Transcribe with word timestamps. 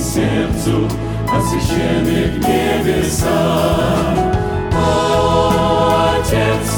сердцу 0.00 0.88
от 1.30 1.44
священных 1.44 2.38
небесах. 2.38 3.28
О, 4.72 6.14
Отец, 6.20 6.77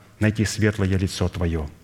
найти 0.21 0.45
светлое 0.45 0.97
лицо 0.97 1.27
Твое– 1.27 1.67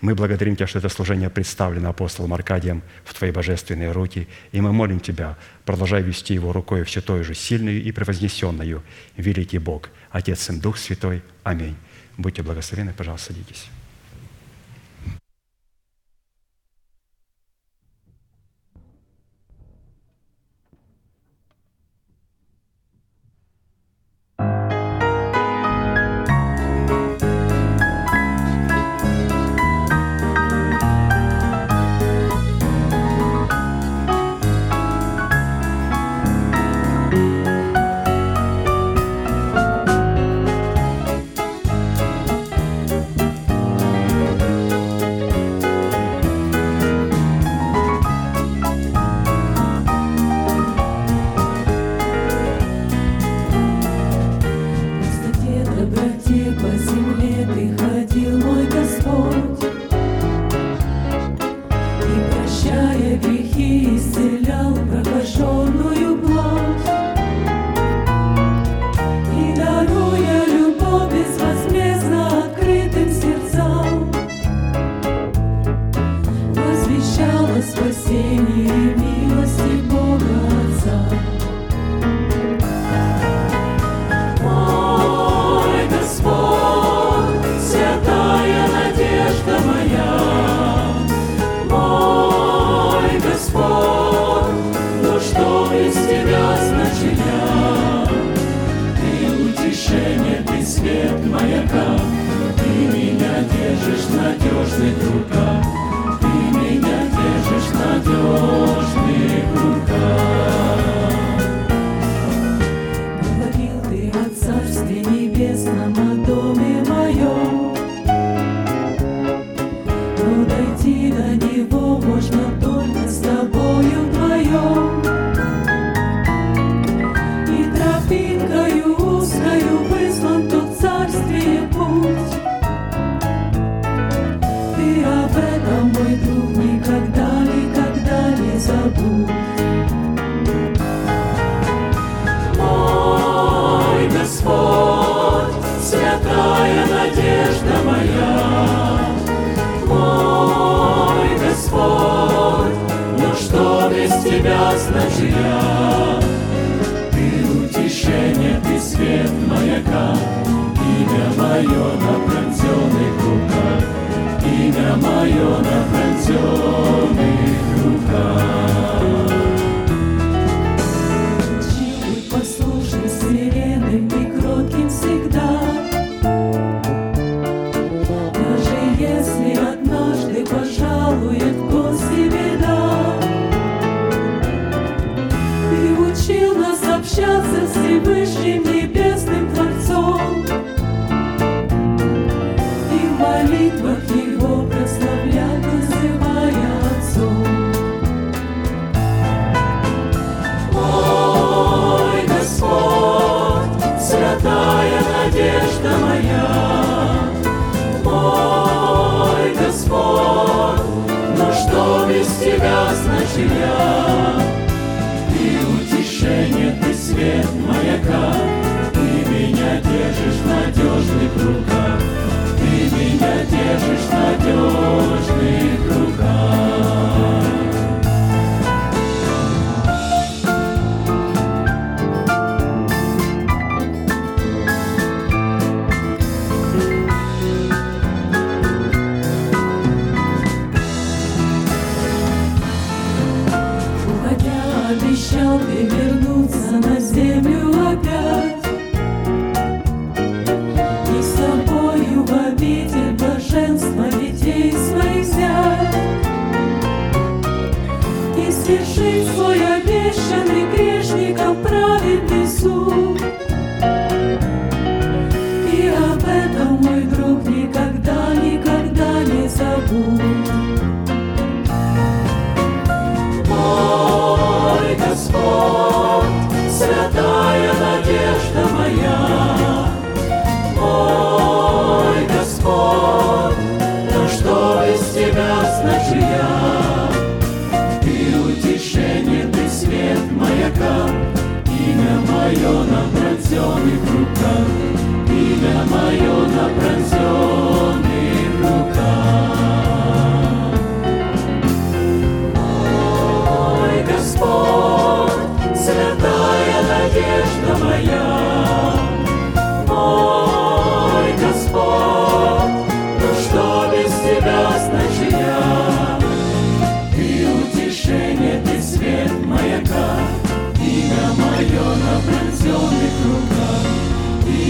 мы 0.00 0.14
благодарим 0.14 0.56
Тебя, 0.56 0.66
что 0.66 0.78
это 0.78 0.88
служение 0.88 1.28
представлено 1.28 1.90
апостолом 1.90 2.32
Аркадием 2.32 2.82
в 3.04 3.12
Твои 3.12 3.30
божественные 3.30 3.92
руки, 3.92 4.28
и 4.50 4.60
мы 4.60 4.72
молим 4.72 4.98
Тебя, 4.98 5.36
продолжай 5.64 6.02
вести 6.02 6.32
его 6.32 6.52
рукой 6.52 6.84
все 6.84 7.02
той 7.02 7.22
же 7.22 7.34
сильную 7.34 7.82
и 7.82 7.92
превознесенную, 7.92 8.82
великий 9.16 9.58
Бог, 9.58 9.90
Отец, 10.10 10.40
Сын, 10.40 10.58
Дух 10.58 10.78
Святой. 10.78 11.22
Аминь. 11.42 11.76
Будьте 12.16 12.42
благословены, 12.42 12.94
пожалуйста, 12.96 13.32
садитесь. 13.32 13.68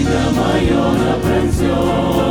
See 0.03 1.67
me. 1.67 2.30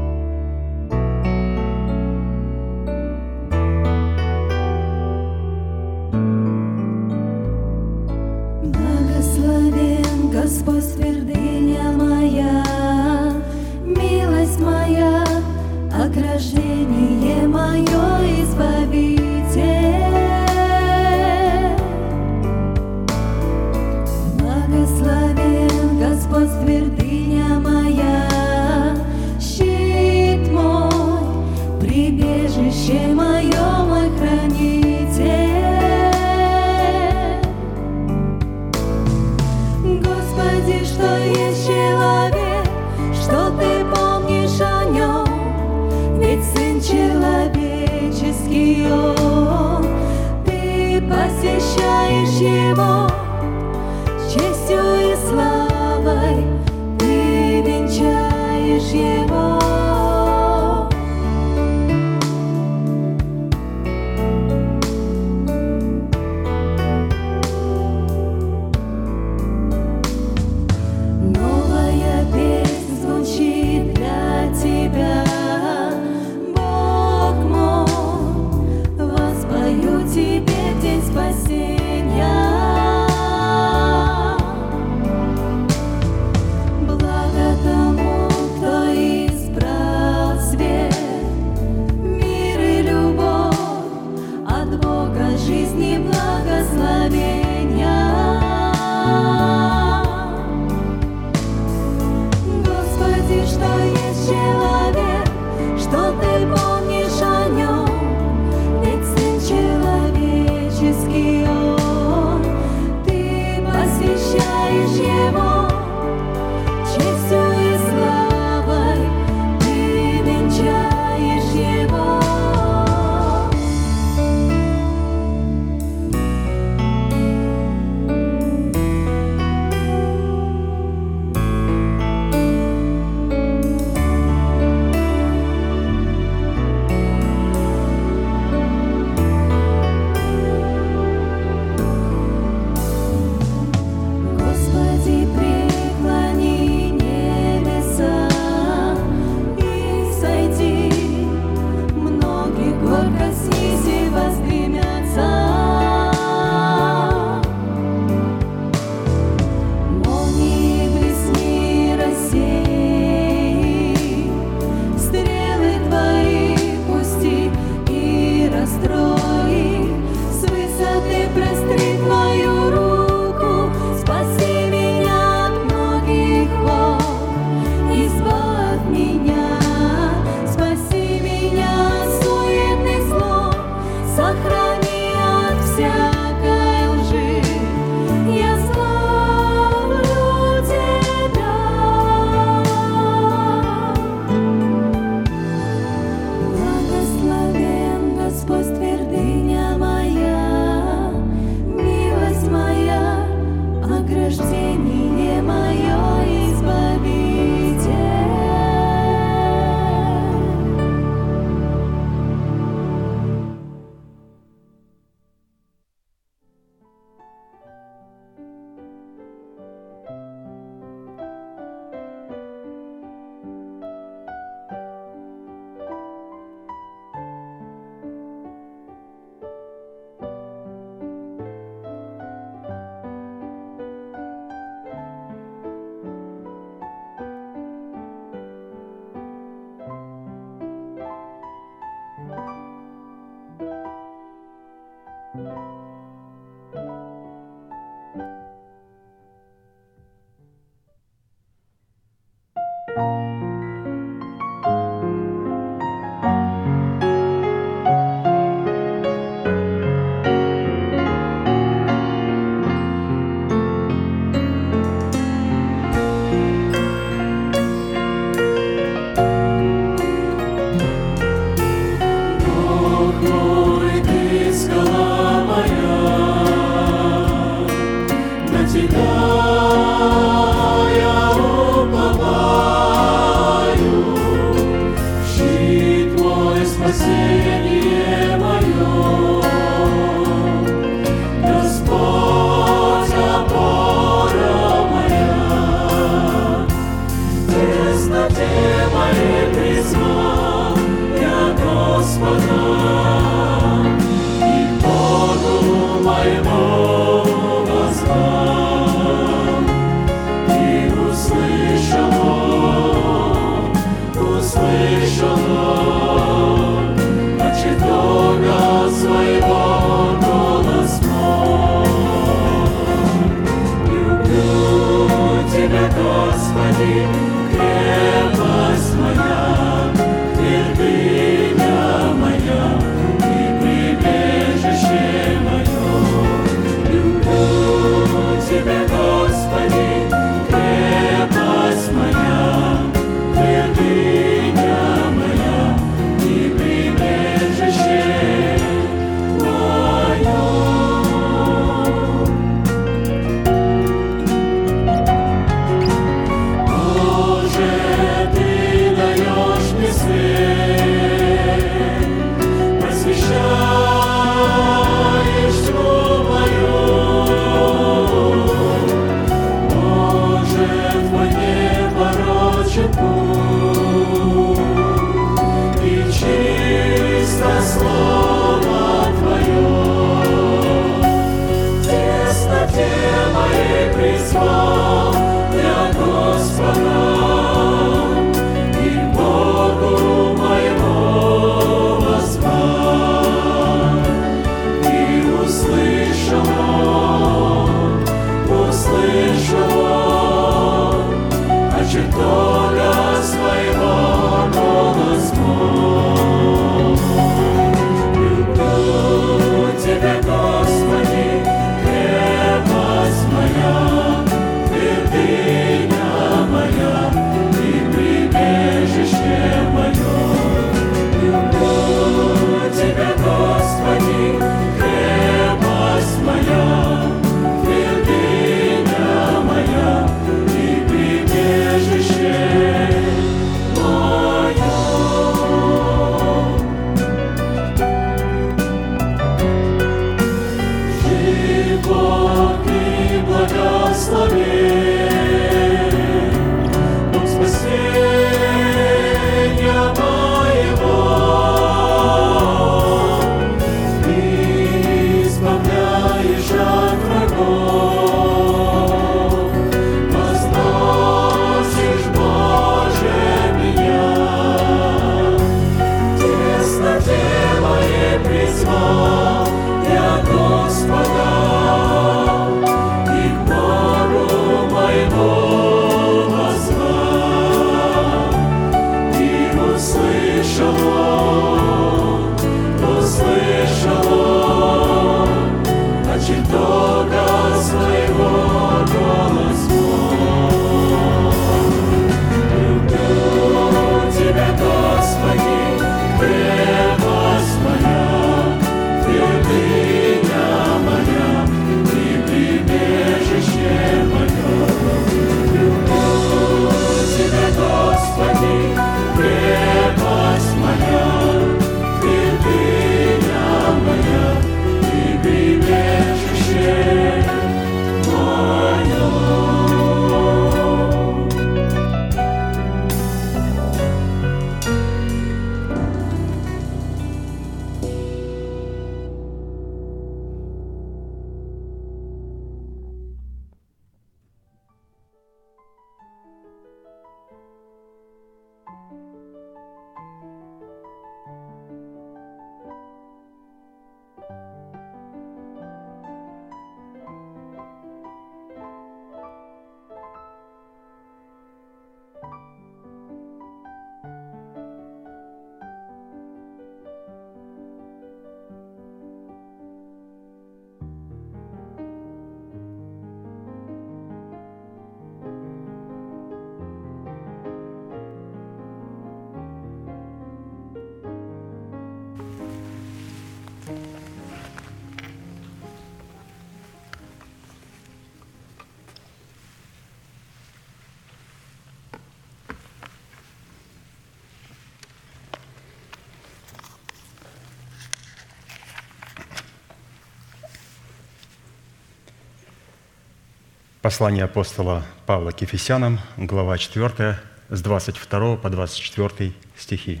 Послание 593.90 594.22
апостола 594.22 594.86
Павла 595.04 595.32
к 595.32 595.42
Ефесянам, 595.42 595.98
глава 596.16 596.58
4, 596.58 597.18
с 597.48 597.60
22 597.60 598.36
по 598.36 598.48
24 598.48 599.32
стихи. 599.56 600.00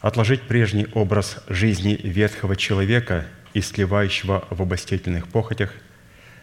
«Отложить 0.00 0.42
прежний 0.42 0.86
образ 0.94 1.42
жизни 1.48 1.98
ветхого 2.00 2.54
человека, 2.54 3.26
истлевающего 3.52 4.44
в 4.48 4.62
обостительных 4.62 5.26
похотях, 5.26 5.72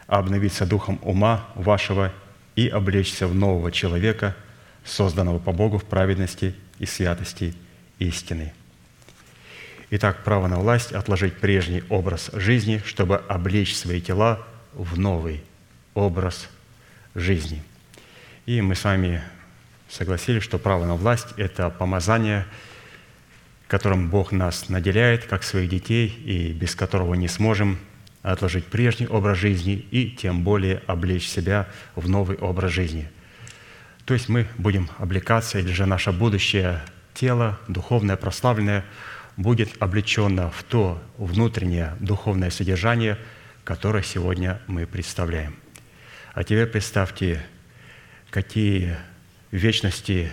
обновиться 0.08 0.66
духом 0.66 1.00
ума 1.04 1.48
вашего 1.56 2.12
и 2.58 2.68
облечься 2.68 3.26
в 3.26 3.34
нового 3.34 3.72
человека, 3.72 4.36
созданного 4.84 5.40
по 5.40 5.54
Богу 5.54 5.78
в 5.78 5.86
праведности 5.86 6.54
и 6.80 6.86
святости 6.86 7.56
истины». 7.98 8.52
Итак, 9.90 10.26
право 10.26 10.48
на 10.48 10.60
власть– 10.60 10.92
отложить 10.92 11.38
прежний 11.38 11.82
образ 11.88 12.30
жизни, 12.34 12.82
чтобы 12.86 13.16
облечь 13.30 13.74
свои 13.74 14.02
тела 14.02 14.46
в 14.74 15.00
новый 15.00 15.46
образ 15.94 16.50
жизни. 17.16 17.64
И 18.46 18.62
мы 18.62 18.76
с 18.76 18.84
вами 18.84 19.22
согласились, 19.90 20.44
что 20.44 20.58
право 20.58 20.86
на 20.86 20.96
власть– 20.96 21.28
это 21.38 21.70
помазание, 21.70 22.46
которым 23.68 24.10
Бог 24.10 24.32
нас 24.32 24.70
наделяет, 24.70 25.26
как 25.26 25.44
своих 25.44 25.70
детей, 25.70 26.08
и 26.08 26.52
без 26.52 26.76
которого 26.76 27.14
не 27.14 27.28
сможем 27.28 27.78
отложить 28.22 28.66
прежний 28.66 29.08
образ 29.08 29.38
жизни 29.38 29.74
и 29.74 30.12
тем 30.12 30.44
более 30.44 30.82
облечь 30.88 31.28
себя 31.28 31.68
в 31.96 32.08
новый 32.08 32.38
образ 32.38 32.72
жизни. 32.72 33.10
То 34.06 34.14
есть 34.14 34.30
мы 34.30 34.48
будем 34.58 34.90
облекаться, 34.98 35.60
или 35.60 35.72
же 35.72 35.86
наше 35.86 36.12
будущее 36.12 36.82
тело, 37.14 37.60
духовное, 37.68 38.18
прославленное, 38.18 38.84
будет 39.38 39.82
облечено 39.82 40.52
в 40.52 40.64
то 40.64 41.02
внутреннее 41.18 41.96
духовное 42.00 42.50
содержание, 42.50 43.18
которое 43.64 44.04
сегодня 44.04 44.60
мы 44.68 44.86
представляем. 44.86 45.61
А 46.34 46.46
теперь 46.46 46.68
представьте, 46.68 47.44
какие 48.30 48.96
в 49.52 49.58
вечности 49.58 50.32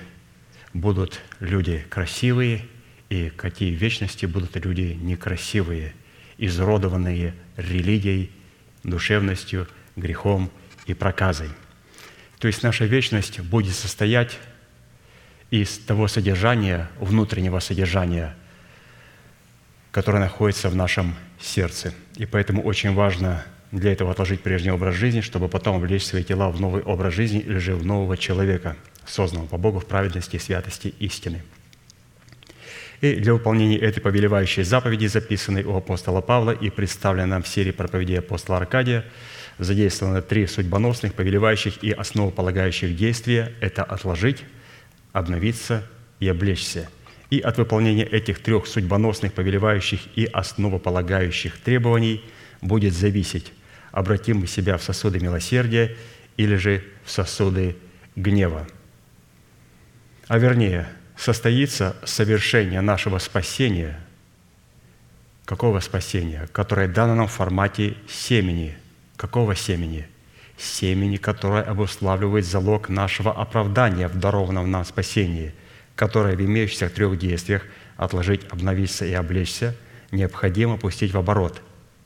будут 0.72 1.20
люди 1.40 1.84
красивые 1.90 2.66
и 3.08 3.30
какие 3.30 3.74
в 3.74 3.80
вечности 3.80 4.24
будут 4.24 4.54
люди 4.64 4.96
некрасивые, 5.00 5.92
изродованные 6.36 7.34
религией, 7.56 8.30
душевностью, 8.84 9.66
грехом 9.96 10.52
и 10.86 10.94
проказой. 10.94 11.50
То 12.38 12.46
есть 12.46 12.62
наша 12.62 12.84
вечность 12.84 13.40
будет 13.40 13.74
состоять 13.74 14.38
из 15.50 15.78
того 15.78 16.06
содержания, 16.06 16.88
внутреннего 17.00 17.58
содержания, 17.58 18.36
которое 19.90 20.20
находится 20.20 20.68
в 20.68 20.76
нашем 20.76 21.16
сердце. 21.40 21.92
И 22.14 22.24
поэтому 22.24 22.62
очень 22.62 22.94
важно– 22.94 23.44
для 23.72 23.92
этого 23.92 24.10
отложить 24.10 24.40
прежний 24.40 24.70
образ 24.70 24.94
жизни, 24.94 25.20
чтобы 25.20 25.48
потом 25.48 25.76
облечь 25.76 26.04
свои 26.04 26.24
тела 26.24 26.50
в 26.50 26.60
новый 26.60 26.82
образ 26.82 27.14
жизни 27.14 27.40
или 27.40 27.58
же 27.58 27.74
в 27.74 27.84
нового 27.84 28.16
человека, 28.16 28.76
созданного 29.06 29.46
по 29.46 29.58
Богу 29.58 29.80
в 29.80 29.86
праведности, 29.86 30.38
святости, 30.38 30.94
истины. 30.98 31.42
И 33.00 33.14
для 33.14 33.32
выполнения 33.32 33.78
этой 33.78 34.00
повелевающей 34.00 34.64
заповеди, 34.64 35.06
записанной 35.06 35.62
у 35.62 35.76
апостола 35.76 36.20
Павла 36.20 36.50
и 36.50 36.68
представленной 36.70 37.28
нам 37.28 37.42
в 37.42 37.48
серии 37.48 37.70
проповедей 37.70 38.18
апостола 38.18 38.58
Аркадия, 38.58 39.04
задействованы 39.58 40.22
три 40.22 40.46
судьбоносных, 40.46 41.14
повелевающих 41.14 41.82
и 41.82 41.92
основополагающих 41.92 42.96
действия– 42.96 43.52
это 43.60 43.84
отложить, 43.84 44.44
обновиться 45.12 45.86
и 46.20 46.28
облечься. 46.28 46.88
И 47.30 47.40
от 47.40 47.58
выполнения 47.58 48.04
этих 48.04 48.40
трех 48.40 48.66
судьбоносных, 48.66 49.32
повелевающих 49.32 50.00
и 50.16 50.24
основополагающих 50.24 51.58
требований 51.58 52.24
будет 52.62 52.94
зависеть 52.94 53.52
обратим 53.92 54.38
мы 54.38 54.46
себя 54.46 54.76
в 54.76 54.82
сосуды 54.82 55.20
милосердия 55.20 55.96
или 56.36 56.56
же 56.56 56.84
в 57.04 57.10
сосуды 57.10 57.76
гнева. 58.16 58.66
А 60.28 60.38
вернее, 60.38 60.88
состоится 61.16 61.96
совершение 62.04 62.80
нашего 62.80 63.18
спасения. 63.18 63.98
Какого 65.44 65.80
спасения? 65.80 66.48
Которое 66.52 66.88
дано 66.88 67.14
нам 67.14 67.26
в 67.26 67.32
формате 67.32 67.96
семени. 68.08 68.76
Какого 69.16 69.56
семени? 69.56 70.06
Семени, 70.56 71.16
которое 71.16 71.62
обуславливает 71.62 72.44
залог 72.44 72.88
нашего 72.88 73.32
оправдания 73.32 74.08
в 74.08 74.18
дарованном 74.18 74.70
нам 74.70 74.84
спасении, 74.84 75.54
которое 75.96 76.36
в 76.36 76.40
имеющихся 76.40 76.88
трех 76.88 77.18
действиях 77.18 77.64
отложить, 77.96 78.42
обновиться 78.50 79.06
и 79.06 79.12
облечься, 79.12 79.74
необходимо 80.10 80.76
пустить 80.76 81.12
в 81.12 81.18
оборот. 81.18 81.62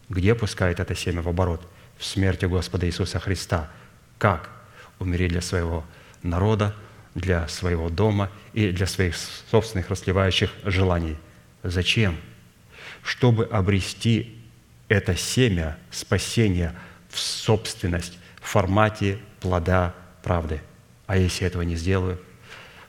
Где 0.09 0.35
пускает 0.35 0.81
это 0.81 0.95
семя 0.95 1.23
в 1.23 1.29
оборот? 1.29 1.67
В 2.03 2.05
смерти 2.05 2.47
Господа 2.47 2.87
Иисуса 2.87 3.21
Христа. 3.21 3.71
Как? 4.19 4.51
Умереть 4.99 5.31
для 5.31 5.41
своего 5.41 5.85
народа, 6.25 6.75
для 7.15 7.47
своего 7.47 7.91
дома 7.91 8.29
и 8.53 8.73
для 8.73 8.89
своих 8.89 9.15
собственных 9.53 9.89
расливающих 9.89 10.51
желаний. 10.65 11.17
Зачем? 11.63 12.17
Чтобы 13.05 13.45
обрести 13.45 14.37
это 14.89 15.15
семя 15.15 15.79
спасения 15.93 16.75
в 17.09 17.21
собственность 17.21 18.19
в 18.41 18.49
формате 18.49 19.21
плода 19.39 19.95
правды. 20.25 20.61
А 21.07 21.17
если 21.17 21.47
этого 21.47 21.63
не 21.63 21.77
сделаю? 21.77 22.21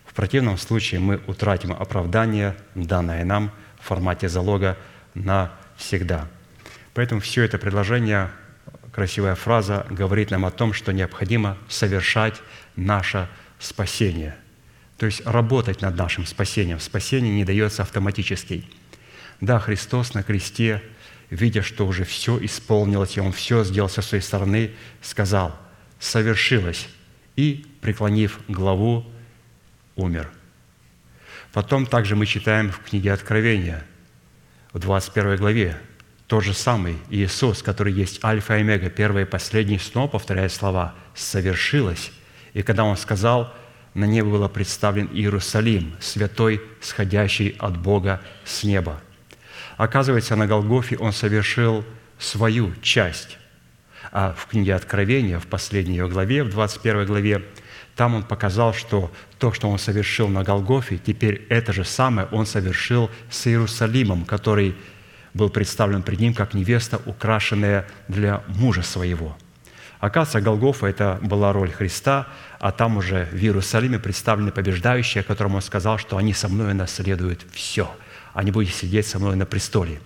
В 0.07 0.15
противном 0.15 0.57
случае 0.57 0.99
мы 0.99 1.21
утратим 1.27 1.71
оправдание, 1.71 2.57
данное 2.73 3.23
нам 3.25 3.51
в 3.79 3.85
формате 3.85 4.27
залога 4.27 4.75
навсегда. 5.13 6.27
Поэтому 6.95 7.21
все 7.21 7.43
это 7.43 7.59
предложение 7.59 8.31
красивая 8.93 9.35
фраза 9.35 9.85
говорит 9.89 10.31
нам 10.31 10.45
о 10.45 10.51
том, 10.51 10.71
что 10.71 10.93
необходимо 10.93 11.57
совершать 11.67 12.41
наше 12.75 13.27
спасение. 13.59 14.37
То 14.97 15.07
есть 15.07 15.25
работать 15.25 15.81
над 15.81 15.97
нашим 15.97 16.25
спасением. 16.25 16.79
Спасение 16.79 17.33
не 17.33 17.43
дается 17.43 17.81
автоматически. 17.81 18.63
Да, 19.41 19.59
Христос 19.59 20.13
на 20.13 20.23
кресте, 20.23 20.81
видя, 21.29 21.63
что 21.63 21.87
уже 21.87 22.05
все 22.05 22.37
исполнилось, 22.45 23.17
и 23.17 23.19
Он 23.19 23.33
все 23.33 23.63
сделал 23.63 23.89
со 23.89 24.01
своей 24.01 24.23
стороны, 24.23 24.71
сказал, 25.01 25.59
совершилось, 25.99 26.87
и, 27.35 27.65
преклонив 27.81 28.39
главу, 28.47 29.05
умер. 29.95 30.29
Потом 31.51 31.87
также 31.87 32.15
мы 32.15 32.27
читаем 32.27 32.71
в 32.71 32.79
книге 32.79 33.11
Откровения, 33.11 33.83
в 34.71 34.79
21 34.79 35.37
главе, 35.37 35.77
тот 36.33 36.43
же 36.43 36.55
самый 36.55 36.97
Иисус, 37.11 37.61
который 37.61 37.93
есть 37.93 38.25
Альфа 38.25 38.57
и 38.57 38.61
Омега, 38.61 38.89
первый 38.89 39.21
и 39.21 39.25
последний, 39.27 39.77
снова 39.77 40.07
повторяет 40.07 40.51
слова 40.51 40.95
«совершилось». 41.13 42.11
И 42.55 42.63
когда 42.63 42.85
Он 42.85 42.97
сказал, 42.97 43.53
на 43.93 44.05
небо 44.05 44.31
был 44.31 44.49
представлен 44.49 45.07
Иерусалим, 45.13 45.95
святой, 45.99 46.59
сходящий 46.81 47.55
от 47.59 47.77
Бога 47.77 48.19
с 48.45 48.63
неба. 48.63 48.99
Оказывается, 49.77 50.35
на 50.35 50.47
Голгофе 50.47 50.97
Он 50.97 51.13
совершил 51.13 51.85
свою 52.17 52.73
часть. 52.81 53.37
А 54.11 54.33
в 54.35 54.47
книге 54.47 54.73
Откровения, 54.73 55.37
в 55.37 55.45
последней 55.45 55.97
ее 55.97 56.07
главе, 56.07 56.43
в 56.43 56.49
21 56.49 57.05
главе, 57.05 57.43
там 57.95 58.15
он 58.15 58.23
показал, 58.23 58.73
что 58.73 59.11
то, 59.37 59.53
что 59.53 59.69
он 59.69 59.77
совершил 59.77 60.29
на 60.29 60.43
Голгофе, 60.43 60.97
теперь 60.97 61.45
это 61.49 61.73
же 61.73 61.83
самое 61.83 62.27
он 62.31 62.47
совершил 62.47 63.11
с 63.29 63.45
Иерусалимом, 63.45 64.25
который 64.25 64.75
был 65.33 65.49
представлен 65.49 66.03
пред 66.03 66.19
ним 66.19 66.33
как 66.33 66.53
невеста, 66.53 67.01
украшенная 67.05 67.87
для 68.07 68.43
мужа 68.47 68.83
своего. 68.83 69.35
Оказывается, 69.99 70.41
Голгофа– 70.41 70.87
это 70.87 71.17
была 71.21 71.53
роль 71.53 71.71
Христа, 71.71 72.27
а 72.59 72.71
там 72.71 72.97
уже 72.97 73.29
в 73.31 73.35
Иерусалиме 73.35 73.99
представлены 73.99 74.51
побеждающие, 74.51 75.23
которому 75.23 75.55
он 75.55 75.61
сказал, 75.61 75.97
что 75.97 76.17
они 76.17 76.33
со 76.33 76.49
мной 76.49 76.73
наследуют 76.73 77.45
все. 77.53 77.89
Они 78.33 78.51
будут 78.51 78.71
сидеть 78.71 79.07
со 79.07 79.17
мной 79.17 79.35
на 79.35 79.45
престоле. 79.45 80.01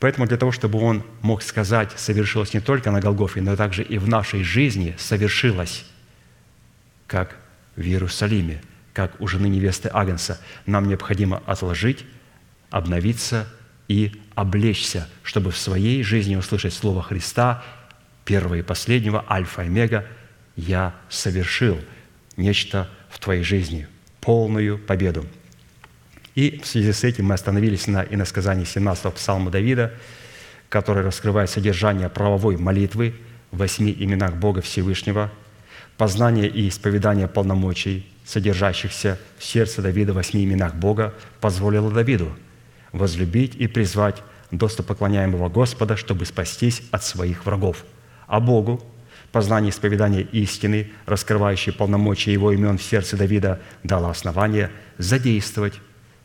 Поэтому 0.00 0.26
для 0.26 0.36
того, 0.36 0.52
чтобы 0.52 0.80
он 0.80 1.02
мог 1.22 1.42
сказать, 1.42 1.92
совершилось 1.96 2.52
не 2.54 2.60
только 2.60 2.90
на 2.90 3.00
Голгофе, 3.00 3.40
но 3.40 3.56
также 3.56 3.82
и 3.82 3.98
в 3.98 4.08
нашей 4.08 4.42
жизни 4.42 4.96
совершилось, 4.98 5.86
как 7.06 7.36
в 7.76 7.80
Иерусалиме, 7.80 8.62
как 8.92 9.18
у 9.20 9.26
жены 9.28 9.46
невесты 9.46 9.88
Агнца, 9.92 10.40
нам 10.66 10.88
необходимо 10.88 11.42
отложить, 11.46 12.04
обновиться 12.70 13.46
и 13.88 14.12
облечься, 14.34 15.08
чтобы 15.22 15.50
в 15.50 15.58
своей 15.58 16.02
жизни 16.02 16.36
услышать 16.36 16.74
Слово 16.74 17.02
Христа, 17.02 17.62
первого 18.24 18.54
и 18.54 18.62
последнего, 18.62 19.24
альфа 19.28 19.62
и 19.62 19.66
омега, 19.66 20.06
«Я 20.56 20.94
совершил 21.08 21.78
нечто 22.36 22.88
в 23.10 23.18
твоей 23.18 23.42
жизни, 23.42 23.86
полную 24.20 24.78
победу». 24.78 25.26
И 26.34 26.60
в 26.62 26.66
связи 26.66 26.92
с 26.92 27.04
этим 27.04 27.26
мы 27.26 27.34
остановились 27.34 27.86
на 27.86 28.02
иносказании 28.02 28.64
17 28.64 29.12
псалма 29.12 29.50
Давида, 29.50 29.92
который 30.68 31.04
раскрывает 31.04 31.50
содержание 31.50 32.08
правовой 32.08 32.56
молитвы 32.56 33.14
в 33.50 33.58
восьми 33.58 33.94
именах 33.98 34.36
Бога 34.36 34.62
Всевышнего, 34.62 35.30
познание 35.98 36.48
и 36.48 36.68
исповедание 36.68 37.28
полномочий, 37.28 38.06
содержащихся 38.24 39.18
в 39.38 39.44
сердце 39.44 39.82
Давида 39.82 40.12
в 40.12 40.16
восьми 40.16 40.44
именах 40.44 40.74
Бога, 40.74 41.12
позволило 41.40 41.90
Давиду– 41.90 42.34
возлюбить 42.92 43.54
и 43.56 43.66
призвать 43.66 44.22
достопоклоняемого 44.50 45.48
Господа, 45.48 45.96
чтобы 45.96 46.26
спастись 46.26 46.82
от 46.90 47.04
своих 47.04 47.46
врагов. 47.46 47.84
А 48.26 48.40
Богу 48.40 48.82
Познание 49.32 49.70
исповедания 49.70 50.20
истины, 50.20 50.90
раскрывающее 51.06 51.74
полномочия 51.74 52.34
его 52.34 52.52
имен 52.52 52.76
в 52.76 52.82
сердце 52.82 53.16
Давида, 53.16 53.60
дало 53.82 54.10
основание 54.10 54.70
задействовать 54.98 55.80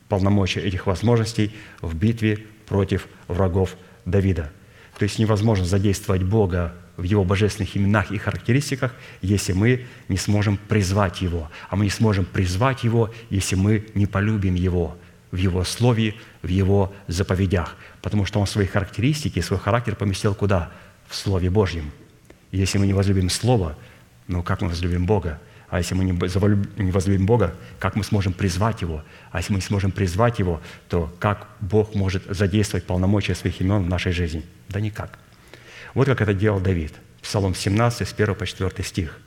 полномочия 0.10 0.60
этих 0.60 0.88
возможностей 0.88 1.56
в 1.82 1.96
битве 1.96 2.46
против 2.68 3.08
врагов 3.30 3.78
Давида. 4.04 4.52
То 5.00 5.04
есть 5.04 5.20
невозможно 5.20 5.64
задействовать 5.64 6.24
Бога 6.24 6.74
в 6.98 7.04
Его 7.04 7.24
божественных 7.24 7.78
именах 7.78 8.12
и 8.12 8.18
характеристиках, 8.18 8.94
если 9.22 9.54
мы 9.54 9.86
не 10.10 10.18
сможем 10.18 10.58
призвать 10.58 11.22
Его. 11.22 11.50
А 11.70 11.78
мы 11.78 11.86
не 11.86 11.92
сможем 11.92 12.26
призвать 12.26 12.84
Его, 12.84 13.14
если 13.30 13.56
мы 13.56 13.86
не 13.94 14.06
полюбим 14.06 14.56
Его 14.56 14.98
в 15.32 15.38
Его 15.38 15.64
Слове, 15.64 16.16
в 16.48 16.50
Его 16.50 16.94
заповедях. 17.08 17.76
Потому 18.02 18.26
что 18.26 18.40
Он 18.40 18.48
свои 18.48 18.66
характеристики, 18.66 19.42
свой 19.42 19.60
характер 19.60 19.96
поместил 19.96 20.34
куда? 20.34 20.72
В 21.08 21.16
Слове 21.16 21.50
Божьем. 21.50 21.92
Если 22.52 22.78
мы 22.78 22.88
не 22.88 22.94
возлюбим 22.94 23.30
Слово, 23.30 23.78
ну 24.28 24.42
как 24.42 24.62
мы 24.62 24.70
возлюбим 24.70 25.06
Бога? 25.06 25.40
А 25.70 25.80
если 25.80 25.96
мы 25.96 26.06
не 26.06 26.92
возлюбим 26.92 27.26
Бога, 27.26 27.54
как 27.78 27.96
мы 27.96 28.04
сможем 28.04 28.32
призвать 28.34 28.82
Его? 28.82 29.04
А 29.32 29.40
если 29.40 29.52
мы 29.54 29.58
не 29.58 29.66
сможем 29.66 29.92
призвать 29.92 30.40
Его, 30.40 30.62
то 30.90 31.14
как 31.20 31.48
Бог 31.60 31.94
может 31.94 32.24
задействовать 32.30 32.86
полномочия 32.86 33.36
своих 33.36 33.60
имен 33.62 33.84
в 33.84 33.90
нашей 33.90 34.14
жизни? 34.14 34.44
Да 34.70 34.80
никак. 34.80 35.20
Вот 35.94 36.08
как 36.08 36.22
это 36.22 36.34
делал 36.34 36.62
Давид. 36.62 36.94
Псалом 37.22 37.54
17, 37.54 38.08
с 38.08 38.14
1 38.14 38.36
по 38.36 38.46
4 38.46 38.84
стих. 38.84 39.20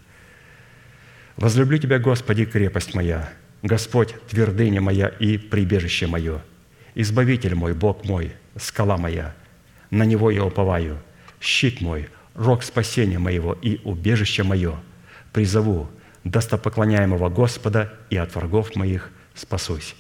«Возлюблю 1.37 1.79
Тебя, 1.79 1.99
Господи, 1.99 2.47
крепость 2.47 2.95
моя, 2.95 3.31
Господь, 3.63 4.15
твердыня 4.29 4.81
моя 4.81 5.09
и 5.09 5.37
прибежище 5.37 6.07
мое, 6.07 6.43
Избавитель 6.95 7.55
мой, 7.55 7.75
Бог 7.75 8.05
мой, 8.05 8.33
скала 8.57 8.97
моя, 8.97 9.35
на 9.91 10.05
Него 10.05 10.31
я 10.31 10.45
уповаю, 10.45 10.99
щит 11.41 11.81
мой, 11.81 12.09
рог 12.35 12.63
спасения 12.63 13.19
моего 13.19 13.55
и 13.55 13.81
убежище 13.85 14.43
мое. 14.43 14.77
Призову 15.33 15.91
достопоклоняемого 16.25 17.29
Господа 17.29 17.93
и 18.11 18.17
от 18.17 18.35
врагов 18.35 18.75
моих 18.77 19.11
спасусь». 19.35 19.95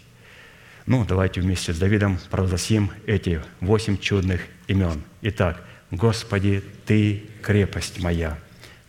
Ну, 0.86 1.04
давайте 1.04 1.40
вместе 1.40 1.72
с 1.72 1.78
Давидом 1.78 2.18
провозгласим 2.30 2.90
эти 3.06 3.40
восемь 3.60 3.96
чудных 3.96 4.40
имен. 4.66 5.04
Итак, 5.22 5.62
Господи, 5.90 6.64
Ты 6.84 7.28
крепость 7.42 8.02
моя, 8.02 8.38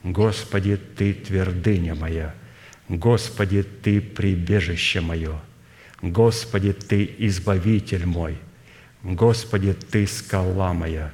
Господи, 0.03 0.77
Ты 0.77 1.13
твердыня 1.13 1.93
моя, 1.93 2.33
Господи, 2.89 3.61
Ты 3.61 4.01
прибежище 4.01 5.01
мое, 5.01 5.39
Господи, 6.01 6.73
Ты 6.73 7.13
избавитель 7.19 8.05
мой, 8.05 8.37
Господи, 9.03 9.73
Ты 9.73 10.07
скала 10.07 10.73
моя, 10.73 11.13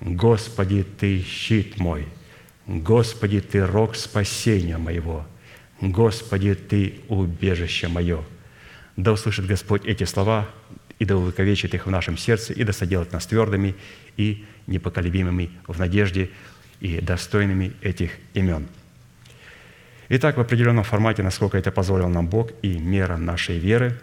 Господи, 0.00 0.84
Ты 0.84 1.22
щит 1.22 1.78
мой, 1.78 2.06
Господи, 2.66 3.40
Ты 3.40 3.66
рог 3.66 3.96
спасения 3.96 4.78
моего, 4.78 5.26
Господи, 5.80 6.54
Ты 6.54 7.00
убежище 7.08 7.88
мое. 7.88 8.24
Да 8.96 9.12
услышит 9.12 9.46
Господь 9.46 9.84
эти 9.84 10.04
слова, 10.04 10.48
и 10.98 11.04
да 11.04 11.16
увековечит 11.16 11.74
их 11.74 11.86
в 11.86 11.90
нашем 11.90 12.16
сердце, 12.16 12.52
и 12.52 12.64
да 12.64 12.72
соделает 12.72 13.12
нас 13.12 13.26
твердыми 13.26 13.74
и 14.16 14.44
непоколебимыми 14.66 15.50
в 15.66 15.78
надежде 15.78 16.30
и 16.80 17.00
достойными 17.00 17.72
этих 17.82 18.12
имен. 18.34 18.66
Итак, 20.08 20.36
в 20.36 20.40
определенном 20.40 20.84
формате, 20.84 21.22
насколько 21.22 21.58
это 21.58 21.70
позволил 21.70 22.08
нам 22.08 22.28
Бог 22.28 22.52
и 22.62 22.78
мера 22.78 23.16
нашей 23.16 23.58
веры, 23.58 23.98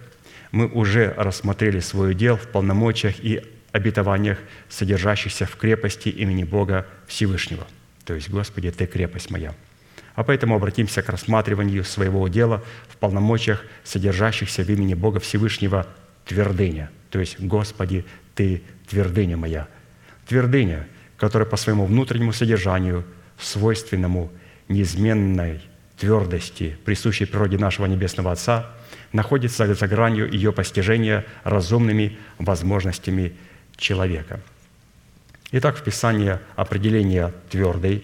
мы 0.53 0.67
уже 0.67 1.13
рассмотрели 1.17 1.81
свой 1.81 2.15
дел 2.15 2.37
в 2.37 2.47
полномочиях 2.47 3.15
и 3.19 3.41
обетованиях, 3.73 4.37
содержащихся 4.69 5.45
в 5.45 5.57
крепости 5.57 6.07
имени 6.07 6.45
Бога 6.45 6.87
Всевышнего. 7.07 7.67
То 8.05 8.13
есть, 8.13 8.29
Господи, 8.29 8.71
Ты 8.71 8.85
крепость 8.85 9.29
моя. 9.29 9.53
А 10.15 10.23
поэтому 10.23 10.55
обратимся 10.55 11.01
к 11.01 11.09
рассматриванию 11.09 11.83
своего 11.83 12.25
дела 12.29 12.63
в 12.87 12.95
полномочиях, 12.95 13.65
содержащихся 13.83 14.63
в 14.63 14.69
имени 14.69 14.93
Бога 14.93 15.19
Всевышнего 15.19 15.85
твердыня. 16.25 16.89
То 17.09 17.19
есть, 17.19 17.37
Господи, 17.41 18.05
Ты 18.33 18.63
твердыня 18.87 19.35
моя– 19.35 19.67
Твердыня, 20.27 20.87
которая 21.17 21.47
по 21.47 21.57
своему 21.57 21.85
внутреннему 21.85 22.33
содержанию, 22.33 23.03
свойственному 23.37 24.31
неизменной 24.69 25.61
твердости, 25.97 26.77
присущей 26.85 27.25
природе 27.25 27.57
нашего 27.57 27.85
Небесного 27.85 28.31
Отца, 28.31 28.71
находится 29.13 29.73
за 29.73 29.87
гранью 29.87 30.29
ее 30.29 30.51
постижения 30.51 31.25
разумными 31.43 32.17
возможностями 32.37 33.33
человека. 33.77 34.41
Итак, 35.51 35.77
в 35.77 35.83
Писании 35.83 36.39
определение 36.55 37.31
твердой 37.49 38.03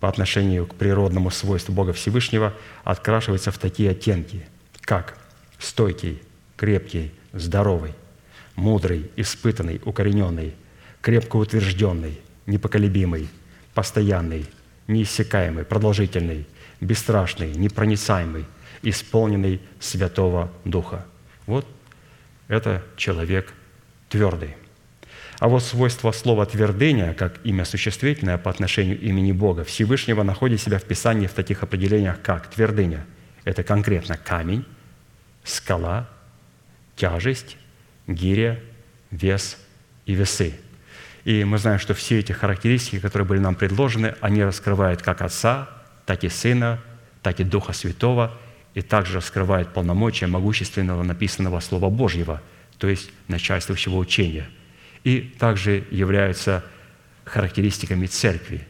по 0.00 0.08
отношению 0.08 0.66
к 0.66 0.74
природному 0.74 1.30
свойству 1.30 1.72
Бога 1.72 1.92
Всевышнего 1.92 2.52
открашивается 2.84 3.50
в 3.50 3.58
такие 3.58 3.90
оттенки, 3.90 4.46
как 4.82 5.16
стойкий, 5.58 6.20
крепкий, 6.56 7.12
здоровый, 7.32 7.94
мудрый, 8.54 9.10
испытанный, 9.16 9.80
укорененный– 9.84 10.54
крепко 11.00 11.36
утвержденный, 11.36 12.20
непоколебимый, 12.46 13.28
постоянный, 13.74 14.46
неиссякаемый, 14.86 15.64
продолжительный, 15.64 16.46
бесстрашный, 16.80 17.52
непроницаемый, 17.54 18.44
исполненный 18.82 19.60
Святого 19.80 20.50
Духа. 20.64 21.04
Вот 21.46 21.66
это 22.48 22.82
человек 22.96 23.52
твердый. 24.08 24.56
А 25.38 25.48
вот 25.48 25.62
свойство 25.62 26.10
слова 26.10 26.46
«твердыня», 26.46 27.14
как 27.14 27.38
имя 27.44 27.64
существительное 27.64 28.38
по 28.38 28.50
отношению 28.50 29.00
имени 29.00 29.30
Бога 29.30 29.62
Всевышнего, 29.62 30.24
находит 30.24 30.60
себя 30.60 30.78
в 30.78 30.84
Писании 30.84 31.28
в 31.28 31.32
таких 31.32 31.62
определениях, 31.62 32.20
как 32.22 32.50
твердыня. 32.50 33.06
Это 33.44 33.62
конкретно 33.62 34.16
камень, 34.16 34.64
скала, 35.44 36.08
тяжесть, 36.96 37.56
гиря, 38.08 38.58
вес 39.10 39.58
и 40.06 40.14
весы– 40.14 40.54
и 41.28 41.44
мы 41.44 41.58
знаем, 41.58 41.78
что 41.78 41.92
все 41.92 42.20
эти 42.20 42.32
характеристики, 42.32 42.98
которые 43.00 43.26
были 43.28 43.38
нам 43.38 43.54
предложены, 43.54 44.14
они 44.22 44.42
раскрывают 44.42 45.02
как 45.02 45.20
Отца, 45.20 45.68
так 46.06 46.24
и 46.24 46.30
Сына, 46.30 46.80
так 47.22 47.38
и 47.38 47.44
Духа 47.44 47.74
Святого, 47.74 48.32
и 48.78 48.80
также 48.80 49.14
раскрывают 49.14 49.72
полномочия 49.72 50.28
могущественного 50.28 51.02
написанного 51.02 51.58
Слова 51.58 51.90
Божьего, 51.90 52.40
то 52.78 52.86
есть 52.86 53.10
начальствующего 53.26 53.96
учения. 53.96 54.48
И 55.02 55.20
также 55.20 55.84
являются 55.90 56.64
характеристиками 57.24 58.06
церкви. 58.06 58.68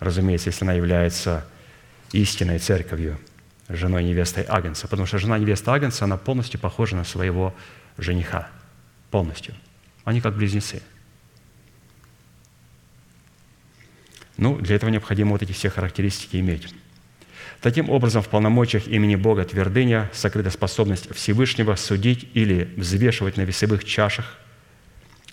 Разумеется, 0.00 0.50
если 0.50 0.66
она 0.66 0.74
является 0.74 1.46
истинной 2.12 2.58
церковью, 2.58 3.18
женой 3.70 4.04
невестой 4.04 4.44
Агнца, 4.46 4.86
потому 4.86 5.06
что 5.06 5.16
жена 5.16 5.38
невеста 5.38 5.72
Агнца, 5.72 6.04
она 6.04 6.18
полностью 6.18 6.60
похожа 6.60 6.96
на 6.96 7.04
своего 7.04 7.54
жениха. 7.96 8.50
Полностью. 9.10 9.54
Они 10.04 10.20
как 10.20 10.36
близнецы– 10.36 10.82
Ну, 14.38 14.56
для 14.56 14.76
этого 14.76 14.88
необходимо 14.88 15.32
вот 15.32 15.42
эти 15.42 15.50
все 15.50 15.68
характеристики 15.68 16.36
иметь. 16.36 16.72
Таким 17.60 17.90
образом, 17.90 18.22
в 18.22 18.28
полномочиях 18.28 18.86
имени 18.86 19.16
Бога 19.16 19.44
твердыня 19.44 20.10
сокрыта 20.12 20.50
способность 20.50 21.12
Всевышнего 21.14 21.74
судить 21.74 22.28
или 22.34 22.72
взвешивать 22.76 23.36
на 23.36 23.42
весовых 23.42 23.84
чашах 23.84 24.38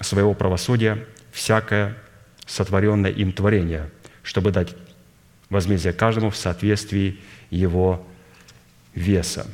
своего 0.01 0.33
правосудия 0.33 1.05
всякое 1.31 1.95
сотворенное 2.47 3.11
им 3.11 3.31
творение, 3.31 3.91
чтобы 4.23 4.51
дать 4.51 4.75
возмездие 5.49 5.93
каждому 5.93 6.31
в 6.31 6.35
соответствии 6.35 7.19
его 7.51 8.05
веса. 8.95 9.45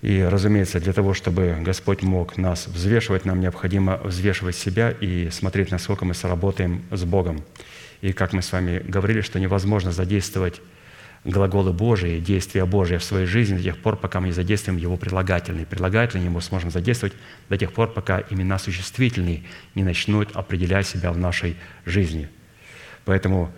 И, 0.00 0.22
разумеется, 0.22 0.80
для 0.80 0.92
того, 0.92 1.12
чтобы 1.12 1.58
Господь 1.60 2.02
мог 2.02 2.36
нас 2.36 2.68
взвешивать, 2.68 3.24
нам 3.24 3.40
необходимо 3.40 3.96
взвешивать 3.98 4.56
себя 4.56 4.90
и 4.92 5.28
смотреть, 5.30 5.70
насколько 5.72 6.04
мы 6.04 6.14
сработаем 6.14 6.84
с 6.92 7.04
Богом. 7.04 7.42
И 8.00 8.12
как 8.12 8.32
мы 8.32 8.42
с 8.42 8.52
вами 8.52 8.78
говорили, 8.78 9.20
что 9.20 9.40
невозможно 9.40 9.92
задействовать 9.92 10.60
глаголы 11.24 11.72
Божии, 11.72 12.20
действия 12.20 12.64
Божия 12.64 12.98
в 12.98 13.04
своей 13.04 13.26
жизни 13.26 13.56
до 13.56 13.62
тех 13.62 13.78
пор, 13.78 13.96
пока 13.96 14.20
мы 14.20 14.28
не 14.28 14.32
задействуем 14.32 14.78
его 14.78 14.96
прилагательные. 14.96 15.66
Прилагательные 15.66 16.30
мы 16.30 16.40
сможем 16.40 16.70
задействовать 16.70 17.14
до 17.48 17.58
тех 17.58 17.72
пор, 17.72 17.92
пока 17.92 18.22
имена 18.30 18.58
существительные 18.58 19.44
не 19.74 19.82
начнут 19.82 20.34
определять 20.36 20.86
себя 20.86 21.12
в 21.12 21.18
нашей 21.18 21.56
жизни. 21.84 22.28
Поэтому 23.04 23.52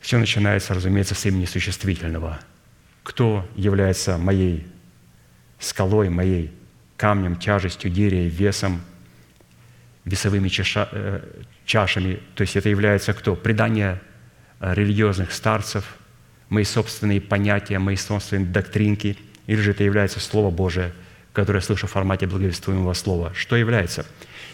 все 0.00 0.18
начинается, 0.18 0.74
разумеется, 0.74 1.14
с 1.14 1.24
имени 1.24 1.46
существительного. 1.46 2.38
Кто 3.02 3.48
является 3.56 4.18
моей 4.18 4.66
скалой 5.62 6.10
моей, 6.10 6.52
камнем, 6.96 7.36
тяжестью, 7.36 7.90
гирией, 7.90 8.28
весом, 8.28 8.82
весовыми 10.04 10.48
чаша, 10.48 10.88
э, 10.90 11.20
чашами. 11.64 12.20
То 12.34 12.42
есть 12.42 12.56
это 12.56 12.68
является 12.68 13.12
кто? 13.12 13.34
Предание 13.34 14.00
э, 14.60 14.74
религиозных 14.74 15.32
старцев, 15.32 15.96
мои 16.48 16.64
собственные 16.64 17.20
понятия, 17.20 17.78
мои 17.78 17.96
собственные 17.96 18.46
доктринки, 18.46 19.16
или 19.46 19.60
же 19.60 19.72
это 19.72 19.84
является 19.84 20.20
Слово 20.20 20.50
Божие, 20.50 20.92
которое 21.32 21.58
я 21.58 21.64
слышу 21.64 21.86
в 21.86 21.90
формате 21.90 22.26
благовествуемого 22.26 22.94
слова. 22.94 23.32
Что 23.34 23.56
является? 23.56 24.06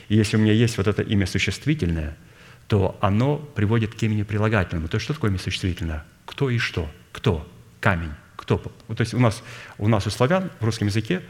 И 0.09 0.17
если 0.17 0.37
у 0.37 0.41
меня 0.41 0.53
есть 0.53 0.79
вот 0.79 0.87
это 0.87 1.03
имя 1.03 1.27
существительное, 1.27 2.17
то 2.69 2.97
оно 3.01 3.39
приводит 3.39 3.95
к 3.95 4.03
имени 4.03 4.23
прилагательному. 4.23 4.89
То 4.89 4.97
есть 4.97 5.05
что 5.05 5.15
такое 5.15 5.31
имя 5.31 5.39
существительное? 5.39 6.05
Кто 6.25 6.51
и 6.51 6.59
что? 6.59 6.89
Кто? 7.13 7.51
Камень. 7.81 8.13
Кто? 8.37 8.63
Вот, 8.87 8.97
то 8.97 9.01
есть 9.01 9.15
у 9.15 9.19
нас, 9.19 9.43
у 9.79 9.89
нас 9.89 10.07
у 10.07 10.11
славян 10.11 10.51
в 10.61 10.65
русском 10.65 10.87
языке, 10.87 11.23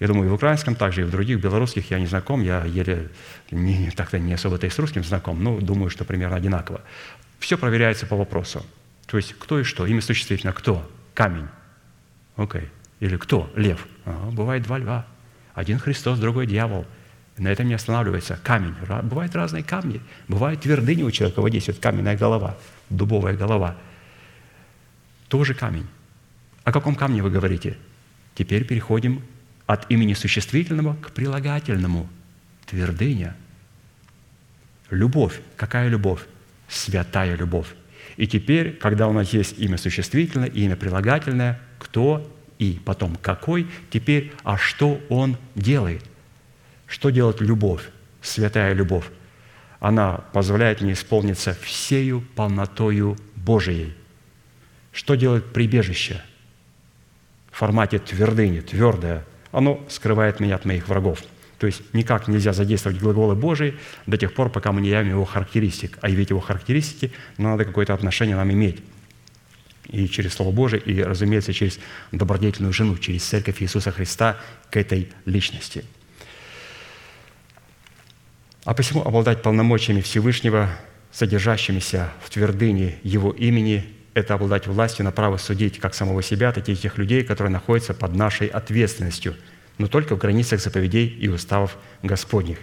я 0.00 0.06
думаю, 0.06 0.28
и 0.28 0.30
в 0.30 0.34
украинском 0.34 0.74
также, 0.74 1.00
и 1.00 1.04
в 1.04 1.10
других 1.10 1.40
белорусских 1.40 1.90
я 1.90 1.98
не 1.98 2.06
знаком, 2.06 2.42
я 2.42 2.64
еле 2.64 3.10
не, 3.50 3.90
так-то 3.90 4.18
не 4.18 4.32
особо-то 4.32 4.66
и 4.66 4.70
с 4.70 4.78
русским 4.78 5.02
знаком, 5.02 5.42
но 5.42 5.58
думаю, 5.60 5.90
что 5.90 6.04
примерно 6.04 6.36
одинаково. 6.36 6.80
Все 7.38 7.58
проверяется 7.58 8.06
по 8.06 8.16
вопросу. 8.16 8.64
То 9.06 9.16
есть 9.16 9.34
кто 9.38 9.58
и 9.58 9.64
что? 9.64 9.86
Имя 9.86 10.00
существительное 10.02 10.52
кто? 10.52 10.88
Камень. 11.14 11.48
Окей. 12.36 12.62
Okay. 12.62 12.68
Или 13.00 13.16
кто? 13.16 13.50
Лев. 13.54 13.86
Ага, 14.04 14.30
бывает 14.30 14.62
два 14.62 14.78
льва. 14.78 15.06
Один 15.54 15.78
Христос, 15.78 16.18
другой 16.18 16.46
дьявол. 16.46 16.86
На 17.36 17.48
этом 17.48 17.68
не 17.68 17.74
останавливается. 17.74 18.38
Камень. 18.42 18.74
Бывают 19.02 19.34
разные 19.34 19.62
камни. 19.62 20.00
Бывают 20.26 20.60
твердыни 20.60 21.02
у 21.02 21.10
человека. 21.10 21.40
Вот 21.40 21.50
здесь 21.50 21.68
вот 21.68 21.78
каменная 21.78 22.16
голова, 22.16 22.56
дубовая 22.90 23.36
голова. 23.36 23.76
Тоже 25.28 25.54
камень. 25.54 25.86
О 26.64 26.72
каком 26.72 26.94
камне 26.94 27.22
вы 27.22 27.30
говорите? 27.30 27.76
Теперь 28.34 28.64
переходим 28.64 29.22
от 29.68 29.88
имени 29.90 30.14
существительного 30.14 30.96
к 30.96 31.12
прилагательному. 31.12 32.08
Твердыня. 32.66 33.36
Любовь. 34.90 35.40
Какая 35.56 35.88
любовь? 35.88 36.22
Святая 36.68 37.36
любовь. 37.36 37.68
И 38.16 38.26
теперь, 38.26 38.72
когда 38.72 39.06
у 39.06 39.12
нас 39.12 39.32
есть 39.34 39.58
имя 39.58 39.76
существительное 39.76 40.48
и 40.48 40.62
имя 40.62 40.74
прилагательное, 40.74 41.60
кто 41.78 42.34
и 42.58 42.80
потом 42.84 43.16
какой, 43.16 43.68
теперь, 43.90 44.32
а 44.42 44.56
что 44.56 45.00
он 45.10 45.36
делает? 45.54 46.02
Что 46.86 47.10
делает 47.10 47.42
любовь, 47.42 47.90
святая 48.22 48.72
любовь? 48.72 49.04
Она 49.80 50.24
позволяет 50.32 50.80
мне 50.80 50.94
исполниться 50.94 51.52
всею 51.52 52.22
полнотою 52.34 53.18
Божией. 53.36 53.92
Что 54.92 55.14
делает 55.14 55.52
прибежище? 55.52 56.22
В 57.52 57.58
формате 57.58 57.98
твердыни, 57.98 58.60
твердое. 58.60 59.24
Оно 59.52 59.84
скрывает 59.88 60.40
меня 60.40 60.56
от 60.56 60.64
моих 60.64 60.88
врагов. 60.88 61.22
То 61.58 61.66
есть 61.66 61.82
никак 61.92 62.28
нельзя 62.28 62.52
задействовать 62.52 62.98
глаголы 62.98 63.34
Божии 63.34 63.76
до 64.06 64.16
тех 64.16 64.32
пор, 64.34 64.50
пока 64.50 64.72
мы 64.72 64.80
не 64.80 64.90
явим 64.90 65.10
его 65.10 65.24
характеристик. 65.24 65.98
А 66.00 66.08
явить 66.08 66.30
его 66.30 66.40
характеристики, 66.40 67.12
но 67.36 67.50
надо 67.50 67.64
какое-то 67.64 67.94
отношение 67.94 68.36
нам 68.36 68.52
иметь 68.52 68.78
и 69.88 70.06
через 70.06 70.34
Слово 70.34 70.52
Божие, 70.52 70.82
и, 70.82 71.02
разумеется, 71.02 71.52
через 71.52 71.78
добродетельную 72.12 72.72
жену, 72.72 72.96
через 72.98 73.24
Церковь 73.24 73.62
Иисуса 73.62 73.90
Христа 73.90 74.36
к 74.70 74.76
этой 74.76 75.08
личности. 75.24 75.84
А 78.64 78.74
посему 78.74 79.02
обладать 79.02 79.42
полномочиями 79.42 80.02
Всевышнего, 80.02 80.68
содержащимися 81.10 82.12
в 82.22 82.30
твердыне 82.30 82.98
Его 83.02 83.30
имени, 83.30 83.86
это 84.18 84.34
обладать 84.34 84.66
властью 84.66 85.04
на 85.04 85.12
право 85.12 85.36
судить 85.36 85.78
как 85.78 85.94
самого 85.94 86.22
себя, 86.22 86.52
так 86.52 86.68
и 86.68 86.76
тех 86.76 86.98
людей, 86.98 87.24
которые 87.24 87.52
находятся 87.52 87.94
под 87.94 88.14
нашей 88.14 88.48
ответственностью, 88.48 89.36
но 89.78 89.86
только 89.86 90.14
в 90.14 90.18
границах 90.18 90.60
заповедей 90.60 91.06
и 91.06 91.28
уставов 91.28 91.76
Господних. 92.02 92.58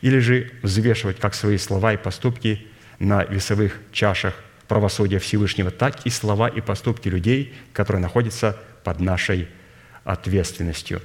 Или 0.00 0.18
же 0.18 0.50
взвешивать 0.62 1.18
как 1.18 1.34
свои 1.34 1.58
слова 1.58 1.94
и 1.94 1.96
поступки 1.96 2.66
на 2.98 3.24
весовых 3.24 3.78
чашах 3.92 4.34
правосудия 4.68 5.18
Всевышнего, 5.18 5.70
так 5.70 6.06
и 6.06 6.10
слова 6.10 6.48
и 6.48 6.60
поступки 6.60 7.08
людей, 7.08 7.54
которые 7.72 8.00
находятся 8.00 8.58
под 8.82 9.00
нашей 9.00 9.48
ответственностью. 10.04 11.02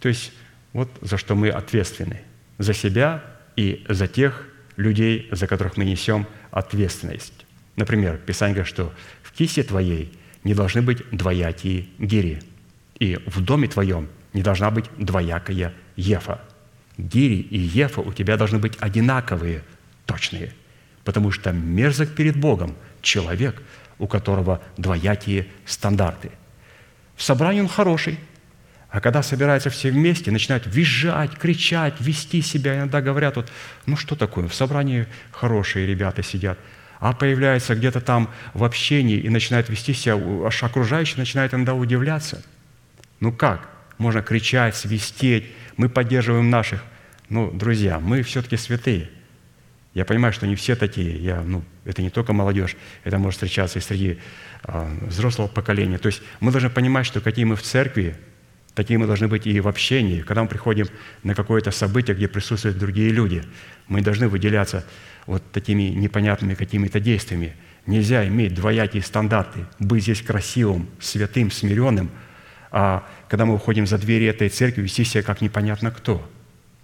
То 0.00 0.08
есть 0.08 0.32
вот 0.72 0.90
за 1.00 1.16
что 1.16 1.34
мы 1.34 1.48
ответственны. 1.48 2.20
За 2.58 2.74
себя 2.74 3.24
и 3.56 3.84
за 3.88 4.06
тех 4.06 4.46
людей, 4.76 5.28
за 5.30 5.46
которых 5.46 5.76
мы 5.76 5.84
несем 5.84 6.26
ответственность. 6.50 7.32
Например, 7.76 8.18
Писание 8.18 8.54
говорит, 8.54 8.72
что 8.72 8.92
кисе 9.34 9.62
твоей 9.62 10.12
не 10.44 10.54
должны 10.54 10.82
быть 10.82 11.02
двоякие 11.10 11.86
гири, 11.98 12.42
и 12.98 13.18
в 13.26 13.40
доме 13.40 13.68
твоем 13.68 14.08
не 14.32 14.42
должна 14.42 14.70
быть 14.70 14.86
двоякая 14.98 15.74
ефа. 15.96 16.40
Гири 16.96 17.36
и 17.36 17.58
ефа 17.58 18.00
у 18.00 18.12
тебя 18.12 18.36
должны 18.36 18.58
быть 18.58 18.76
одинаковые, 18.80 19.62
точные, 20.06 20.52
потому 21.04 21.30
что 21.30 21.52
мерзок 21.52 22.14
перед 22.14 22.36
Богом 22.36 22.74
человек, 23.02 23.62
у 23.98 24.06
которого 24.06 24.62
двоякие 24.76 25.46
стандарты. 25.66 26.30
В 27.16 27.22
собрании 27.22 27.60
он 27.60 27.68
хороший, 27.68 28.18
а 28.90 29.00
когда 29.00 29.22
собираются 29.22 29.70
все 29.70 29.90
вместе, 29.90 30.30
начинают 30.30 30.66
визжать, 30.66 31.36
кричать, 31.36 31.94
вести 32.00 32.42
себя, 32.42 32.76
иногда 32.76 33.00
говорят, 33.00 33.36
вот, 33.36 33.50
ну 33.86 33.96
что 33.96 34.14
такое, 34.14 34.46
в 34.46 34.54
собрании 34.54 35.06
хорошие 35.32 35.86
ребята 35.86 36.22
сидят, 36.22 36.58
а 37.00 37.12
появляется 37.12 37.74
где-то 37.74 38.00
там 38.00 38.30
в 38.52 38.64
общении 38.64 39.18
и 39.18 39.28
начинает 39.28 39.68
вести 39.68 39.94
себя, 39.94 40.16
аж 40.46 40.62
окружающие 40.62 41.18
начинают 41.18 41.54
иногда 41.54 41.74
удивляться. 41.74 42.42
Ну 43.20 43.32
как? 43.32 43.68
Можно 43.98 44.22
кричать, 44.22 44.76
свистеть, 44.76 45.46
мы 45.76 45.88
поддерживаем 45.88 46.50
наших. 46.50 46.82
Ну, 47.28 47.50
друзья, 47.50 48.00
мы 48.00 48.22
все-таки 48.22 48.56
святые– 48.56 49.10
я 49.94 50.04
понимаю, 50.04 50.32
что 50.32 50.46
не 50.46 50.56
все 50.56 50.74
такие. 50.74 51.16
Я, 51.16 51.40
ну, 51.40 51.64
это 51.84 52.02
не 52.02 52.10
только 52.10 52.32
молодежь, 52.32 52.76
это 53.04 53.18
может 53.18 53.34
встречаться 53.34 53.78
и 53.78 53.82
среди 53.82 54.18
а, 54.64 54.90
взрослого 55.02 55.46
поколения. 55.46 55.98
То 55.98 56.08
есть 56.08 56.20
мы 56.40 56.50
должны 56.50 56.68
понимать, 56.68 57.06
что 57.06 57.20
какие 57.20 57.44
мы 57.44 57.54
в 57.54 57.62
церкви, 57.62 58.16
такие 58.74 58.98
мы 58.98 59.06
должны 59.06 59.28
быть 59.28 59.46
и 59.46 59.60
в 59.60 59.68
общении. 59.68 60.20
Когда 60.20 60.42
мы 60.42 60.48
приходим 60.48 60.86
на 61.22 61.34
какое-то 61.34 61.70
событие, 61.70 62.16
где 62.16 62.28
присутствуют 62.28 62.78
другие 62.78 63.10
люди, 63.10 63.42
мы 63.88 64.02
должны 64.02 64.28
выделяться 64.28 64.84
вот 65.26 65.42
такими 65.52 65.84
непонятными 65.84 66.54
какими-то 66.54 67.00
действиями. 67.00 67.54
Нельзя 67.86 68.26
иметь 68.26 68.54
двоякие 68.54 69.02
стандарты, 69.02 69.66
быть 69.78 70.02
здесь 70.02 70.22
красивым, 70.22 70.88
святым, 71.00 71.50
смиренным, 71.50 72.10
а 72.70 73.06
когда 73.28 73.44
мы 73.44 73.54
уходим 73.54 73.86
за 73.86 73.98
двери 73.98 74.26
этой 74.26 74.48
церкви, 74.48 74.82
вести 74.82 75.04
себя 75.04 75.22
как 75.22 75.40
непонятно 75.40 75.90
кто. 75.90 76.28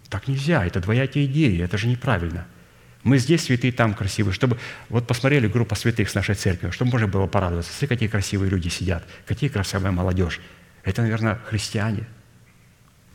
Так 0.09 0.28
нельзя, 0.28 0.64
это 0.64 0.80
двоякие 0.80 1.26
идеи, 1.26 1.62
это 1.62 1.78
же 1.78 1.88
неправильно– 1.88 2.47
мы 3.03 3.16
здесь 3.16 3.45
святые, 3.45 3.72
там 3.72 3.95
красивые, 3.95 4.34
чтобы 4.34 4.59
вот 4.88 5.07
посмотрели 5.07 5.47
группа 5.47 5.74
святых 5.74 6.11
с 6.11 6.14
нашей 6.14 6.34
церкви, 6.34 6.70
чтобы 6.70 6.91
можно 6.91 7.09
было 7.09 7.26
порадоваться. 7.26 7.72
Смотри, 7.72 7.88
какие 7.88 8.09
красивые 8.09 8.51
люди 8.51 8.68
сидят, 8.68 9.05
какие 9.26 9.49
красивая 9.49 9.91
молодежь. 9.91 10.41
Это, 10.84 11.02
наверное, 11.02 11.36
христиане. 11.46 12.06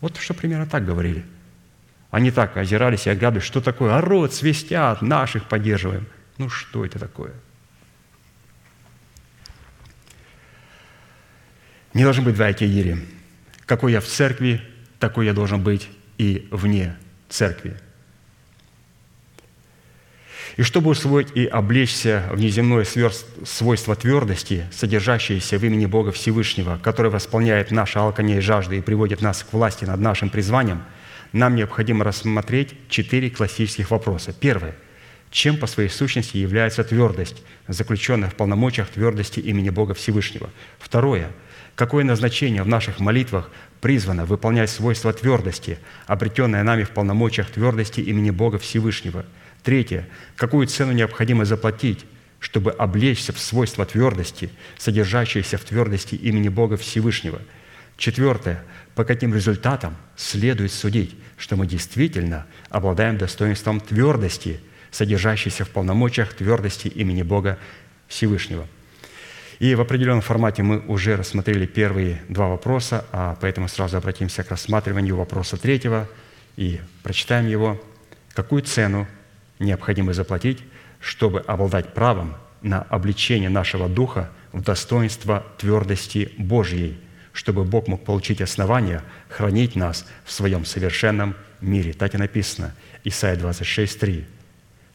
Вот 0.01 0.17
что 0.17 0.33
примерно 0.33 0.67
так 0.67 0.85
говорили. 0.85 1.25
Они 2.11 2.31
так 2.31 2.55
озирались 2.57 3.07
и 3.07 3.09
оглядывались, 3.09 3.45
что 3.45 3.61
такое? 3.61 3.95
Орут, 3.97 4.33
свистят, 4.33 5.01
наших 5.01 5.45
поддерживаем. 5.45 6.07
Ну 6.37 6.49
что 6.49 6.85
это 6.85 6.99
такое? 6.99 7.33
Не 11.93 12.03
должен 12.03 12.23
быть 12.23 12.35
два 12.35 12.51
Ири. 12.51 12.97
Какой 13.65 13.93
я 13.93 14.01
в 14.01 14.05
церкви, 14.05 14.61
такой 14.99 15.25
я 15.25 15.33
должен 15.33 15.63
быть 15.63 15.89
и 16.17 16.47
вне 16.51 16.95
церкви. 17.29 17.77
И 20.57 20.63
чтобы 20.63 20.91
усвоить 20.91 21.35
и 21.35 21.45
облечься 21.45 22.29
в 22.31 22.39
неземное 22.39 22.85
свойство 23.43 23.95
твердости, 23.95 24.65
содержащееся 24.71 25.57
в 25.57 25.65
имени 25.65 25.85
Бога 25.85 26.13
Всевышнего, 26.13 26.79
которое 26.81 27.09
восполняет 27.09 27.71
наше 27.71 27.99
алканье 27.99 28.37
и 28.37 28.41
жажды 28.41 28.77
и 28.77 28.81
приводит 28.81 29.21
нас 29.21 29.43
к 29.43 29.51
власти 29.51 29.83
над 29.83 29.99
нашим 29.99 30.29
призванием, 30.29 30.83
нам 31.33 31.55
необходимо 31.55 32.05
рассмотреть 32.05 32.73
четыре 32.87 33.29
классических 33.29 33.91
вопроса. 33.91 34.33
Первое. 34.33 34.75
Чем 35.29 35.57
по 35.57 35.67
своей 35.67 35.89
сущности 35.89 36.37
является 36.37 36.85
твердость, 36.85 37.43
заключенная 37.67 38.29
в 38.29 38.35
полномочиях 38.35 38.87
твердости 38.87 39.41
имени 39.41 39.69
Бога 39.69 39.93
Всевышнего? 39.93 40.49
Второе. 40.79 41.31
Какое 41.75 42.05
назначение 42.05 42.63
в 42.63 42.69
наших 42.69 43.01
молитвах 43.01 43.49
призвано 43.81 44.23
выполнять 44.25 44.69
свойства 44.69 45.11
твердости, 45.11 45.77
обретенное 46.07 46.63
нами 46.63 46.83
в 46.83 46.91
полномочиях 46.91 47.49
твердости 47.49 47.99
имени 47.99 48.29
Бога 48.29 48.57
Всевышнего– 48.57 49.25
Третье. 49.65 50.07
Какую 50.35 50.67
цену 50.67 50.91
необходимо 50.91 51.43
заплатить, 51.43 52.05
чтобы 52.39 52.69
облечься 52.69 53.33
в 53.33 53.39
свойства 53.39 53.83
твердости, 53.83 54.51
содержащиеся 54.77 55.57
в 55.57 55.63
твердости 55.63 56.13
имени 56.13 56.49
Бога 56.49 56.77
Всевышнего? 56.77 57.41
Четвертое. 57.97 58.63
По 58.93 59.03
каким 59.03 59.33
результатам 59.33 59.97
следует 60.15 60.71
судить, 60.71 61.15
что 61.35 61.55
мы 61.55 61.65
действительно 61.65 62.45
обладаем 62.69 63.17
достоинством 63.17 63.79
твердости, 63.79 64.59
содержащейся 64.91 65.65
в 65.65 65.69
полномочиях 65.71 66.35
твердости 66.35 66.87
имени 66.87 67.23
Бога 67.23 67.57
Всевышнего. 68.07 68.67
И 69.57 69.73
в 69.73 69.81
определенном 69.81 70.21
формате 70.21 70.61
мы 70.61 70.77
уже 70.77 71.15
рассмотрели 71.15 71.65
первые 71.65 72.21
два 72.29 72.49
вопроса, 72.49 73.03
а 73.11 73.35
поэтому 73.41 73.67
сразу 73.67 73.97
обратимся 73.97 74.43
к 74.43 74.51
рассматриванию 74.51 75.15
вопроса 75.15 75.57
третьего 75.57 76.07
и 76.55 76.81
прочитаем 77.01 77.47
его. 77.47 77.83
Какую 78.35 78.61
цену 78.61 79.07
необходимо 79.59 80.13
заплатить, 80.13 80.63
чтобы 80.99 81.39
обладать 81.41 81.93
правом 81.93 82.35
на 82.61 82.81
обличение 82.81 83.49
нашего 83.49 83.87
духа 83.87 84.29
в 84.51 84.61
достоинство 84.61 85.45
твердости 85.57 86.31
Божьей, 86.37 86.97
чтобы 87.33 87.63
Бог 87.63 87.87
мог 87.87 88.03
получить 88.03 88.41
основания 88.41 89.03
хранить 89.29 89.75
нас 89.75 90.07
в 90.23 90.31
своем 90.31 90.65
совершенном 90.65 91.35
мире. 91.61 91.93
Так 91.93 92.15
и 92.15 92.17
написано, 92.17 92.73
Исайя 93.03 93.35
26, 93.35 93.99
3. 93.99 94.25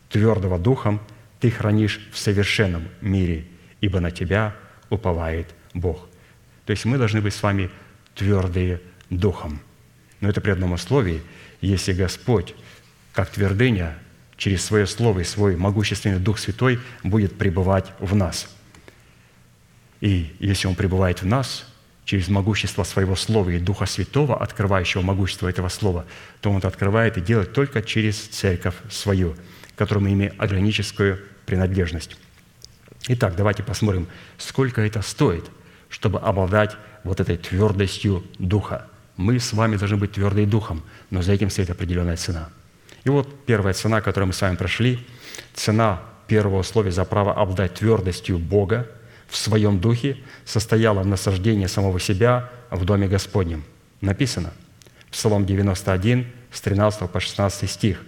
твердого 0.08 0.58
духом 0.58 1.00
ты 1.38 1.50
хранишь 1.50 2.00
в 2.12 2.18
совершенном 2.18 2.88
мире, 3.00 3.46
ибо 3.80 4.00
на 4.00 4.10
тебя 4.10 4.56
уповает 4.88 5.48
Бог». 5.74 6.08
То 6.66 6.72
есть 6.72 6.84
мы 6.84 6.98
должны 6.98 7.20
быть 7.20 7.34
с 7.34 7.42
вами 7.42 7.70
твердые 8.14 8.80
духом. 9.10 9.60
Но 10.20 10.28
это 10.28 10.40
при 10.40 10.50
одном 10.50 10.72
условии, 10.72 11.22
если 11.60 11.92
Господь, 11.92 12.54
как 13.12 13.30
твердыня, 13.30 13.98
через 14.40 14.64
свое 14.64 14.86
Слово 14.86 15.20
и 15.20 15.24
свой 15.24 15.54
могущественный 15.54 16.18
Дух 16.18 16.38
Святой 16.38 16.80
будет 17.04 17.36
пребывать 17.36 17.92
в 18.00 18.16
нас. 18.16 18.48
И 20.00 20.34
если 20.40 20.66
Он 20.66 20.74
пребывает 20.74 21.20
в 21.20 21.26
нас, 21.26 21.66
через 22.06 22.28
могущество 22.28 22.82
своего 22.84 23.16
Слова 23.16 23.50
и 23.50 23.58
Духа 23.58 23.84
Святого, 23.84 24.42
открывающего 24.42 25.02
могущество 25.02 25.46
этого 25.46 25.68
Слова, 25.68 26.06
то 26.40 26.50
Он 26.50 26.56
это 26.56 26.68
открывает 26.68 27.18
и 27.18 27.20
делает 27.20 27.52
только 27.52 27.82
через 27.82 28.16
церковь 28.16 28.74
свою, 28.90 29.36
которую 29.76 30.04
мы 30.04 30.12
имеем 30.14 30.32
органическую 30.38 31.20
принадлежность. 31.44 32.16
Итак, 33.08 33.36
давайте 33.36 33.62
посмотрим, 33.62 34.08
сколько 34.38 34.80
это 34.80 35.02
стоит, 35.02 35.44
чтобы 35.90 36.18
обладать 36.18 36.76
вот 37.04 37.20
этой 37.20 37.36
твердостью 37.36 38.24
Духа. 38.38 38.86
Мы 39.18 39.38
с 39.38 39.52
вами 39.52 39.76
должны 39.76 39.98
быть 39.98 40.12
твердые 40.12 40.46
Духом, 40.46 40.82
но 41.10 41.20
за 41.20 41.32
этим 41.32 41.50
стоит 41.50 41.68
определенная 41.68 42.16
цена– 42.16 42.48
и 43.04 43.08
вот 43.08 43.44
первая 43.46 43.74
цена, 43.74 44.00
которую 44.00 44.28
мы 44.28 44.32
с 44.32 44.40
вами 44.40 44.56
прошли, 44.56 44.98
цена 45.54 46.02
первого 46.26 46.60
условия 46.60 46.90
за 46.90 47.04
право 47.04 47.34
обладать 47.34 47.74
твердостью 47.74 48.38
Бога 48.38 48.88
в 49.28 49.36
своем 49.36 49.80
духе 49.80 50.18
состояла 50.44 51.02
в 51.02 51.06
насаждении 51.06 51.66
самого 51.66 51.98
себя 52.00 52.50
в 52.70 52.84
Доме 52.84 53.08
Господнем. 53.08 53.64
Написано, 54.00 54.52
Псалом 55.10 55.46
91, 55.46 56.26
с 56.52 56.60
13 56.60 57.10
по 57.10 57.20
16 57.20 57.70
стих. 57.70 58.02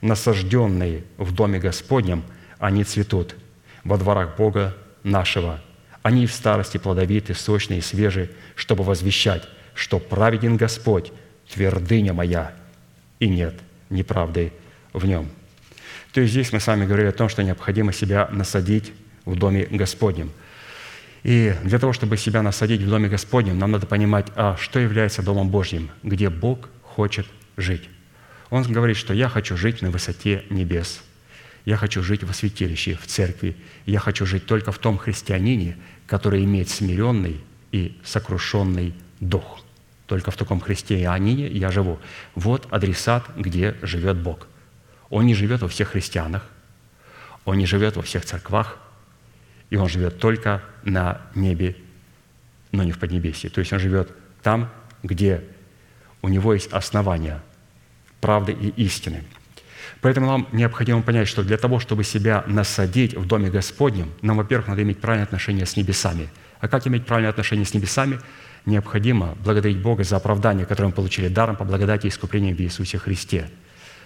«Насажденные 0.00 1.04
в 1.16 1.32
Доме 1.32 1.60
Господнем, 1.60 2.24
они 2.58 2.84
цветут 2.84 3.36
во 3.84 3.96
дворах 3.96 4.36
Бога 4.36 4.76
нашего. 5.04 5.60
Они 6.02 6.26
в 6.26 6.32
старости 6.32 6.78
плодовиты, 6.78 7.34
сочные 7.34 7.78
и 7.78 7.82
свежие, 7.82 8.30
чтобы 8.56 8.82
возвещать, 8.82 9.48
что 9.74 10.00
праведен 10.00 10.56
Господь, 10.56 11.12
твердыня 11.48 12.12
моя, 12.12 12.52
и 13.20 13.28
нет 13.28 13.54
неправдой 13.92 14.52
в 14.92 15.04
нем. 15.06 15.28
То 16.12 16.20
есть 16.20 16.32
здесь 16.32 16.52
мы 16.52 16.60
с 16.60 16.66
вами 16.66 16.84
говорили 16.84 17.08
о 17.08 17.12
том, 17.12 17.28
что 17.28 17.42
необходимо 17.42 17.92
себя 17.92 18.28
насадить 18.30 18.92
в 19.24 19.36
Доме 19.36 19.66
Господнем. 19.70 20.30
И 21.22 21.54
для 21.62 21.78
того, 21.78 21.92
чтобы 21.92 22.16
себя 22.16 22.42
насадить 22.42 22.82
в 22.82 22.88
Доме 22.88 23.08
Господнем, 23.08 23.58
нам 23.58 23.70
надо 23.70 23.86
понимать, 23.86 24.26
а 24.34 24.56
что 24.56 24.80
является 24.80 25.22
Домом 25.22 25.48
Божьим, 25.50 25.90
где 26.02 26.28
Бог 26.28 26.68
хочет 26.82 27.26
жить. 27.56 27.88
Он 28.50 28.62
говорит, 28.64 28.96
что 28.96 29.14
я 29.14 29.28
хочу 29.28 29.56
жить 29.56 29.82
на 29.82 29.90
высоте 29.90 30.44
небес. 30.50 31.02
Я 31.64 31.76
хочу 31.76 32.02
жить 32.02 32.24
во 32.24 32.32
святилище, 32.32 32.98
в 33.00 33.06
церкви. 33.06 33.56
Я 33.86 34.00
хочу 34.00 34.26
жить 34.26 34.46
только 34.46 34.72
в 34.72 34.78
том 34.78 34.98
христианине, 34.98 35.76
который 36.06 36.44
имеет 36.44 36.68
смиренный 36.68 37.40
и 37.70 37.96
сокрушенный 38.04 38.94
дух. 39.20 39.60
Только 40.12 40.30
в 40.30 40.36
таком 40.36 40.60
христианине 40.60 41.46
я 41.48 41.70
живу. 41.70 41.98
Вот 42.34 42.68
адресат, 42.70 43.24
где 43.34 43.76
живет 43.80 44.18
Бог. 44.18 44.46
Он 45.08 45.24
не 45.24 45.34
живет 45.34 45.62
во 45.62 45.68
всех 45.68 45.88
христианах, 45.88 46.46
он 47.46 47.56
не 47.56 47.64
живет 47.64 47.96
во 47.96 48.02
всех 48.02 48.26
церквах, 48.26 48.76
и 49.70 49.76
он 49.76 49.88
живет 49.88 50.18
только 50.18 50.60
на 50.82 51.22
небе, 51.34 51.76
но 52.72 52.82
не 52.82 52.92
в 52.92 52.98
Поднебесье. 52.98 53.48
То 53.48 53.60
есть 53.60 53.72
он 53.72 53.78
живет 53.78 54.10
там, 54.42 54.68
где 55.02 55.42
у 56.20 56.28
него 56.28 56.52
есть 56.52 56.70
основания 56.74 57.40
правды 58.20 58.52
и 58.52 58.68
истины. 58.84 59.24
Поэтому 60.02 60.26
нам 60.26 60.48
необходимо 60.52 61.00
понять, 61.00 61.26
что 61.26 61.42
для 61.42 61.56
того, 61.56 61.80
чтобы 61.80 62.04
себя 62.04 62.44
насадить 62.46 63.14
в 63.14 63.26
Доме 63.26 63.48
Господнем, 63.48 64.12
нам, 64.20 64.36
во-первых, 64.36 64.68
надо 64.68 64.82
иметь 64.82 65.00
правильное 65.00 65.24
отношение 65.24 65.64
с 65.64 65.74
небесами. 65.74 66.28
А 66.60 66.68
как 66.68 66.86
иметь 66.86 67.06
правильное 67.06 67.30
отношение 67.30 67.64
с 67.64 67.72
небесами? 67.72 68.18
Необходимо 68.66 69.36
благодарить 69.44 69.80
Бога 69.80 70.04
за 70.04 70.16
оправдание, 70.16 70.66
которое 70.66 70.88
мы 70.88 70.94
получили 70.94 71.28
даром 71.28 71.56
по 71.56 71.64
благодати 71.64 72.06
и 72.06 72.08
искуплению 72.08 72.56
в 72.56 72.60
Иисусе 72.60 72.98
Христе. 72.98 73.48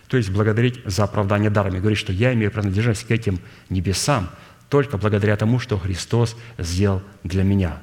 То 0.08 0.16
есть 0.16 0.30
благодарить 0.30 0.80
за 0.84 1.04
оправдание 1.04 1.50
даром 1.50 1.74
и 1.74 1.80
говорить, 1.80 1.98
что 1.98 2.12
я 2.12 2.32
имею 2.34 2.50
принадлежность 2.50 3.06
к 3.06 3.10
этим 3.10 3.40
небесам 3.68 4.30
только 4.68 4.98
благодаря 4.98 5.36
тому, 5.36 5.58
что 5.58 5.78
Христос 5.78 6.36
сделал 6.58 7.02
для 7.24 7.42
меня. 7.42 7.78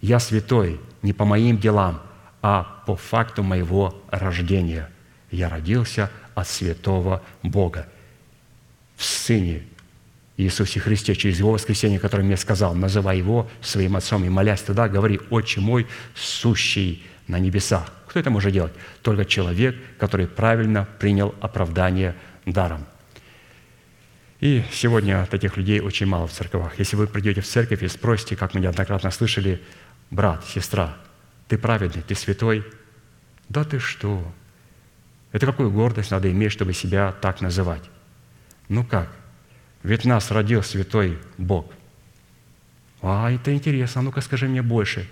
Я 0.00 0.18
святой 0.18 0.80
не 1.02 1.12
по 1.12 1.24
моим 1.24 1.58
делам, 1.58 2.02
а 2.42 2.82
по 2.86 2.96
факту 2.96 3.42
моего 3.42 4.02
рождения. 4.10 4.90
Я 5.30 5.48
родился 5.48 6.10
от 6.34 6.48
святого 6.48 7.22
Бога 7.42 7.86
в 8.96 9.04
Сыне 9.04 9.62
Иисусе 10.42 10.80
Христе 10.80 11.14
через 11.14 11.38
Его 11.38 11.52
воскресение, 11.52 11.98
которое 11.98 12.24
мне 12.24 12.36
сказал, 12.36 12.74
называй 12.74 13.18
Его 13.18 13.50
своим 13.60 13.96
Отцом 13.96 14.24
и 14.24 14.28
молясь 14.28 14.62
туда, 14.62 14.88
говори, 14.88 15.20
«Отче 15.30 15.60
мой, 15.60 15.86
сущий 16.14 17.04
на 17.28 17.38
небесах». 17.38 17.92
Кто 18.06 18.20
это 18.20 18.30
может 18.30 18.52
делать? 18.52 18.72
Только 19.02 19.24
человек, 19.24 19.76
который 19.98 20.26
правильно 20.26 20.86
принял 20.98 21.34
оправдание 21.40 22.14
даром. 22.44 22.84
И 24.40 24.64
сегодня 24.72 25.24
таких 25.26 25.56
людей 25.56 25.80
очень 25.80 26.06
мало 26.06 26.26
в 26.26 26.32
церквах. 26.32 26.78
Если 26.78 26.96
вы 26.96 27.06
придете 27.06 27.40
в 27.40 27.46
церковь 27.46 27.82
и 27.82 27.88
спросите, 27.88 28.36
как 28.36 28.54
мы 28.54 28.60
неоднократно 28.60 29.10
слышали, 29.10 29.62
брат, 30.10 30.44
сестра, 30.44 30.96
ты 31.48 31.56
праведный, 31.56 32.02
ты 32.02 32.14
святой? 32.14 32.64
Да 33.48 33.62
ты 33.62 33.78
что? 33.78 34.30
Это 35.30 35.46
какую 35.46 35.70
гордость 35.70 36.10
надо 36.10 36.30
иметь, 36.30 36.52
чтобы 36.52 36.72
себя 36.72 37.12
так 37.12 37.40
называть? 37.40 37.82
Ну 38.68 38.84
как? 38.84 39.10
Ведь 39.82 40.04
нас 40.04 40.30
родил 40.30 40.62
святой 40.62 41.18
Бог. 41.38 41.66
А, 43.00 43.30
это 43.32 43.52
интересно, 43.52 44.00
а 44.00 44.04
ну-ка 44.04 44.20
скажи 44.20 44.46
мне 44.46 44.62
больше. 44.62 45.08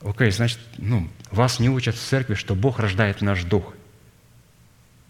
Окей, 0.00 0.30
значит, 0.30 0.58
ну, 0.78 1.08
вас 1.30 1.60
не 1.60 1.68
учат 1.68 1.94
в 1.94 2.00
церкви, 2.00 2.34
что 2.34 2.54
Бог 2.54 2.80
рождает 2.80 3.20
наш 3.20 3.44
дух. 3.44 3.74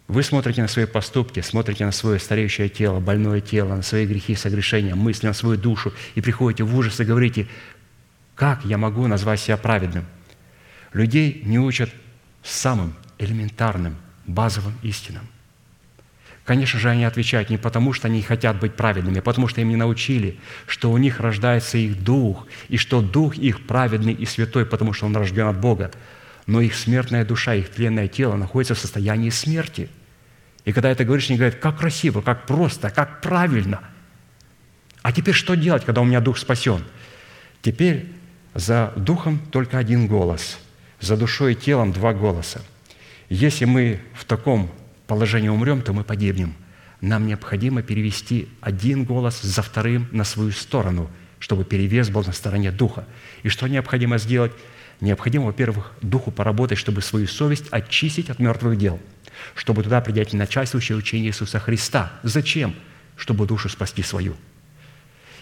Вы 0.09 0.23
смотрите 0.25 0.61
на 0.61 0.69
свои 0.69 0.87
поступки, 0.87 1.41
смотрите 1.41 1.87
на 1.87 1.93
свое 1.93 2.19
стареющее 2.19 2.69
тело, 2.69 2.99
больное 2.99 3.41
тело, 3.41 3.77
на 3.77 3.83
свои 3.83 4.07
грехи, 4.07 4.35
согрешения, 4.35 4.95
мысли, 4.95 5.29
на 5.29 5.33
свою 5.33 5.57
душу, 5.57 5.95
и 6.17 6.21
приходите 6.21 6.65
в 6.65 6.77
ужас 6.77 6.99
и 7.01 7.05
говорите, 7.05 7.47
как 8.35 8.65
я 8.65 8.77
могу 8.77 9.07
назвать 9.07 9.41
себя 9.41 9.57
праведным? 9.57 10.05
Людей 10.93 11.43
не 11.45 11.61
учат 11.61 11.91
самым 12.43 12.95
элементарным, 13.19 13.97
базовым 14.27 14.75
истинам– 14.83 15.27
Конечно 16.51 16.81
же, 16.81 16.91
они 16.91 17.05
отвечают 17.05 17.49
не 17.49 17.59
потому, 17.59 17.93
что 17.93 18.09
они 18.09 18.23
хотят 18.23 18.59
быть 18.59 18.75
праведными, 18.75 19.21
а 19.21 19.23
потому 19.23 19.47
что 19.47 19.61
им 19.61 19.69
не 19.69 19.77
научили, 19.77 20.41
что 20.67 20.91
у 20.91 20.99
них 20.99 21.21
рождается 21.21 21.79
их 21.79 22.03
дух, 22.03 22.45
и 22.69 22.77
что 22.77 23.03
дух 23.03 23.37
их 23.37 23.69
праведный 23.69 24.15
и 24.15 24.27
святой, 24.27 24.67
потому 24.67 24.93
что 24.93 25.07
он 25.07 25.15
рожден 25.15 25.47
от 25.47 25.61
Бога. 25.61 25.93
Но 26.47 26.61
их 26.61 26.75
смертная 26.75 27.25
душа, 27.25 27.55
их 27.55 27.69
тленное 27.69 28.09
тело 28.09 28.35
находится 28.35 28.75
в 28.75 28.81
состоянии 28.81 29.31
смерти. 29.31 29.89
И 30.65 30.73
когда 30.73 30.91
это 30.91 31.05
говоришь, 31.05 31.31
они 31.31 31.39
говорят, 31.39 31.61
как 31.61 31.79
красиво, 31.79 32.21
как 32.21 32.47
просто, 32.47 32.91
как 32.91 33.21
правильно. 33.21 33.83
А 35.03 35.13
теперь 35.13 35.35
что 35.35 35.55
делать, 35.55 35.85
когда 35.85 36.01
у 36.01 36.05
меня 36.05 36.19
дух 36.19 36.37
спасен? 36.37 36.83
Теперь 37.63 38.11
за 38.55 38.93
духом 38.97 39.39
только 39.53 39.79
один 39.79 40.09
голос, 40.09 40.59
за 40.99 41.17
душой 41.17 41.53
и 41.53 41.55
телом 41.55 41.93
два 41.93 42.13
голоса. 42.13 42.61
Если 43.29 43.67
мы 43.67 44.01
в 44.15 44.25
таком 44.25 44.69
положении 45.11 45.49
умрем, 45.49 45.83
то 45.83 45.93
мы 45.93 46.05
погибнем. 46.05 46.55
Нам 47.01 47.27
необходимо 47.27 47.83
перевести 47.83 48.49
один 48.61 49.03
голос 49.03 49.43
за 49.43 49.61
вторым 49.61 50.07
на 50.13 50.23
свою 50.23 50.53
сторону, 50.53 51.11
чтобы 51.41 51.65
перевес 51.65 52.11
был 52.11 52.23
на 52.23 52.33
стороне 52.33 52.71
Духа. 52.71 53.05
И 53.43 53.49
что 53.49 53.67
необходимо 53.67 54.19
сделать? 54.19 54.53
Необходимо, 55.01 55.47
во-первых, 55.47 55.95
Духу 56.01 56.31
поработать, 56.31 56.79
чтобы 56.79 57.03
свою 57.03 57.27
совесть 57.27 57.67
очистить 57.73 58.31
от 58.31 58.39
мертвых 58.39 58.79
дел, 58.79 59.01
чтобы 59.57 59.83
туда 59.83 60.01
принять 60.01 60.33
начальствующее 60.33 60.97
учение 60.97 61.31
Иисуса 61.31 61.59
Христа. 61.59 62.13
Зачем? 62.23 62.77
Чтобы 63.17 63.47
душу 63.47 63.69
спасти 63.69 64.05
свою– 64.05 64.37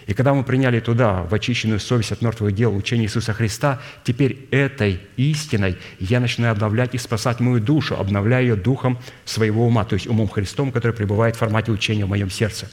и 0.09 0.13
когда 0.15 0.33
мы 0.33 0.43
приняли 0.43 0.79
туда, 0.79 1.21
в 1.21 1.35
очищенную 1.35 1.79
совесть 1.79 2.11
от 2.11 2.23
мертвых 2.23 2.55
дел, 2.55 2.75
учение 2.75 3.05
Иисуса 3.05 3.31
Христа, 3.31 3.79
теперь 4.03 4.47
этой 4.49 5.01
истиной 5.17 5.77
я 5.99 6.19
начинаю 6.19 6.53
обновлять 6.53 6.95
и 6.95 6.97
спасать 6.97 7.39
мою 7.39 7.59
душу, 7.59 7.95
обновляя 7.95 8.41
ее 8.41 8.55
духом 8.55 8.97
своего 9.23 9.67
ума, 9.67 9.85
то 9.85 9.93
есть 9.93 10.07
умом 10.07 10.27
Христом, 10.27 10.71
который 10.71 10.93
пребывает 10.93 11.35
в 11.35 11.37
формате 11.37 11.71
учения 11.71 12.05
в 12.05 12.09
моем 12.09 12.31
сердце. 12.31 12.71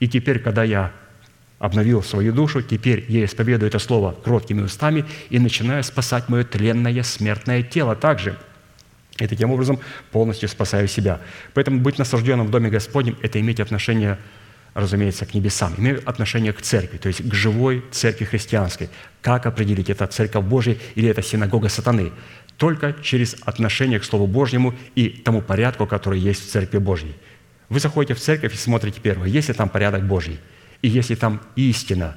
И 0.00 0.08
теперь, 0.08 0.40
когда 0.40 0.64
я 0.64 0.90
обновил 1.60 2.02
свою 2.02 2.32
душу, 2.32 2.62
теперь 2.62 3.04
я 3.08 3.24
исповедую 3.24 3.68
это 3.68 3.78
слово 3.78 4.16
кроткими 4.24 4.62
устами 4.62 5.04
и 5.30 5.38
начинаю 5.38 5.84
спасать 5.84 6.28
мое 6.28 6.42
тленное 6.42 7.04
смертное 7.04 7.62
тело 7.62 7.94
также. 7.94 8.36
И 9.20 9.26
таким 9.28 9.52
образом 9.52 9.78
полностью 10.10 10.48
спасаю 10.48 10.88
себя. 10.88 11.20
Поэтому 11.54 11.78
быть 11.78 11.96
насажденным 11.96 12.48
в 12.48 12.50
Доме 12.50 12.70
Господнем– 12.70 13.16
это 13.22 13.38
иметь 13.38 13.60
отношение 13.60 14.18
разумеется, 14.76 15.24
к 15.24 15.32
небесам, 15.32 15.74
имеют 15.78 16.06
отношение 16.06 16.52
к 16.52 16.60
церкви, 16.60 16.98
то 16.98 17.08
есть 17.08 17.26
к 17.26 17.32
живой 17.32 17.82
церкви 17.90 18.26
христианской. 18.26 18.90
Как 19.22 19.46
определить, 19.46 19.88
это 19.88 20.06
церковь 20.06 20.44
Божия 20.44 20.76
или 20.94 21.08
это 21.08 21.22
синагога 21.22 21.70
сатаны? 21.70 22.12
Только 22.58 22.94
через 23.02 23.36
отношение 23.42 23.98
к 23.98 24.04
Слову 24.04 24.26
Божьему 24.26 24.74
и 24.94 25.08
тому 25.08 25.40
порядку, 25.40 25.86
который 25.86 26.20
есть 26.20 26.46
в 26.46 26.50
Церкви 26.50 26.76
Божьей. 26.76 27.14
Вы 27.70 27.80
заходите 27.80 28.12
в 28.12 28.20
церковь 28.20 28.52
и 28.52 28.56
смотрите 28.56 29.00
первое, 29.00 29.28
есть 29.28 29.48
ли 29.48 29.54
там 29.54 29.70
порядок 29.70 30.06
Божий, 30.06 30.38
и 30.82 30.88
есть 30.88 31.08
ли 31.08 31.16
там 31.16 31.40
истина 31.56 32.14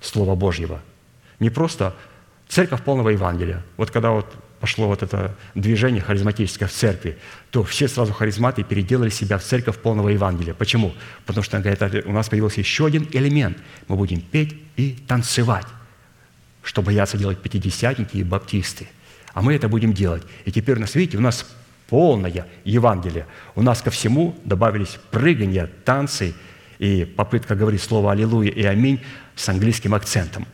Слова 0.00 0.34
Божьего. 0.34 0.80
Не 1.38 1.50
просто 1.50 1.94
церковь 2.48 2.82
полного 2.82 3.10
Евангелия. 3.10 3.62
Вот 3.76 3.90
когда 3.90 4.10
вот 4.10 4.34
пошло 4.64 4.86
вот 4.86 5.02
это 5.02 5.36
движение 5.54 6.00
харизматическое 6.00 6.66
в 6.66 6.72
церкви, 6.72 7.18
то 7.50 7.62
все 7.64 7.86
сразу 7.86 8.14
харизматы 8.14 8.62
переделали 8.62 9.10
себя 9.10 9.36
в 9.36 9.42
церковь 9.42 9.76
полного 9.76 10.08
Евангелия. 10.08 10.54
Почему? 10.54 10.94
Потому 11.26 11.44
что 11.44 11.58
говорит, 11.58 12.06
у 12.06 12.12
нас 12.12 12.30
появился 12.30 12.60
еще 12.60 12.86
один 12.86 13.06
элемент. 13.12 13.58
Мы 13.88 13.96
будем 13.96 14.22
петь 14.22 14.56
и 14.76 14.96
танцевать, 15.06 15.66
что 16.62 16.80
боятся 16.80 17.18
делать 17.18 17.42
пятидесятники 17.42 18.16
и 18.16 18.24
баптисты. 18.24 18.88
А 19.34 19.42
мы 19.42 19.52
это 19.52 19.68
будем 19.68 19.92
делать. 19.92 20.22
И 20.46 20.50
теперь 20.50 20.78
у 20.78 20.80
нас, 20.80 20.94
видите, 20.94 21.18
у 21.18 21.20
нас 21.20 21.44
полное 21.90 22.46
Евангелие. 22.64 23.26
У 23.54 23.60
нас 23.60 23.82
ко 23.82 23.90
всему 23.90 24.34
добавились 24.46 24.98
прыгания, 25.10 25.68
танцы 25.84 26.32
и 26.78 27.04
попытка 27.04 27.54
говорить 27.54 27.82
слово 27.82 28.12
«Аллилуйя» 28.12 28.50
и 28.50 28.62
«Аминь» 28.62 29.02
с 29.36 29.46
английским 29.46 29.92
акцентом. 29.92 30.46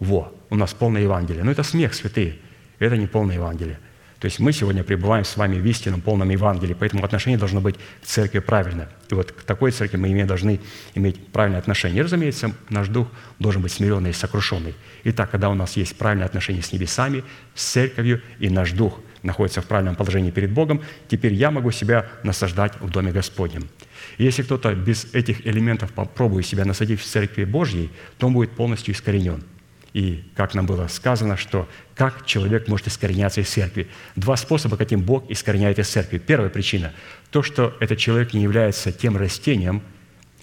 Во, 0.00 0.34
у 0.50 0.56
нас 0.56 0.74
полное 0.74 1.02
Евангелие. 1.02 1.44
Но 1.44 1.52
это 1.52 1.62
смех, 1.62 1.94
святые. 1.94 2.38
Это 2.78 2.96
не 2.96 3.06
полное 3.06 3.36
Евангелие. 3.36 3.78
То 4.20 4.24
есть 4.24 4.40
мы 4.40 4.52
сегодня 4.52 4.82
пребываем 4.82 5.24
с 5.24 5.36
вами 5.36 5.60
в 5.60 5.66
истинном, 5.66 6.00
полном 6.00 6.28
Евангелии, 6.30 6.74
поэтому 6.74 7.04
отношение 7.04 7.38
должно 7.38 7.60
быть 7.60 7.76
к 7.76 8.04
церкви 8.04 8.40
правильно. 8.40 8.88
И 9.10 9.14
вот 9.14 9.30
к 9.30 9.42
такой 9.44 9.70
церкви 9.70 9.96
мы 9.96 10.10
имеем, 10.10 10.26
должны 10.26 10.60
иметь 10.96 11.24
правильное 11.28 11.60
отношение. 11.60 12.00
И, 12.00 12.02
разумеется, 12.02 12.52
наш 12.68 12.88
дух 12.88 13.06
должен 13.38 13.62
быть 13.62 13.70
смиренный 13.70 14.10
и 14.10 14.12
сокрушенный. 14.12 14.74
Итак, 15.04 15.30
когда 15.30 15.48
у 15.50 15.54
нас 15.54 15.76
есть 15.76 15.96
правильное 15.96 16.26
отношение 16.26 16.64
с 16.64 16.72
небесами, 16.72 17.22
с 17.54 17.64
церковью, 17.64 18.20
и 18.40 18.50
наш 18.50 18.72
дух 18.72 18.98
находится 19.22 19.62
в 19.62 19.66
правильном 19.66 19.94
положении 19.94 20.32
перед 20.32 20.50
Богом, 20.50 20.82
теперь 21.06 21.34
я 21.34 21.52
могу 21.52 21.70
себя 21.70 22.06
насаждать 22.24 22.72
в 22.80 22.90
Доме 22.90 23.12
Господнем. 23.12 23.68
И 24.16 24.24
если 24.24 24.42
кто-то 24.42 24.74
без 24.74 25.14
этих 25.14 25.46
элементов 25.46 25.92
попробует 25.92 26.44
себя 26.44 26.64
насадить 26.64 27.00
в 27.00 27.04
Церкви 27.04 27.44
Божьей, 27.44 27.90
то 28.18 28.26
он 28.26 28.32
будет 28.32 28.50
полностью 28.50 28.94
искоренен– 28.94 29.44
и 29.92 30.24
как 30.36 30.54
нам 30.54 30.66
было 30.66 30.86
сказано, 30.88 31.36
что 31.36 31.68
как 31.94 32.26
человек 32.26 32.68
может 32.68 32.88
искореняться 32.88 33.40
из 33.40 33.48
церкви. 33.48 33.88
Два 34.16 34.36
способа, 34.36 34.76
каким 34.76 35.02
Бог 35.02 35.30
искореняет 35.30 35.78
из 35.78 35.88
церкви. 35.88 36.18
Первая 36.18 36.50
причина– 36.50 36.92
то, 37.30 37.42
что 37.42 37.76
этот 37.80 37.98
человек 37.98 38.34
не 38.34 38.42
является 38.42 38.92
тем 38.92 39.16
растением, 39.16 39.82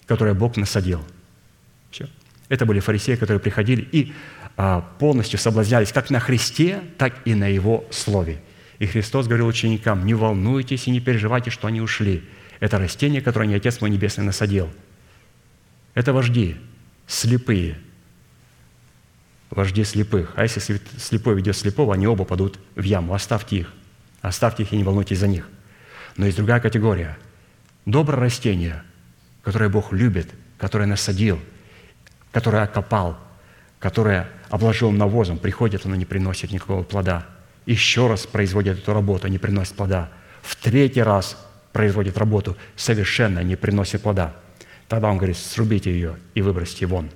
которое 0.06 0.34
Бог 0.34 0.56
насадил. 0.56 1.04
Все. 1.90 2.08
Это 2.48 2.66
были 2.66 2.80
фарисеи, 2.80 3.16
которые 3.16 3.40
приходили 3.40 3.86
и 3.90 4.12
а, 4.56 4.80
полностью 4.98 5.38
соблазнялись 5.38 5.92
как 5.92 6.10
на 6.10 6.20
Христе, 6.20 6.80
так 6.98 7.14
и 7.24 7.34
на 7.34 7.46
Его 7.46 7.84
Слове. 7.90 8.40
И 8.78 8.86
Христос 8.86 9.26
говорил 9.26 9.46
ученикам, 9.46 10.04
не 10.04 10.14
волнуйтесь 10.14 10.86
и 10.86 10.90
не 10.90 11.00
переживайте, 11.00 11.50
что 11.50 11.66
они 11.66 11.80
ушли. 11.80 12.22
Это 12.60 12.78
растение, 12.78 13.20
которое 13.20 13.46
не 13.46 13.54
Отец 13.54 13.80
мой 13.80 13.90
Небесный 13.90 14.24
насадил. 14.24 14.68
Это 15.94 16.12
вожди, 16.12 16.56
слепые– 17.06 17.78
вожди 19.50 19.84
слепых. 19.84 20.32
А 20.36 20.42
если 20.42 20.80
слепой 20.98 21.34
ведет 21.34 21.56
слепого, 21.56 21.94
они 21.94 22.06
оба 22.06 22.24
падут 22.24 22.58
в 22.74 22.82
яму. 22.82 23.14
Оставьте 23.14 23.56
их. 23.56 23.72
Оставьте 24.20 24.62
их 24.62 24.72
и 24.72 24.76
не 24.76 24.84
волнуйтесь 24.84 25.18
за 25.18 25.28
них. 25.28 25.48
Но 26.16 26.26
есть 26.26 26.36
другая 26.36 26.60
категория. 26.60 27.16
Доброе 27.84 28.20
растение, 28.20 28.82
которое 29.42 29.68
Бог 29.68 29.92
любит, 29.92 30.28
которое 30.58 30.86
насадил, 30.86 31.38
которое 32.32 32.64
окопал, 32.64 33.18
которое 33.78 34.28
обложил 34.48 34.90
навозом, 34.90 35.38
приходит, 35.38 35.86
оно 35.86 35.94
не 35.94 36.04
приносит 36.04 36.50
никакого 36.50 36.82
плода. 36.82 37.26
Еще 37.66 38.08
раз 38.08 38.26
производит 38.26 38.78
эту 38.78 38.92
работу, 38.92 39.28
не 39.28 39.38
приносит 39.38 39.74
плода. 39.74 40.10
В 40.42 40.56
третий 40.56 41.02
раз 41.02 41.36
производит 41.72 42.16
работу, 42.16 42.56
совершенно 42.74 43.40
не 43.40 43.56
приносит 43.56 44.02
плода. 44.02 44.34
Тогда 44.88 45.10
он 45.10 45.18
говорит, 45.18 45.36
срубите 45.36 45.90
ее 45.92 46.16
и 46.34 46.42
выбросьте 46.42 46.86
вон. 46.86 47.10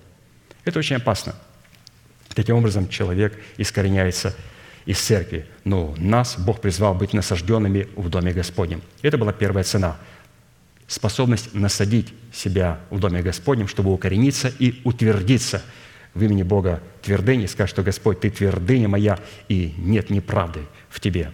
Это 0.64 0.78
очень 0.78 0.96
опасно– 0.96 1.34
Таким 2.34 2.56
образом, 2.56 2.88
человек 2.88 3.38
искореняется 3.56 4.34
из 4.86 5.00
церкви. 5.00 5.46
Но 5.64 5.94
нас 5.98 6.36
Бог 6.38 6.60
призвал 6.60 6.94
быть 6.94 7.12
насажденными 7.12 7.88
в 7.96 8.08
Доме 8.08 8.32
Господнем. 8.32 8.82
Это 9.02 9.18
была 9.18 9.32
первая 9.32 9.64
цена. 9.64 9.96
Способность 10.86 11.54
насадить 11.54 12.12
себя 12.32 12.80
в 12.90 12.98
Доме 12.98 13.22
Господнем, 13.22 13.68
чтобы 13.68 13.92
укорениться 13.92 14.52
и 14.58 14.80
утвердиться 14.84 15.62
в 16.14 16.22
имени 16.22 16.42
Бога 16.42 16.82
твердыни, 17.02 17.46
сказать, 17.46 17.70
что 17.70 17.82
«Господь, 17.82 18.20
Ты 18.20 18.30
твердыня 18.30 18.88
моя, 18.88 19.18
и 19.48 19.74
нет 19.78 20.10
неправды 20.10 20.60
в 20.88 20.98
Тебе». 21.00 21.30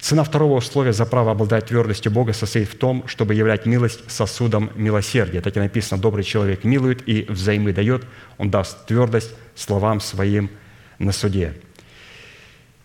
Цена 0.00 0.22
второго 0.22 0.58
условия 0.58 0.92
за 0.92 1.06
право 1.06 1.32
обладать 1.32 1.66
твердостью 1.66 2.12
Бога 2.12 2.32
состоит 2.32 2.68
в 2.68 2.78
том, 2.78 3.06
чтобы 3.08 3.34
являть 3.34 3.66
милость 3.66 4.08
сосудом 4.10 4.70
милосердия. 4.76 5.40
Так 5.40 5.56
и 5.56 5.60
написано, 5.60 6.00
добрый 6.00 6.24
человек 6.24 6.64
милует 6.64 7.06
и 7.08 7.26
взаймы 7.28 7.72
дает, 7.72 8.04
он 8.38 8.50
даст 8.50 8.86
твердость 8.86 9.34
словам 9.56 10.00
своим 10.00 10.50
на 10.98 11.10
суде. 11.12 11.54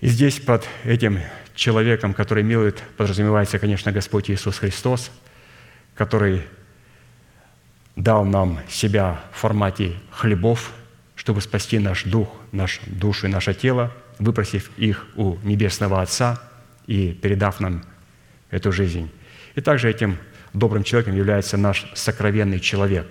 И 0.02 0.08
здесь 0.08 0.40
под 0.40 0.68
этим 0.84 1.20
человеком, 1.56 2.16
который 2.16 2.44
милует, 2.44 2.82
подразумевается, 2.98 3.60
конечно, 3.60 3.92
Господь 3.92 4.32
Иисус 4.32 4.58
Христос, 4.58 5.12
который 5.96 6.42
дал 7.96 8.26
нам 8.26 8.60
себя 8.68 9.22
в 9.32 9.38
формате 9.38 9.94
хлебов, 10.10 10.72
чтобы 11.16 11.42
спасти 11.42 11.78
наш 11.78 12.06
дух, 12.06 12.28
наш 12.52 12.82
душу 12.88 13.28
и 13.28 13.30
наше 13.30 13.54
тело, 13.54 13.94
выпросив 14.18 14.72
их 14.78 15.06
у 15.16 15.38
Небесного 15.44 16.02
Отца– 16.02 16.42
и 16.88 17.12
передав 17.14 17.60
нам 17.60 17.84
эту 18.50 18.72
жизнь. 18.72 19.10
И 19.56 19.62
также 19.62 19.90
этим 19.90 20.18
добрым 20.54 20.84
человеком 20.84 21.16
является 21.16 21.58
наш 21.58 21.86
сокровенный 21.96 22.60
человек, 22.60 23.08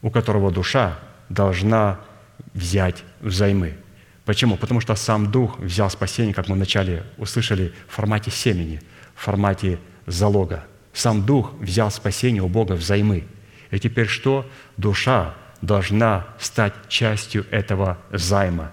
у 0.00 0.10
которого 0.10 0.50
душа 0.50 0.98
должна 1.28 2.00
взять 2.54 3.04
взаймы. 3.20 3.74
Почему? 4.24 4.56
Потому 4.56 4.80
что 4.80 4.94
сам 4.94 5.30
Дух 5.30 5.58
взял 5.58 5.90
спасение, 5.90 6.34
как 6.34 6.48
мы 6.48 6.54
вначале 6.54 7.04
услышали, 7.16 7.72
в 7.88 7.94
формате 7.94 8.30
семени, 8.30 8.80
в 9.14 9.22
формате 9.22 9.78
залога. 10.06 10.64
Сам 10.92 11.24
Дух 11.24 11.52
взял 11.58 11.90
спасение 11.90 12.42
у 12.42 12.48
Бога 12.48 12.74
взаймы. 12.74 13.24
И 13.70 13.78
теперь 13.78 14.06
что? 14.06 14.48
Душа 14.76 15.34
должна 15.60 16.26
стать 16.38 16.74
частью 16.88 17.46
этого 17.50 17.98
займа. 18.12 18.72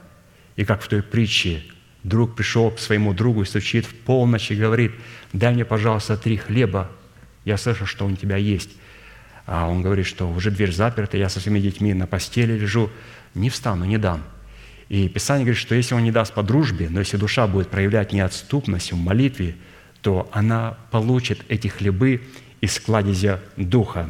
И 0.55 0.65
как 0.65 0.81
в 0.81 0.87
той 0.87 1.01
притче 1.01 1.63
Друг 2.09 2.35
пришел 2.35 2.71
к 2.71 2.79
своему 2.79 3.13
другу 3.13 3.43
и 3.43 3.45
стучит 3.45 3.85
в 3.85 3.93
полночь 3.93 4.49
и 4.49 4.55
говорит, 4.55 4.93
дай 5.31 5.53
мне, 5.53 5.63
пожалуйста, 5.63 6.17
три 6.17 6.37
хлеба, 6.37 6.89
я 7.45 7.55
слышу, 7.55 7.85
что 7.85 8.07
у 8.07 8.15
тебя 8.15 8.35
есть. 8.35 8.71
А 9.45 9.67
он 9.67 9.83
говорит, 9.83 10.07
что 10.07 10.27
уже 10.27 10.49
дверь 10.49 10.71
заперта, 10.71 11.17
я 11.17 11.29
со 11.29 11.39
своими 11.39 11.59
детьми 11.59 11.93
на 11.93 12.07
постели 12.07 12.53
лежу, 12.53 12.89
не 13.35 13.51
встану, 13.51 13.85
не 13.85 13.99
дам. 13.99 14.23
И 14.87 15.07
Писание 15.07 15.45
говорит, 15.45 15.61
что 15.61 15.75
если 15.75 15.93
он 15.93 16.03
не 16.03 16.11
даст 16.11 16.33
по 16.33 16.41
дружбе, 16.41 16.87
но 16.89 16.97
если 16.99 17.17
душа 17.17 17.45
будет 17.45 17.69
проявлять 17.69 18.11
неотступность 18.11 18.91
в 18.91 18.97
молитве, 18.97 19.55
то 20.01 20.27
она 20.31 20.79
получит 20.89 21.45
эти 21.47 21.67
хлебы 21.67 22.23
из 22.59 22.79
кладезя 22.79 23.39
Духа. 23.55 24.09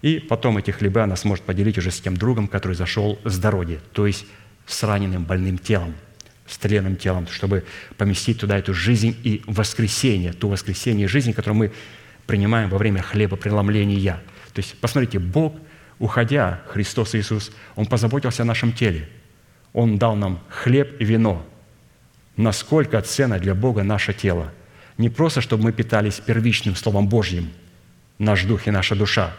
И 0.00 0.20
потом 0.20 0.58
эти 0.58 0.70
хлебы 0.70 1.00
она 1.00 1.16
сможет 1.16 1.44
поделить 1.44 1.76
уже 1.76 1.90
с 1.90 2.00
тем 2.00 2.16
другом, 2.16 2.46
который 2.46 2.76
зашел 2.76 3.18
с 3.24 3.36
дороги, 3.36 3.80
то 3.92 4.06
есть 4.06 4.26
с 4.64 4.84
раненым 4.84 5.24
больным 5.24 5.58
телом– 5.58 5.92
с 6.46 6.58
тленным 6.58 6.96
телом, 6.96 7.26
чтобы 7.28 7.64
поместить 7.96 8.40
туда 8.40 8.58
эту 8.58 8.74
жизнь 8.74 9.16
и 9.22 9.42
воскресение, 9.46 10.32
ту 10.32 10.48
воскресение 10.48 11.08
жизни, 11.08 11.32
которую 11.32 11.56
мы 11.56 11.72
принимаем 12.26 12.68
во 12.68 12.78
время 12.78 13.02
хлеба 13.02 13.36
преломления. 13.36 14.20
То 14.52 14.60
есть, 14.60 14.76
посмотрите, 14.80 15.18
Бог, 15.18 15.54
уходя, 15.98 16.62
Христос 16.68 17.14
Иисус, 17.14 17.52
Он 17.76 17.86
позаботился 17.86 18.42
о 18.42 18.46
нашем 18.46 18.72
теле. 18.72 19.08
Он 19.72 19.98
дал 19.98 20.16
нам 20.16 20.40
хлеб 20.48 21.00
и 21.00 21.04
вино. 21.04 21.46
Насколько 22.36 23.00
ценно 23.02 23.38
для 23.38 23.54
Бога 23.54 23.82
наше 23.82 24.12
тело. 24.12 24.52
Не 24.98 25.08
просто, 25.08 25.40
чтобы 25.40 25.64
мы 25.64 25.72
питались 25.72 26.20
первичным 26.20 26.76
Словом 26.76 27.08
Божьим, 27.08 27.50
наш 28.18 28.44
дух 28.44 28.66
и 28.66 28.70
наша 28.70 28.94
душа, 28.94 29.32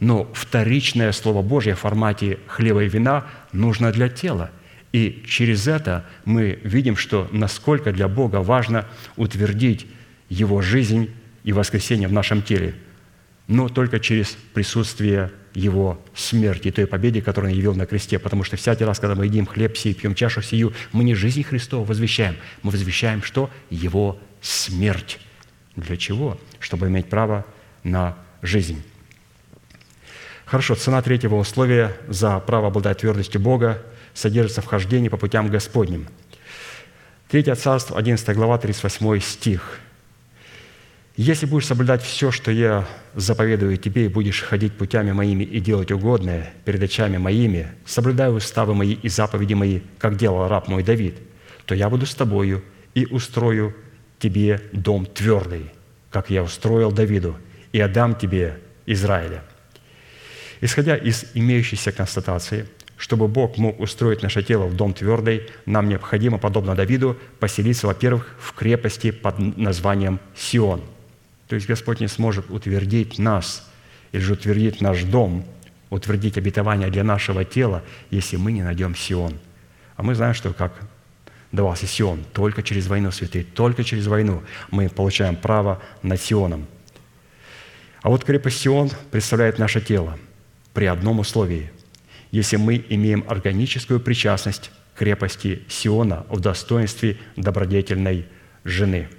но 0.00 0.28
вторичное 0.34 1.12
Слово 1.12 1.42
Божье 1.42 1.74
в 1.74 1.80
формате 1.80 2.38
хлеба 2.48 2.84
и 2.84 2.88
вина 2.88 3.26
нужно 3.52 3.92
для 3.92 4.08
тела– 4.08 4.50
и 4.96 5.22
через 5.26 5.68
это 5.68 6.06
мы 6.24 6.58
видим, 6.62 6.96
что 6.96 7.28
насколько 7.30 7.92
для 7.92 8.08
Бога 8.08 8.36
важно 8.36 8.88
утвердить 9.16 9.86
Его 10.30 10.62
жизнь 10.62 11.10
и 11.44 11.52
воскресение 11.52 12.08
в 12.08 12.12
нашем 12.12 12.40
теле, 12.40 12.74
но 13.46 13.68
только 13.68 14.00
через 14.00 14.38
присутствие 14.54 15.32
Его 15.52 16.02
смерти, 16.14 16.70
той 16.70 16.86
победе, 16.86 17.20
которую 17.20 17.52
Он 17.52 17.58
явил 17.58 17.74
на 17.74 17.84
кресте. 17.84 18.18
Потому 18.18 18.42
что 18.42 18.56
всякий 18.56 18.84
раз, 18.84 18.98
когда 18.98 19.14
мы 19.14 19.26
едим 19.26 19.44
хлеб 19.44 19.76
сей, 19.76 19.92
пьем 19.92 20.14
чашу 20.14 20.40
сию, 20.40 20.72
мы 20.92 21.04
не 21.04 21.14
жизнь 21.14 21.42
Христова 21.42 21.84
возвещаем, 21.84 22.36
мы 22.62 22.70
возвещаем, 22.70 23.22
что 23.22 23.50
Его 23.68 24.18
смерть. 24.40 25.18
Для 25.76 25.98
чего? 25.98 26.40
Чтобы 26.58 26.86
иметь 26.86 27.10
право 27.10 27.44
на 27.84 28.16
жизнь. 28.40 28.82
Хорошо, 30.46 30.74
цена 30.74 31.02
третьего 31.02 31.34
условия 31.34 31.94
за 32.08 32.38
право 32.40 32.68
обладать 32.68 32.96
твердостью 32.96 33.42
Бога– 33.42 33.82
содержится 34.16 34.62
в 34.62 34.66
хождении 34.66 35.08
по 35.08 35.16
путям 35.16 35.48
Господним. 35.48 36.08
Третье 37.28 37.54
царство, 37.54 37.98
11 37.98 38.34
глава, 38.34 38.58
38 38.58 39.20
стих. 39.20 39.78
Если 41.16 41.46
будешь 41.46 41.66
соблюдать 41.66 42.02
все, 42.02 42.30
что 42.30 42.50
я 42.50 42.86
заповедую 43.14 43.76
тебе, 43.76 44.06
и 44.06 44.08
будешь 44.08 44.42
ходить 44.42 44.72
путями 44.74 45.12
моими 45.12 45.44
и 45.44 45.60
делать 45.60 45.90
угодное 45.90 46.52
перед 46.64 46.82
очами 46.82 47.16
моими, 47.16 47.68
соблюдая 47.84 48.30
уставы 48.30 48.74
мои 48.74 48.94
и 48.94 49.08
заповеди 49.08 49.54
мои, 49.54 49.80
как 49.98 50.16
делал 50.16 50.48
раб 50.48 50.68
мой 50.68 50.82
Давид, 50.82 51.16
то 51.64 51.74
я 51.74 51.88
буду 51.88 52.06
с 52.06 52.14
тобою 52.14 52.62
и 52.94 53.06
устрою 53.06 53.74
тебе 54.18 54.60
дом 54.72 55.06
твердый, 55.06 55.72
как 56.10 56.30
я 56.30 56.42
устроил 56.42 56.92
Давиду, 56.92 57.36
и 57.72 57.80
отдам 57.80 58.14
тебе 58.14 58.58
Израиля». 58.86 59.42
Исходя 60.60 60.96
из 60.96 61.26
имеющейся 61.34 61.92
констатации, 61.92 62.66
чтобы 62.96 63.28
Бог 63.28 63.58
мог 63.58 63.78
устроить 63.80 64.22
наше 64.22 64.42
тело 64.42 64.66
в 64.66 64.74
дом 64.74 64.94
твердый, 64.94 65.42
нам 65.66 65.88
необходимо, 65.88 66.38
подобно 66.38 66.74
Давиду, 66.74 67.16
поселиться, 67.40 67.86
во-первых, 67.86 68.34
в 68.38 68.52
крепости 68.52 69.10
под 69.10 69.38
названием 69.56 70.20
Сион– 70.34 70.80
то 71.48 71.54
есть 71.54 71.66
Господь 71.66 72.00
не 72.00 72.08
сможет 72.08 72.50
утвердить 72.50 73.18
нас 73.18 73.68
или 74.12 74.20
же 74.20 74.32
утвердить 74.32 74.80
наш 74.80 75.02
дом, 75.04 75.44
утвердить 75.90 76.38
обетование 76.38 76.90
для 76.90 77.04
нашего 77.04 77.44
тела, 77.44 77.82
если 78.10 78.36
мы 78.36 78.52
не 78.52 78.62
найдем 78.62 78.94
Сион. 78.96 79.38
А 79.96 80.02
мы 80.02 80.14
знаем, 80.14 80.34
что 80.34 80.52
как 80.52 80.72
давался 81.52 81.86
Сион, 81.86 82.24
только 82.32 82.62
через 82.62 82.86
войну, 82.88 83.12
святые, 83.12 83.44
только 83.44 83.84
через 83.84 84.06
войну 84.06 84.42
мы 84.70 84.88
получаем 84.88 85.36
право 85.36 85.80
над 86.02 86.20
Сионом. 86.20 86.66
А 88.02 88.10
вот 88.10 88.24
крепость 88.24 88.60
Сион 88.60 88.90
представляет 89.10 89.58
наше 89.58 89.80
тело 89.80 90.18
при 90.74 90.86
одном 90.86 91.20
условии. 91.20 91.70
Если 92.30 92.56
мы 92.56 92.84
имеем 92.88 93.24
органическую 93.28 94.00
причастность 94.00 94.70
к 94.94 94.98
крепости 94.98 95.62
Сиона 95.68 96.26
в 96.28 96.40
достоинстве 96.40 97.18
добродетельной 97.36 98.26
жены– 98.64 99.08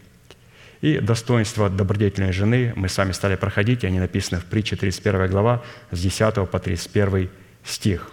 и 0.81 0.99
достоинства 0.99 1.69
добродетельной 1.69 2.31
жены 2.31 2.73
мы 2.75 2.87
сами 2.89 3.11
стали 3.11 3.35
проходить, 3.35 3.83
и 3.83 3.87
они 3.87 3.99
написаны 3.99 4.39
в 4.39 4.45
притче 4.45 4.75
31 4.75 5.29
глава 5.29 5.63
с 5.91 5.99
10 5.99 6.49
по 6.49 6.59
31 6.59 7.29
стих. 7.63 8.11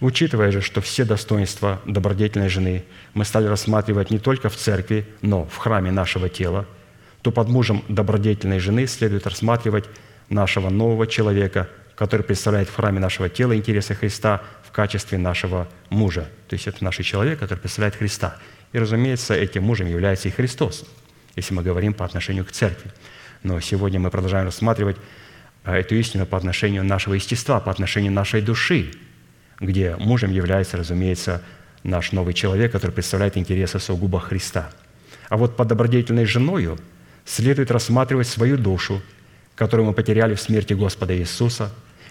Учитывая 0.00 0.50
же, 0.50 0.62
что 0.62 0.80
все 0.80 1.04
достоинства 1.04 1.80
добродетельной 1.84 2.48
жены 2.48 2.84
мы 3.14 3.24
стали 3.24 3.46
рассматривать 3.46 4.10
не 4.10 4.18
только 4.18 4.48
в 4.48 4.56
церкви, 4.56 5.06
но 5.20 5.44
в 5.44 5.56
храме 5.58 5.92
нашего 5.92 6.28
тела, 6.28 6.66
то 7.22 7.30
под 7.30 7.48
мужем 7.48 7.84
добродетельной 7.88 8.60
жены 8.60 8.86
следует 8.86 9.26
рассматривать 9.26 9.84
нашего 10.28 10.70
нового 10.70 11.06
человека, 11.06 11.68
который 12.00 12.22
представляет 12.22 12.70
в 12.70 12.74
храме 12.74 12.98
нашего 12.98 13.28
тела 13.28 13.54
интересы 13.54 13.94
Христа 13.94 14.40
в 14.62 14.70
качестве 14.70 15.18
нашего 15.18 15.68
мужа. 15.90 16.30
То 16.48 16.54
есть 16.54 16.66
это 16.66 16.82
наш 16.82 16.96
человек, 16.96 17.38
который 17.38 17.58
представляет 17.58 17.94
Христа. 17.94 18.38
И, 18.72 18.78
разумеется, 18.78 19.34
этим 19.34 19.64
мужем 19.64 19.86
является 19.86 20.28
и 20.28 20.30
Христос, 20.30 20.86
если 21.36 21.52
мы 21.52 21.62
говорим 21.62 21.92
по 21.92 22.06
отношению 22.06 22.46
к 22.46 22.52
церкви. 22.52 22.90
Но 23.42 23.60
сегодня 23.60 24.00
мы 24.00 24.10
продолжаем 24.10 24.46
рассматривать 24.46 24.96
а, 25.62 25.76
эту 25.76 25.94
истину 25.94 26.24
по 26.24 26.38
отношению 26.38 26.84
нашего 26.84 27.12
естества, 27.12 27.60
по 27.60 27.70
отношению 27.70 28.12
нашей 28.12 28.40
души, 28.40 28.92
где 29.60 29.94
мужем 29.96 30.32
является, 30.32 30.78
разумеется, 30.78 31.42
наш 31.82 32.12
новый 32.12 32.32
человек, 32.32 32.72
который 32.72 32.92
представляет 32.92 33.36
интересы 33.36 33.78
сугубо 33.78 34.20
Христа. 34.20 34.70
А 35.28 35.36
вот 35.36 35.54
под 35.54 35.68
добродетельной 35.68 36.24
женою 36.24 36.78
следует 37.26 37.70
рассматривать 37.70 38.26
свою 38.26 38.56
душу, 38.56 39.02
которую 39.54 39.86
мы 39.86 39.92
потеряли 39.92 40.34
в 40.34 40.40
смерти 40.40 40.72
Господа 40.72 41.14
Иисуса, 41.14 41.70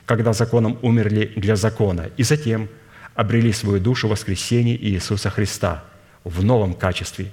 когда 0.10 0.34
законом 0.34 0.80
умерли 0.82 1.32
для 1.36 1.56
закона, 1.56 2.10
и 2.18 2.24
затем 2.24 2.68
обрели 3.14 3.54
свою 3.54 3.80
душу 3.80 4.08
в 4.08 4.10
воскресении 4.10 4.76
Иисуса 4.76 5.30
Христа– 5.30 5.84
в 6.24 6.44
новом 6.44 6.74
качестве, 6.74 7.32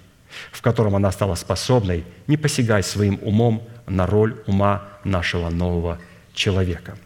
в 0.53 0.61
котором 0.61 0.95
она 0.95 1.11
стала 1.11 1.37
способной 1.37 2.05
не 2.27 2.37
посягать 2.37 2.85
своим 2.85 3.19
умом 3.23 3.63
на 3.87 4.07
роль 4.07 4.37
ума 4.47 4.83
нашего 5.05 5.49
нового 5.49 5.99
человека. 6.35 6.99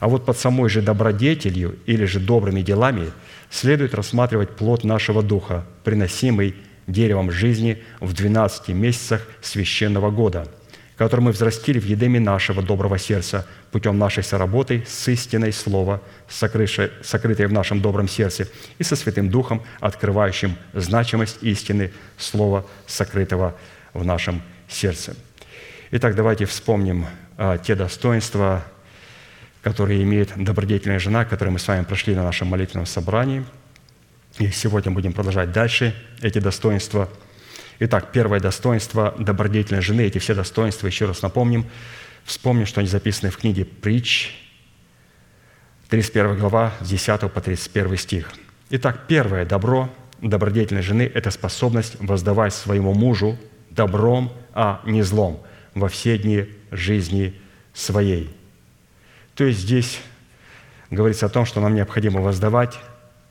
А 0.00 0.08
вот 0.08 0.26
под 0.26 0.36
самой 0.36 0.68
же 0.68 0.82
добродетелью 0.82 1.78
или 1.86 2.04
же 2.04 2.18
добрыми 2.18 2.60
делами 2.60 3.12
следует 3.48 3.94
рассматривать 3.94 4.56
плод 4.56 4.82
нашего 4.82 5.22
духа, 5.22 5.64
приносимый 5.84 6.56
деревом 6.88 7.30
жизни 7.30 7.80
в 8.00 8.12
12 8.12 8.70
месяцах 8.70 9.24
священного 9.40 10.10
года– 10.10 10.48
который 11.00 11.22
мы 11.22 11.32
взрастили 11.32 11.78
в 11.78 11.86
едеме 11.86 12.20
нашего 12.20 12.62
доброго 12.62 12.98
сердца 12.98 13.46
путем 13.70 13.98
нашей 13.98 14.22
соработы 14.22 14.84
с 14.86 15.08
истиной 15.08 15.50
Слова, 15.50 16.02
сокрытой 16.28 17.46
в 17.46 17.52
нашем 17.54 17.80
добром 17.80 18.06
сердце, 18.06 18.48
и 18.76 18.82
со 18.84 18.96
Святым 18.96 19.30
Духом, 19.30 19.62
открывающим 19.80 20.58
значимость 20.74 21.38
истины 21.40 21.90
Слова, 22.18 22.66
сокрытого 22.86 23.56
в 23.94 24.04
нашем 24.04 24.42
сердце. 24.68 25.16
Итак, 25.90 26.14
давайте 26.14 26.44
вспомним 26.44 27.06
а, 27.38 27.56
те 27.56 27.74
достоинства, 27.74 28.62
которые 29.62 30.02
имеет 30.02 30.32
добродетельная 30.36 30.98
жена, 30.98 31.24
которые 31.24 31.54
мы 31.54 31.60
с 31.60 31.66
вами 31.66 31.84
прошли 31.84 32.14
на 32.14 32.24
нашем 32.24 32.48
молитвенном 32.48 32.84
собрании. 32.84 33.46
И 34.38 34.50
сегодня 34.50 34.92
будем 34.92 35.14
продолжать 35.14 35.50
дальше 35.50 35.94
эти 36.20 36.40
достоинства– 36.40 37.08
Итак, 37.82 38.12
первое 38.12 38.40
достоинство 38.40 39.14
добродетельной 39.18 39.80
жены, 39.80 40.02
эти 40.02 40.18
все 40.18 40.34
достоинства, 40.34 40.86
еще 40.86 41.06
раз 41.06 41.22
напомним, 41.22 41.64
вспомним, 42.24 42.66
что 42.66 42.80
они 42.80 42.88
записаны 42.90 43.30
в 43.30 43.38
книге 43.38 43.64
«Притч», 43.64 44.36
31 45.88 46.38
глава, 46.38 46.74
с 46.82 46.88
10 46.90 47.32
по 47.32 47.40
31 47.40 47.96
стих. 47.96 48.30
Итак, 48.68 49.06
первое 49.08 49.46
добро 49.46 49.88
добродетельной 50.20 50.82
жены– 50.82 51.10
это 51.14 51.30
способность 51.30 51.96
воздавать 52.00 52.52
своему 52.52 52.92
мужу 52.92 53.38
добром, 53.70 54.30
а 54.52 54.82
не 54.84 55.00
злом 55.00 55.42
во 55.74 55.88
все 55.88 56.18
дни 56.18 56.50
жизни 56.70 57.34
своей. 57.72 58.28
То 59.34 59.44
есть 59.44 59.60
здесь 59.60 60.00
говорится 60.90 61.24
о 61.24 61.30
том, 61.30 61.46
что 61.46 61.62
нам 61.62 61.74
необходимо 61.74 62.20
воздавать 62.20 62.78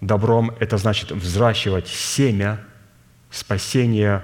добром, 0.02 0.56
это 0.60 0.78
значит 0.78 1.12
взращивать 1.12 1.88
семя 1.88 2.60
спасения 3.30 4.24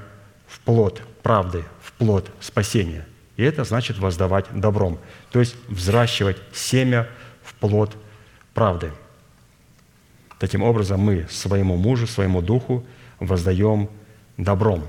плод 0.65 1.01
правды, 1.23 1.63
в 1.81 1.91
плод 1.93 2.29
спасения. 2.39 3.05
И 3.37 3.43
это 3.43 3.63
значит 3.63 3.97
воздавать 3.97 4.45
добром, 4.53 4.99
то 5.31 5.39
есть 5.39 5.55
взращивать 5.67 6.37
семя 6.53 7.07
в 7.43 7.53
плод 7.55 7.95
правды. 8.53 8.91
Таким 10.39 10.63
образом, 10.63 10.99
мы 10.99 11.27
своему 11.29 11.77
мужу, 11.77 12.07
своему 12.07 12.41
духу 12.41 12.85
воздаем 13.19 13.89
добром. 14.37 14.85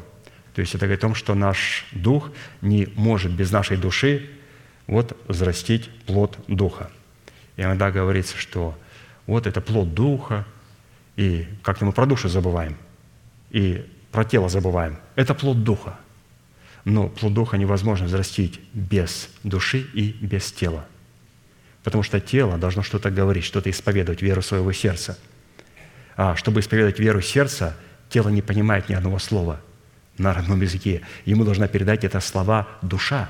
То 0.54 0.60
есть 0.60 0.74
это 0.74 0.86
говорит 0.86 1.00
о 1.00 1.08
том, 1.08 1.14
что 1.14 1.34
наш 1.34 1.86
дух 1.92 2.30
не 2.62 2.88
может 2.96 3.32
без 3.32 3.52
нашей 3.52 3.76
души 3.76 4.28
вот 4.86 5.16
взрастить 5.28 5.90
плод 6.06 6.38
духа. 6.48 6.90
И 7.56 7.62
иногда 7.62 7.90
говорится, 7.90 8.36
что 8.36 8.76
вот 9.26 9.46
это 9.46 9.60
плод 9.60 9.94
духа, 9.94 10.44
и 11.16 11.46
как-то 11.62 11.84
мы 11.84 11.92
про 11.92 12.06
душу 12.06 12.28
забываем. 12.28 12.76
И 13.50 13.84
про 14.12 14.24
тело 14.24 14.48
забываем. 14.48 14.98
Это 15.14 15.34
плод 15.34 15.62
Духа. 15.64 15.98
Но 16.84 17.08
плод 17.08 17.34
Духа 17.34 17.56
невозможно 17.56 18.06
взрастить 18.06 18.60
без 18.72 19.28
души 19.42 19.86
и 19.92 20.12
без 20.20 20.52
тела. 20.52 20.86
Потому 21.82 22.02
что 22.02 22.20
тело 22.20 22.58
должно 22.58 22.82
что-то 22.82 23.10
говорить, 23.10 23.44
что-то 23.44 23.70
исповедовать, 23.70 24.22
веру 24.22 24.42
своего 24.42 24.72
сердца. 24.72 25.18
А 26.16 26.34
чтобы 26.36 26.60
исповедовать 26.60 26.98
веру 26.98 27.20
сердца, 27.20 27.76
тело 28.08 28.28
не 28.28 28.42
понимает 28.42 28.88
ни 28.88 28.94
одного 28.94 29.18
слова 29.18 29.60
на 30.18 30.32
родном 30.32 30.60
языке. 30.62 31.02
Ему 31.24 31.44
должна 31.44 31.68
передать 31.68 32.04
это 32.04 32.20
слова 32.20 32.68
душа. 32.82 33.28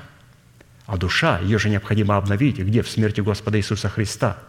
А 0.85 0.97
душа, 0.97 1.39
ее 1.39 1.59
же 1.59 1.69
необходимо 1.69 2.15
обновить. 2.15 2.59
Где? 2.59 2.81
В 2.81 2.89
смерти 2.89 3.21
Господа 3.21 3.57
Иисуса 3.57 3.89
Христа– 3.89 4.37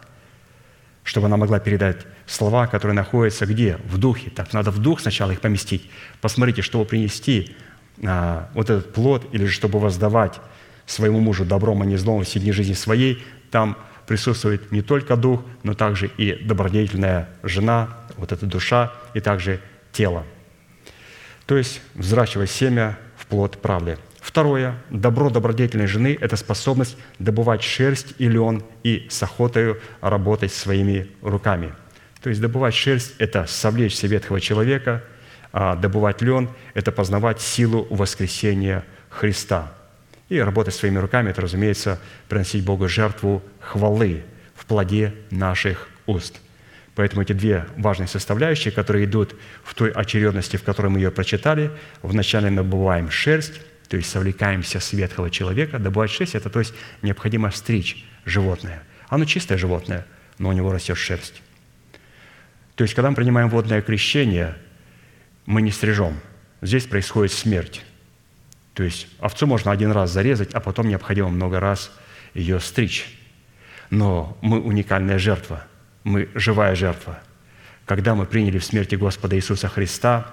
чтобы 1.03 1.27
она 1.27 1.37
могла 1.37 1.59
передать 1.59 2.05
слова, 2.25 2.67
которые 2.67 2.95
находятся 2.95 3.45
где? 3.45 3.77
В 3.85 3.97
духе. 3.97 4.29
Так, 4.29 4.53
надо 4.53 4.71
в 4.71 4.79
дух 4.79 4.99
сначала 4.99 5.31
их 5.31 5.41
поместить. 5.41 5.89
Посмотрите, 6.21 6.61
чтобы 6.61 6.85
принести 6.85 7.55
а, 8.03 8.49
вот 8.53 8.69
этот 8.69 8.93
плод, 8.93 9.27
или 9.31 9.45
же 9.45 9.51
чтобы 9.51 9.79
воздавать 9.79 10.39
своему 10.85 11.19
мужу 11.19 11.45
добром, 11.45 11.81
а 11.81 11.85
не 11.85 11.97
злом 11.97 12.23
все 12.23 12.39
дни 12.39 12.51
жизни 12.51 12.73
своей, 12.73 13.23
там 13.51 13.77
присутствует 14.07 14.71
не 14.71 14.81
только 14.81 15.15
дух, 15.15 15.43
но 15.63 15.73
также 15.73 16.07
и 16.17 16.33
добродетельная 16.33 17.29
жена, 17.43 17.89
вот 18.17 18.31
эта 18.31 18.45
душа, 18.45 18.91
и 19.13 19.19
также 19.19 19.61
тело. 19.91 20.25
То 21.45 21.57
есть 21.57 21.81
взращивать 21.95 22.49
семя 22.49 22.97
в 23.17 23.25
плод 23.25 23.61
правды– 23.61 23.97
Второе. 24.21 24.75
Добро 24.89 25.29
добродетельной 25.29 25.87
жены– 25.87 26.17
это 26.21 26.35
способность 26.35 26.97
добывать 27.19 27.63
шерсть 27.63 28.13
и 28.17 28.27
лен 28.27 28.63
и 28.83 29.07
с 29.09 29.23
охотою 29.23 29.79
работать 30.01 30.53
своими 30.53 31.07
руками. 31.21 31.73
То 32.21 32.29
есть 32.29 32.41
добывать 32.41 32.75
шерсть– 32.75 33.13
это 33.17 33.45
совлечься 33.47 34.07
ветхого 34.07 34.41
человека, 34.41 35.03
а 35.53 35.75
добывать 35.75 36.21
лен– 36.21 36.49
это 36.73 36.91
познавать 36.91 37.39
силу 37.39 37.87
воскресения 37.89 38.83
Христа. 39.09 39.71
И 40.27 40.39
работать 40.39 40.75
своими 40.75 40.97
руками– 40.97 41.29
это, 41.31 41.41
разумеется, 41.41 41.99
приносить 42.27 42.63
Богу 42.63 42.87
жертву 42.89 43.41
хвалы 43.61 44.23
в 44.53 44.65
плоде 44.65 45.13
наших 45.31 45.87
уст. 46.05 46.39
Поэтому 46.95 47.21
эти 47.21 47.31
две 47.31 47.65
важные 47.77 48.07
составляющие, 48.07 48.73
которые 48.73 49.05
идут 49.05 49.33
в 49.63 49.73
той 49.73 49.89
очередности, 49.89 50.57
в 50.57 50.63
которой 50.63 50.87
мы 50.87 50.99
ее 50.99 51.11
прочитали, 51.11 51.71
вначале 52.01 52.49
набываем 52.49 53.09
шерсть, 53.09 53.61
то 53.89 53.97
есть 53.97 54.09
совлекаемся 54.09 54.79
с 54.79 54.93
ветхого 54.93 55.31
человека, 55.31 55.79
добывать 55.79 56.11
шерсть– 56.11 56.35
это 56.35 56.49
то 56.49 56.59
есть 56.59 56.73
необходимо 57.01 57.49
стричь 57.49 58.05
животное. 58.23 58.83
Оно 59.09 59.25
чистое 59.25 59.57
животное, 59.57 60.05
но 60.37 60.49
у 60.49 60.51
него 60.53 60.71
растет 60.71 60.95
шерсть. 60.95 61.41
То 62.75 62.83
есть, 62.83 62.93
когда 62.93 63.09
мы 63.09 63.15
принимаем 63.15 63.49
водное 63.49 63.81
крещение, 63.81 64.55
мы 65.47 65.63
не 65.63 65.71
стрижем. 65.71 66.19
Здесь 66.61 66.85
происходит 66.85 67.33
смерть. 67.33 67.83
То 68.75 68.83
есть 68.83 69.07
овцу 69.19 69.47
можно 69.47 69.71
один 69.71 69.91
раз 69.91 70.11
зарезать, 70.11 70.53
а 70.53 70.59
потом 70.59 70.87
необходимо 70.87 71.29
много 71.29 71.59
раз 71.59 71.91
ее 72.35 72.59
стричь. 72.59 73.07
Но 73.89 74.37
мы 74.41 74.61
уникальная 74.61 75.17
жертва, 75.17 75.65
мы 76.03 76.29
живая 76.35 76.75
жертва. 76.75 77.19
Когда 77.85 78.13
мы 78.13 78.27
приняли 78.27 78.59
в 78.59 78.63
смерти 78.63 78.93
Господа 78.93 79.35
Иисуса 79.35 79.67
Христа 79.67 80.31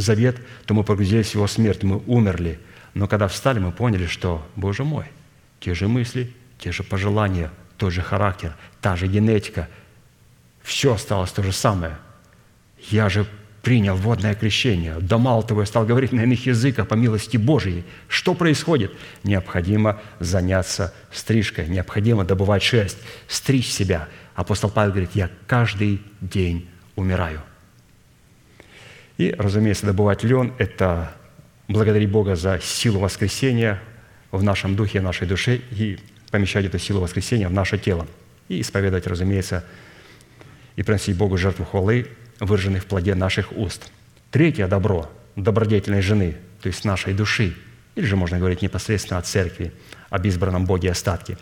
завет, 0.00 0.36
то 0.64 0.74
мы 0.74 0.84
погрузились 0.84 1.30
в 1.30 1.34
Его 1.34 1.46
смерть, 1.46 1.82
мы 1.82 2.02
умерли. 2.06 2.58
Но 2.94 3.06
когда 3.08 3.28
встали, 3.28 3.58
мы 3.58 3.72
поняли, 3.72 4.06
что, 4.06 4.46
Боже 4.56 4.84
мой, 4.84 5.06
те 5.60 5.74
же 5.74 5.88
мысли, 5.88 6.32
те 6.58 6.72
же 6.72 6.82
пожелания, 6.82 7.50
тот 7.76 7.92
же 7.92 8.02
характер, 8.02 8.54
та 8.80 8.96
же 8.96 9.06
генетика, 9.06 9.68
все 10.62 10.94
осталось 10.94 11.30
то 11.30 11.42
же 11.42 11.52
самое. 11.52 11.96
Я 12.90 13.08
же 13.08 13.26
принял 13.66 13.96
водное 13.96 14.36
крещение. 14.36 14.96
Да 15.00 15.18
мало 15.18 15.42
того, 15.42 15.62
я 15.62 15.66
стал 15.66 15.84
говорить 15.84 16.12
на 16.12 16.20
иных 16.20 16.46
языках 16.46 16.86
по 16.86 16.94
милости 16.94 17.36
Божией. 17.36 17.84
Что 18.06 18.34
происходит? 18.34 18.92
Необходимо 19.24 20.00
заняться 20.20 20.94
стрижкой, 21.10 21.66
необходимо 21.66 22.24
добывать 22.24 22.62
шерсть, 22.62 22.98
стричь 23.26 23.68
себя. 23.68 24.08
Апостол 24.36 24.70
Павел 24.70 24.92
говорит, 24.92 25.10
я 25.14 25.30
каждый 25.48 26.00
день 26.20 26.68
умираю. 26.94 27.42
И, 29.18 29.34
разумеется, 29.36 29.86
добывать 29.86 30.24
лен– 30.24 30.52
это 30.58 31.12
благодарить 31.68 32.10
Бога 32.10 32.36
за 32.36 32.60
силу 32.60 33.00
воскресения 33.00 33.80
в 34.30 34.42
нашем 34.42 34.76
духе, 34.76 35.00
нашей 35.00 35.26
душе 35.26 35.56
и 35.70 35.98
помещать 36.30 36.66
эту 36.66 36.78
силу 36.78 37.00
воскресения 37.00 37.48
в 37.48 37.52
наше 37.52 37.78
тело. 37.78 38.06
И 38.48 38.60
исповедовать, 38.60 39.06
разумеется, 39.06 39.64
и 40.76 40.82
приносить 40.82 41.16
Богу 41.16 41.36
жертву 41.36 41.64
хвалы 41.64 42.08
выраженный 42.38 42.80
в 42.80 42.86
плоде 42.86 43.14
наших 43.14 43.56
уст. 43.56 43.90
Третье 44.30 44.66
добро 44.66 45.10
добродетельной 45.36 46.00
жены, 46.00 46.36
то 46.62 46.68
есть 46.68 46.84
нашей 46.84 47.12
души, 47.12 47.54
или 47.94 48.04
же 48.04 48.16
можно 48.16 48.38
говорить 48.38 48.62
непосредственно 48.62 49.18
о 49.18 49.22
церкви, 49.22 49.72
об 50.10 50.24
избранном 50.26 50.64
Боге 50.66 50.90
остатке. 50.90 51.38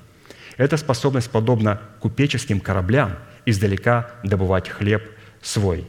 Это 0.56 0.76
способность, 0.76 1.30
подобно 1.30 1.80
купеческим 2.00 2.60
кораблям, 2.60 3.16
издалека 3.46 4.10
добывать 4.22 4.68
хлеб 4.68 5.02
свой. 5.42 5.86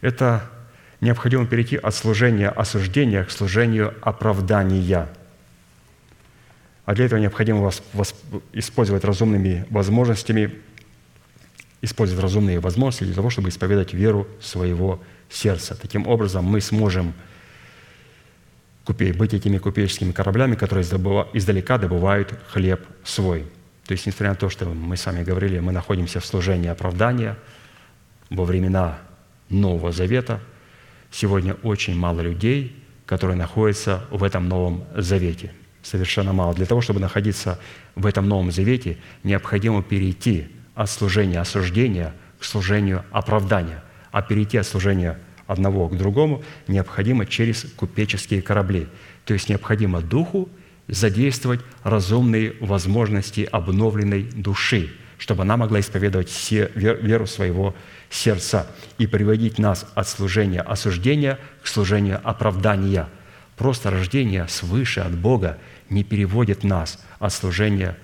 Это 0.00 0.50
необходимо 1.04 1.46
перейти 1.46 1.76
от 1.76 1.94
служения 1.94 2.48
осуждения 2.48 3.24
к 3.24 3.30
служению 3.30 3.94
оправдания. 4.00 5.08
А 6.84 6.94
для 6.94 7.04
этого 7.06 7.20
необходимо 7.20 7.70
использовать 8.52 9.04
разумными 9.04 9.64
возможностями 9.70 10.52
использовать 11.84 12.22
разумные 12.22 12.60
возможности 12.60 13.04
для 13.04 13.14
того, 13.14 13.28
чтобы 13.28 13.50
исповедать 13.50 13.92
веру 13.92 14.26
своего 14.40 15.02
сердца. 15.28 15.76
Таким 15.80 16.06
образом, 16.06 16.44
мы 16.44 16.62
сможем 16.62 17.12
быть 18.86 19.34
этими 19.34 19.58
купеческими 19.58 20.12
кораблями, 20.12 20.54
которые 20.54 20.84
издалека 21.34 21.78
добывают 21.78 22.34
хлеб 22.48 22.86
свой. 23.04 23.44
То 23.86 23.92
есть, 23.92 24.06
несмотря 24.06 24.30
на 24.30 24.36
то, 24.36 24.48
что 24.48 24.64
мы 24.64 24.96
с 24.96 25.04
вами 25.04 25.22
говорили, 25.24 25.58
мы 25.58 25.72
находимся 25.72 26.20
в 26.20 26.26
служении 26.26 26.68
оправдания 26.68 27.36
во 28.30 28.44
времена 28.44 28.98
Нового 29.50 29.92
Завета, 29.92 30.40
сегодня 31.14 31.54
очень 31.62 31.96
мало 31.96 32.20
людей, 32.20 32.76
которые 33.06 33.36
находятся 33.36 34.04
в 34.10 34.22
этом 34.24 34.48
Новом 34.48 34.84
Завете. 34.96 35.52
Совершенно 35.82 36.32
мало. 36.32 36.54
Для 36.54 36.66
того, 36.66 36.80
чтобы 36.80 36.98
находиться 37.00 37.60
в 37.94 38.06
этом 38.06 38.28
Новом 38.28 38.50
Завете, 38.50 38.98
необходимо 39.22 39.82
перейти 39.82 40.48
от 40.74 40.90
служения 40.90 41.38
осуждения 41.40 42.14
к 42.40 42.44
служению 42.44 43.04
оправдания. 43.12 43.82
А 44.10 44.22
перейти 44.22 44.58
от 44.58 44.66
служения 44.66 45.18
одного 45.46 45.88
к 45.88 45.96
другому 45.96 46.42
необходимо 46.66 47.26
через 47.26 47.64
купеческие 47.76 48.42
корабли. 48.42 48.88
То 49.24 49.34
есть 49.34 49.48
необходимо 49.48 50.00
духу 50.00 50.48
задействовать 50.88 51.60
разумные 51.82 52.54
возможности 52.60 53.48
обновленной 53.50 54.22
души, 54.22 54.90
чтобы 55.18 55.42
она 55.42 55.56
могла 55.56 55.80
исповедовать 55.80 56.30
веру 56.50 57.26
своего 57.26 57.74
сердца 58.10 58.66
и 58.98 59.06
приводить 59.06 59.58
нас 59.58 59.86
от 59.94 60.08
служения 60.08 60.60
осуждения 60.60 61.38
к 61.62 61.66
служению 61.66 62.20
оправдания. 62.22 63.08
Просто 63.56 63.90
рождение 63.90 64.48
свыше 64.48 65.00
от 65.00 65.16
Бога 65.16 65.58
не 65.88 66.04
переводит 66.04 66.64
нас 66.64 66.98
от 67.18 67.32
служения 67.32 67.96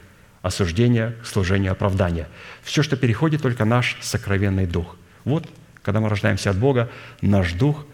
осуждения 0.42 1.16
к 1.22 1.26
служению 1.26 1.72
оправдания. 1.72 2.28
Все, 2.62 2.82
что 2.82 2.96
переходит, 2.96 3.42
только 3.42 3.64
наш 3.64 3.96
сокровенный 4.00 4.66
дух. 4.66 4.96
Вот, 5.24 5.46
когда 5.82 6.00
мы 6.00 6.08
рождаемся 6.08 6.50
от 6.50 6.58
Бога, 6.58 6.90
наш 7.20 7.52
дух 7.52 7.84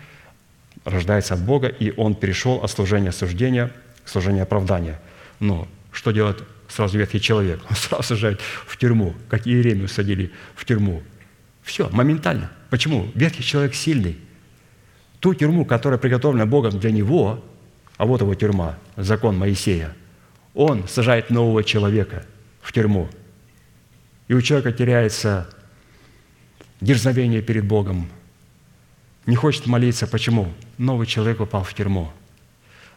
рождается 0.85 1.35
от 1.35 1.41
Бога, 1.41 1.69
и 1.69 1.93
он 1.97 2.15
перешел 2.15 2.63
от 2.63 2.71
служения 2.71 3.09
осуждения 3.09 3.73
к 4.05 4.09
служению 4.09 4.45
оправдания. 4.45 5.01
Но 5.41 5.67
что 5.91 6.13
делает 6.13 6.45
сразу 6.69 6.99
ветхий 6.99 7.21
человек? 7.21 7.61
Он 7.69 7.77
сразу 7.77 8.03
сажает 8.03 8.41
в 8.67 8.77
тюрьму, 8.77 9.15
как 9.29 9.47
Иеремию 9.47 9.89
садили 9.89 10.33
в 10.55 10.65
тюрьму. 10.65 11.03
Все, 11.63 11.89
моментально. 11.91 12.51
Почему? 12.71 13.11
Ветхий 13.15 13.43
человек 13.43 13.75
сильный. 13.75 14.19
Ту 15.21 15.35
тюрьму, 15.35 15.65
которая 15.65 15.99
приготовлена 15.99 16.47
Богом 16.47 16.79
для 16.79 16.91
него, 16.91 17.45
а 17.97 18.07
вот 18.07 18.21
его 18.21 18.35
тюрьма, 18.35 18.79
закон 18.97 19.37
Моисея, 19.39 19.95
он 20.55 20.87
сажает 20.89 21.31
нового 21.31 21.65
человека– 21.65 22.25
в 22.67 22.73
тюрьму. 22.73 23.09
И 24.27 24.35
у 24.35 24.43
человека 24.43 24.73
теряется 24.73 25.49
дерзновение 26.81 27.41
перед 27.41 27.65
Богом. 27.65 28.09
Не 29.25 29.37
хочет 29.37 29.67
молиться. 29.67 30.09
Почему? 30.09 30.53
Новый 30.77 31.07
человек 31.07 31.39
попал 31.39 31.63
в 31.63 31.73
тюрьму. 31.75 32.11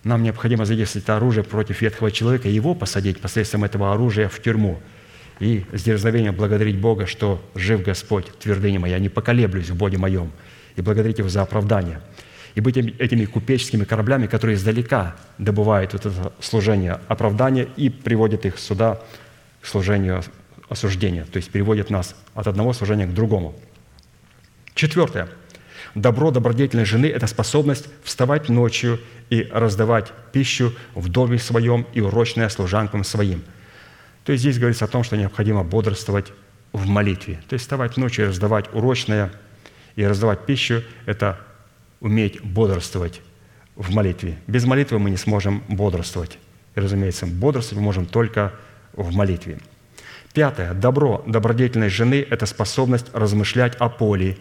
Нам 0.04 0.24
необходимо 0.24 0.66
задействовать 0.66 1.10
оружие 1.10 1.44
против 1.44 1.82
ветхого 1.82 2.12
человека 2.12 2.48
и 2.48 2.54
его 2.54 2.74
посадить 2.74 3.20
посредством 3.20 3.64
этого 3.64 3.94
оружия 3.94 4.30
в 4.30 4.42
тюрьму. 4.42 4.80
И 5.40 5.66
с 5.72 5.84
дерзновением 5.84 6.36
благодарить 6.36 6.80
Бога, 6.80 7.06
что 7.06 7.42
жив 7.56 7.82
Господь, 7.84 8.26
твердыня 8.40 8.80
моя, 8.80 9.00
не 9.00 9.10
поколеблюсь 9.10 9.70
в 9.70 9.76
Боге 9.76 9.98
моем, 9.98 10.32
и 10.76 10.82
благодарить 10.82 11.20
Его 11.20 11.30
за 11.30 11.42
оправдание. 11.42 12.02
И 12.56 12.62
быть 12.62 12.78
этими 12.78 13.26
купеческими 13.26 13.84
кораблями, 13.84 14.28
которые 14.28 14.56
издалека 14.56 15.16
добывают 15.38 15.94
вот 15.94 16.06
это 16.06 16.34
служение 16.42 17.00
оправдания 17.08 17.68
и 17.78 17.90
приводят 17.90 18.46
их 18.46 18.60
сюда 18.60 19.02
к 19.62 19.68
служению 19.68 20.24
осуждения, 20.68 21.26
то 21.26 21.38
есть 21.38 21.52
переводит 21.52 21.90
нас 21.90 22.16
от 22.34 22.48
одного 22.48 22.74
служения 22.74 23.08
к 23.08 23.14
другому. 23.14 23.56
Четвертое. 24.74 25.28
Добро 25.96 26.32
добродетельной 26.32 26.86
жены– 26.86 27.06
это 27.08 27.28
способность 27.28 27.88
вставать 28.04 28.50
ночью 28.50 29.00
и 29.30 29.50
раздавать 29.52 30.12
пищу 30.32 30.74
в 30.94 31.10
доме 31.10 31.40
своем 31.40 31.88
и 31.94 32.02
урочное 32.02 32.50
служанкам 32.50 33.04
своим. 33.04 33.44
То 34.24 34.32
есть 34.32 34.44
здесь 34.44 34.60
говорится 34.60 34.86
о 34.86 34.88
том, 34.88 35.04
что 35.04 35.18
необходимо 35.18 35.64
бодрствовать 35.64 36.32
в 36.72 36.88
молитве. 36.88 37.42
То 37.50 37.54
есть 37.54 37.64
вставать 37.64 37.98
ночью 37.98 38.26
и 38.26 38.28
раздавать 38.30 38.66
урочное 38.74 39.32
и 39.96 40.06
раздавать 40.06 40.46
пищу– 40.46 40.84
это 41.06 41.40
уметь 42.00 42.42
бодрствовать 42.42 43.22
в 43.76 43.92
молитве. 43.94 44.38
Без 44.46 44.66
молитвы 44.66 45.00
мы 45.00 45.10
не 45.10 45.18
сможем 45.18 45.64
бодрствовать. 45.68 46.38
И, 46.76 46.80
разумеется, 46.80 47.26
бодрствовать 47.26 47.80
мы 47.80 47.86
можем 47.86 48.06
только 48.06 48.54
в 48.94 49.12
молитве. 49.14 49.60
Пятое. 50.34 50.74
Добро 50.74 51.24
добродетельной 51.26 51.90
жены– 51.90 52.26
это 52.30 52.46
способность 52.46 53.08
размышлять 53.14 53.76
о 53.78 53.90
поле 53.90 54.38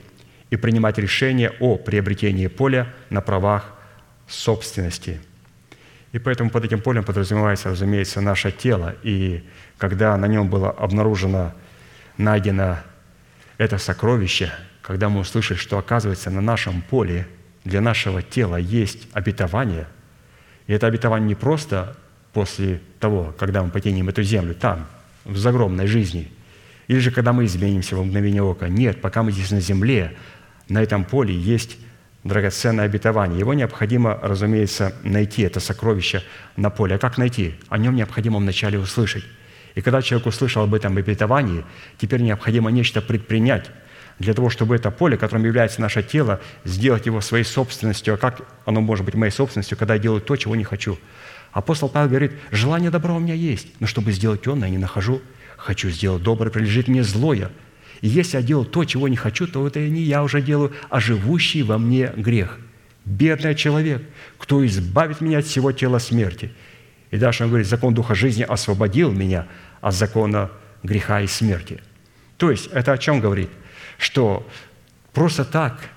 и 0.51 0.57
принимать 0.57 0.99
решения 0.99 1.53
о 1.61 1.77
приобретении 1.77 2.47
поля 2.47 2.93
на 3.11 3.21
правах 3.21 3.75
собственности. 4.27 5.21
И 6.13 6.19
поэтому 6.19 6.51
под 6.51 6.65
этим 6.65 6.81
полем 6.81 7.05
подразумевается, 7.05 7.71
разумеется, 7.71 8.21
наше 8.21 8.51
тело. 8.51 8.95
И 9.03 9.45
когда 9.77 10.17
на 10.17 10.27
нем 10.27 10.49
было 10.49 10.71
обнаружено, 10.71 11.53
найдено 12.17 12.79
это 13.59 13.79
сокровище, 13.79 14.53
когда 14.83 15.09
мы 15.09 15.21
услышали, 15.21 15.59
что, 15.59 15.79
оказывается, 15.79 16.31
на 16.31 16.41
нашем 16.41 16.83
поле 16.83 17.27
для 17.65 17.81
нашего 17.81 18.23
тела 18.23 18.57
есть 18.57 19.09
обетование, 19.13 19.87
и 20.67 20.73
это 20.73 20.87
обетование 20.87 21.29
не 21.29 21.35
просто 21.35 21.97
после 22.33 22.81
того, 23.01 23.35
когда 23.39 23.63
мы 23.63 23.71
покинем 23.71 24.09
эту 24.09 24.23
землю, 24.23 24.55
там, 24.55 24.87
в 25.25 25.37
загромной 25.37 25.87
жизни, 25.87 26.31
или 26.87 27.01
же 27.01 27.11
когда 27.11 27.33
мы 27.33 27.45
изменимся 27.45 27.97
в 27.97 28.05
мгновение 28.05 28.43
ока. 28.43 28.69
Нет, 28.69 29.01
пока 29.01 29.23
мы 29.23 29.33
здесь 29.33 29.51
на 29.51 29.61
земле, 29.61 30.17
на 30.69 30.83
этом 30.83 31.05
поле 31.05 31.35
есть 31.35 31.79
драгоценное 32.25 32.85
обетование. 32.85 33.39
Его 33.39 33.55
необходимо, 33.55 34.19
разумеется, 34.23 34.95
найти, 35.03 35.43
это 35.43 35.61
сокровище 35.61 36.23
на 36.57 36.71
поле. 36.71 36.97
А 36.97 36.99
как 36.99 37.19
найти? 37.19 37.55
О 37.69 37.79
нем 37.79 37.97
необходимо 37.97 38.39
вначале 38.39 38.79
услышать. 38.79 39.25
И 39.75 39.81
когда 39.81 40.03
человек 40.03 40.27
услышал 40.27 40.65
об 40.65 40.75
этом 40.75 40.97
обетовании, 40.97 41.65
теперь 41.99 42.21
необходимо 42.21 42.71
нечто 42.71 43.01
предпринять 43.01 43.71
для 44.19 44.35
того, 44.35 44.51
чтобы 44.51 44.75
это 44.75 44.91
поле, 44.91 45.17
которым 45.17 45.45
является 45.45 45.81
наше 45.81 46.03
тело, 46.03 46.41
сделать 46.65 47.07
его 47.07 47.21
своей 47.21 47.45
собственностью. 47.45 48.15
А 48.15 48.17
как 48.17 48.43
оно 48.65 48.81
может 48.81 49.05
быть 49.05 49.15
моей 49.15 49.31
собственностью, 49.31 49.79
когда 49.79 49.95
я 49.95 50.01
делаю 50.01 50.21
то, 50.21 50.35
чего 50.37 50.57
не 50.57 50.65
хочу? 50.65 50.99
Апостол 51.53 51.89
Павел 51.89 52.09
говорит, 52.09 52.33
желание 52.51 52.91
добра 52.91 53.15
у 53.15 53.21
меня 53.21 53.35
есть, 53.35 53.69
но 53.81 53.87
чтобы 53.87 54.13
сделать 54.13 54.43
темное, 54.43 54.69
я 54.69 54.73
не 54.73 54.79
нахожу. 54.79 55.23
Хочу 55.57 55.91
сделать 55.91 56.23
доброе, 56.23 56.51
прилежит 56.51 56.89
мне 56.89 57.03
злое. 57.03 57.51
Если 58.01 58.37
я 58.37 58.43
делаю 58.43 58.67
то, 58.67 58.85
чего 58.85 59.09
не 59.09 59.17
хочу, 59.17 59.47
то 59.47 59.67
это 59.67 59.81
не 59.81 60.03
я 60.03 60.23
уже 60.23 60.41
делаю, 60.41 60.73
а 60.89 61.01
живущий 61.01 61.63
во 61.63 61.79
мне 61.79 62.13
грех. 62.17 62.59
Бедный 63.05 63.55
человек, 63.55 64.03
кто 64.37 64.65
избавит 64.67 65.21
меня 65.21 65.39
от 65.39 65.47
всего 65.47 65.73
тела 65.73 65.99
смерти. 65.99 66.53
И 67.11 67.17
дальше 67.17 67.45
он 67.45 67.49
говорит, 67.49 67.67
закон 67.67 67.95
Духа 67.95 68.15
жизни 68.15 68.43
освободил 68.43 69.13
меня 69.13 69.47
от 69.81 69.95
закона 69.95 70.51
греха 70.83 71.21
и 71.23 71.27
смерти. 71.27 71.81
То 72.37 72.51
есть 72.51 72.69
это 72.73 72.93
о 72.93 72.99
чем 72.99 73.21
говорит? 73.21 73.51
Что 73.99 74.47
просто 75.13 75.45
так 75.45 75.91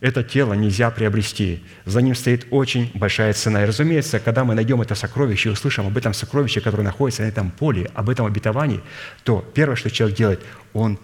это 0.00 0.22
тело 0.22 0.54
нельзя 0.54 0.90
приобрести. 0.90 1.62
За 1.84 2.00
ним 2.00 2.14
стоит 2.14 2.46
очень 2.50 2.90
большая 2.94 3.32
цена. 3.34 3.62
И, 3.62 3.66
разумеется, 3.66 4.18
когда 4.18 4.44
мы 4.44 4.54
найдем 4.54 4.80
это 4.80 4.94
сокровище 4.94 5.50
и 5.50 5.52
услышим 5.52 5.86
об 5.86 5.96
этом 5.96 6.14
сокровище, 6.14 6.60
которое 6.60 6.84
находится 6.84 7.22
на 7.22 7.26
этом 7.26 7.50
поле, 7.50 7.90
об 7.94 8.08
этом 8.08 8.26
обетовании, 8.26 8.80
то 9.24 9.44
первое, 9.54 9.76
что 9.76 9.90
человек 9.90 10.16
делает, 10.16 10.40
он 10.72 10.98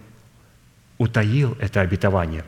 утаил 0.98 1.56
это 1.60 1.80
обетование. 1.80 2.44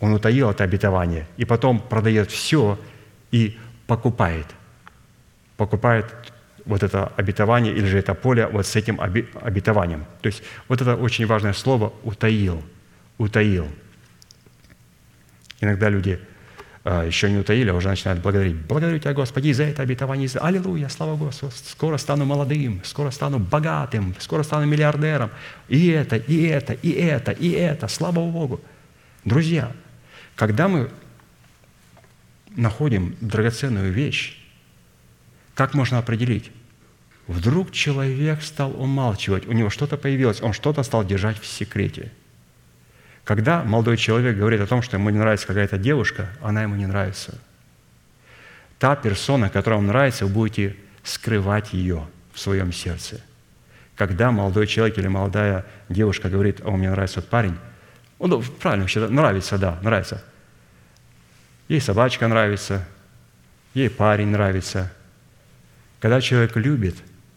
Он 0.00 0.12
утаил 0.14 0.50
это 0.50 0.64
обетование, 0.64 1.26
и 1.36 1.44
потом 1.44 1.80
продает 1.80 2.30
все 2.30 2.78
и 3.30 3.58
покупает. 3.86 4.46
Покупает 5.56 6.06
вот 6.64 6.82
это 6.82 7.06
обетование 7.16 7.74
или 7.74 7.86
же 7.86 7.98
это 7.98 8.14
поле 8.14 8.46
вот 8.46 8.66
с 8.66 8.76
этим 8.76 9.00
обетованием. 9.00 10.04
То 10.22 10.26
есть 10.26 10.42
вот 10.68 10.80
это 10.80 10.96
очень 10.96 11.26
важное 11.26 11.52
слово 11.52 11.92
«утаил», 12.02 12.62
«утаил». 13.18 13.68
Иногда 15.60 15.88
люди 15.88 16.18
еще 16.84 17.30
не 17.30 17.36
утаили, 17.36 17.68
а 17.68 17.74
уже 17.74 17.88
начинают 17.88 18.22
благодарить. 18.22 18.56
Благодарю 18.56 18.98
Тебя, 18.98 19.12
Господи, 19.12 19.52
за 19.52 19.64
это 19.64 19.82
обетование. 19.82 20.28
Аллилуйя, 20.40 20.88
слава 20.88 21.16
Господу. 21.16 21.52
Скоро 21.52 21.98
стану 21.98 22.24
молодым, 22.24 22.80
скоро 22.84 23.10
стану 23.10 23.38
богатым, 23.38 24.14
скоро 24.18 24.42
стану 24.42 24.64
миллиардером. 24.64 25.30
И 25.68 25.88
это, 25.88 26.16
и 26.16 26.46
это, 26.46 26.72
и 26.72 26.90
это, 26.90 27.32
и 27.32 27.50
это. 27.50 27.86
Слава 27.88 28.20
Богу. 28.20 28.60
Друзья, 29.26 29.72
когда 30.36 30.68
мы 30.68 30.90
находим 32.56 33.14
драгоценную 33.20 33.92
вещь, 33.92 34.38
как 35.54 35.74
можно 35.74 35.98
определить? 35.98 36.50
Вдруг 37.26 37.72
человек 37.72 38.40
стал 38.42 38.72
умалчивать, 38.80 39.46
у 39.46 39.52
него 39.52 39.68
что-то 39.68 39.98
появилось, 39.98 40.40
он 40.40 40.54
что-то 40.54 40.82
стал 40.82 41.04
держать 41.04 41.38
в 41.38 41.46
секрете– 41.46 42.10
когда 43.30 43.62
молодой 43.62 43.96
человек 43.96 44.36
говорит 44.36 44.60
о 44.60 44.66
том, 44.66 44.82
что 44.82 44.96
ему 44.96 45.08
не 45.10 45.18
нравится 45.18 45.46
какая-то 45.46 45.78
девушка, 45.78 46.30
она 46.42 46.62
ему 46.62 46.74
не 46.74 46.86
нравится. 46.86 47.38
Та 48.80 48.96
персона, 48.96 49.48
которая 49.48 49.78
вам 49.78 49.86
нравится, 49.86 50.26
вы 50.26 50.32
будете 50.32 50.74
скрывать 51.04 51.72
ее 51.72 52.08
в 52.32 52.40
своем 52.40 52.72
сердце. 52.72 53.20
Когда 53.94 54.32
молодой 54.32 54.66
человек 54.66 54.98
или 54.98 55.06
молодая 55.06 55.64
девушка 55.88 56.28
говорит, 56.28 56.60
о, 56.64 56.72
мне 56.72 56.90
нравится 56.90 57.20
этот 57.20 57.30
парень, 57.30 57.56
он 58.18 58.30
ну, 58.30 58.42
правильно 58.42 58.88
нравится, 59.08 59.58
да, 59.58 59.78
нравится. 59.80 60.24
Ей 61.68 61.80
собачка 61.80 62.26
нравится, 62.26 62.84
ей 63.74 63.90
парень 63.90 64.30
нравится. 64.30 64.92
Когда 66.00 66.20
человек 66.20 66.56
любит, 66.56 66.96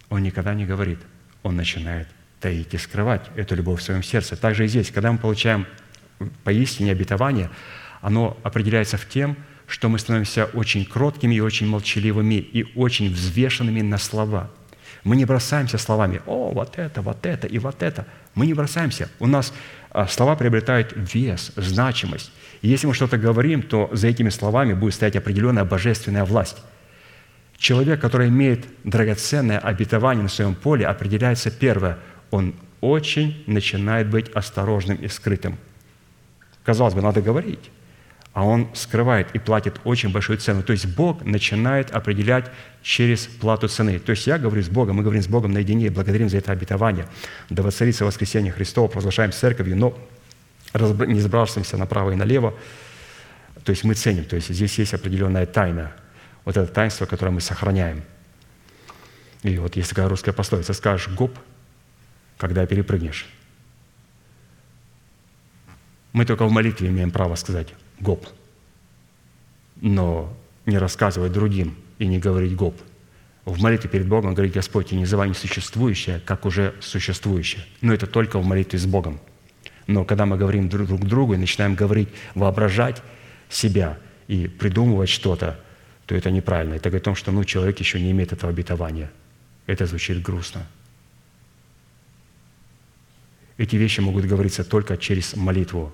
он 0.10 0.24
никогда 0.24 0.56
не 0.56 0.66
говорит, 0.66 0.98
он 1.44 1.56
начинает 1.56 2.08
таить 2.40 2.74
и 2.74 2.80
скрывать 2.80 3.30
эту 3.36 3.54
любовь 3.54 3.80
в 3.80 3.84
своем 3.84 4.02
сердце. 4.02 4.36
Также 4.36 4.66
и 4.66 4.68
здесь, 4.68 4.90
когда 4.90 5.12
мы 5.12 5.20
получаем 5.20 5.68
поистине 6.44 6.92
обетование, 6.92 7.50
оно 8.02 8.38
определяется 8.44 8.98
в 8.98 9.08
тем, 9.08 9.38
что 9.68 9.90
мы 9.90 10.00
становимся 10.00 10.46
очень 10.46 10.86
кроткими 10.86 11.36
и 11.36 11.40
очень 11.40 11.68
молчаливыми 11.68 12.36
и 12.36 12.66
очень 12.76 13.12
взвешенными 13.12 13.82
на 13.82 13.98
слова. 13.98 14.52
Мы 15.04 15.16
не 15.16 15.26
бросаемся 15.26 15.78
словами 15.78 16.22
«О, 16.26 16.52
вот 16.52 16.78
это, 16.78 17.02
вот 17.02 17.26
это 17.26 17.48
и 17.48 17.60
вот 17.60 17.82
это». 17.82 18.06
Мы 18.36 18.46
не 18.46 18.54
бросаемся. 18.54 19.10
У 19.20 19.28
нас 19.28 19.54
а, 19.90 20.08
слова 20.08 20.36
приобретают 20.36 20.94
вес, 20.96 21.52
значимость. 21.56 22.32
И 22.62 22.70
если 22.70 22.88
мы 22.88 22.94
что-то 22.94 23.18
говорим, 23.18 23.62
то 23.64 23.90
за 23.92 24.08
этими 24.08 24.30
словами 24.30 24.74
будет 24.74 24.94
стоять 24.94 25.16
определенная 25.16 25.66
божественная 25.66 26.24
власть. 26.24 26.58
Человек, 27.58 28.00
который 28.00 28.30
имеет 28.30 28.66
драгоценное 28.84 29.60
обетование 29.60 30.24
на 30.24 30.30
своем 30.30 30.56
поле, 30.56 30.86
определяется 30.86 31.52
первое– 31.52 31.98
он 32.34 32.56
очень 32.82 33.44
начинает 33.46 34.10
быть 34.10 34.30
осторожным 34.30 34.98
и 34.98 35.08
скрытым. 35.08 35.60
Казалось 36.64 36.94
бы, 36.94 37.02
надо 37.02 37.22
говорить, 37.22 37.72
а 38.34 38.46
он 38.46 38.70
скрывает 38.74 39.28
и 39.34 39.40
платит 39.40 39.80
очень 39.84 40.12
большую 40.12 40.40
цену. 40.40 40.64
То 40.64 40.74
есть 40.74 40.88
Бог 40.88 41.24
начинает 41.24 41.92
определять 41.92 42.50
через 42.82 43.28
плату 43.28 43.68
цены. 43.68 44.00
То 44.00 44.12
есть 44.12 44.26
я 44.26 44.40
говорю 44.40 44.64
с 44.64 44.70
Богом, 44.70 44.96
мы 44.96 45.04
говорим 45.04 45.22
с 45.22 45.28
Богом 45.28 45.52
наедине 45.52 45.92
благодарим 45.92 46.30
за 46.30 46.38
это 46.38 46.52
обетование. 46.52 47.08
Да 47.50 47.62
воцарится 47.62 48.06
воскресенье 48.06 48.52
Христова, 48.52 48.88
провозглашаем 48.88 49.32
церковью, 49.32 49.78
но 49.78 49.98
не 50.74 51.20
сбрасываемся 51.20 51.78
направо 51.78 52.12
и 52.12 52.16
налево. 52.16 52.56
То 53.64 53.70
есть 53.70 53.84
мы 53.84 53.94
ценим, 53.94 54.26
то 54.26 54.36
есть 54.36 54.50
здесь 54.50 54.78
есть 54.80 54.94
определенная 54.94 55.46
тайна. 55.46 55.94
Вот 56.44 56.58
это 56.58 56.72
таинство, 56.72 57.06
которое 57.06 57.32
мы 57.32 57.40
сохраняем. 57.40 58.02
И 59.44 59.58
вот 59.58 59.76
есть 59.76 59.90
такая 59.90 60.10
русская 60.10 60.34
пословица, 60.34 60.74
скажешь 60.74 61.08
«гоп», 61.10 61.38
когда 62.38 62.66
перепрыгнешь. 62.66 63.28
Мы 66.14 66.26
только 66.26 66.46
в 66.46 66.52
молитве 66.52 66.90
имеем 66.90 67.12
право 67.12 67.36
сказать 67.36 67.74
«гоп», 68.00 68.28
но 69.82 70.32
не 70.66 70.78
рассказывать 70.78 71.32
другим 71.32 71.76
и 72.00 72.06
не 72.06 72.20
говорить 72.20 72.56
«гоп». 72.56 72.80
В 73.46 73.62
молитве 73.62 73.90
перед 73.90 74.08
Богом 74.08 74.34
говорить 74.34 74.54
«Господь, 74.54 74.92
и 74.92 74.96
не 74.96 75.02
называй 75.02 75.28
несуществующее, 75.28 76.22
как 76.24 76.46
уже 76.46 76.76
существующее». 76.80 77.66
Но 77.82 77.94
это 77.94 78.08
только 78.08 78.40
в 78.40 78.46
молитве 78.46 78.80
с 78.80 78.86
Богом. 78.86 79.20
Но 79.88 80.06
когда 80.06 80.26
мы 80.26 80.38
говорим 80.38 80.70
друг 80.70 80.88
к 80.88 81.06
другу 81.06 81.34
и 81.34 81.38
начинаем 81.38 81.76
говорить, 81.76 82.08
воображать 82.36 83.02
себя 83.50 83.98
и 84.28 84.48
придумывать 84.48 85.10
что-то, 85.10 85.60
то 86.06 86.16
это 86.16 86.32
неправильно. 86.32 86.76
Это 86.76 86.90
говорит 86.90 87.04
о 87.04 87.06
том, 87.06 87.16
что 87.16 87.32
ну, 87.32 87.44
человек 87.44 87.80
еще 87.80 88.00
не 88.00 88.12
имеет 88.12 88.32
этого 88.32 88.52
обетования. 88.52 89.12
Это 89.66 89.86
звучит 89.86 90.22
грустно. 90.22 90.66
Эти 93.58 93.76
вещи 93.76 94.00
могут 94.00 94.26
говориться 94.26 94.64
только 94.64 94.98
через 94.98 95.36
молитву. 95.36 95.94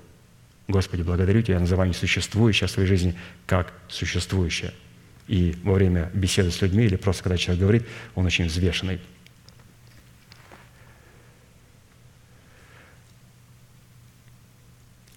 Господи, 0.70 1.02
благодарю 1.02 1.42
Тебя, 1.42 1.56
я 1.56 1.60
называю 1.60 1.90
несуществующее 1.90 2.68
в 2.68 2.72
своей 2.72 2.88
жизни 2.88 3.16
как 3.48 3.74
существующее. 3.88 4.72
И 5.28 5.58
во 5.64 5.74
время 5.74 6.12
беседы 6.14 6.52
с 6.52 6.62
людьми 6.62 6.86
или 6.86 6.96
просто 6.96 7.24
когда 7.24 7.38
человек 7.38 7.62
говорит, 7.62 7.88
он 8.14 8.28
очень 8.28 8.46
взвешенный. 8.46 9.02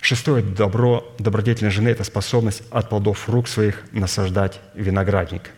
Шестое 0.00 0.42
добро 0.42 1.14
добродетельной 1.18 1.70
жены– 1.70 1.88
это 1.90 2.02
способность 2.04 2.62
от 2.70 2.88
плодов 2.88 3.28
рук 3.28 3.46
своих 3.46 3.84
насаждать 3.92 4.58
виноградник. 4.74 5.50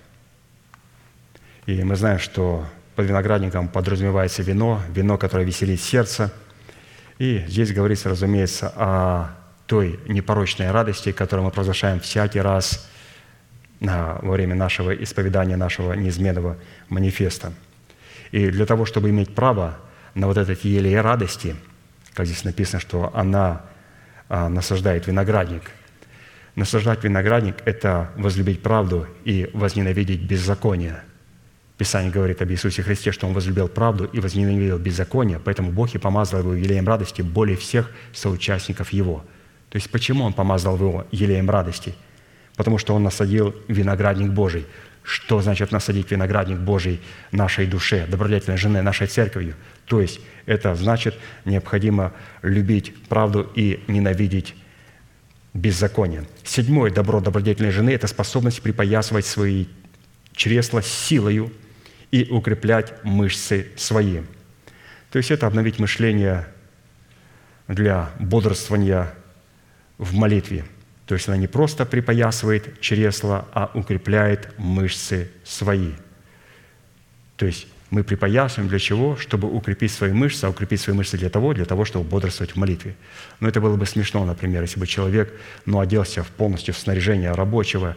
И 1.67 1.83
мы 1.85 1.95
знаем, 1.95 2.19
что 2.19 2.67
под 2.97 3.07
виноградником 3.07 3.69
подразумевается 3.69 4.43
вино, 4.43 4.83
вино, 4.93 5.19
которое 5.19 5.47
веселит 5.47 5.81
сердце– 5.81 6.33
и 7.19 7.45
здесь 7.47 7.73
говорится, 7.73 8.09
разумеется, 8.09 8.73
о 8.75 9.31
той 9.67 9.99
непорочной 10.07 10.71
радости, 10.71 11.13
которую 11.13 11.47
мы 11.47 11.51
провозглашаем 11.51 12.01
всякий 12.01 12.41
раз 12.41 12.89
во 13.81 14.33
время 14.33 14.55
нашего 14.55 14.95
исповедания, 14.95 15.57
нашего 15.57 15.93
неизменного 15.93 16.57
манифеста. 16.89 17.53
И 18.31 18.51
для 18.51 18.67
того, 18.67 18.87
чтобы 18.87 19.11
иметь 19.11 19.35
право 19.35 19.79
на 20.15 20.27
вот 20.27 20.37
этот 20.37 20.65
елей 20.65 21.01
радости, 21.01 21.57
как 22.15 22.27
здесь 22.27 22.45
написано, 22.45 22.81
что 22.81 23.11
она 23.15 23.63
а, 24.29 24.49
насаждает 24.49 25.07
виноградник. 25.07 25.71
Насаждать 26.55 27.03
виноградник– 27.03 27.57
это 27.65 28.11
возлюбить 28.17 28.63
правду 28.63 29.07
и 29.25 29.51
возненавидеть 29.53 30.23
беззаконие– 30.23 31.03
Писание 31.77 32.13
говорит 32.13 32.41
об 32.41 32.51
Иисусе 32.51 32.83
Христе, 32.83 33.11
что 33.11 33.27
Он 33.27 33.33
возлюбил 33.33 33.67
правду 33.67 34.05
и 34.05 34.21
возненавидел 34.21 34.79
беззаконие, 34.79 35.41
поэтому 35.41 35.73
Бог 35.73 35.93
и 35.95 35.99
помазал 35.99 36.41
его 36.41 36.55
елеем 36.55 36.87
радости 36.87 37.21
более 37.21 37.57
всех 37.57 37.91
соучастников 38.13 38.93
Его. 38.93 39.25
То 39.75 39.79
есть 39.79 39.91
почему 39.91 40.23
Он 40.23 40.33
помазал 40.33 40.77
его 40.77 41.05
елеем 41.11 41.51
радости? 41.51 41.97
Потому 42.55 42.79
что 42.79 42.95
Он 42.95 43.03
насадил 43.03 43.57
виноградник 43.67 44.31
Божий. 44.31 44.67
Что 45.03 45.43
значит 45.43 45.73
насадить 45.73 46.13
виноградник 46.13 46.59
Божий 46.59 47.01
нашей 47.33 47.67
душе, 47.67 48.07
добродетельной 48.07 48.57
жены, 48.57 48.83
нашей 48.83 49.09
церковью? 49.09 49.57
То 49.87 50.01
есть 50.01 50.21
это 50.47 50.77
значит 50.77 51.19
необходимо 51.45 52.13
любить 52.43 52.95
правду 53.09 53.51
и 53.57 53.83
ненавидеть 53.89 54.55
беззаконие. 55.55 56.23
Седьмое 56.45 56.93
добро 56.93 57.21
добродетельной 57.21 57.73
жены– 57.73 57.91
это 57.95 58.07
способность 58.07 58.63
припоясывать 58.63 59.27
свои 59.27 59.67
чресла 60.35 60.83
силою 60.83 61.53
и 62.13 62.29
укреплять 62.31 63.03
мышцы 63.03 63.67
свои. 63.75 64.21
То 65.11 65.19
есть 65.19 65.33
это 65.33 65.49
обновить 65.49 65.81
мышление 65.81 66.47
для 67.67 68.11
бодрствования 68.21 69.13
в 69.99 70.15
молитве. 70.15 70.65
То 71.07 71.15
есть 71.15 71.29
она 71.29 71.37
не 71.37 71.47
просто 71.47 71.85
припоясывает 71.85 72.81
чресло, 72.81 73.47
а 73.53 73.71
укрепляет 73.75 74.59
мышцы 74.59 75.31
свои. 75.45 75.93
То 77.37 77.47
есть 77.47 77.67
мы 77.91 78.03
припоясываем 78.03 78.69
для 78.69 78.79
чего? 78.79 79.17
Чтобы 79.17 79.49
укрепить 79.49 79.93
свои 79.93 80.13
мышцы, 80.13 80.47
а 80.47 80.51
укрепить 80.51 80.81
свои 80.81 80.97
мышцы 80.97 81.19
для 81.19 81.31
того, 81.31 81.53
для 81.53 81.65
того, 81.65 81.85
чтобы 81.85 82.09
бодрствовать 82.09 82.53
в 82.53 82.57
молитве. 82.57 82.97
Но 83.41 83.49
это 83.49 83.61
было 83.61 83.77
бы 83.77 83.87
смешно, 83.87 84.25
например, 84.25 84.63
если 84.63 84.81
бы 84.81 84.87
человек 84.87 85.33
ну, 85.67 85.79
оделся 85.79 86.23
в 86.23 86.29
полностью 86.29 86.75
в 86.75 86.79
снаряжение 86.79 87.33
рабочего, 87.33 87.97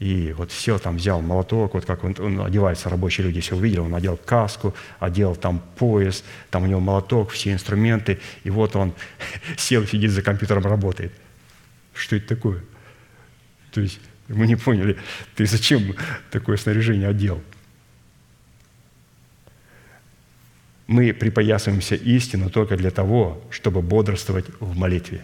и 0.00 0.32
вот 0.36 0.52
сел 0.52 0.78
там, 0.78 0.96
взял 0.96 1.20
молоток, 1.20 1.74
вот 1.74 1.84
как 1.84 2.04
он, 2.04 2.14
он 2.18 2.40
одевается, 2.40 2.88
рабочие 2.88 3.26
люди 3.26 3.40
все 3.40 3.56
увидели, 3.56 3.80
он 3.80 3.94
одел 3.94 4.16
каску, 4.16 4.74
одел 5.00 5.34
там 5.34 5.60
пояс, 5.76 6.24
там 6.50 6.64
у 6.64 6.66
него 6.66 6.80
молоток, 6.80 7.30
все 7.30 7.52
инструменты, 7.52 8.20
и 8.44 8.50
вот 8.50 8.76
он 8.76 8.92
сел, 9.56 9.86
сидит 9.86 10.10
за 10.10 10.22
компьютером, 10.22 10.64
работает. 10.64 11.12
Что 11.98 12.16
это 12.16 12.28
такое? 12.28 12.62
То 13.72 13.80
есть 13.80 14.00
мы 14.28 14.46
не 14.46 14.56
поняли, 14.56 14.96
ты 15.34 15.46
зачем 15.46 15.94
такое 16.30 16.56
снаряжение 16.56 17.08
одел? 17.08 17.42
Мы 20.86 21.12
припоясываемся 21.12 21.96
истину 21.96 22.50
только 22.50 22.76
для 22.76 22.90
того, 22.90 23.42
чтобы 23.50 23.82
бодрствовать 23.82 24.46
в 24.60 24.76
молитве. 24.76 25.22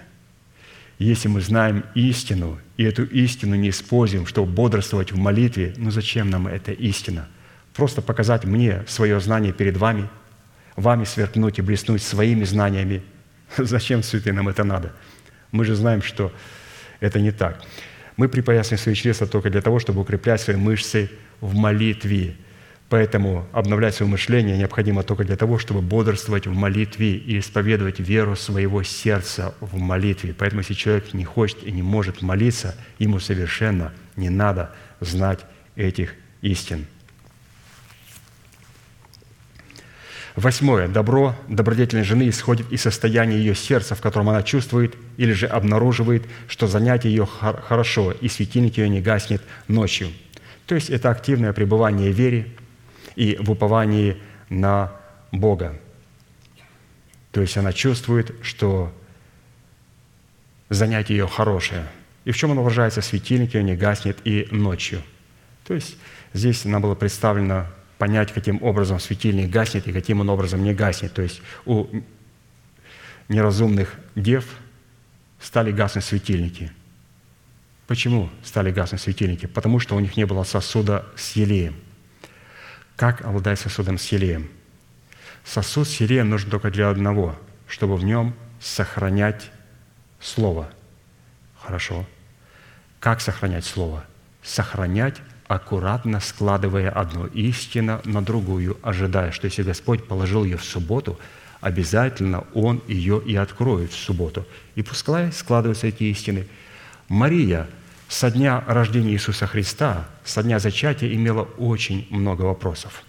Если 0.98 1.28
мы 1.28 1.40
знаем 1.40 1.84
истину, 1.94 2.58
и 2.76 2.84
эту 2.84 3.04
истину 3.04 3.54
не 3.54 3.70
используем, 3.70 4.26
чтобы 4.26 4.52
бодрствовать 4.52 5.12
в 5.12 5.16
молитве, 5.16 5.74
ну 5.76 5.90
зачем 5.90 6.28
нам 6.28 6.46
эта 6.48 6.72
истина? 6.72 7.28
Просто 7.72 8.02
показать 8.02 8.44
мне 8.44 8.84
свое 8.86 9.20
знание 9.20 9.52
перед 9.52 9.76
вами, 9.76 10.08
вами 10.76 11.04
сверкнуть 11.04 11.58
и 11.58 11.62
блеснуть 11.62 12.02
своими 12.02 12.44
знаниями. 12.44 13.02
Зачем, 13.56 14.02
святые, 14.02 14.32
нам 14.32 14.48
это 14.48 14.64
надо? 14.64 14.92
Мы 15.50 15.64
же 15.64 15.74
знаем, 15.74 16.02
что 16.02 16.32
это 17.00 17.20
не 17.20 17.30
так. 17.30 17.62
Мы 18.16 18.28
припоясываем 18.28 18.78
свои 18.78 18.94
чресла 18.94 19.26
только 19.26 19.50
для 19.50 19.60
того, 19.60 19.78
чтобы 19.78 20.00
укреплять 20.00 20.40
свои 20.40 20.56
мышцы 20.56 21.10
в 21.40 21.54
молитве, 21.54 22.36
Поэтому 22.94 23.48
обновлять 23.52 23.94
свое 23.94 24.08
мышление 24.08 24.56
необходимо 24.56 25.02
только 25.02 25.24
для 25.24 25.36
того, 25.36 25.58
чтобы 25.58 25.80
бодрствовать 25.80 26.46
в 26.46 26.52
молитве 26.52 27.16
и 27.16 27.38
исповедовать 27.38 27.98
веру 27.98 28.36
своего 28.36 28.82
сердца 28.82 29.54
в 29.60 29.78
молитве. 29.78 30.34
Поэтому 30.36 30.60
если 30.60 30.74
человек 30.74 31.14
не 31.14 31.24
хочет 31.24 31.64
и 31.64 31.72
не 31.72 31.82
может 31.82 32.22
молиться, 32.22 32.76
ему 32.98 33.18
совершенно 33.20 33.92
не 34.16 34.28
надо 34.28 34.70
знать 35.00 35.40
этих 35.76 36.14
истин. 36.42 36.86
Восьмое. 40.36 40.88
Добро 40.88 41.36
добродетельной 41.48 42.04
жены 42.04 42.28
исходит 42.28 42.72
из 42.72 42.82
состояния 42.82 43.36
ее 43.36 43.54
сердца, 43.54 43.94
в 43.94 44.00
котором 44.00 44.28
она 44.28 44.42
чувствует 44.42 44.96
или 45.16 45.32
же 45.32 45.46
обнаруживает, 45.46 46.24
что 46.48 46.66
занятие 46.66 47.10
ее 47.10 47.26
хорошо, 47.26 48.10
и 48.10 48.28
светильник 48.28 48.76
ее 48.78 48.88
не 48.88 49.00
гаснет 49.00 49.42
ночью. 49.68 50.08
То 50.66 50.74
есть 50.74 50.90
это 50.90 51.10
активное 51.10 51.52
пребывание 51.52 52.12
в 52.12 52.16
вере, 52.16 52.48
и 53.16 53.36
в 53.40 53.50
уповании 53.50 54.16
на 54.48 54.92
Бога. 55.32 55.78
То 57.32 57.40
есть 57.40 57.56
она 57.56 57.72
чувствует, 57.72 58.34
что 58.42 58.92
занятие 60.68 61.16
ее 61.16 61.28
хорошее. 61.28 61.86
И 62.24 62.30
в 62.30 62.36
чем 62.36 62.52
оно 62.52 62.62
выражается? 62.62 63.00
В 63.00 63.04
светильнике 63.04 63.62
не 63.62 63.76
гаснет 63.76 64.18
и 64.24 64.48
ночью. 64.50 65.02
То 65.64 65.74
есть 65.74 65.96
здесь 66.32 66.64
нам 66.64 66.82
было 66.82 66.94
представлено 66.94 67.66
понять, 68.04 68.34
каким 68.34 68.62
образом 68.62 69.00
светильник 69.00 69.48
гаснет 69.48 69.88
и 69.88 69.92
каким 69.92 70.20
он 70.20 70.28
образом 70.28 70.62
не 70.62 70.74
гаснет. 70.74 71.14
То 71.14 71.22
есть 71.22 71.40
у 71.64 71.86
неразумных 73.30 73.94
дев 74.14 74.44
стали 75.40 75.72
гаснуть 75.72 76.04
светильники. 76.04 76.70
Почему 77.86 78.28
стали 78.42 78.70
гаснуть 78.70 79.00
светильники? 79.00 79.46
Потому 79.46 79.80
что 79.80 79.96
у 79.96 80.00
них 80.00 80.18
не 80.18 80.26
было 80.26 80.44
сосуда 80.44 81.06
с 81.16 81.34
елеем. 81.34 81.74
Как 82.94 83.22
обладать 83.22 83.58
сосудом 83.58 83.96
с 83.96 84.06
елеем? 84.12 84.50
Сосуд 85.42 85.88
с 85.88 85.98
елеем 86.02 86.28
нужен 86.28 86.50
только 86.50 86.70
для 86.70 86.90
одного, 86.90 87.34
чтобы 87.66 87.96
в 87.96 88.04
нем 88.04 88.34
сохранять 88.60 89.50
Слово. 90.20 90.68
Хорошо. 91.58 92.04
Как 93.00 93.22
сохранять 93.22 93.64
Слово? 93.64 94.04
Сохранять, 94.42 95.22
аккуратно 95.48 96.20
складывая 96.20 96.90
одну 96.90 97.26
истину 97.26 98.00
на 98.04 98.22
другую, 98.22 98.78
ожидая, 98.82 99.30
что 99.30 99.46
если 99.46 99.62
Господь 99.62 100.06
положил 100.06 100.44
ее 100.44 100.56
в 100.56 100.64
субботу, 100.64 101.18
обязательно 101.60 102.44
Он 102.54 102.82
ее 102.88 103.22
и 103.24 103.36
откроет 103.36 103.92
в 103.92 103.98
субботу. 103.98 104.46
И 104.74 104.82
пускай 104.82 105.32
складываются 105.32 105.86
эти 105.86 106.04
истины. 106.04 106.46
Мария– 107.08 107.68
со 108.08 108.30
дня 108.30 108.62
рождения 108.66 109.12
Иисуса 109.12 109.46
Христа, 109.46 110.06
со 110.24 110.42
дня 110.42 110.58
зачатия 110.58 111.12
имела 111.12 111.42
очень 111.42 112.06
много 112.10 112.42
вопросов. 112.42 113.02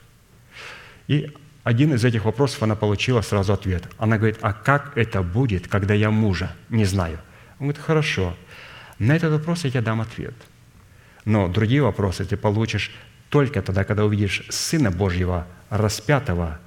И 1.07 1.32
один 1.64 1.94
из 1.94 2.03
этих 2.03 2.26
вопросов 2.26 2.64
она 2.64 2.76
получила 2.76 3.22
сразу 3.22 3.53
ответ. 3.53 3.84
Она 3.98 4.18
говорит, 4.18 4.38
а 4.41 4.53
как 4.53 4.98
это 4.98 5.22
будет, 5.22 5.68
когда 5.68 5.94
я 5.94 6.12
мужа 6.12 6.56
не 6.70 6.86
знаю? 6.86 7.20
Он 7.60 7.68
говорит, 7.68 7.84
хорошо, 7.84 8.36
на 8.98 9.16
этот 9.16 9.32
вопрос 9.32 9.64
я 9.64 9.70
тебе 9.70 9.82
дам 9.82 10.02
ответ. 10.02 10.34
Но 11.26 11.47
другие 11.47 11.81
вопросы 11.81 12.23
ты 12.23 12.38
получишь 12.38 12.91
только 13.30 13.61
тогда, 13.61 13.84
когда 13.84 14.06
увидишь 14.06 14.43
Сына 14.49 14.91
Божьего, 14.91 15.47
распятого, 15.69 16.60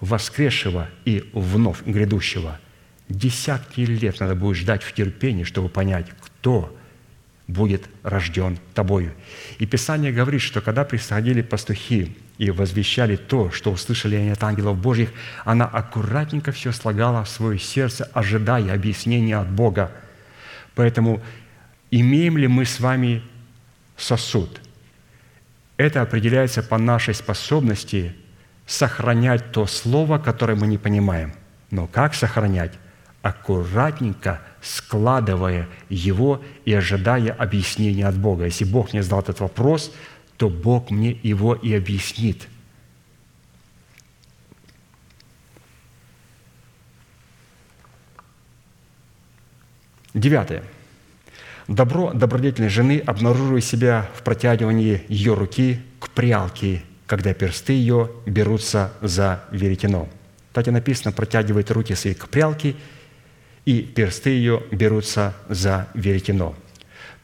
воскресшего 0.00 0.88
и 1.04 1.28
вновь 1.32 1.82
грядущего. 1.84 2.58
Десятки 3.08 3.80
лет 3.80 4.20
надо 4.20 4.34
будет 4.34 4.56
ждать 4.56 4.82
в 4.82 4.92
терпении, 4.92 5.44
чтобы 5.44 5.68
понять, 5.68 6.06
кто 6.20 6.76
будет 7.48 7.88
рожден 8.02 8.58
тобою». 8.74 9.12
И 9.58 9.66
Писание 9.66 10.12
говорит, 10.12 10.40
что 10.40 10.60
когда 10.60 10.84
приходили 10.84 11.42
пастухи 11.42 12.16
и 12.38 12.50
возвещали 12.50 13.16
то, 13.16 13.50
что 13.50 13.70
услышали 13.72 14.16
они 14.16 14.30
от 14.30 14.42
ангелов 14.42 14.78
Божьих, 14.78 15.10
она 15.44 15.64
аккуратненько 15.64 16.52
все 16.52 16.72
слагала 16.72 17.24
в 17.24 17.28
свое 17.28 17.58
сердце, 17.58 18.10
ожидая 18.12 18.74
объяснения 18.74 19.38
от 19.38 19.50
Бога. 19.50 19.92
Поэтому 20.74 21.22
имеем 21.90 22.36
ли 22.36 22.48
мы 22.48 22.64
с 22.64 22.80
вами 22.80 23.22
сосуд? 23.96 24.60
Это 25.76 26.02
определяется 26.02 26.62
по 26.62 26.78
нашей 26.78 27.14
способности 27.14 28.14
сохранять 28.66 29.52
то 29.52 29.66
слово, 29.66 30.18
которое 30.18 30.54
мы 30.54 30.66
не 30.66 30.78
понимаем. 30.78 31.34
Но 31.70 31.86
как 31.86 32.14
сохранять? 32.14 32.72
Аккуратненько– 33.22 34.40
складывая 34.66 35.68
его 35.88 36.42
и 36.64 36.72
ожидая 36.74 37.32
объяснения 37.32 38.06
от 38.06 38.16
Бога. 38.16 38.46
Если 38.46 38.64
Бог 38.64 38.92
мне 38.92 39.02
задал 39.02 39.20
этот 39.20 39.38
вопрос, 39.40 39.92
то 40.36 40.50
Бог 40.50 40.90
мне 40.90 41.12
его 41.22 41.54
и 41.54 41.72
объяснит. 41.72 42.48
Девятое. 50.14 50.64
Добро 51.68 52.12
добродетельной 52.12 52.68
жены 52.68 53.02
обнаруживает 53.04 53.64
себя 53.64 54.08
в 54.14 54.22
протягивании 54.22 55.02
ее 55.08 55.34
руки 55.34 55.80
к 55.98 56.10
прялке, 56.10 56.82
когда 57.06 57.34
персты 57.34 57.72
ее 57.72 58.10
берутся 58.24 58.92
за 59.00 59.42
веретено. 59.50 60.08
Так 60.52 60.68
и 60.68 60.70
написано, 60.70 61.12
протягивает 61.12 61.70
руки 61.70 61.94
свои 61.94 62.14
к 62.14 62.28
прялке– 62.28 62.74
и 63.66 63.82
персты 63.82 64.30
ее 64.30 64.62
берутся 64.70 65.34
за 65.48 65.88
веретено. 65.92 66.54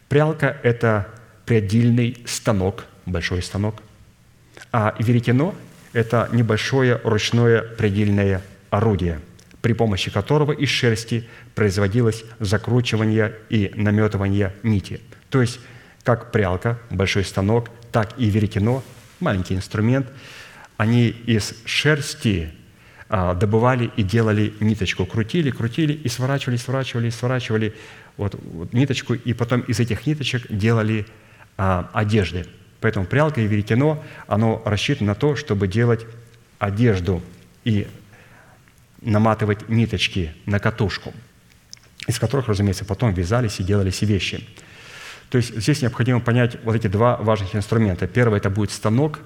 Прялка– 0.08 0.58
это 0.62 1.08
предельный 1.46 2.22
станок, 2.26 2.84
большой 3.06 3.42
станок, 3.42 3.76
а 4.72 4.94
веретено– 4.98 5.54
это 5.94 6.28
небольшое 6.32 7.00
ручное 7.04 7.62
предельное 7.62 8.42
орудие, 8.70 9.20
при 9.62 9.72
помощи 9.72 10.10
которого 10.10 10.52
из 10.52 10.68
шерсти 10.68 11.24
производилось 11.54 12.24
закручивание 12.40 13.34
и 13.48 13.70
наметывание 13.74 14.52
нити. 14.62 15.00
То 15.30 15.40
есть, 15.40 15.60
как 16.02 16.32
прялка, 16.32 16.78
большой 16.90 17.24
станок, 17.24 17.70
так 17.92 18.12
и 18.18 18.28
веретено, 18.28 18.82
маленький 19.20 19.54
инструмент, 19.54 20.08
они 20.76 21.08
из 21.08 21.54
шерсти 21.64 22.50
а, 23.08 23.34
добывали 23.34 23.90
и 23.96 24.02
делали 24.02 24.52
ниточку, 24.58 25.06
крутили, 25.06 25.50
крутили 25.50 25.92
и 25.92 26.08
сворачивали, 26.08 26.56
сворачивали, 26.56 27.10
сворачивали 27.10 27.74
вот, 28.16 28.34
вот 28.42 28.72
ниточку, 28.72 29.14
и 29.14 29.32
потом 29.32 29.60
из 29.60 29.78
этих 29.78 30.06
ниточек 30.06 30.50
делали 30.50 31.06
а, 31.56 31.88
одежды. 31.92 32.46
Поэтому 32.80 33.06
прялка 33.06 33.40
и 33.40 33.46
веретено, 33.46 34.02
оно 34.26 34.60
рассчитано 34.64 35.08
на 35.08 35.14
то, 35.14 35.36
чтобы 35.36 35.68
делать 35.68 36.04
одежду 36.58 37.22
и 37.64 37.86
наматывать 39.02 39.68
ниточки 39.68 40.32
на 40.46 40.58
катушку, 40.58 41.12
из 42.06 42.18
которых, 42.18 42.48
разумеется, 42.48 42.84
потом 42.84 43.12
вязались 43.12 43.60
и 43.60 43.64
делались 43.64 44.02
вещи. 44.02 44.46
То 45.30 45.38
есть 45.38 45.56
здесь 45.56 45.82
необходимо 45.82 46.20
понять 46.20 46.56
вот 46.64 46.74
эти 46.76 46.86
два 46.86 47.16
важных 47.16 47.54
инструмента. 47.54 48.06
Первый– 48.06 48.36
это 48.38 48.50
будет 48.50 48.70
станок, 48.70 49.20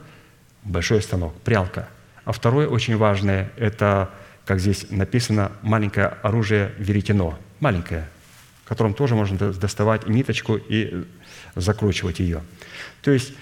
большой 0.64 1.02
станок, 1.02 1.34
прялка– 1.40 1.88
а 2.26 2.32
второе 2.32 2.66
очень 2.66 2.96
важное– 2.96 3.52
это 3.56 4.10
как 4.44 4.60
здесь 4.60 4.90
написано, 4.90 5.52
маленькое 5.62 6.06
оружие 6.22 6.72
веретено, 6.78 7.38
маленькое, 7.60 8.08
которым 8.64 8.94
тоже 8.94 9.14
можно 9.14 9.52
доставать 9.52 10.08
ниточку 10.08 10.56
и 10.56 11.04
закручивать 11.54 12.20
ее. 12.20 12.42
То 13.02 13.10
есть 13.12 13.32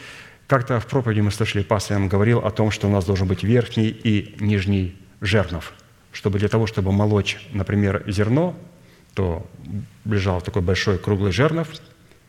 как-то 0.47 0.81
в 0.81 0.87
проповеди 0.87 1.21
мы 1.21 1.31
слышали, 1.31 1.63
пастор 1.63 1.99
нам 1.99 2.09
говорил 2.09 2.39
о 2.39 2.51
том, 2.51 2.71
что 2.71 2.87
у 2.89 2.91
нас 2.91 3.05
должен 3.05 3.27
быть 3.27 3.43
верхний 3.43 3.89
и 3.89 4.37
нижний 4.39 4.97
жернов, 5.21 5.75
чтобы 6.15 6.39
для 6.39 6.49
того, 6.49 6.67
чтобы 6.67 6.91
молочь, 6.91 7.37
например, 7.53 8.03
зерно, 8.07 8.57
то 9.13 9.47
лежал 10.07 10.41
такой 10.41 10.63
большой 10.63 10.97
круглый 10.99 11.31
жернов 11.31 11.69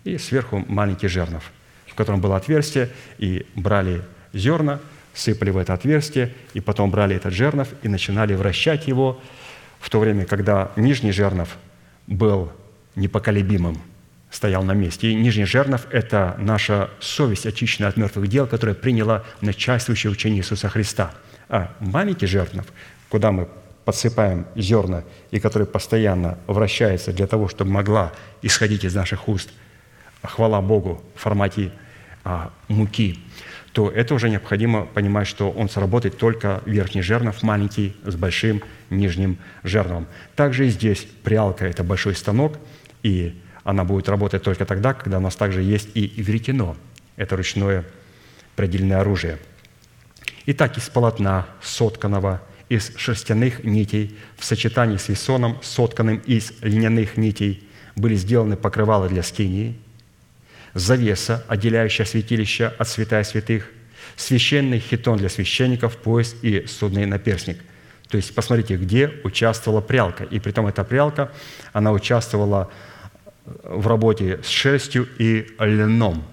и 0.04 0.18
сверху 0.18 0.66
маленький 0.68 1.08
жернов, 1.08 1.50
в 1.88 1.96
котором 1.96 2.20
было 2.20 2.36
отверстие, 2.36 2.90
и 3.18 3.46
брали 3.56 4.02
зерна, 4.34 4.82
сыпали 5.14 5.52
в 5.52 5.58
это 5.58 5.74
отверстие, 5.74 6.34
и 6.54 6.60
потом 6.60 6.92
брали 6.92 7.16
этот 7.16 7.34
жернов 7.34 7.70
и 7.82 7.88
начинали 7.88 8.34
вращать 8.34 8.88
его, 8.88 9.22
в 9.80 9.90
то 9.90 10.00
время, 10.00 10.26
когда 10.26 10.72
нижний 10.76 11.14
жернов 11.14 11.58
был 12.08 12.52
непоколебимым– 12.96 13.80
стоял 14.36 14.64
на 14.64 14.74
месте. 14.74 15.12
И 15.12 15.16
нижний 15.16 15.46
жернов– 15.46 15.88
это 15.92 16.36
наша 16.38 16.90
совесть, 17.00 17.46
очищенная 17.46 17.90
от 17.90 17.98
мертвых 17.98 18.28
дел, 18.28 18.48
которая 18.48 18.76
приняла 18.76 19.24
начальствующее 19.42 20.12
учение 20.12 20.42
Иисуса 20.42 20.70
Христа. 20.70 21.14
А 21.48 21.74
маленький 21.80 22.28
жернов, 22.28 22.66
куда 23.10 23.32
мы 23.32 23.48
подсыпаем 23.86 24.48
зерна, 24.56 25.04
и 25.32 25.40
который 25.40 25.68
постоянно 25.68 26.38
вращается 26.48 27.14
для 27.14 27.28
того, 27.28 27.48
чтобы 27.48 27.72
могла 27.72 28.12
исходить 28.42 28.84
из 28.84 28.96
наших 28.96 29.30
уст 29.30 29.50
хвала 30.24 30.62
Богу 30.62 31.04
в 31.16 31.20
формате 31.20 31.72
а, 32.24 32.52
муки, 32.68 33.20
то 33.72 33.92
это 33.92 34.16
уже 34.16 34.30
необходимо 34.30 34.86
понимать, 34.86 35.28
что 35.28 35.52
он 35.52 35.70
сработает 35.70 36.18
только 36.18 36.62
верхний 36.66 37.02
жернов, 37.02 37.44
маленький, 37.44 37.96
с 38.04 38.16
большим 38.16 38.64
нижним 38.90 39.38
жерновом. 39.64 40.08
Также 40.36 40.68
и 40.68 40.70
здесь 40.70 41.06
прялка– 41.24 41.66
это 41.68 41.84
большой 41.84 42.16
станок, 42.16 42.58
и 43.04 43.40
она 43.64 43.84
будет 43.84 44.10
работать 44.10 44.44
только 44.44 44.66
тогда, 44.66 44.94
когда 44.94 45.18
у 45.18 45.22
нас 45.22 45.36
также 45.36 45.62
есть 45.62 45.90
и 45.94 46.08
веретено. 46.18 46.78
Это 47.18 47.36
ручное 47.36 47.84
предельное 48.56 49.02
оружие. 49.02 49.40
Итак, 50.46 50.78
из 50.78 50.88
полотна, 50.90 51.46
сотканного 51.62 52.42
из 52.70 52.92
шерстяных 52.98 53.64
нитей, 53.64 54.18
в 54.38 54.46
сочетании 54.46 54.98
с 54.98 55.10
весоном, 55.10 55.60
сотканным 55.62 56.18
из 56.26 56.54
льняных 56.62 57.18
нитей, 57.18 57.68
были 57.96 58.16
сделаны 58.16 58.58
покрывала 58.58 59.08
для 59.08 59.24
скинии, 59.24 59.78
завеса, 60.74 61.44
отделяющая 61.48 62.06
святилище 62.06 62.68
от 62.78 62.88
святая 62.88 63.24
святых, 63.24 63.72
священный 64.16 64.80
хитон 64.80 65.18
для 65.18 65.30
священников, 65.30 65.98
пояс 65.98 66.36
и 66.42 66.66
судный 66.68 67.06
наперсник. 67.06 67.60
То 68.10 68.18
есть 68.18 68.36
посмотрите, 68.36 68.76
где 68.78 69.12
участвовала 69.24 69.82
прялка. 69.82 70.24
И 70.24 70.40
при 70.40 70.52
том 70.52 70.68
эта 70.68 70.84
прялка, 70.84 71.32
она 71.74 71.92
участвовала 71.92 72.72
в 73.46 73.88
работе 73.88 74.40
с 74.44 74.48
шерстью 74.48 75.08
и 75.18 75.48
льном. 75.60 76.26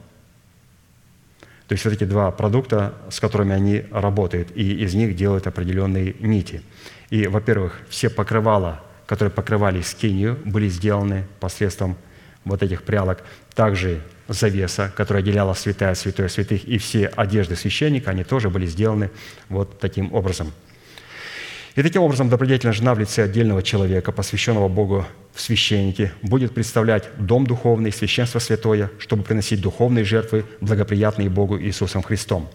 То 1.73 1.75
есть 1.75 1.87
эти 1.87 2.05
два 2.05 2.31
продукта, 2.31 2.93
с 3.09 3.19
которыми 3.19 3.55
они 3.55 3.85
работают, 3.91 4.51
и 4.55 4.85
из 4.85 4.93
них 4.93 5.17
делают 5.17 5.47
определенные 5.47 6.15
нити. 6.21 6.61
И, 7.09 7.27
во-первых, 7.27 7.81
все 7.89 8.11
покрывала, 8.11 8.83
которые 9.07 9.33
покрывали 9.33 9.81
скинию, 9.81 10.39
были 10.45 10.69
сделаны 10.69 11.25
посредством 11.41 11.97
вот 12.45 12.63
этих 12.63 12.83
прялок. 12.83 13.25
Также 13.55 14.03
завеса, 14.29 14.93
которая 14.95 15.23
отделяла 15.23 15.55
святая 15.55 15.95
святое 15.95 16.29
святых, 16.29 16.63
и 16.65 16.77
все 16.77 17.07
одежды 17.07 17.57
священника, 17.57 18.11
они 18.11 18.23
тоже 18.23 18.51
были 18.51 18.67
сделаны 18.67 19.11
вот 19.49 19.81
таким 19.81 20.13
образом– 20.13 20.53
и 21.75 21.83
таким 21.83 22.03
образом 22.03 22.29
добродетельная 22.29 22.75
жена 22.75 22.95
в 22.95 22.99
лице 22.99 23.25
отдельного 23.25 23.63
человека, 23.63 24.13
посвященного 24.13 24.69
Богу 24.69 25.07
в 25.33 25.41
священнике, 25.41 26.13
будет 26.21 26.53
представлять 26.53 27.09
дом 27.17 27.47
духовный, 27.47 27.93
священство 27.93 28.41
святое, 28.41 28.91
чтобы 28.99 29.23
приносить 29.23 29.63
духовные 29.63 30.05
жертвы, 30.05 30.45
благоприятные 30.61 31.31
Богу 31.31 31.59
Иисусом 31.59 32.03
Христом. 32.03 32.51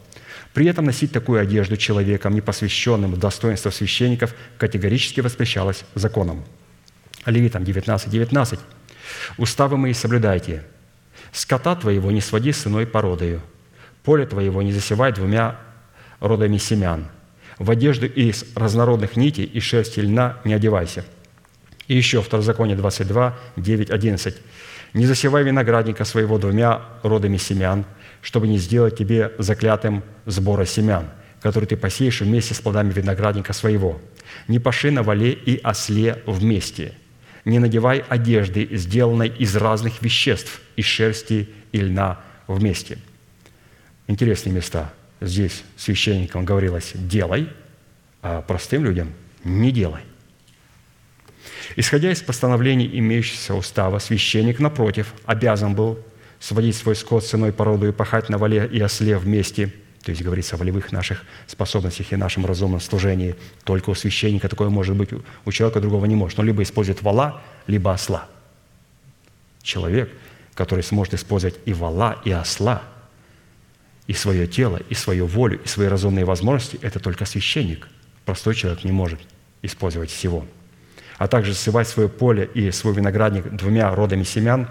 При 0.53 0.67
этом 0.67 0.85
носить 0.85 1.11
такую 1.11 1.41
одежду 1.41 1.77
человеком, 1.77 2.33
не 2.33 2.41
посвященным 2.41 3.13
в 3.13 3.17
достоинство 3.17 3.71
священников, 3.71 4.35
категорически 4.59 5.21
воспрещалось 5.21 5.83
законом. 5.95 6.43
Левитам 7.25 7.63
19, 7.63 8.09
19. 8.09 8.59
«Уставы 9.37 9.77
мои 9.77 9.93
соблюдайте. 9.93 10.63
Скота 11.31 11.75
твоего 11.75 12.11
не 12.11 12.21
своди 12.21 12.51
с 12.51 12.67
иной 12.67 12.85
породою. 12.85 13.41
Поле 14.03 14.25
твоего 14.25 14.61
не 14.61 14.71
засевай 14.71 15.11
двумя 15.11 15.59
родами 16.19 16.57
семян– 16.57 17.07
в 17.59 17.71
одежду 17.71 18.05
из 18.05 18.45
разнородных 18.55 19.15
нитей 19.15 19.45
и 19.45 19.59
шерсти 19.59 19.99
льна 19.99 20.37
не 20.43 20.53
одевайся». 20.53 21.05
И 21.87 21.95
еще 21.95 22.21
Второзаконие 22.21 22.75
22, 22.75 23.37
9, 23.55 23.89
11. 23.89 24.35
«Не 24.93 25.05
засевай 25.05 25.43
виноградника 25.43 26.05
своего 26.05 26.37
двумя 26.37 26.81
родами 27.03 27.37
семян, 27.37 27.85
чтобы 28.21 28.47
не 28.47 28.57
сделать 28.57 28.97
тебе 28.97 29.31
заклятым 29.37 30.03
сбора 30.25 30.65
семян, 30.65 31.05
который 31.41 31.65
ты 31.65 31.77
посеешь 31.77 32.21
вместе 32.21 32.53
с 32.53 32.59
плодами 32.59 32.91
виноградника 32.91 33.53
своего. 33.53 34.01
Не 34.47 34.59
паши 34.59 34.91
на 34.91 35.03
вале 35.03 35.31
и 35.31 35.59
осле 35.63 36.21
вместе. 36.25 36.93
Не 37.45 37.59
надевай 37.59 38.03
одежды, 38.09 38.67
сделанной 38.71 39.29
из 39.29 39.55
разных 39.55 40.01
веществ, 40.01 40.61
из 40.75 40.85
шерсти 40.85 41.49
и 41.71 41.79
льна 41.79 42.19
вместе». 42.47 42.97
Интересные 44.07 44.53
места– 44.53 44.91
здесь 45.21 45.63
священникам 45.75 46.45
говорилось 46.45 46.91
«делай», 46.93 47.49
а 48.21 48.41
простым 48.41 48.85
людям 48.85 49.13
«не 49.43 49.71
делай». 49.71 50.01
Исходя 51.75 52.11
из 52.11 52.21
постановлений 52.21 52.89
имеющегося 52.99 53.53
устава, 53.53 53.99
священник, 53.99 54.59
напротив, 54.59 55.13
обязан 55.25 55.75
был 55.75 55.99
сводить 56.39 56.75
свой 56.75 56.95
скот 56.95 57.25
с 57.25 57.33
иной 57.35 57.51
породой 57.51 57.89
и 57.89 57.91
пахать 57.91 58.29
на 58.29 58.37
вале 58.37 58.67
и 58.71 58.81
осле 58.81 59.17
вместе, 59.17 59.73
то 60.03 60.11
есть 60.11 60.21
говорится 60.21 60.55
о 60.55 60.59
волевых 60.59 60.91
наших 60.91 61.23
способностях 61.47 62.13
и 62.13 62.15
нашем 62.15 62.45
разумном 62.45 62.79
служении. 62.79 63.35
Только 63.63 63.89
у 63.89 63.95
священника 63.95 64.47
такое 64.47 64.69
может 64.69 64.95
быть, 64.95 65.09
у 65.45 65.51
человека 65.51 65.81
другого 65.81 66.05
не 66.05 66.15
может. 66.15 66.39
Он 66.39 66.45
либо 66.45 66.63
использует 66.63 67.01
вала, 67.01 67.41
либо 67.65 67.93
осла. 67.93 68.27
Человек, 69.61 70.09
который 70.53 70.83
сможет 70.83 71.15
использовать 71.15 71.59
и 71.65 71.73
вала, 71.73 72.21
и 72.23 72.31
осла– 72.31 72.83
и 74.07 74.13
свое 74.13 74.47
тело, 74.47 74.81
и 74.89 74.93
свою 74.93 75.27
волю, 75.27 75.59
и 75.63 75.67
свои 75.67 75.87
разумные 75.87 76.25
возможности, 76.25 76.79
это 76.81 76.99
только 76.99 77.25
священник. 77.25 77.87
Простой 78.25 78.55
человек 78.55 78.83
не 78.83 78.91
может 78.91 79.19
использовать 79.61 80.09
всего. 80.09 80.45
А 81.17 81.27
также 81.27 81.53
сывать 81.53 81.87
свое 81.87 82.07
поле 82.07 82.49
и 82.53 82.71
свой 82.71 82.93
виноградник 82.93 83.49
двумя 83.51 83.93
родами 83.93 84.23
семян 84.23 84.69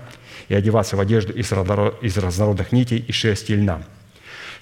и 0.49 0.55
одеваться 0.55 0.97
в 0.97 1.01
одежду 1.01 1.33
из 1.35 2.17
разнородных 2.17 2.73
нитей 2.73 2.99
и 2.99 3.13
шерсти 3.13 3.53
и 3.53 3.57
льна. 3.57 3.83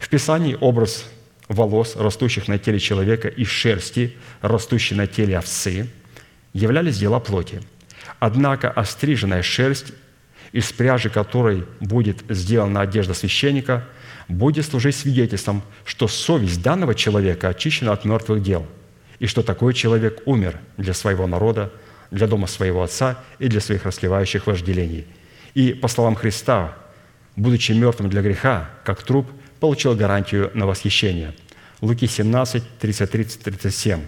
В 0.01 0.09
Писании 0.09 0.57
образ 0.61 1.05
волос, 1.49 1.95
растущих 1.95 2.49
на 2.49 2.59
теле 2.59 2.81
человека, 2.81 3.29
и 3.29 3.45
шерсти, 3.45 4.17
растущей 4.41 4.95
на 4.95 5.07
теле 5.07 5.39
овцы, 5.39 5.89
являлись 6.53 6.99
дела 6.99 7.21
плоти. 7.21 7.63
Однако 8.19 8.71
остриженная 8.71 9.43
шерсть, 9.43 9.93
из 10.53 10.73
пряжи 10.73 11.11
которой 11.11 11.65
будет 11.81 12.25
сделана 12.29 12.81
одежда 12.81 13.15
священника– 13.15 13.87
будет 14.29 14.67
служить 14.67 14.97
свидетельством, 14.97 15.63
что 15.85 16.09
совесть 16.09 16.63
данного 16.63 16.95
человека 16.95 17.49
очищена 17.49 17.93
от 17.93 18.05
мертвых 18.05 18.43
дел, 18.43 18.67
и 19.19 19.27
что 19.27 19.43
такой 19.43 19.75
человек 19.75 20.23
умер 20.27 20.59
для 20.77 20.95
своего 20.95 21.27
народа, 21.27 21.73
для 22.11 22.27
дома 22.27 22.47
своего 22.47 22.83
отца 22.83 23.19
и 23.39 23.49
для 23.49 23.61
своих 23.61 23.85
расливающих 23.85 24.47
вожделений. 24.47 25.07
И, 25.55 25.73
по 25.73 25.89
словам 25.89 26.15
Христа, 26.15 26.77
будучи 27.37 27.73
мертвым 27.73 28.11
для 28.11 28.23
греха, 28.23 28.71
как 28.85 29.03
труп, 29.03 29.29
получил 29.61 29.95
гарантию 29.95 30.51
на 30.55 30.67
восхищение. 30.67 31.35
Луки 31.81 32.07
17, 32.07 32.63
33, 32.81 33.25
37. 33.25 34.01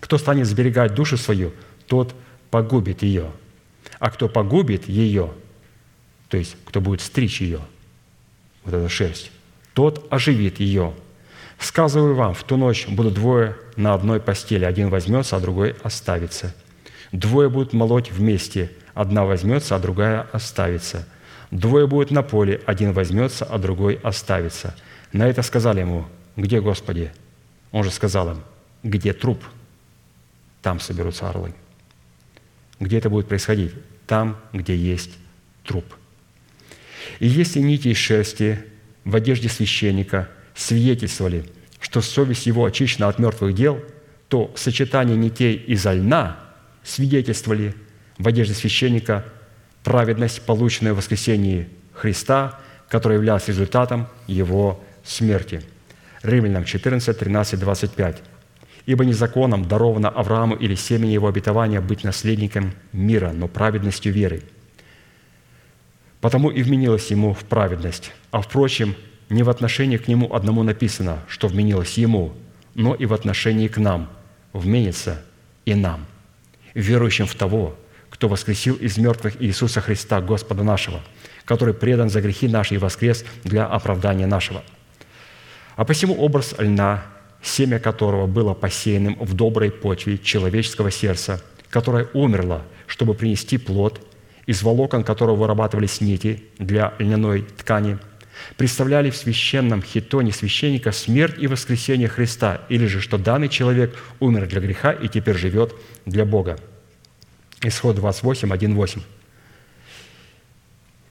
«Кто 0.00 0.18
станет 0.18 0.46
сберегать 0.46 0.94
душу 0.94 1.16
свою, 1.16 1.52
тот 1.86 2.14
погубит 2.50 3.02
ее. 3.02 3.32
А 3.98 4.10
кто 4.10 4.28
погубит 4.28 4.88
ее, 4.88 5.32
то 6.28 6.36
есть 6.36 6.56
кто 6.64 6.80
будет 6.80 7.00
стричь 7.00 7.40
ее– 7.40 7.60
вот 8.66 8.74
эта 8.74 8.88
шерсть, 8.88 9.30
тот 9.72 10.06
оживит 10.10 10.60
ее. 10.60 10.92
Сказываю 11.58 12.14
вам, 12.14 12.34
в 12.34 12.42
ту 12.42 12.56
ночь 12.56 12.86
будут 12.86 13.14
двое 13.14 13.56
на 13.76 13.94
одной 13.94 14.20
постели, 14.20 14.64
один 14.64 14.90
возьмется, 14.90 15.36
а 15.36 15.40
другой 15.40 15.74
оставится. 15.82 16.54
Двое 17.12 17.48
будут 17.48 17.72
молоть 17.72 18.10
вместе, 18.10 18.70
одна 18.92 19.24
возьмется, 19.24 19.74
а 19.74 19.78
другая 19.78 20.26
оставится. 20.32 21.08
Двое 21.50 21.86
будут 21.86 22.10
на 22.10 22.22
поле, 22.22 22.60
один 22.66 22.92
возьмется, 22.92 23.44
а 23.44 23.58
другой 23.58 23.94
оставится. 24.02 24.74
На 25.12 25.28
это 25.28 25.42
сказали 25.42 25.80
ему, 25.80 26.04
где 26.34 26.60
Господи? 26.60 27.12
Он 27.70 27.84
же 27.84 27.90
сказал 27.90 28.32
им, 28.32 28.42
где 28.82 29.12
труп? 29.12 29.42
Там 30.60 30.80
соберутся 30.80 31.30
орлы. 31.30 31.54
Где 32.80 32.98
это 32.98 33.08
будет 33.08 33.28
происходить? 33.28 33.72
Там, 34.06 34.36
где 34.52 34.76
есть 34.76 35.12
труп– 35.64 35.84
и 37.18 37.26
если 37.26 37.60
нити 37.60 37.88
из 37.88 37.96
шерсти 37.96 38.58
в 39.04 39.14
одежде 39.16 39.48
священника 39.48 40.28
свидетельствовали, 40.54 41.44
что 41.80 42.00
совесть 42.00 42.46
его 42.46 42.64
очищена 42.64 43.08
от 43.08 43.18
мертвых 43.18 43.54
дел, 43.54 43.82
то 44.28 44.52
сочетание 44.56 45.16
нитей 45.16 45.54
из 45.54 45.84
льна 45.86 46.38
свидетельствовали 46.82 47.74
в 48.18 48.26
одежде 48.26 48.54
священника 48.54 49.24
праведность, 49.84 50.42
полученную 50.42 50.94
в 50.94 50.98
воскресении 50.98 51.68
Христа, 51.92 52.58
которая 52.88 53.18
являлась 53.18 53.48
результатом 53.48 54.08
Его 54.26 54.82
смерти. 55.04 55.62
Римлянам 56.22 56.64
14, 56.64 57.16
13, 57.16 57.60
25. 57.60 58.22
«Ибо 58.86 59.04
не 59.04 59.12
законом 59.12 59.66
даровано 59.66 60.08
Аврааму 60.08 60.54
или 60.54 60.74
семени 60.74 61.12
его 61.12 61.28
обетования 61.28 61.80
быть 61.80 62.04
наследником 62.04 62.72
мира, 62.92 63.32
но 63.32 63.48
праведностью 63.48 64.12
веры. 64.12 64.42
Потому 66.26 66.50
и 66.50 66.60
вменилось 66.60 67.12
ему 67.12 67.34
в 67.34 67.44
праведность. 67.44 68.10
А 68.32 68.40
впрочем, 68.40 68.96
не 69.28 69.44
в 69.44 69.48
отношении 69.48 69.96
к 69.96 70.08
нему 70.08 70.34
одному 70.34 70.64
написано, 70.64 71.20
что 71.28 71.46
вменилось 71.46 71.98
ему, 71.98 72.32
но 72.74 72.96
и 72.96 73.06
в 73.06 73.14
отношении 73.14 73.68
к 73.68 73.78
нам 73.78 74.10
вменится 74.52 75.22
и 75.66 75.76
нам, 75.76 76.04
верующим 76.74 77.26
в 77.28 77.36
того, 77.36 77.76
кто 78.10 78.26
воскресил 78.26 78.74
из 78.74 78.98
мертвых 78.98 79.40
Иисуса 79.40 79.80
Христа, 79.80 80.20
Господа 80.20 80.64
нашего, 80.64 81.00
который 81.44 81.74
предан 81.74 82.10
за 82.10 82.20
грехи 82.20 82.48
наши 82.48 82.74
и 82.74 82.78
воскрес 82.78 83.24
для 83.44 83.64
оправдания 83.64 84.26
нашего. 84.26 84.64
А 85.76 85.84
посему 85.84 86.14
образ 86.14 86.56
льна, 86.58 87.04
семя 87.40 87.78
которого 87.78 88.26
было 88.26 88.52
посеянным 88.52 89.16
в 89.20 89.34
доброй 89.34 89.70
почве 89.70 90.18
человеческого 90.18 90.90
сердца, 90.90 91.40
которое 91.70 92.08
умерло, 92.14 92.64
чтобы 92.88 93.14
принести 93.14 93.58
плод, 93.58 94.00
из 94.46 94.62
волокон 94.62 95.04
которого 95.04 95.36
вырабатывались 95.36 96.00
нити 96.00 96.44
для 96.58 96.94
льняной 96.98 97.42
ткани– 97.42 97.98
представляли 98.56 99.10
в 99.10 99.16
священном 99.16 99.82
хитоне 99.82 100.32
священника 100.32 100.92
смерть 100.92 101.36
и 101.38 101.46
воскресение 101.46 102.08
Христа, 102.08 102.62
или 102.68 102.86
же, 102.86 103.00
что 103.00 103.18
данный 103.18 103.48
человек 103.48 103.96
умер 104.20 104.46
для 104.46 104.60
греха 104.60 104.92
и 104.92 105.08
теперь 105.08 105.36
живет 105.36 105.74
для 106.04 106.24
Бога. 106.24 106.58
Исход 107.62 107.96
28, 107.96 108.52
1, 108.52 108.74
8. 108.74 109.00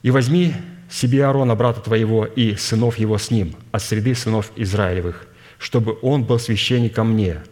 «И 0.02 0.10
возьми 0.10 0.54
себе 0.90 1.26
Аарона, 1.26 1.56
брата 1.56 1.80
твоего, 1.80 2.24
и 2.24 2.54
сынов 2.54 2.98
его 2.98 3.18
с 3.18 3.30
ним, 3.30 3.56
от 3.72 3.82
среды 3.82 4.14
сынов 4.14 4.52
Израилевых, 4.56 5.26
чтобы 5.58 5.98
он 6.02 6.24
был 6.24 6.38
священником 6.38 7.12
мне, 7.12 7.42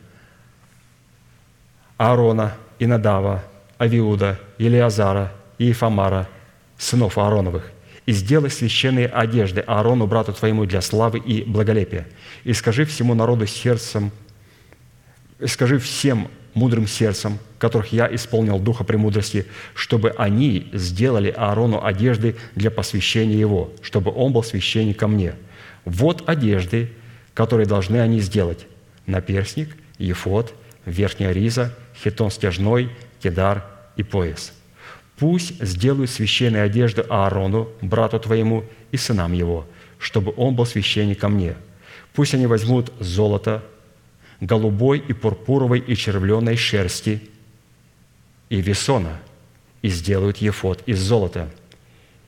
Аарона, 1.97 2.56
и 2.78 2.86
Надава, 2.86 3.44
Авиуда, 3.78 4.39
Илиазара 4.59 5.32
и 5.59 5.71
Ифамара, 5.71 6.29
сынов 6.79 7.19
Аароновых, 7.19 7.71
и 8.07 8.13
сделай 8.13 8.51
священные 8.51 9.07
одежды 9.07 9.61
Аарону, 9.61 10.07
брату 10.07 10.33
твоему, 10.33 10.67
для 10.67 10.81
славы 10.81 11.19
и 11.19 11.43
благолепия. 11.43 12.07
И 12.45 12.53
скажи 12.53 12.85
всему 12.85 13.15
народу 13.15 13.47
сердцем, 13.47 14.11
скажи 15.47 15.79
всем 15.79 16.29
мудрым 16.53 16.87
сердцем, 16.87 17.39
которых 17.59 17.93
я 17.93 18.15
исполнил 18.15 18.59
духа 18.59 18.85
премудрости, 18.85 19.47
чтобы 19.75 20.11
они 20.11 20.69
сделали 20.73 21.31
Аарону 21.31 21.85
одежды 21.85 22.37
для 22.55 22.71
посвящения 22.71 23.39
его, 23.39 23.73
чтобы 23.83 24.13
он 24.15 24.33
был 24.33 24.43
священником 24.43 25.15
мне. 25.15 25.35
Вот 25.85 26.29
одежды, 26.29 26.93
которые 27.33 27.67
должны 27.67 27.97
они 27.99 28.21
сделать. 28.21 28.67
Наперсник, 29.07 29.77
ефот, 29.99 30.55
верхняя 30.85 31.33
риза, 31.33 31.75
хитон 32.03 32.31
стяжной, 32.31 32.91
кедар 33.21 33.65
и 33.97 34.03
пояс– 34.03 34.53
Пусть 35.16 35.62
сделают 35.62 36.11
священные 36.11 36.62
одежды 36.62 37.03
Аарону, 37.09 37.69
брату 37.81 38.19
твоему 38.19 38.65
и 38.91 38.97
сынам 38.97 39.32
его, 39.32 39.66
чтобы 39.99 40.35
он 40.36 40.57
был 40.57 40.66
священником 40.66 41.35
мне. 41.35 41.55
Пусть 42.15 42.35
они 42.35 42.47
возьмут 42.47 42.93
золото, 42.99 43.62
голубой 44.41 44.99
и 44.99 45.12
пурпуровой 45.12 45.78
и 45.78 45.97
червленой 45.97 46.57
шерсти 46.57 47.23
и 48.49 48.61
весона, 48.61 49.20
и 49.82 49.89
сделают 49.89 50.39
ефот 50.39 50.82
из 50.86 51.01
золота, 51.01 51.51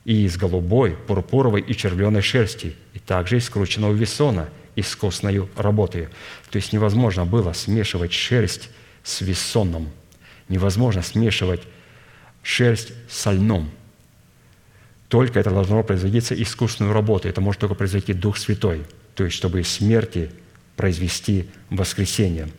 и 0.05 0.25
из 0.25 0.37
голубой, 0.37 0.91
пурпуровой 0.91 1.61
и 1.61 1.75
червленой 1.75 2.21
шерсти, 2.21 2.75
и 2.93 2.99
также 2.99 3.37
из 3.37 3.45
скрученного 3.45 3.93
весона, 3.93 4.49
искусною 4.75 5.49
работой. 5.57 6.07
То 6.49 6.57
есть 6.57 6.71
невозможно 6.71 7.25
было 7.25 7.51
смешивать 7.53 8.13
шерсть 8.13 8.69
с 9.03 9.21
весоном. 9.21 9.89
Невозможно 10.49 11.01
смешивать 11.01 11.61
шерсть 12.43 12.93
со 13.09 13.31
льном. 13.31 13.69
Только 15.09 15.39
это 15.39 15.51
должно 15.51 15.83
производиться 15.83 16.41
искусственной 16.41 16.91
работой. 16.91 17.31
Это 17.31 17.41
может 17.41 17.61
только 17.61 17.75
произойти 17.75 18.13
Дух 18.13 18.37
Святой, 18.37 18.83
то 19.15 19.23
есть 19.23 19.35
чтобы 19.35 19.61
из 19.61 19.69
смерти 19.69 20.29
произвести 20.75 21.49
воскресение. 21.69 22.49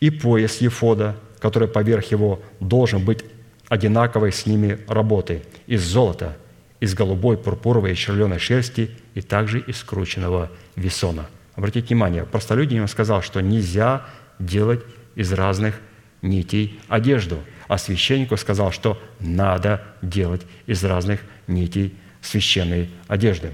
И 0.00 0.10
пояс 0.10 0.58
Ефода, 0.58 1.16
который 1.40 1.68
поверх 1.68 2.10
его 2.10 2.42
должен 2.60 3.04
быть 3.04 3.24
одинаковой 3.68 4.32
с 4.32 4.46
ними 4.46 4.78
работой, 4.86 5.42
из 5.66 5.82
золота, 5.82 6.36
из 6.80 6.94
голубой, 6.94 7.36
пурпуровой 7.36 7.92
и 7.92 7.96
червленой 7.96 8.38
шерсти 8.38 8.90
и 9.14 9.20
также 9.20 9.60
из 9.60 9.78
скрученного 9.78 10.50
весона. 10.76 11.26
Обратите 11.54 11.88
внимание, 11.88 12.24
простолюдин 12.24 12.78
ему 12.78 12.86
сказал, 12.86 13.22
что 13.22 13.40
нельзя 13.40 14.06
делать 14.38 14.80
из 15.16 15.32
разных 15.32 15.80
нитей 16.22 16.78
одежду– 16.88 17.38
а 17.68 17.76
священнику 17.76 18.36
сказал, 18.36 18.72
что 18.72 19.00
надо 19.20 19.82
делать 20.02 20.42
из 20.66 20.82
разных 20.82 21.20
нитей 21.46 21.94
священной 22.22 22.88
одежды. 23.06 23.52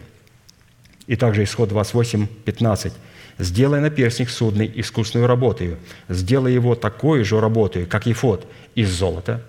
И 1.06 1.16
также 1.16 1.42
исход 1.44 1.68
28, 1.68 2.26
15. 2.44 2.92
«Сделай 3.36 3.80
наперстник 3.80 4.30
судный 4.30 4.70
искусную 4.76 5.26
работою, 5.26 5.78
сделай 6.08 6.54
его 6.54 6.76
такой 6.76 7.24
же 7.24 7.40
работой, 7.40 7.84
как 7.84 8.06
ефот, 8.06 8.46
из 8.76 8.90
золота, 8.90 9.42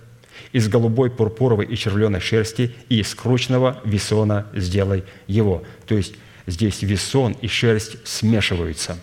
из 0.51 0.67
голубой, 0.67 1.11
пурпуровой 1.11 1.67
и 1.67 1.77
червленой 1.77 2.19
шерсти 2.19 2.73
и 2.89 2.99
из 2.99 3.13
кручного 3.13 3.79
весона 3.85 4.47
сделай 4.53 5.03
его». 5.27 5.63
То 5.85 5.95
есть 5.95 6.15
здесь 6.47 6.81
весон 6.81 7.37
и 7.41 7.47
шерсть 7.47 7.97
смешиваются. 8.07 8.97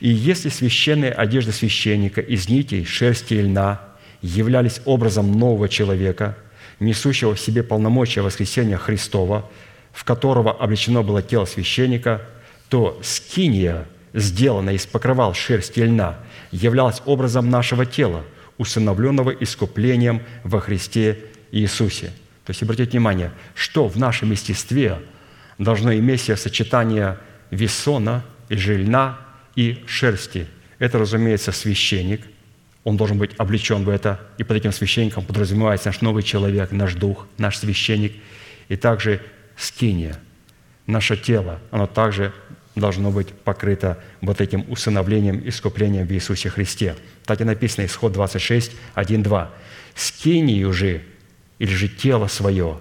И 0.00 0.08
если 0.08 0.48
священная 0.48 1.12
одежда 1.12 1.52
священника 1.52 2.20
из 2.20 2.48
нитей, 2.48 2.84
шерсти 2.84 3.34
и 3.34 3.42
льна– 3.42 3.82
являлись 4.22 4.80
образом 4.84 5.32
нового 5.32 5.68
человека, 5.68 6.36
несущего 6.80 7.34
в 7.34 7.40
себе 7.40 7.62
полномочия 7.62 8.22
воскресения 8.22 8.78
Христова, 8.78 9.50
в 9.92 10.04
которого 10.04 10.52
облечено 10.52 11.02
было 11.02 11.22
тело 11.22 11.44
священника, 11.44 12.22
то 12.68 12.98
скиния, 13.02 13.86
сделанная 14.14 14.74
из 14.74 14.86
покрывал 14.86 15.34
шерсти 15.34 15.80
и 15.80 15.84
льна, 15.84 16.18
являлась 16.50 17.02
образом 17.04 17.50
нашего 17.50 17.84
тела, 17.84 18.24
усыновленного 18.58 19.30
искуплением 19.30 20.22
во 20.44 20.60
Христе 20.60 21.18
Иисусе. 21.50 22.12
То 22.44 22.50
есть, 22.50 22.62
обратите 22.62 22.92
внимание, 22.92 23.32
что 23.54 23.88
в 23.88 23.96
нашем 23.96 24.30
естестве 24.30 24.98
должно 25.58 25.94
иметь 25.94 26.22
себе 26.22 26.36
сочетание 26.36 27.18
весона 27.50 28.24
или 28.48 28.58
же 28.58 28.76
льна 28.78 29.18
и 29.54 29.82
шерсти. 29.86 30.46
Это, 30.78 30.98
разумеется, 30.98 31.52
священник, 31.52 32.22
он 32.84 32.96
должен 32.96 33.18
быть 33.18 33.32
облечен 33.38 33.84
в 33.84 33.88
это, 33.88 34.20
и 34.38 34.44
под 34.44 34.56
этим 34.56 34.72
священником 34.72 35.24
подразумевается 35.24 35.88
наш 35.88 36.00
новый 36.00 36.22
человек, 36.22 36.72
наш 36.72 36.94
дух, 36.94 37.26
наш 37.38 37.58
священник, 37.58 38.14
и 38.68 38.76
также 38.76 39.20
скиния, 39.56 40.18
наше 40.86 41.16
тело, 41.16 41.60
оно 41.70 41.86
также 41.86 42.32
должно 42.74 43.10
быть 43.10 43.28
покрыто 43.28 44.02
вот 44.20 44.40
этим 44.40 44.64
усыновлением, 44.68 45.46
искуплением 45.46 46.06
в 46.06 46.12
Иисусе 46.12 46.48
Христе. 46.48 46.96
Так 47.24 47.40
и 47.40 47.44
написано, 47.44 47.84
исход 47.84 48.12
26, 48.12 48.72
1, 48.94 49.22
2. 49.22 49.50
«Скинию 49.94 50.72
же, 50.72 51.02
или 51.58 51.74
же 51.74 51.88
тело 51.88 52.26
свое, 52.28 52.78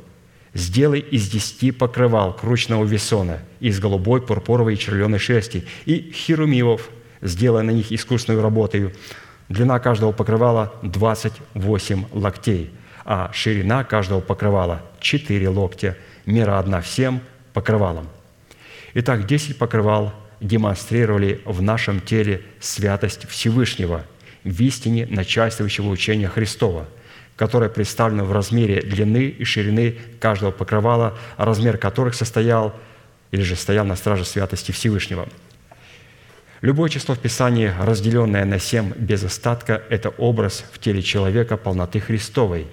сделай 0.53 0.99
из 0.99 1.30
десяти 1.30 1.72
покрывал 1.72 2.34
кручного 2.34 2.86
весона, 2.86 3.40
из 3.60 3.80
голубой, 3.80 4.22
пурпуровой 4.22 4.76
и 4.76 4.78
червленой 4.78 5.19
шерсти, 5.19 5.65
и 5.86 6.11
херумивов, 6.14 6.90
сделай 7.22 7.64
на 7.64 7.72
них 7.72 7.91
искусную 7.91 8.41
работою, 8.41 8.94
Длина 9.52 9.80
каждого 9.80 10.14
покрывала 10.14 10.73
28 10.82 12.06
локтей, 12.14 12.72
а 13.03 13.30
ширина 13.34 13.84
каждого 13.84 14.22
покрывала 14.22 14.82
4 15.02 15.49
локтя, 15.49 15.98
мера 16.26 16.57
одна 16.57 16.80
всем 16.80 17.19
покрывалам. 17.52 18.07
Итак, 18.94 19.26
10 19.26 19.57
покрывал 19.57 20.14
демонстрировали 20.40 21.41
в 21.44 21.61
нашем 21.61 21.99
теле 21.99 22.44
святость 22.61 23.28
Всевышнего 23.28 24.06
в 24.45 24.61
истине 24.61 25.06
начальствующего 25.07 25.90
учения 25.90 26.30
Христова, 26.30 26.86
которое 27.36 27.69
представлено 27.69 28.23
в 28.23 28.32
размере 28.32 28.80
длины 28.82 29.26
и 29.26 29.44
ширины 29.44 29.98
каждого 30.22 30.52
покрывала, 30.52 31.18
размер 31.36 31.78
которых 31.78 32.15
состоял 32.15 32.73
или 33.32 33.41
же 33.41 33.57
стоял 33.57 33.84
на 33.84 33.98
страже 33.98 34.23
святости 34.23 34.72
Всевышнего– 34.72 35.28
Любое 36.62 36.92
число 36.92 37.16
в 37.16 37.20
Писании, 37.20 37.74
разделенное 37.80 38.46
на 38.46 38.60
семь 38.60 38.94
без 38.96 39.24
остатка, 39.24 39.82
это 39.90 40.10
образ 40.10 40.64
в 40.72 40.78
теле 40.78 41.02
человека 41.02 41.58
полноты 41.58 42.00
Христовой, 42.00 42.68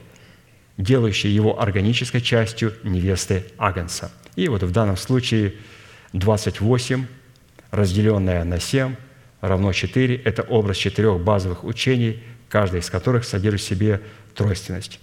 делающий 0.76 1.30
его 1.30 1.58
органической 1.58 2.20
частью 2.20 2.74
невесты 2.82 3.46
Агнца. 3.56 4.12
И 4.36 4.46
вот 4.48 4.62
в 4.62 4.70
данном 4.72 4.98
случае 4.98 5.54
28, 6.12 7.06
разделенное 7.70 8.44
на 8.44 8.60
7, 8.60 8.94
равно 9.40 9.72
4– 9.72 10.16
это 10.24 10.42
образ 10.42 10.76
четырех 10.76 11.20
базовых 11.20 11.64
учений, 11.64 12.22
каждый 12.50 12.80
из 12.80 12.90
которых 12.90 13.24
содержит 13.24 13.62
в 13.62 13.64
себе 13.64 14.02
тройственность. 14.34 15.00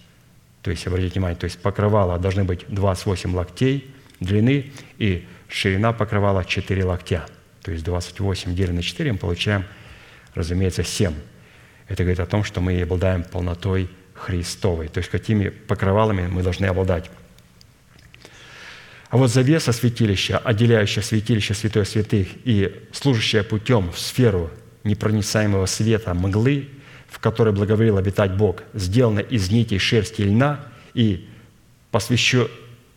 То 0.62 0.70
есть, 0.70 0.86
обратите 0.86 1.14
внимание, 1.16 1.38
то 1.38 1.46
есть 1.46 1.60
покрывала 1.60 2.20
должны 2.20 2.44
быть 2.44 2.66
28 2.68 3.36
локтей 3.36 3.96
длины 4.20 4.72
и 5.00 5.26
ширина 5.48 5.92
покрывала 5.92 6.46
4 6.46 6.86
локтя. 6.86 7.26
То 7.66 7.72
есть 7.72 7.84
28 7.84 8.54
делим 8.54 8.76
на 8.76 8.84
4 8.84 9.14
мы 9.14 9.18
получаем, 9.18 9.66
разумеется, 10.36 10.84
7. 10.84 11.14
Это 11.88 12.04
говорит 12.04 12.20
о 12.20 12.28
том, 12.28 12.44
что 12.44 12.62
мы 12.62 12.80
обладаем 12.80 13.24
полнотой 13.24 13.90
Христовой. 14.14 14.88
То 14.88 15.00
есть 15.00 15.10
какими 15.10 15.50
покрывалами 15.50 16.28
мы 16.28 16.44
должны 16.44 16.68
обладать. 16.68 17.10
А 19.10 19.18
вот 19.18 19.32
завеса 19.32 19.72
святилища, 19.72 20.38
отделяющая 20.38 21.02
святилище 21.02 21.56
святой 21.56 21.88
святых 21.88 22.28
и 22.44 22.88
служащая 22.92 23.42
путем 23.42 23.92
в 23.92 23.98
сферу 23.98 24.52
непроницаемого 24.84 25.66
света 25.66 26.14
мглы, 26.14 26.70
в 27.08 27.18
которой 27.18 27.52
благоволил 27.52 27.98
обитать 27.98 28.38
Бог, 28.38 28.62
сделана 28.76 29.22
из 29.22 29.50
нитей 29.50 29.80
шерсти 29.80 30.22
и 30.22 30.26
льна 30.26 30.66
и 30.94 31.28
посвящу, 31.90 32.48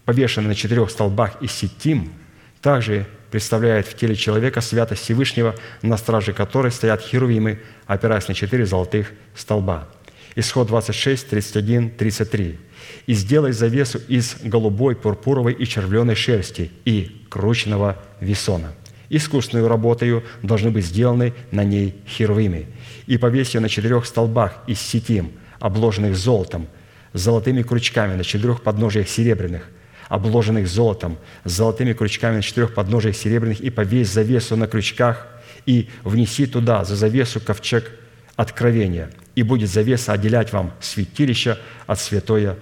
повешена 0.04 0.48
на 0.48 0.54
четырех 0.54 0.90
столбах 0.90 1.40
из 1.40 1.52
сетим, 1.52 2.12
также 2.60 3.06
представляет 3.30 3.86
в 3.86 3.94
теле 3.94 4.14
человека 4.14 4.60
святость 4.60 5.02
Всевышнего, 5.02 5.54
на 5.82 5.96
страже 5.96 6.32
которой 6.32 6.72
стоят 6.72 7.02
херувимы, 7.02 7.60
опираясь 7.86 8.28
на 8.28 8.34
четыре 8.34 8.66
золотых 8.66 9.12
столба. 9.34 9.88
Исход 10.34 10.68
26, 10.68 11.28
31, 11.28 11.90
33 11.90 12.58
и 13.06 13.14
сделай 13.14 13.52
завесу 13.52 14.00
из 14.08 14.36
голубой, 14.42 14.94
пурпуровой 14.96 15.52
и 15.52 15.66
червленой 15.66 16.14
шерсти 16.14 16.70
и 16.84 17.24
крученного 17.28 17.98
весона. 18.20 18.72
Искусственную 19.10 19.68
работою 19.68 20.22
должны 20.42 20.70
быть 20.70 20.84
сделаны 20.84 21.32
на 21.50 21.64
ней 21.64 21.94
херувимы. 22.06 22.66
И 23.06 23.16
повесь 23.16 23.54
ее 23.54 23.60
на 23.60 23.68
четырех 23.68 24.04
столбах 24.04 24.62
из 24.66 24.80
сетим, 24.80 25.32
обложенных 25.60 26.16
золотом, 26.16 26.68
золотыми 27.14 27.62
крючками 27.62 28.14
на 28.14 28.24
четырех 28.24 28.62
подножиях 28.62 29.08
серебряных, 29.08 29.68
обложенных 30.08 30.68
золотом, 30.68 31.18
с 31.44 31.52
золотыми 31.52 31.92
крючками 31.92 32.36
на 32.36 32.42
четырех 32.42 32.74
подножиях 32.74 33.16
серебряных, 33.16 33.60
и 33.60 33.70
повесь 33.70 34.10
завесу 34.10 34.56
на 34.56 34.66
крючках, 34.66 35.26
и 35.66 35.88
внеси 36.02 36.46
туда 36.46 36.84
за 36.84 36.96
завесу 36.96 37.40
ковчег 37.40 37.90
откровения, 38.36 39.10
и 39.34 39.42
будет 39.42 39.68
завеса 39.68 40.12
отделять 40.12 40.52
вам 40.52 40.72
святилище 40.80 41.58
от 41.86 42.00
святое 42.00 42.56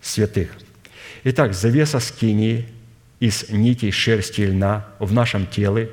святых. 0.00 0.50
Итак, 1.24 1.54
завеса 1.54 2.00
скинии 2.00 2.68
из 3.20 3.50
нитей 3.50 3.92
шерсти 3.92 4.42
и 4.42 4.46
льна 4.46 4.86
в 4.98 5.12
нашем 5.12 5.46
теле, 5.46 5.90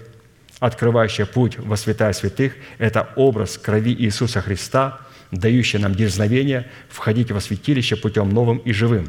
открывающая 0.60 1.26
путь 1.26 1.58
во 1.58 1.78
святая 1.78 2.14
святых, 2.14 2.54
это 2.80 3.10
образ 3.16 3.58
крови 3.58 3.94
Иисуса 3.94 4.42
Христа, 4.42 5.00
дающий 5.32 5.78
нам 5.78 5.94
дерзновение 5.94 6.70
входить 6.90 7.32
во 7.32 7.40
святилище 7.40 7.96
путем 7.96 8.30
новым 8.30 8.58
и 8.58 8.72
живым, 8.72 9.08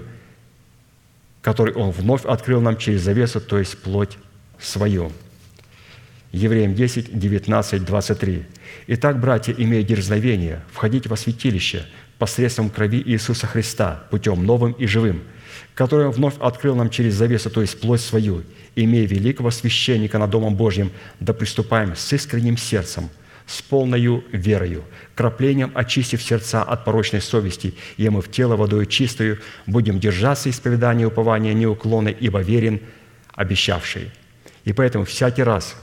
который 1.42 1.74
Он 1.74 1.90
вновь 1.90 2.24
открыл 2.24 2.60
нам 2.60 2.76
через 2.76 3.02
завесу, 3.02 3.40
то 3.40 3.58
есть 3.58 3.78
плоть 3.78 4.18
свою. 4.58 5.12
Евреям 6.32 6.74
10, 6.74 7.18
19, 7.18 7.84
23. 7.84 8.46
«Итак, 8.86 9.20
братья, 9.20 9.54
имея 9.56 9.82
дерзновение, 9.82 10.62
входите 10.72 11.08
во 11.08 11.16
святилище– 11.16 11.86
посредством 12.20 12.68
крови 12.68 13.02
Иисуса 13.04 13.46
Христа, 13.46 14.04
путем 14.10 14.44
новым 14.44 14.72
и 14.72 14.86
живым, 14.86 15.22
который 15.74 16.06
Он 16.06 16.12
вновь 16.12 16.34
открыл 16.38 16.76
нам 16.76 16.90
через 16.90 17.14
завесу, 17.14 17.48
то 17.48 17.62
есть 17.62 17.80
плоть 17.80 18.02
свою, 18.02 18.44
имея 18.76 19.06
великого 19.06 19.50
священника 19.50 20.18
над 20.18 20.28
Домом 20.28 20.54
Божьим, 20.54 20.92
да 21.18 21.32
приступаем 21.32 21.96
с 21.96 22.12
искренним 22.12 22.58
сердцем, 22.58 23.08
с 23.50 23.62
полною 23.62 24.24
верою, 24.32 24.84
краплением 25.14 25.72
очистив 25.74 26.22
сердца 26.22 26.62
от 26.62 26.84
порочной 26.84 27.20
совести, 27.20 27.74
мы 27.98 28.22
в 28.22 28.30
тело 28.30 28.56
водою 28.56 28.86
чистою 28.86 29.38
будем 29.66 29.98
держаться 29.98 30.48
исповедания 30.48 31.02
и 31.02 31.06
упования 31.06 31.52
неуклонной, 31.52 32.16
ибо 32.20 32.40
верен 32.40 32.80
обещавший». 33.34 34.10
И 34.64 34.72
поэтому 34.72 35.04
всякий 35.04 35.42
раз, 35.42 35.74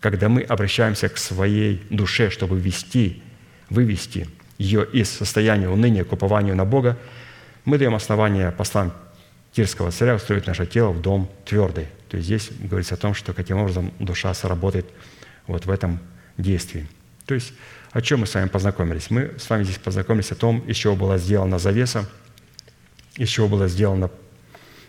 когда 0.00 0.28
мы 0.28 0.42
обращаемся 0.42 1.08
к 1.08 1.16
своей 1.16 1.82
душе, 1.90 2.30
чтобы 2.30 2.60
вести, 2.60 3.22
вывести– 3.70 4.28
ее 4.58 4.86
из 4.92 5.10
состояния 5.10 5.68
уныния 5.68 6.04
к 6.04 6.12
упованию 6.12 6.54
на 6.56 6.64
Бога, 6.64 6.98
мы 7.64 7.78
даем 7.78 7.94
основание 7.94 8.52
послам 8.52 8.92
Тирского 9.52 9.90
царя 9.90 10.16
устроить 10.16 10.46
наше 10.46 10.66
тело 10.66 10.90
в 10.90 11.00
дом 11.00 11.30
твердый. 11.44 11.86
То 12.08 12.16
есть 12.16 12.26
здесь 12.26 12.50
говорится 12.60 12.94
о 12.94 12.98
том, 12.98 13.14
что 13.14 13.32
каким 13.32 13.58
образом 13.58 13.92
душа 13.98 14.32
сработает 14.34 14.86
вот 15.46 15.66
в 15.66 15.70
этом 15.70 16.00
действии. 16.36 16.86
То 17.26 17.34
есть 17.34 17.52
о 17.92 18.00
чем 18.02 18.20
мы 18.20 18.26
с 18.26 18.34
вами 18.34 18.48
познакомились? 18.48 19.10
Мы 19.10 19.34
с 19.38 19.48
вами 19.48 19.62
здесь 19.62 19.78
познакомились 19.78 20.32
о 20.32 20.34
том, 20.34 20.58
из 20.60 20.76
чего 20.76 20.96
была 20.96 21.16
сделана 21.16 21.58
завеса, 21.58 22.08
из 23.16 23.28
чего 23.28 23.48
была 23.48 23.68
сделана 23.68 24.10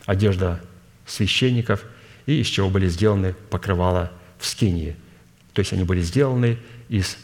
одежда 0.06 0.62
священников 1.06 1.86
и 2.26 2.42
из 2.42 2.48
чего 2.48 2.70
были 2.70 2.88
сделаны 2.88 3.36
покрывала 3.52 4.12
в 4.40 4.46
скинии. 4.48 4.96
То 5.54 5.60
есть 5.60 5.72
они 5.72 5.84
были 5.84 6.02
сделаны 6.02 6.58
из 6.90 7.18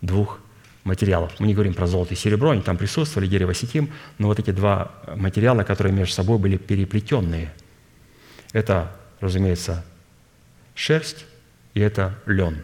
двух 0.00 0.38
материалов. 0.84 1.32
Мы 1.40 1.48
не 1.48 1.54
говорим 1.54 1.74
про 1.74 1.86
золото 1.86 2.14
и 2.14 2.16
серебро, 2.16 2.50
они 2.50 2.62
там 2.62 2.76
присутствовали, 2.76 3.26
дерево 3.26 3.54
сетим, 3.54 3.90
но 4.18 4.28
вот 4.28 4.38
эти 4.38 4.52
два 4.52 4.92
материала, 5.16 5.64
которые 5.64 5.92
между 5.92 6.14
собой 6.14 6.38
были 6.38 6.56
переплетенные, 6.56 7.52
это, 8.52 8.94
разумеется, 9.20 9.84
шерсть 10.74 11.26
и 11.72 11.80
это 11.80 12.16
лен. 12.26 12.62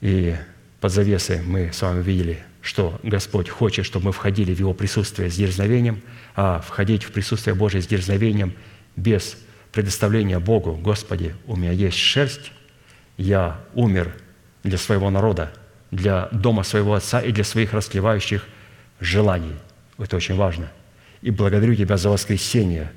И 0.00 0.36
под 0.80 0.92
завесой 0.92 1.42
мы 1.42 1.72
с 1.72 1.82
вами 1.82 2.02
видели, 2.02 2.44
что 2.60 2.98
Господь 3.02 3.48
хочет, 3.48 3.86
чтобы 3.86 4.06
мы 4.06 4.12
входили 4.12 4.54
в 4.54 4.58
Его 4.58 4.74
присутствие 4.74 5.30
с 5.30 5.36
дерзновением, 5.36 6.02
а 6.34 6.60
входить 6.60 7.04
в 7.04 7.12
присутствие 7.12 7.54
Божие 7.54 7.82
с 7.82 7.86
дерзновением 7.86 8.54
без 8.96 9.38
предоставления 9.72 10.38
Богу, 10.38 10.74
Господи, 10.76 11.34
у 11.46 11.56
меня 11.56 11.70
есть 11.70 11.98
шерсть, 11.98 12.52
я 13.16 13.60
умер 13.74 14.14
для 14.62 14.78
своего 14.78 15.10
народа, 15.10 15.52
для 15.90 16.28
дома 16.32 16.62
своего 16.62 16.94
отца 16.94 17.20
и 17.20 17.30
для 17.30 17.44
своих 17.44 17.72
расклевающих 17.72 18.46
желаний. 19.00 19.54
Это 19.98 20.16
очень 20.16 20.34
важно. 20.34 20.70
И 21.22 21.30
благодарю 21.30 21.74
Тебя 21.74 21.96
за 21.96 22.10
воскресение 22.10 22.92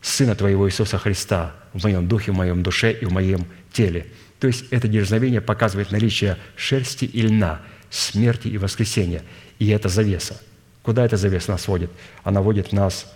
Сына 0.00 0.34
Твоего 0.34 0.68
Иисуса 0.68 0.98
Христа 0.98 1.54
в 1.72 1.82
моем 1.82 2.08
духе, 2.08 2.32
в 2.32 2.36
моем 2.36 2.62
душе 2.62 2.92
и 2.92 3.04
в 3.04 3.12
моем 3.12 3.46
теле. 3.72 4.06
То 4.40 4.46
есть 4.46 4.64
это 4.70 4.88
дерзновение 4.88 5.40
показывает 5.40 5.92
наличие 5.92 6.36
шерсти 6.56 7.04
и 7.04 7.22
льна, 7.22 7.60
смерти 7.90 8.48
и 8.48 8.58
воскресения. 8.58 9.22
И 9.58 9.68
это 9.68 9.88
завеса. 9.88 10.40
Куда 10.82 11.04
эта 11.04 11.16
завеса 11.16 11.52
нас 11.52 11.68
водит? 11.68 11.90
Она 12.24 12.40
водит 12.40 12.72
нас 12.72 13.12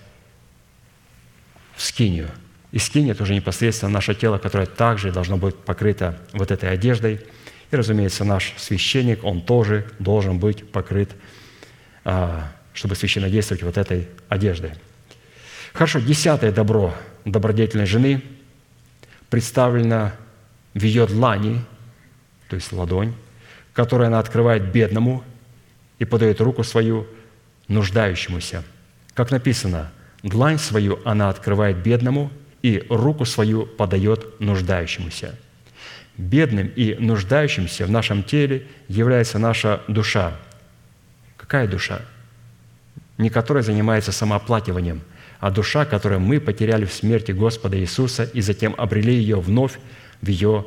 в 1.74 1.82
скинию. 1.82 2.28
И 2.70 2.78
скиния– 2.78 3.12
это 3.14 3.22
уже 3.22 3.34
непосредственно 3.34 3.90
наше 3.90 4.14
тело, 4.14 4.38
которое 4.38 4.66
также 4.66 5.10
должно 5.10 5.36
быть 5.38 5.56
покрыто 5.56 6.18
вот 6.32 6.50
этой 6.50 6.70
одеждой– 6.70 7.20
и, 7.74 7.76
разумеется, 7.76 8.24
наш 8.24 8.54
священник, 8.56 9.24
он 9.24 9.40
тоже 9.40 9.84
должен 9.98 10.38
быть 10.38 10.70
покрыт, 10.70 11.10
а, 12.04 12.52
чтобы 12.72 12.94
священно 12.94 13.28
действовать 13.28 13.64
вот 13.64 13.78
этой 13.78 14.06
одеждой. 14.28 14.70
Хорошо, 15.72 15.98
десятое 15.98 16.52
добро 16.52 16.94
добродетельной 17.24 17.86
жены 17.86 18.22
представлено 19.28 20.12
в 20.74 20.82
ее 20.82 21.06
длани, 21.06 21.60
то 22.48 22.56
есть 22.56 22.72
ладонь, 22.72 23.14
которую 23.72 24.08
она 24.08 24.18
открывает 24.18 24.72
бедному 24.72 25.24
и 25.98 26.04
подает 26.04 26.40
руку 26.40 26.62
свою 26.64 27.06
нуждающемуся. 27.68 28.64
Как 29.14 29.30
написано, 29.30 29.90
длань 30.22 30.58
свою 30.58 31.00
она 31.04 31.30
открывает 31.30 31.78
бедному 31.78 32.30
и 32.62 32.84
руку 32.88 33.24
свою 33.24 33.66
подает 33.66 34.40
нуждающемуся– 34.40 35.34
бедным 36.16 36.70
и 36.74 36.94
нуждающимся 36.94 37.86
в 37.86 37.90
нашем 37.90 38.22
теле 38.22 38.66
является 38.88 39.38
наша 39.38 39.82
душа. 39.88 40.36
Какая 41.36 41.66
душа? 41.66 42.02
Не 43.18 43.30
которая 43.30 43.62
занимается 43.62 44.12
самооплакиванием, 44.12 45.02
а 45.40 45.50
душа, 45.50 45.84
которую 45.84 46.20
мы 46.20 46.40
потеряли 46.40 46.84
в 46.84 46.92
смерти 46.92 47.32
Господа 47.32 47.78
Иисуса 47.78 48.24
и 48.24 48.40
затем 48.40 48.74
обрели 48.78 49.14
ее 49.14 49.40
вновь 49.40 49.78
в, 50.24 50.28
ее, 50.28 50.64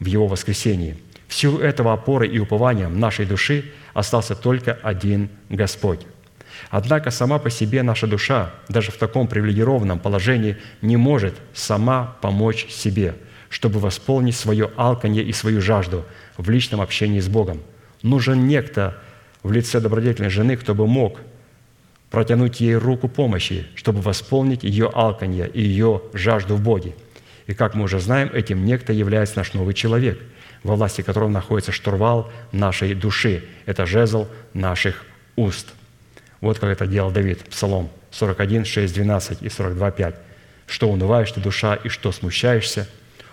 в 0.00 0.06
Его 0.06 0.26
воскресении. 0.26 0.96
В 1.26 1.34
силу 1.34 1.58
этого 1.58 1.92
опоры 1.92 2.26
и 2.26 2.38
упованием 2.38 2.98
нашей 2.98 3.26
души 3.26 3.72
остался 3.94 4.34
только 4.34 4.78
один 4.82 5.28
Господь. 5.48 6.00
Однако 6.70 7.10
сама 7.10 7.38
по 7.38 7.50
себе 7.50 7.82
наша 7.82 8.06
душа, 8.06 8.52
даже 8.68 8.90
в 8.90 8.96
таком 8.96 9.28
привилегированном 9.28 10.00
положении, 10.00 10.56
не 10.82 10.96
может 10.96 11.34
сама 11.54 12.16
помочь 12.20 12.66
себе– 12.68 13.14
чтобы 13.48 13.80
восполнить 13.80 14.36
свое 14.36 14.70
алканье 14.76 15.22
и 15.22 15.32
свою 15.32 15.60
жажду 15.60 16.04
в 16.36 16.48
личном 16.50 16.80
общении 16.80 17.20
с 17.20 17.28
Богом. 17.28 17.62
Нужен 18.02 18.46
некто 18.46 18.98
в 19.42 19.52
лице 19.52 19.80
добродетельной 19.80 20.30
жены, 20.30 20.56
кто 20.56 20.74
бы 20.74 20.86
мог 20.86 21.18
протянуть 22.10 22.60
ей 22.60 22.76
руку 22.76 23.08
помощи, 23.08 23.66
чтобы 23.74 24.00
восполнить 24.00 24.64
ее 24.64 24.90
алканье 24.92 25.48
и 25.48 25.62
ее 25.62 26.02
жажду 26.12 26.56
в 26.56 26.62
Боге. 26.62 26.94
И 27.48 27.54
как 27.54 27.74
мы 27.74 27.84
уже 27.84 27.98
знаем, 27.98 28.30
этим 28.32 28.64
некто 28.64 28.92
является 28.92 29.38
наш 29.38 29.54
новый 29.54 29.72
человек, 29.72 30.20
во 30.62 30.76
власти 30.76 31.00
которого 31.00 31.30
находится 31.30 31.72
штурвал 31.72 32.30
нашей 32.52 32.94
души. 32.94 33.42
Это 33.64 33.86
жезл 33.86 34.28
наших 34.52 35.04
уст. 35.34 35.68
Вот 36.42 36.58
как 36.58 36.70
это 36.70 36.86
делал 36.86 37.10
Давид, 37.10 37.42
Псалом 37.44 37.90
41, 38.10 38.66
6, 38.66 38.94
12 38.94 39.42
и 39.42 39.48
42, 39.48 39.90
5. 39.90 40.14
«Что 40.66 40.90
унываешь 40.90 41.32
ты, 41.32 41.40
душа, 41.40 41.74
и 41.74 41.88
что 41.88 42.12
смущаешься? 42.12 42.86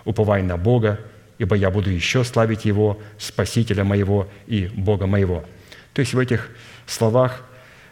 Уповай 0.06 0.42
на 0.42 0.56
Бога, 0.56 0.98
ибо 1.36 1.54
я 1.54 1.70
буду 1.70 1.90
еще 1.90 2.24
славить 2.24 2.64
Его, 2.64 2.98
Спасителя 3.18 3.84
моего 3.84 4.30
и 4.46 4.70
Бога 4.74 5.06
моего». 5.06 5.44
То 5.92 6.00
есть 6.00 6.14
в 6.14 6.18
этих 6.18 6.48
словах 6.86 7.42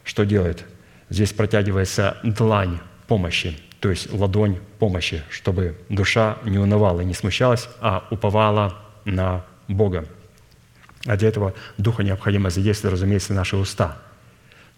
что 0.05 0.24
делает? 0.24 0.64
Здесь 1.10 1.34
протягивается 1.34 2.16
длань 2.22 2.78
помощи, 3.09 3.59
то 3.85 3.90
есть 3.90 4.11
ладонь 4.11 4.61
помощи, 4.78 5.23
чтобы 5.28 5.77
душа 5.90 6.39
не 6.43 6.59
унывала, 6.59 7.02
не 7.02 7.12
смущалась, 7.12 7.69
а 7.82 8.09
уповала 8.11 8.78
на 9.05 9.44
Бога. 9.69 10.06
А 11.05 11.19
для 11.19 11.28
этого 11.28 11.52
Духа 11.77 12.02
необходимо 12.02 12.48
задействовать, 12.48 12.94
разумеется, 12.94 13.35
наши 13.35 13.59
уста. 13.59 13.98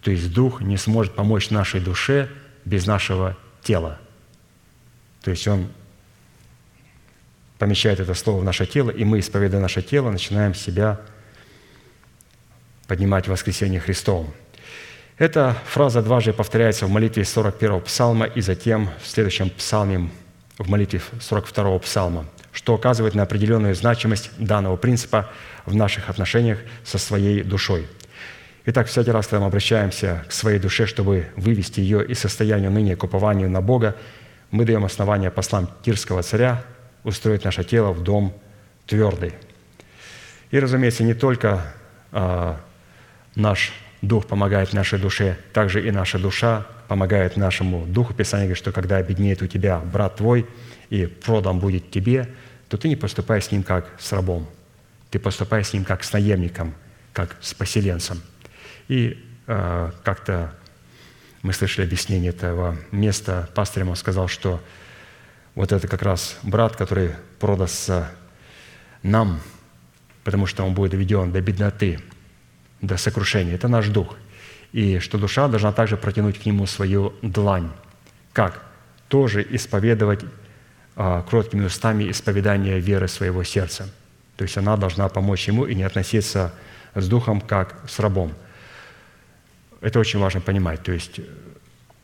То 0.01 0.11
есть 0.11 0.33
Дух 0.33 0.59
не 0.59 0.75
сможет 0.75 1.15
помочь 1.15 1.51
нашей 1.51 1.79
душе 1.79 2.27
без 2.65 2.85
нашего 2.85 3.37
тела. 3.63 3.97
То 5.23 5.31
есть 5.31 5.47
Он 5.47 5.69
помещает 7.59 8.01
это 8.01 8.13
слово 8.13 8.41
в 8.41 8.43
наше 8.43 8.65
тело, 8.65 8.89
и 8.89 9.05
мы, 9.05 9.21
исповедуя 9.21 9.61
наше 9.61 9.81
тело, 9.81 10.11
начинаем 10.11 10.53
себя 10.53 10.99
поднимать 12.87 13.27
в 13.27 13.31
воскресение 13.31 13.79
Христовом. 13.79 14.33
Эта 15.17 15.57
фраза 15.65 16.03
дважды 16.03 16.31
повторяется 16.31 16.85
в 16.85 16.91
молитве 16.91 17.23
41-го 17.23 17.79
псалма 17.79 18.27
и 18.27 18.39
затем 18.41 18.91
в 19.01 19.07
следующем 19.07 19.49
псалме 19.49 20.11
в 20.59 20.69
молитве 20.69 21.01
42-го 21.19 21.79
псалма, 21.79 22.25
что 22.51 22.75
указывает 22.75 23.15
на 23.15 23.23
определенную 23.23 23.73
значимость 23.73 24.29
данного 24.37 24.75
принципа 24.75 25.27
в 25.65 25.73
наших 25.73 26.11
отношениях 26.11 26.59
со 26.83 26.99
своей 26.99 27.41
душой. 27.41 27.87
Итак, 28.67 28.85
всякий 28.85 29.09
раз, 29.09 29.25
когда 29.25 29.39
мы 29.39 29.47
обращаемся 29.47 30.23
к 30.29 30.31
своей 30.31 30.59
душе, 30.59 30.85
чтобы 30.85 31.25
вывести 31.35 31.79
ее 31.79 32.05
из 32.05 32.19
состояния 32.19 32.69
ныне 32.69 32.95
к 32.95 33.03
упованию 33.03 33.49
на 33.49 33.61
Бога, 33.61 33.95
мы 34.51 34.65
даем 34.65 34.85
основание 34.85 35.31
послам 35.31 35.67
Тирского 35.81 36.21
царя 36.21 36.63
устроить 37.03 37.43
наше 37.43 37.63
тело 37.63 37.91
в 37.91 38.03
дом 38.03 38.35
твердый. 38.85 39.33
И, 40.51 40.59
разумеется, 40.59 41.03
не 41.03 41.15
только 41.15 41.73
а, 42.11 42.59
наш 43.33 43.73
дух 44.01 44.27
помогает 44.27 44.73
нашей 44.73 44.99
душе, 44.99 45.37
также 45.53 45.85
и 45.85 45.91
наша 45.91 46.19
душа 46.19 46.67
помогает 46.87 47.37
нашему 47.37 47.85
духу. 47.85 48.13
Писание 48.13 48.47
говорит, 48.47 48.57
что 48.57 48.71
когда 48.71 48.97
обеднеет 48.97 49.41
у 49.41 49.47
тебя 49.47 49.79
брат 49.79 50.17
твой 50.17 50.47
и 50.89 51.05
продан 51.05 51.59
будет 51.59 51.89
тебе, 51.91 52.29
то 52.69 52.77
ты 52.77 52.89
не 52.89 52.95
поступай 52.95 53.41
с 53.41 53.51
ним 53.51 53.63
как 53.63 53.89
с 53.99 54.11
рабом. 54.11 54.47
Ты 55.09 55.19
поступай 55.19 55.63
с 55.63 55.73
ним 55.73 55.83
как 55.83 56.03
с 56.03 56.13
наемником, 56.13 56.73
как 57.13 57.37
с 57.41 57.53
поселенцем. 57.53 58.21
И 58.87 59.23
э, 59.47 59.91
как-то 60.03 60.53
мы 61.41 61.53
слышали 61.53 61.85
объяснение 61.85 62.31
этого 62.31 62.77
места. 62.91 63.49
Пастор 63.55 63.83
ему 63.83 63.95
сказал, 63.95 64.27
что 64.27 64.61
вот 65.55 65.71
это 65.71 65.87
как 65.87 66.01
раз 66.01 66.37
брат, 66.43 66.75
который 66.75 67.11
продастся 67.39 68.11
нам, 69.01 69.39
потому 70.23 70.45
что 70.45 70.63
он 70.63 70.73
будет 70.73 70.91
доведен 70.91 71.31
до 71.31 71.41
бедноты– 71.41 71.99
до 72.81 72.97
сокрушения. 72.97 73.55
Это 73.55 73.67
наш 73.67 73.87
дух. 73.87 74.15
И 74.71 74.99
что 74.99 75.17
душа 75.17 75.47
должна 75.47 75.71
также 75.71 75.97
протянуть 75.97 76.39
к 76.39 76.45
нему 76.45 76.65
свою 76.65 77.13
длань. 77.21 77.71
Как? 78.33 78.63
Тоже 79.07 79.45
исповедовать 79.49 80.23
а, 80.95 81.23
кроткими 81.23 81.65
устами 81.65 82.09
исповедания 82.11 82.79
веры 82.79 83.07
своего 83.07 83.43
сердца. 83.43 83.89
То 84.35 84.43
есть 84.43 84.57
она 84.57 84.77
должна 84.77 85.07
помочь 85.09 85.47
ему 85.47 85.65
и 85.65 85.75
не 85.75 85.83
относиться 85.83 86.53
с 86.93 87.07
духом 87.07 87.41
как 87.41 87.83
с 87.87 87.99
рабом. 87.99 88.33
Это 89.81 89.99
очень 89.99 90.19
важно 90.19 90.41
понимать. 90.41 90.83
То 90.83 90.91
есть, 90.91 91.19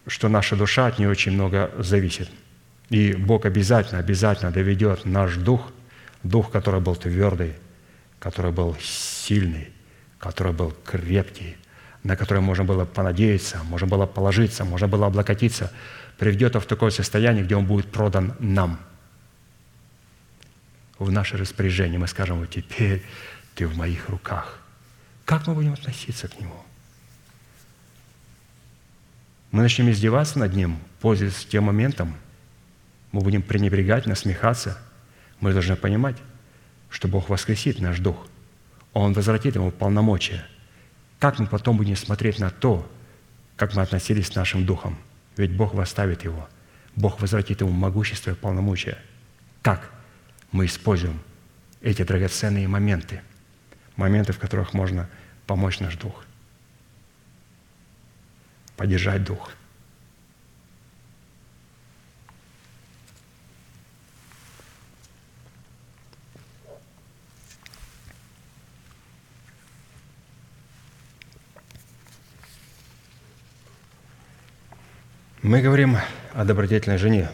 что 0.07 0.29
наша 0.29 0.55
душа 0.55 0.87
от 0.87 0.99
нее 0.99 1.09
очень 1.09 1.31
много 1.31 1.71
зависит. 1.77 2.29
И 2.89 3.13
Бог 3.13 3.45
обязательно, 3.45 3.99
обязательно 3.99 4.51
доведет 4.51 5.05
наш 5.05 5.35
дух, 5.35 5.71
дух, 6.23 6.51
который 6.51 6.79
был 6.79 6.95
твердый, 6.95 7.53
который 8.19 8.51
был 8.51 8.77
сильный, 8.79 9.69
который 10.23 10.53
был 10.53 10.73
крепкий, 10.85 11.57
на 12.03 12.15
который 12.15 12.39
можно 12.39 12.63
было 12.63 12.85
понадеяться, 12.85 13.61
можно 13.65 13.87
было 13.87 14.05
положиться, 14.05 14.63
можно 14.63 14.87
было 14.87 15.07
облокотиться, 15.07 15.69
приведет 16.17 16.51
его 16.51 16.61
в 16.61 16.65
такое 16.65 16.91
состояние, 16.91 17.43
где 17.43 17.57
он 17.57 17.65
будет 17.65 17.91
продан 17.91 18.33
нам, 18.39 18.79
в 20.97 21.11
наше 21.11 21.35
распоряжение. 21.35 21.99
Мы 21.99 22.07
скажем, 22.07 22.39
вот 22.39 22.51
теперь 22.51 23.03
ты 23.55 23.67
в 23.67 23.75
моих 23.75 24.07
руках. 24.07 24.59
Как 25.25 25.45
мы 25.45 25.55
будем 25.55 25.73
относиться 25.73 26.29
к 26.29 26.39
нему? 26.39 26.55
Мы 29.51 29.61
начнем 29.61 29.91
издеваться 29.91 30.39
над 30.39 30.53
ним, 30.53 30.79
пользуясь 31.01 31.45
тем 31.45 31.65
моментом, 31.65 32.15
мы 33.11 33.19
будем 33.19 33.41
пренебрегать, 33.41 34.05
насмехаться. 34.05 34.77
Мы 35.41 35.51
должны 35.51 35.75
понимать, 35.75 36.15
что 36.89 37.09
Бог 37.09 37.27
воскресит 37.27 37.79
наш 37.79 37.99
дух– 37.99 38.25
он 38.93 39.13
возвратит 39.13 39.55
ему 39.55 39.71
полномочия. 39.71 40.45
Как 41.19 41.39
мы 41.39 41.47
потом 41.47 41.77
будем 41.77 41.95
смотреть 41.95 42.39
на 42.39 42.49
то, 42.49 42.89
как 43.55 43.73
мы 43.75 43.81
относились 43.81 44.29
к 44.29 44.35
нашим 44.35 44.65
духом? 44.65 44.97
Ведь 45.37 45.55
Бог 45.55 45.73
восставит 45.73 46.23
его. 46.23 46.47
Бог 46.95 47.19
возвратит 47.21 47.61
ему 47.61 47.71
могущество 47.71 48.31
и 48.31 48.35
полномочия. 48.35 48.97
Как 49.61 49.91
мы 50.51 50.65
используем 50.65 51.19
эти 51.81 52.03
драгоценные 52.03 52.67
моменты? 52.67 53.21
Моменты, 53.95 54.33
в 54.33 54.39
которых 54.39 54.73
можно 54.73 55.09
помочь 55.47 55.79
наш 55.79 55.95
дух, 55.95 56.25
поддержать 58.75 59.23
дух– 59.23 59.51
Мы 75.43 75.61
говорим 75.61 75.97
о 76.31 76.45
добродетельной 76.45 76.97
жене, 76.97 77.29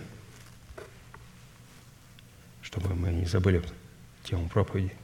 чтобы 2.64 2.95
мы 2.95 3.10
не 3.10 3.26
забыли 3.26 3.61
тему 4.23 4.49
проповеди. 4.49 4.95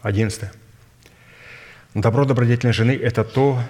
Одиннадцатое. 0.00 0.52
Добро 1.94 2.24
добродетельной 2.24 2.72
жены– 2.72 2.96
это 3.00 3.22
то, 3.22 3.62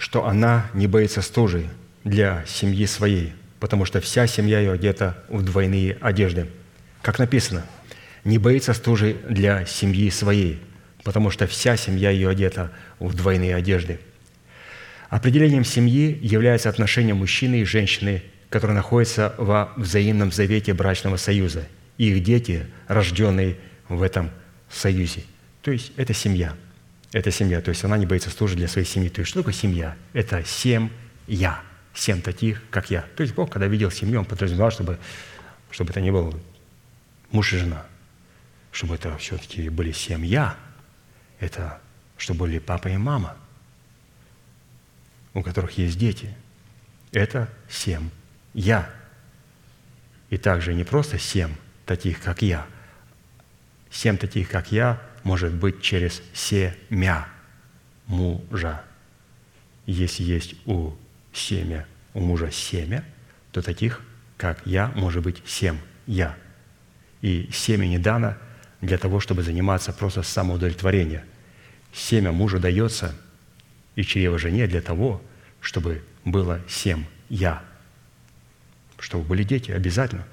что 0.00 0.26
она 0.26 0.70
не 0.72 0.86
боится 0.86 1.20
стужи 1.20 1.66
для 2.04 2.42
семьи 2.46 2.86
своей, 2.86 3.34
потому 3.60 3.84
что 3.84 4.00
вся 4.00 4.26
семья 4.26 4.58
ее 4.58 4.72
одета 4.72 5.22
в 5.28 5.42
двойные 5.42 5.98
одежды. 6.00 6.46
Как 7.02 7.18
написано, 7.18 7.66
не 8.24 8.38
боится 8.38 8.72
стужи 8.72 9.18
для 9.28 9.66
семьи 9.66 10.08
своей, 10.08 10.58
потому 11.04 11.30
что 11.30 11.46
вся 11.46 11.76
семья 11.76 12.08
ее 12.08 12.30
одета 12.30 12.72
в 12.98 13.14
двойные 13.14 13.54
одежды. 13.54 14.00
Определением 15.10 15.64
семьи 15.64 16.18
является 16.22 16.70
отношение 16.70 17.12
мужчины 17.12 17.60
и 17.60 17.64
женщины, 17.64 18.22
которые 18.48 18.76
находятся 18.76 19.34
во 19.36 19.70
взаимном 19.76 20.32
завете 20.32 20.72
брачного 20.72 21.18
союза, 21.18 21.68
и 21.98 22.08
их 22.08 22.22
дети, 22.22 22.66
рожденные 22.88 23.58
в 23.90 24.00
этом 24.00 24.30
союзе. 24.70 25.24
То 25.60 25.70
есть 25.70 25.92
это 25.98 26.14
семья– 26.14 26.54
это 27.12 27.30
семья. 27.30 27.60
То 27.60 27.70
есть 27.70 27.84
она 27.84 27.96
не 27.96 28.06
боится 28.06 28.30
служить 28.30 28.56
для 28.56 28.68
своей 28.68 28.86
семьи. 28.86 29.08
То 29.08 29.20
есть 29.20 29.30
что 29.30 29.40
такое 29.40 29.54
семья? 29.54 29.96
Это 30.12 30.44
семь 30.44 30.90
я, 31.26 31.62
семь 31.94 32.20
таких, 32.20 32.62
как 32.70 32.90
я. 32.90 33.02
То 33.16 33.22
есть 33.22 33.34
Бог, 33.34 33.50
когда 33.50 33.66
видел 33.66 33.90
семью, 33.90 34.20
Он 34.20 34.24
подразумевал, 34.24 34.70
чтобы, 34.70 34.98
чтобы 35.70 35.90
это 35.90 36.00
не 36.00 36.10
был 36.10 36.38
муж 37.30 37.52
и 37.52 37.58
жена, 37.58 37.86
чтобы 38.72 38.94
это 38.94 39.16
все-таки 39.18 39.68
были 39.68 39.92
семья. 39.92 40.56
Это 41.40 41.80
чтобы 42.16 42.40
были 42.40 42.58
папа 42.58 42.88
и 42.88 42.96
мама, 42.96 43.36
у 45.32 45.42
которых 45.42 45.78
есть 45.78 45.98
дети. 45.98 46.34
Это 47.12 47.48
семь 47.68 48.10
я. 48.52 48.90
И 50.28 50.36
также 50.36 50.74
не 50.74 50.84
просто 50.84 51.18
семь 51.18 51.54
таких, 51.86 52.22
как 52.22 52.42
я. 52.42 52.66
Семь 53.90 54.16
таких, 54.16 54.48
как 54.50 54.70
я, 54.70 55.00
может 55.24 55.52
быть 55.52 55.82
через 55.82 56.22
семя 56.34 57.28
мужа. 58.06 58.82
Если 59.86 60.22
есть 60.22 60.54
у 60.66 60.92
семя, 61.32 61.86
у 62.14 62.20
мужа 62.20 62.50
семя, 62.50 63.04
то 63.52 63.62
таких 63.62 64.00
как 64.36 64.66
«я» 64.66 64.88
может 64.96 65.22
быть 65.22 65.42
«семь 65.46 65.78
я». 66.06 66.36
И 67.20 67.50
семя 67.52 67.86
не 67.86 67.98
дано 67.98 68.36
для 68.80 68.96
того, 68.96 69.20
чтобы 69.20 69.42
заниматься 69.42 69.92
просто 69.92 70.22
самоудовлетворением. 70.22 71.22
Семя 71.92 72.32
мужу 72.32 72.58
дается 72.58 73.14
и 73.96 74.02
чрево 74.02 74.38
жене 74.38 74.66
для 74.66 74.80
того, 74.80 75.22
чтобы 75.60 76.02
было 76.24 76.60
семь 76.68 77.04
я. 77.28 77.62
Чтобы 78.98 79.24
были 79.24 79.42
дети 79.42 79.70
обязательно. 79.70 80.26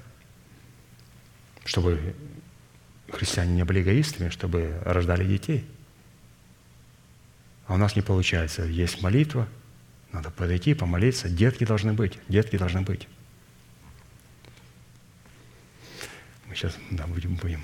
Чтобы 1.64 2.14
христиане 3.10 3.54
не 3.54 3.64
были 3.64 3.82
эгоистами, 3.82 4.28
чтобы 4.28 4.80
рождали 4.84 5.24
детей. 5.24 5.64
А 7.66 7.74
у 7.74 7.76
нас 7.76 7.96
не 7.96 8.02
получается. 8.02 8.62
Есть 8.62 9.02
молитва, 9.02 9.48
надо 10.12 10.30
подойти, 10.30 10.74
помолиться. 10.74 11.28
Детки 11.28 11.64
должны 11.64 11.92
быть, 11.92 12.18
детки 12.28 12.56
должны 12.56 12.80
быть. 12.82 13.06
Мы 16.46 16.54
сейчас 16.54 16.76
да, 16.90 17.06
будем, 17.06 17.36
будем 17.36 17.62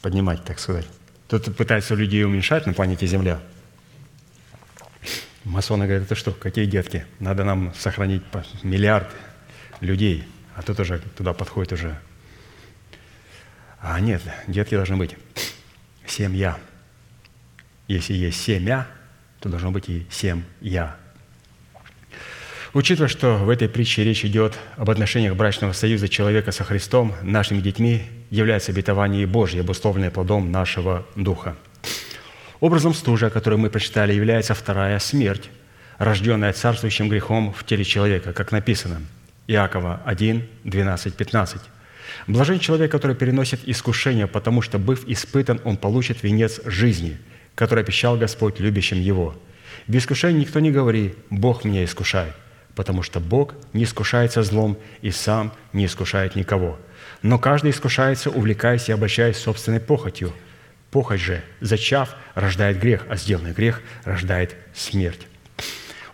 поднимать, 0.00 0.44
так 0.44 0.58
сказать. 0.58 0.86
Тут 1.28 1.56
пытаются 1.56 1.94
людей 1.94 2.24
уменьшать 2.24 2.66
на 2.66 2.72
планете 2.72 3.06
Земля. 3.06 3.40
Масоны 5.44 5.86
говорят, 5.86 6.04
это 6.04 6.14
что, 6.14 6.32
какие 6.32 6.66
детки? 6.66 7.06
Надо 7.18 7.44
нам 7.44 7.74
сохранить 7.74 8.22
миллиард 8.62 9.08
людей. 9.80 10.24
А 10.54 10.62
тут 10.62 10.78
уже 10.80 10.98
туда 11.16 11.32
подходит 11.32 11.72
уже. 11.72 11.98
А 13.80 13.98
нет, 13.98 14.22
детки 14.46 14.74
должны 14.74 14.96
быть. 14.96 15.16
Семья. 16.06 16.58
Если 17.88 18.14
есть 18.14 18.40
семья, 18.40 18.86
то 19.40 19.48
должно 19.48 19.70
быть 19.70 19.88
и 19.88 20.06
семья. 20.10 20.96
Учитывая, 22.72 23.08
что 23.08 23.36
в 23.36 23.48
этой 23.48 23.68
притче 23.68 24.04
речь 24.04 24.24
идет 24.24 24.56
об 24.76 24.90
отношениях 24.90 25.34
брачного 25.34 25.72
союза 25.72 26.08
человека 26.08 26.52
со 26.52 26.62
Христом, 26.62 27.14
нашими 27.22 27.60
детьми 27.60 28.02
является 28.30 28.70
обетование 28.70 29.26
Божье, 29.26 29.62
обусловленное 29.62 30.10
плодом 30.10 30.52
нашего 30.52 31.04
Духа. 31.16 31.56
Образом 32.60 32.94
стужи, 32.94 33.28
который 33.30 33.58
мы 33.58 33.70
прочитали, 33.70 34.12
является 34.12 34.54
вторая 34.54 34.98
смерть, 35.00 35.50
рожденная 35.98 36.52
царствующим 36.52 37.08
грехом 37.08 37.52
в 37.52 37.64
теле 37.64 37.82
человека, 37.82 38.32
как 38.32 38.52
написано. 38.52 39.00
Иакова 39.48 40.02
1, 40.04 40.46
12, 40.64 41.14
15. 41.14 41.60
«Блажен 42.26 42.58
человек, 42.58 42.90
который 42.90 43.16
переносит 43.16 43.60
искушение, 43.66 44.26
потому 44.26 44.62
что, 44.62 44.78
быв 44.78 45.04
испытан, 45.06 45.60
он 45.64 45.76
получит 45.76 46.22
венец 46.22 46.60
жизни, 46.64 47.18
который 47.54 47.84
обещал 47.84 48.16
Господь 48.16 48.60
любящим 48.60 49.00
его. 49.00 49.34
В 49.86 49.96
искушении 49.96 50.40
никто 50.40 50.60
не 50.60 50.70
говори 50.70 51.14
«Бог 51.30 51.64
меня 51.64 51.84
искушает», 51.84 52.34
потому 52.74 53.02
что 53.02 53.20
Бог 53.20 53.54
не 53.72 53.84
искушается 53.84 54.42
злом 54.42 54.78
и 55.02 55.10
сам 55.10 55.52
не 55.72 55.86
искушает 55.86 56.36
никого. 56.36 56.78
Но 57.22 57.38
каждый 57.38 57.70
искушается, 57.70 58.30
увлекаясь 58.30 58.88
и 58.88 58.92
обольщаясь 58.92 59.36
собственной 59.36 59.80
похотью. 59.80 60.32
Похоть 60.90 61.20
же, 61.20 61.42
зачав, 61.60 62.16
рождает 62.34 62.80
грех, 62.80 63.06
а 63.08 63.16
сделанный 63.16 63.52
грех 63.52 63.80
рождает 64.04 64.56
смерть. 64.74 65.26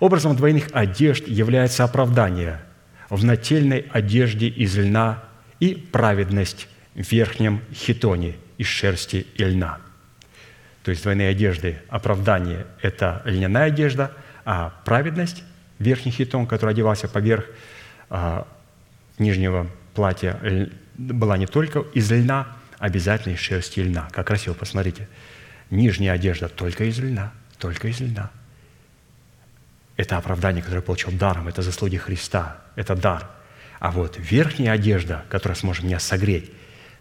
Образом 0.00 0.36
двойных 0.36 0.68
одежд 0.72 1.26
является 1.26 1.84
оправдание 1.84 2.60
в 3.08 3.24
нательной 3.24 3.86
одежде 3.92 4.48
из 4.48 4.76
льна 4.76 5.24
и 5.60 5.74
праведность 5.74 6.68
в 6.94 7.10
верхнем 7.10 7.62
хитоне 7.72 8.36
из 8.58 8.66
шерсти 8.66 9.26
и 9.34 9.44
льна. 9.44 9.80
То 10.82 10.90
есть 10.90 11.02
двойные 11.02 11.30
одежды, 11.30 11.78
оправдание– 11.88 12.66
это 12.82 13.22
льняная 13.24 13.64
одежда, 13.64 14.12
а 14.44 14.72
праведность 14.84 15.42
верхний 15.78 16.12
хитон, 16.12 16.46
который 16.46 16.70
одевался 16.70 17.08
поверх 17.08 17.46
а, 18.08 18.46
нижнего 19.18 19.66
платья, 19.94 20.70
была 20.96 21.36
не 21.36 21.46
только 21.46 21.80
из 21.92 22.10
льна, 22.10 22.56
обязательно 22.78 23.34
из 23.34 23.40
шерсти 23.40 23.80
и 23.80 23.82
льна. 23.82 24.08
Как 24.12 24.26
красиво, 24.26 24.54
посмотрите. 24.54 25.08
Нижняя 25.70 26.12
одежда 26.12 26.48
только 26.48 26.84
из 26.84 26.98
льна, 26.98 27.32
только 27.58 27.88
из 27.88 28.00
льна. 28.00 28.30
Это 29.96 30.18
оправдание, 30.18 30.62
которое 30.62 30.82
получил 30.82 31.10
даром, 31.12 31.48
это 31.48 31.62
заслуги 31.62 31.96
Христа, 31.96 32.58
это 32.76 32.94
дар. 32.94 33.28
А 33.78 33.90
вот 33.90 34.16
верхняя 34.18 34.72
одежда, 34.72 35.24
которая 35.28 35.56
сможет 35.56 35.84
меня 35.84 35.98
согреть, 35.98 36.50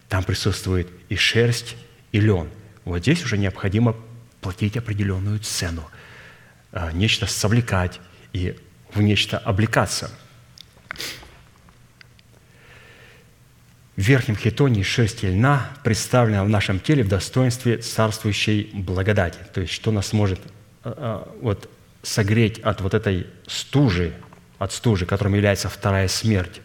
там 0.08 0.22
присутствует 0.24 0.88
и 1.08 1.16
шерсть, 1.16 1.76
и 2.12 2.20
лен. 2.20 2.48
Вот 2.84 2.98
здесь 2.98 3.24
уже 3.24 3.38
необходимо 3.38 3.96
платить 4.40 4.76
определенную 4.76 5.40
цену, 5.40 5.84
а, 6.72 6.92
нечто 6.92 7.26
совлекать 7.26 8.00
и 8.32 8.56
в 8.92 9.02
нечто 9.02 9.38
облекаться. 9.38 10.10
В 13.96 14.02
верхнем 14.02 14.36
хитоне 14.36 14.82
шерсть 14.82 15.24
и 15.24 15.28
льна 15.28 15.70
представлена 15.82 16.44
в 16.44 16.48
нашем 16.48 16.78
теле 16.80 17.02
в 17.02 17.08
достоинстве 17.08 17.78
царствующей 17.78 18.70
благодати. 18.74 19.38
То 19.54 19.62
есть, 19.62 19.72
что 19.72 19.90
нас 19.90 20.12
может 20.12 20.38
а, 20.84 20.94
а, 21.26 21.34
вот, 21.40 21.70
согреть 22.02 22.58
от 22.58 22.82
вот 22.82 22.94
этой 22.94 23.26
стужи, 23.46 24.12
от 24.58 24.72
стужи, 24.72 25.06
которым 25.06 25.34
является 25.34 25.68
вторая 25.68 26.08
смерть. 26.08 26.60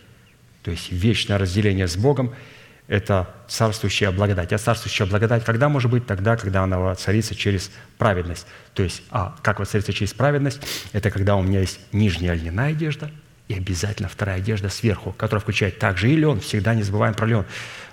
То 0.63 0.71
есть 0.71 0.91
вечное 0.91 1.37
разделение 1.37 1.87
с 1.87 1.95
Богом– 1.95 2.33
это 2.87 3.33
царствующая 3.47 4.11
благодать. 4.11 4.51
А 4.51 4.57
царствующая 4.57 5.05
благодать 5.05 5.45
когда 5.45 5.69
может 5.69 5.89
быть? 5.89 6.05
Тогда, 6.05 6.35
когда 6.35 6.63
она 6.63 6.77
воцарится 6.77 7.35
через 7.35 7.71
праведность. 7.97 8.45
То 8.73 8.83
есть, 8.83 9.01
а 9.11 9.37
как 9.41 9.59
воцарится 9.59 9.93
через 9.93 10.13
праведность? 10.13 10.59
Это 10.91 11.09
когда 11.09 11.37
у 11.37 11.41
меня 11.41 11.61
есть 11.61 11.79
нижняя 11.93 12.33
льняная 12.33 12.71
одежда 12.71 13.09
и 13.47 13.53
обязательно 13.53 14.09
вторая 14.09 14.37
одежда 14.37 14.67
сверху, 14.67 15.13
которая 15.13 15.41
включает 15.41 15.79
также 15.79 16.11
и 16.11 16.17
лен. 16.17 16.41
Всегда 16.41 16.75
не 16.75 16.83
забываем 16.83 17.13
про 17.13 17.27
лен. 17.27 17.45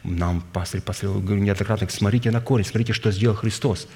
Нам 0.02 0.40
пастырь, 0.40 0.80
пастырь, 0.80 1.10
неоднократно, 1.10 1.88
смотрите 1.88 2.32
на 2.32 2.40
корень, 2.40 2.64
смотрите, 2.64 2.92
что 2.92 3.12
сделал 3.12 3.36
Христос. 3.36 3.86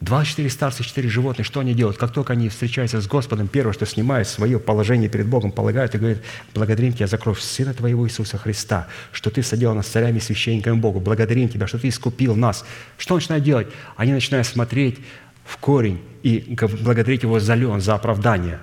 24 0.00 0.48
старца, 0.48 0.82
4 0.82 1.08
животных, 1.10 1.46
что 1.46 1.60
они 1.60 1.74
делают? 1.74 1.98
Как 1.98 2.12
только 2.12 2.32
они 2.32 2.48
встречаются 2.48 3.00
с 3.02 3.06
Господом, 3.06 3.48
первое, 3.48 3.74
что 3.74 3.84
снимают 3.84 4.28
свое 4.28 4.58
положение 4.58 5.10
перед 5.10 5.26
Богом, 5.26 5.52
полагают 5.52 5.94
и 5.94 5.98
говорят, 5.98 6.18
благодарим 6.54 6.94
Тебя 6.94 7.06
за 7.06 7.18
кровь 7.18 7.38
Сына 7.38 7.74
Твоего 7.74 8.08
Иисуса 8.08 8.38
Христа, 8.38 8.88
что 9.12 9.30
Ты 9.30 9.42
соделал 9.42 9.74
нас 9.74 9.86
царями 9.86 10.16
и 10.16 10.20
священниками 10.20 10.80
Богу. 10.80 11.00
Благодарим 11.00 11.50
Тебя, 11.50 11.66
что 11.66 11.78
Ты 11.78 11.88
искупил 11.88 12.34
нас. 12.34 12.64
Что 12.96 13.16
начинают 13.16 13.44
делать? 13.44 13.66
Они 13.96 14.12
начинают 14.12 14.46
смотреть 14.46 15.00
в 15.44 15.58
корень 15.58 16.00
и 16.22 16.56
благодарить 16.82 17.22
Его 17.22 17.38
за 17.38 17.54
лен, 17.54 17.82
за 17.82 17.94
оправдание. 17.94 18.60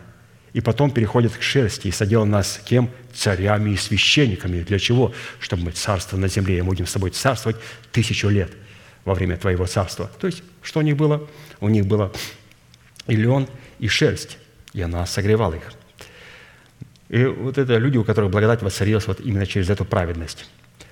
И 0.54 0.62
потом 0.62 0.90
переходят 0.90 1.34
к 1.34 1.44
шерсти 1.44 1.90
и 1.90 1.92
соделал 1.92 2.26
нас 2.26 2.60
кем? 2.66 2.90
Царями 3.14 3.72
и 3.72 3.78
священниками. 3.78 4.64
Для 4.64 4.80
чего? 4.80 5.14
Чтобы 5.40 5.66
мы 5.66 5.72
царство 5.72 6.18
на 6.18 6.30
земле, 6.30 6.58
и 6.58 6.62
мы 6.62 6.70
будем 6.70 6.88
с 6.88 6.94
тобой 6.94 7.12
царствовать 7.12 7.58
тысячу 7.92 8.28
лет– 8.30 8.52
во 9.08 9.14
время 9.14 9.38
твоего 9.38 9.66
царства. 9.66 10.12
То 10.20 10.28
есть, 10.28 10.44
что 10.62 10.82
у 10.82 10.84
них 10.84 10.98
было? 10.98 11.26
У 11.62 11.70
них 11.70 11.86
было 11.86 12.12
и 13.08 13.16
лен, 13.16 13.48
и 13.80 13.88
шерсть, 13.88 14.38
и 14.74 14.82
она 14.82 15.06
согревала 15.06 15.54
их. 15.54 15.72
И 17.08 17.24
вот 17.24 17.58
это 17.58 17.78
люди, 17.78 17.98
у 17.98 18.04
которых 18.04 18.32
благодать 18.32 18.62
воцарилась 18.62 19.08
вот 19.08 19.22
именно 19.22 19.46
через 19.46 19.70
эту 19.70 19.86
праведность. 19.86 20.46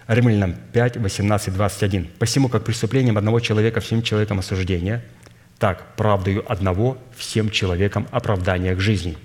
Римлянам 0.08 0.56
5, 0.72 0.96
18, 0.96 1.54
21. 1.54 2.08
«Посему, 2.18 2.48
как 2.48 2.64
преступлением 2.64 3.18
одного 3.18 3.42
человека 3.42 3.82
всем 3.82 4.02
человекам 4.02 4.40
осуждение, 4.40 5.04
так 5.60 5.98
правдою 5.98 6.50
одного 6.50 6.98
всем 7.18 7.50
человекам 7.50 8.08
оправдание 8.12 8.76
к 8.76 8.80
жизни. 8.80 9.18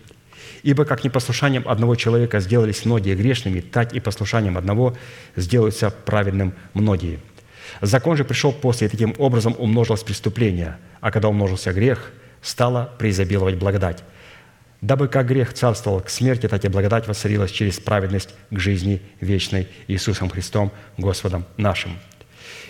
Ибо 0.64 0.84
как 0.84 1.04
непослушанием 1.04 1.68
одного 1.68 1.94
человека 1.94 2.40
сделались 2.40 2.84
многие 2.84 3.14
грешными, 3.14 3.60
так 3.60 3.92
и 3.92 4.00
послушанием 4.00 4.58
одного 4.58 4.96
сделаются 5.36 5.90
праведным 5.90 6.54
многие». 6.74 7.20
Закон 7.80 8.16
же 8.16 8.24
пришел 8.24 8.52
после, 8.52 8.86
и 8.86 8.90
таким 8.90 9.14
образом 9.18 9.54
умножилось 9.58 10.02
преступление, 10.02 10.76
а 11.00 11.10
когда 11.10 11.28
умножился 11.28 11.72
грех, 11.72 12.12
стала 12.42 12.92
преизобиловать 12.98 13.56
благодать. 13.56 14.02
Дабы 14.80 15.08
как 15.08 15.26
грех 15.26 15.52
царствовал 15.52 16.00
к 16.00 16.08
смерти, 16.08 16.48
так 16.48 16.64
и 16.64 16.68
благодать 16.68 17.06
воцарилась 17.06 17.50
через 17.50 17.78
праведность 17.78 18.34
к 18.50 18.58
жизни 18.58 19.02
вечной 19.20 19.68
Иисусом 19.88 20.30
Христом, 20.30 20.72
Господом 20.96 21.44
нашим. 21.58 21.98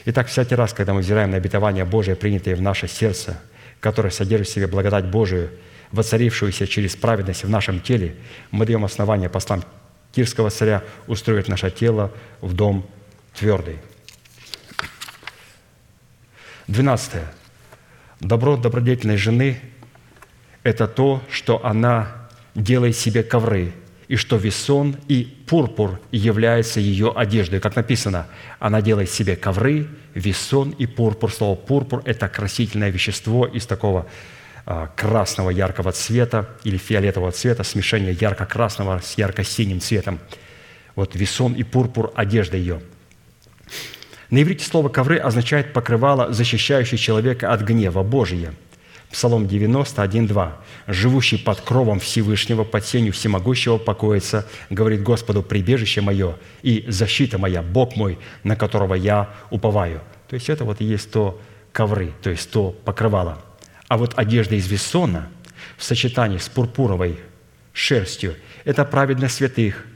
Итак, 0.07 0.27
всякий 0.27 0.57
раз, 0.57 0.73
когда 0.73 0.93
мы 0.93 1.01
взираем 1.01 1.31
на 1.31 1.37
обетование 1.37 1.85
Божие, 1.85 2.17
принятое 2.17 2.57
в 2.57 2.63
наше 2.63 2.89
сердце, 2.89 3.41
которое 3.79 4.11
содержит 4.11 4.49
в 4.49 4.53
себе 4.53 4.67
благодать 4.67 5.07
Божию, 5.07 5.51
воцарившуюся 5.93 6.67
через 6.67 6.97
праведность 6.97 7.45
в 7.45 7.49
нашем 7.49 7.81
теле, 7.81 8.17
мы 8.51 8.67
даем 8.67 8.85
основание 8.85 9.29
послам 9.29 9.63
Кирского 10.13 10.51
царя 10.51 10.83
устроить 11.07 11.47
наше 11.47 11.71
тело 11.71 12.13
в 12.41 12.55
дом 12.55 12.85
твердый– 13.35 13.77
Двенадцатое. 16.71 17.25
Добро 18.21 18.57
добродетельной 18.57 19.17
жены– 19.17 19.59
это 20.63 20.87
то, 20.87 21.21
что 21.29 21.67
она 21.67 22.29
делает 22.55 22.95
себе 22.95 23.25
ковры, 23.25 23.73
и 24.07 24.15
что 24.15 24.37
весон 24.37 24.95
и 25.09 25.25
пурпур 25.49 26.01
является 26.13 26.79
ее 26.79 27.13
одеждой. 27.13 27.59
Как 27.59 27.75
написано, 27.75 28.29
она 28.61 28.83
делает 28.83 29.11
себе 29.11 29.35
ковры, 29.35 29.89
весон 30.15 30.71
и 30.71 30.87
пурпур. 30.87 31.33
Слово 31.33 31.57
«пурпур»– 31.57 32.03
это 32.05 32.29
красительное 32.29 32.91
вещество 32.91 33.49
из 33.49 33.67
такого 33.67 34.07
а, 34.65 34.93
красного 34.95 35.51
яркого 35.51 35.91
цвета 35.91 36.51
или 36.63 36.77
фиолетового 36.77 37.33
цвета, 37.33 37.65
смешение 37.65 38.13
ярко-красного 38.13 39.01
с 39.03 39.19
ярко-синим 39.19 39.81
цветом. 39.81 40.21
Вот 40.95 41.17
весон 41.17 41.55
и 41.55 41.65
пурпур– 41.65 42.13
одежда 42.15 42.57
ее. 42.57 42.81
На 44.31 44.43
иврите 44.43 44.65
слово 44.65 44.89
«ковры» 44.89 45.19
означает 45.19 45.73
покрывало, 45.73 46.33
защищающее 46.33 46.99
человека 46.99 47.53
от 47.53 47.63
гнева 47.63 48.05
Божия. 48.05 48.55
Псалом 49.11 49.49
91, 49.49 50.29
2. 50.29 50.57
«Живущий 50.87 51.37
под 51.37 51.61
кровом 51.61 51.99
Всевышнего, 51.99 52.63
под 52.63 52.87
сенью 52.87 53.13
всемогущего 53.13 53.77
покоится, 53.77 54.47
говорит 54.71 55.03
Господу, 55.03 55.43
прибежище 55.43 56.01
мое 56.01 56.37
и 56.63 56.85
защита 56.87 57.39
моя, 57.39 57.61
Бог 57.61 57.97
мой, 57.97 58.21
на 58.45 58.55
которого 58.55 58.95
я 58.95 59.31
уповаю». 59.51 60.01
То 60.29 60.35
есть 60.35 60.49
это 60.49 60.65
вот 60.65 60.81
и 60.81 60.85
есть 60.85 61.11
то 61.11 61.41
ковры, 61.73 62.13
то 62.23 62.31
есть 62.31 62.53
то 62.53 62.71
покрывало. 62.71 63.43
А 63.89 63.99
вот 63.99 64.13
одежда 64.17 64.55
из 64.55 64.69
весона 64.69 65.29
в 65.77 65.83
сочетании 65.83 66.39
с 66.39 66.49
пурпуровой 66.49 67.19
шерстью– 67.73 68.37
это 68.65 68.85
праведность 68.85 69.35
святых, 69.35 69.87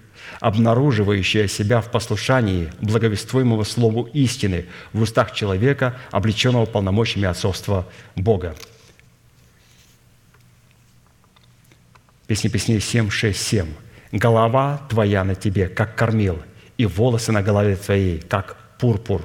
обнаруживающая 0.45 1.49
себя 1.49 1.81
в 1.81 1.91
послушании 1.91 2.71
благовествуемого 2.83 3.65
слову 3.65 4.11
истины 4.12 4.66
в 4.93 5.01
устах 5.01 5.33
человека, 5.33 5.97
облеченного 6.11 6.66
полномочиями 6.66 7.27
отцовства 7.27 7.87
Бога. 8.15 8.55
Песни 12.27 12.49
песней 12.49 12.79
7, 12.79 13.09
6, 13.09 13.41
7. 13.41 13.66
«Голова 14.12 14.83
твоя 14.91 15.25
на 15.25 15.35
тебе, 15.35 15.66
как 15.66 15.97
кормил, 15.97 16.43
и 16.77 16.85
волосы 16.85 17.33
на 17.33 17.43
голове 17.43 17.77
твоей, 17.77 18.21
как 18.21 18.59
пурпур. 18.79 19.25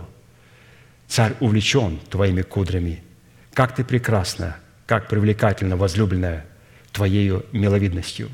Царь 1.09 1.33
увлечен 1.41 1.99
твоими 2.09 2.43
кудрями. 2.43 3.03
Как 3.53 3.75
ты 3.75 3.83
прекрасна, 3.83 4.55
как 4.85 5.09
привлекательна, 5.09 5.75
возлюбленная, 5.75 6.45
твоею 6.93 7.45
миловидностью». 7.51 8.29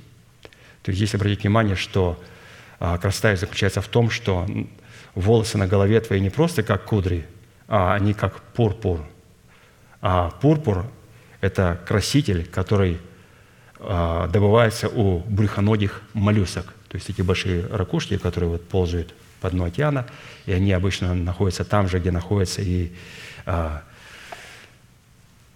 То 0.83 0.91
есть 0.91 0.99
здесь 0.99 1.15
обратите 1.15 1.47
внимание, 1.47 1.75
что 1.75 2.23
а, 2.79 2.97
красота 2.97 3.35
заключается 3.35 3.81
в 3.81 3.87
том, 3.87 4.09
что 4.09 4.47
волосы 5.13 5.57
на 5.57 5.67
голове 5.67 5.99
твоей 6.01 6.21
не 6.21 6.29
просто 6.29 6.63
как 6.63 6.85
кудри, 6.85 7.25
а 7.67 7.93
они 7.93 8.13
как 8.13 8.41
пурпур. 8.41 9.05
А 10.01 10.29
пурпур– 10.41 10.85
это 11.41 11.79
краситель, 11.87 12.45
который 12.45 12.99
а, 13.79 14.27
добывается 14.27 14.89
у 14.89 15.19
брюхоногих 15.19 16.01
моллюсок. 16.13 16.73
То 16.89 16.95
есть 16.95 17.09
эти 17.09 17.21
большие 17.21 17.65
ракушки, 17.67 18.17
которые 18.17 18.49
вот 18.51 18.67
ползают 18.67 19.13
по 19.41 19.49
дну 19.49 19.65
океана, 19.65 20.05
и 20.45 20.51
они 20.51 20.71
обычно 20.71 21.13
находятся 21.13 21.65
там 21.65 21.89
же, 21.89 21.99
где 21.99 22.11
находятся 22.11 22.61
и 22.61 22.91
а, 23.45 23.83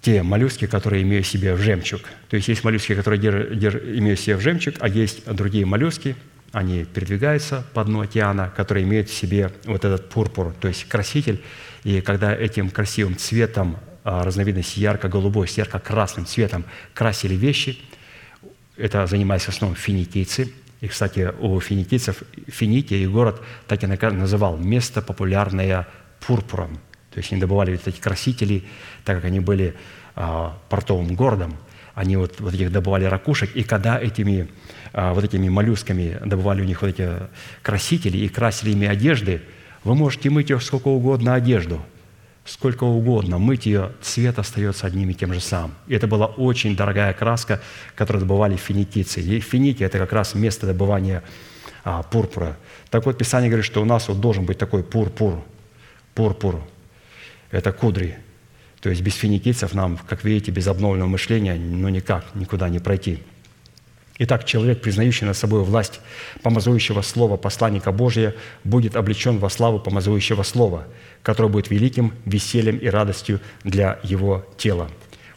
те 0.02 0.24
моллюски, 0.24 0.68
которые 0.68 1.04
имеют 1.04 1.28
себе 1.28 1.54
в 1.54 1.60
жемчуг. 1.60 2.02
То 2.30 2.36
есть 2.36 2.48
есть 2.48 2.64
моллюски, 2.64 2.96
которые 2.96 3.20
дер, 3.20 3.56
дер, 3.56 3.78
имеют 3.78 4.20
себе 4.20 4.38
в 4.38 4.42
жемчуг, 4.42 4.76
а 4.80 4.88
есть 4.88 5.26
другие 5.26 5.66
моллюски, 5.66 6.16
они 6.52 6.84
передвигаются 6.84 7.66
по 7.74 7.84
дну 7.84 8.02
океана, 8.02 8.52
которые 8.56 8.86
имеют 8.86 9.10
в 9.10 9.14
себе 9.14 9.52
вот 9.66 9.86
этот 9.86 10.10
пурпур, 10.10 10.54
то 10.60 10.68
есть 10.68 10.86
краситель. 10.86 11.44
И 11.84 12.02
когда 12.02 12.34
этим 12.36 12.70
красивым 12.70 13.18
цветом 13.18 13.78
а, 14.04 14.24
разновидности 14.24 14.80
ярко-голубой 14.80 15.48
с 15.48 15.58
ярко-красным 15.58 16.26
цветом 16.26 16.66
красили 16.94 17.36
вещи, 17.36 17.80
это 18.78 19.06
занимались 19.08 19.44
в 19.44 19.50
основном 19.50 19.76
финикийцы. 19.76 20.52
И, 20.82 20.88
кстати, 20.88 21.34
у 21.40 21.60
финикийцев 21.60 22.24
Финикия 22.48 23.00
и 23.00 23.08
город 23.08 23.42
так 23.68 23.84
и 23.84 23.88
называл 23.88 24.58
место, 24.58 25.02
популярное 25.02 25.88
пурпуром. 26.26 26.80
То 27.12 27.18
есть 27.18 27.32
они 27.32 27.42
добывали 27.42 27.72
вот 27.72 27.88
эти 27.88 28.00
красители, 28.00 28.64
так 29.04 29.18
как 29.18 29.26
они 29.26 29.40
были 29.40 29.76
а, 30.16 30.58
портовым 30.70 31.16
городом, 31.16 31.58
они 32.00 32.16
вот, 32.16 32.40
вот 32.40 32.54
этих 32.54 32.72
добывали 32.72 33.06
ракушек, 33.06 33.56
и 33.56 33.64
когда 33.64 34.00
этими 34.00 34.48
а, 34.94 35.14
вот 35.14 35.24
этими 35.24 35.50
моллюсками 35.50 36.18
добывали 36.26 36.62
у 36.62 36.66
них 36.66 36.82
вот 36.82 36.90
эти 36.90 37.10
красители 37.62 38.18
и 38.18 38.30
красили 38.30 38.72
ими 38.72 38.88
одежды, 38.88 39.42
вы 39.84 39.96
можете 39.96 40.30
мыть 40.30 40.50
ее 40.50 40.60
сколько 40.60 40.88
угодно 40.88 41.34
одежду– 41.34 41.82
сколько 42.50 42.84
угодно, 42.84 43.38
мыть 43.38 43.66
ее, 43.66 43.92
цвет 44.02 44.40
остается 44.40 44.88
одним 44.88 45.10
и 45.10 45.14
тем 45.14 45.34
же 45.34 45.40
самым. 45.40 45.76
И 45.88 45.94
это 45.94 46.08
была 46.08 46.26
очень 46.26 46.76
дорогая 46.76 47.14
краска, 47.14 47.62
которую 47.96 48.22
добывали 48.22 48.56
финикийцы. 48.56 49.22
И 49.22 49.40
финики– 49.40 49.84
это 49.90 50.00
как 50.00 50.14
раз 50.14 50.34
место 50.34 50.66
добывания 50.66 51.24
а, 51.84 52.02
пурпура. 52.04 52.58
Так 52.90 53.06
вот, 53.06 53.18
Писание 53.18 53.50
говорит, 53.50 53.66
что 53.66 53.82
у 53.82 53.86
нас 53.86 54.08
вот 54.08 54.20
должен 54.20 54.46
быть 54.46 54.58
такой 54.58 54.84
пурпур, 54.84 55.44
пурпур. 56.16 56.62
Это 57.52 57.72
кудри. 57.72 58.18
То 58.82 58.90
есть 58.90 59.02
без 59.02 59.16
финикийцев 59.16 59.74
нам, 59.74 59.98
как 59.98 60.24
видите, 60.24 60.52
без 60.52 60.68
обновленного 60.68 61.10
мышления, 61.10 61.56
ну 61.56 61.90
никак, 61.90 62.36
никуда 62.36 62.70
не 62.70 62.80
пройти– 62.80 63.20
Итак, 64.22 64.44
человек, 64.44 64.82
признающий 64.82 65.26
над 65.26 65.38
собой 65.38 65.64
власть 65.64 66.02
помазующего 66.44 67.02
слова 67.02 67.38
посланника 67.38 67.94
Божия, 67.94 68.36
будет 68.66 68.98
облечен 68.98 69.38
во 69.38 69.50
славу 69.50 69.80
помазующего 69.80 70.44
слова, 70.44 70.86
которое 71.24 71.48
будет 71.48 71.70
великим 71.70 72.14
весельем 72.26 72.78
и 72.78 72.88
радостью 72.88 73.40
для 73.64 73.98
его 74.04 74.46
тела. 74.58 74.90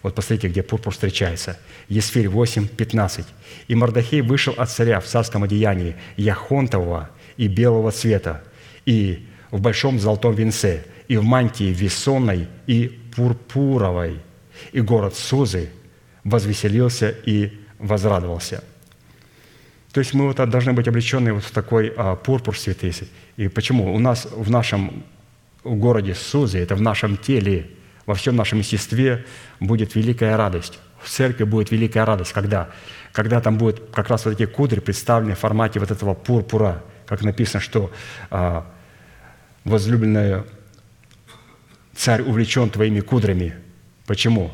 Вот 0.03 0.17
посмотрите, 0.17 0.49
где 0.49 0.65
пурпур 0.65 0.93
встречается. 0.93 1.61
Есфирь 1.89 2.29
8, 2.29 2.67
15. 2.67 3.25
«И 3.69 3.75
Мордахей 3.77 4.21
вышел 4.21 4.53
от 4.57 4.69
царя 4.69 4.99
в 4.99 5.07
царском 5.07 5.45
одеянии 5.45 5.95
яхонтового 6.17 7.09
и 7.37 7.47
белого 7.47 7.93
цвета, 7.93 8.43
и 8.85 9.29
в 9.53 9.61
большом 9.61 10.01
золотом 10.01 10.35
венце, 10.35 10.85
и 11.07 11.17
в 11.17 11.23
мантии 11.23 11.73
весонной 11.73 12.49
и 12.67 13.01
пурпуровой. 13.15 14.21
И 14.73 14.81
город 14.81 15.15
Сузы 15.15 15.71
возвеселился 16.25 17.11
и 17.11 17.61
возрадовался». 17.79 18.63
То 19.93 20.01
есть 20.01 20.15
мы 20.15 20.27
вот 20.27 20.37
должны 20.49 20.73
быть 20.73 20.89
облечены 20.89 21.35
вот 21.35 21.45
в 21.45 21.51
такой 21.51 21.93
а, 21.97 22.17
пурпур 22.17 22.59
святый. 22.59 22.95
И 23.37 23.49
почему? 23.49 23.95
У 23.95 23.99
нас 23.99 24.27
в 24.31 24.51
нашем 24.51 25.05
городе 25.65 26.15
Сузы, 26.15 26.59
это 26.59 26.75
в 26.75 26.81
нашем 26.81 27.17
теле, 27.19 27.71
во 28.07 28.15
всем 28.15 28.35
нашем 28.35 28.61
естестве 28.61 29.27
будет 29.61 29.95
великая 29.95 30.37
радость. 30.37 30.79
В 31.03 31.11
церкви 31.11 31.45
будет 31.45 31.71
великая 31.71 32.07
радость, 32.07 32.33
когда, 32.33 32.71
когда 33.13 33.41
там 33.41 33.59
будут 33.59 33.91
как 33.93 34.09
раз 34.09 34.25
вот 34.25 34.33
эти 34.33 34.47
кудри 34.47 34.81
представлены 34.81 35.35
в 35.35 35.39
формате 35.39 35.79
вот 35.79 35.91
этого 35.91 36.15
пурпура, 36.15 36.83
как 37.07 37.23
написано, 37.23 37.61
что 37.61 37.93
а, 38.31 38.67
возлюбленная 39.65 40.45
царь 41.95 42.23
увлечен 42.23 42.71
твоими 42.71 43.01
кудрями. 43.01 43.55
Почему? 44.07 44.51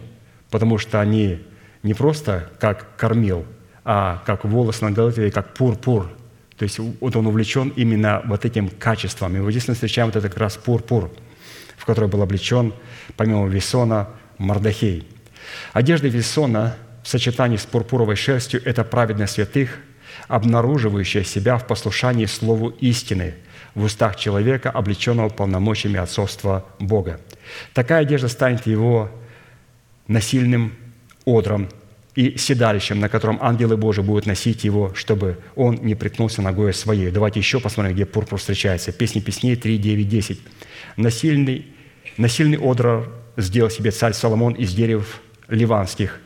Потому 0.51 0.78
что 0.78 1.01
они 1.01 1.40
не 1.82 1.94
просто 1.94 2.51
как 2.59 2.97
кормил, 2.97 3.44
а, 3.85 4.23
как 4.27 4.44
волос 4.44 4.81
на 4.81 4.90
голове, 4.90 5.31
как 5.31 5.55
пурпур. 5.55 6.10
То 6.56 6.65
есть 6.65 6.78
вот 6.78 7.15
он 7.15 7.27
увлечен 7.27 7.69
именно 7.77 8.23
вот 8.24 8.44
этим 8.44 8.69
качеством. 8.69 9.36
И 9.36 9.40
вот 9.40 9.51
здесь 9.51 9.69
мы 9.69 9.74
встречаем 9.74 10.09
вот 10.09 10.16
это 10.16 10.28
как 10.28 10.39
раз 10.39 10.56
пурпур, 10.56 11.10
в 11.77 11.85
который 11.85 12.09
был 12.09 12.23
облечен, 12.23 12.74
помимо 13.16 13.47
Весона, 13.47 14.09
Мардахей. 14.39 15.06
Одежда 15.73 16.09
Весона 16.09 16.77
в 17.02 17.09
сочетании 17.09 17.56
с 17.56 17.65
пурпуровой 17.65 18.16
шерстью– 18.16 18.60
это 18.65 18.85
праведность 18.85 19.35
святых, 19.35 19.78
обнаруживающая 20.27 21.23
себя 21.23 21.56
в 21.59 21.66
послушании 21.66 22.27
Слову 22.27 22.70
истины 22.81 23.35
в 23.74 23.85
устах 23.85 24.16
человека, 24.16 24.70
облеченного 24.70 25.28
полномочиями 25.28 25.98
отцовства 25.98 26.66
Бога. 26.78 27.20
Такая 27.75 28.03
одежда 28.03 28.29
станет 28.29 28.66
его 28.66 29.11
насильным 30.07 30.75
одром 31.25 31.69
и 32.15 32.37
седалищем, 32.37 32.99
на 32.99 33.09
котором 33.09 33.39
ангелы 33.41 33.77
Божии 33.77 34.03
будут 34.03 34.27
носить 34.27 34.65
его, 34.65 34.93
чтобы 34.95 35.39
он 35.55 35.77
не 35.83 35.95
приткнулся 35.95 36.43
ногой 36.43 36.75
своей. 36.75 37.11
Давайте 37.11 37.39
еще 37.39 37.61
посмотрим, 37.61 37.95
где 37.95 38.07
пурпур 38.07 38.39
встречается. 38.39 38.91
Песни 38.91 39.20
песней 39.20 39.55
3, 39.55 39.79
9, 39.79 40.09
10. 40.09 40.41
«Насильный, 40.97 41.66
насильный 42.16 42.59
одр 42.59 43.09
сделал 43.37 43.70
себе 43.70 43.93
царь 43.93 44.15
Соломон 44.15 44.55
из 44.55 44.75
дерев 44.75 45.20
ливанских, 45.49 46.20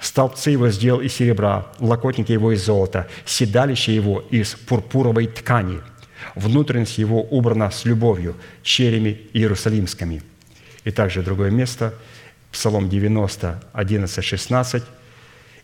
Столбцы 0.00 0.50
его 0.50 0.70
сделал 0.70 1.00
из 1.00 1.12
серебра, 1.12 1.66
локотники 1.80 2.30
его 2.30 2.52
из 2.52 2.64
золота, 2.64 3.08
седалище 3.24 3.94
его 3.94 4.24
из 4.30 4.54
пурпуровой 4.54 5.26
ткани. 5.26 5.80
Внутренность 6.34 6.98
его 6.98 7.22
убрана 7.22 7.70
с 7.70 7.84
любовью, 7.84 8.36
черями 8.62 9.22
иерусалимскими». 9.32 10.22
И 10.88 10.90
также 10.90 11.20
другое 11.22 11.50
место, 11.50 11.92
Псалом 12.50 12.88
90, 12.88 13.62
11, 13.74 14.24
16 14.24 14.82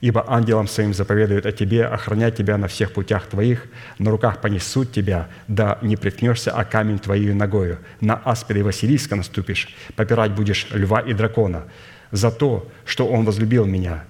ибо 0.02 0.22
ангелам 0.30 0.68
своим 0.68 0.92
заповедуют 0.92 1.46
о 1.46 1.52
тебе 1.52 1.86
охранять 1.86 2.36
тебя 2.36 2.58
на 2.58 2.68
всех 2.68 2.92
путях 2.92 3.24
твоих, 3.24 3.64
на 3.98 4.10
руках 4.10 4.42
понесут 4.42 4.92
тебя, 4.92 5.28
да 5.48 5.78
не 5.80 5.96
приткнешься 5.96 6.50
о 6.50 6.66
камень 6.66 6.98
твою 6.98 7.34
ногою, 7.34 7.78
на 8.02 8.16
аспида 8.16 8.60
и 8.60 8.62
Василиска 8.62 9.16
наступишь, 9.16 9.74
попирать 9.96 10.32
будешь 10.32 10.66
льва 10.72 11.00
и 11.00 11.14
дракона, 11.14 11.64
за 12.10 12.30
то, 12.30 12.68
что 12.84 13.06
он 13.06 13.24
возлюбил 13.24 13.64
меня, 13.64 14.04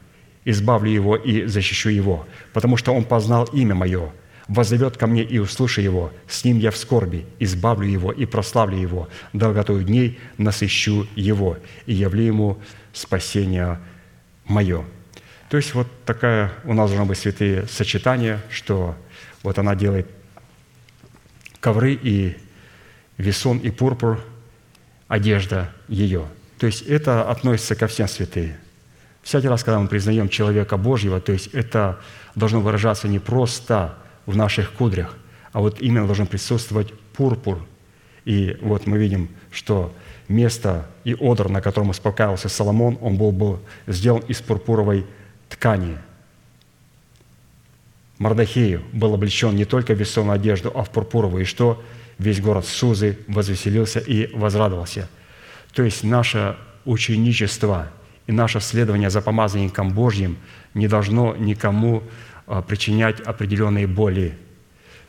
избавлю 0.44 0.90
его 0.90 1.14
и 1.14 1.46
защищу 1.46 1.90
его, 1.90 2.26
потому 2.52 2.76
что 2.76 2.92
он 2.92 3.04
познал 3.04 3.44
имя 3.52 3.76
мое, 3.76 4.10
воззовет 4.48 4.96
ко 4.96 5.06
мне 5.06 5.22
и 5.22 5.38
услышу 5.38 5.80
его, 5.80 6.12
с 6.28 6.44
ним 6.44 6.58
я 6.58 6.70
в 6.70 6.76
скорби, 6.76 7.26
избавлю 7.38 7.88
его 7.88 8.12
и 8.12 8.26
прославлю 8.26 8.76
его, 8.76 9.08
долготою 9.32 9.84
дней 9.84 10.18
насыщу 10.38 11.06
его 11.14 11.58
и 11.86 11.94
явлю 11.94 12.22
ему 12.22 12.58
спасение 12.92 13.78
мое». 14.44 14.84
То 15.48 15.56
есть 15.56 15.74
вот 15.74 15.86
такая 16.04 16.52
у 16.64 16.74
нас 16.74 16.90
должна 16.90 17.06
быть 17.06 17.18
святые 17.18 17.66
сочетания, 17.66 18.42
что 18.50 18.96
вот 19.42 19.58
она 19.58 19.74
делает 19.74 20.08
ковры 21.60 21.94
и 21.94 22.36
весон 23.18 23.58
и 23.58 23.70
пурпур– 23.70 24.20
одежда 25.08 25.70
ее». 25.88 26.26
То 26.58 26.66
есть 26.66 26.82
это 26.82 27.28
относится 27.30 27.74
ко 27.74 27.86
всем 27.86 28.08
святые. 28.08 28.58
Всякий 29.22 29.48
раз, 29.48 29.64
когда 29.64 29.78
мы 29.78 29.88
признаем 29.88 30.28
человека 30.28 30.76
Божьего, 30.76 31.20
то 31.20 31.32
есть 31.32 31.48
это 31.48 32.00
должно 32.34 32.60
выражаться 32.60 33.08
не 33.08 33.18
просто 33.18 33.96
в 34.26 34.36
наших 34.36 34.72
кудрях, 34.72 35.16
а 35.52 35.60
вот 35.60 35.80
именно 35.80 36.06
должен 36.06 36.26
присутствовать 36.26 36.92
пурпур. 37.12 37.64
И 38.24 38.56
вот 38.62 38.86
мы 38.86 38.98
видим, 38.98 39.28
что 39.50 39.94
место 40.28 40.86
и 41.04 41.14
одр, 41.14 41.48
на 41.48 41.60
котором 41.60 41.90
успокаивался 41.90 42.48
Соломон, 42.48 42.98
он 43.00 43.16
был, 43.16 43.32
был 43.32 43.60
сделан 43.86 44.22
из 44.28 44.40
пурпуровой 44.40 45.06
ткани. 45.48 45.98
Мардахею 48.18 48.82
был 48.92 49.14
облечен 49.14 49.54
не 49.54 49.64
только 49.64 49.94
в 49.94 49.98
весомую 49.98 50.34
одежду, 50.34 50.72
а 50.74 50.84
в 50.84 50.90
пурпуровую, 50.90 51.42
и 51.42 51.46
что 51.46 51.82
весь 52.18 52.40
город 52.40 52.66
Сузы 52.66 53.18
возвеселился 53.26 53.98
и 53.98 54.34
возрадовался. 54.34 55.08
То 55.74 55.82
есть 55.82 56.04
наше 56.04 56.56
ученичество 56.84 57.90
и 58.26 58.32
наше 58.32 58.60
следование 58.60 59.10
за 59.10 59.20
помазанником 59.20 59.90
Божьим 59.92 60.38
не 60.72 60.88
должно 60.88 61.36
никому 61.36 62.02
причинять 62.66 63.20
определенные 63.20 63.86
боли. 63.86 64.36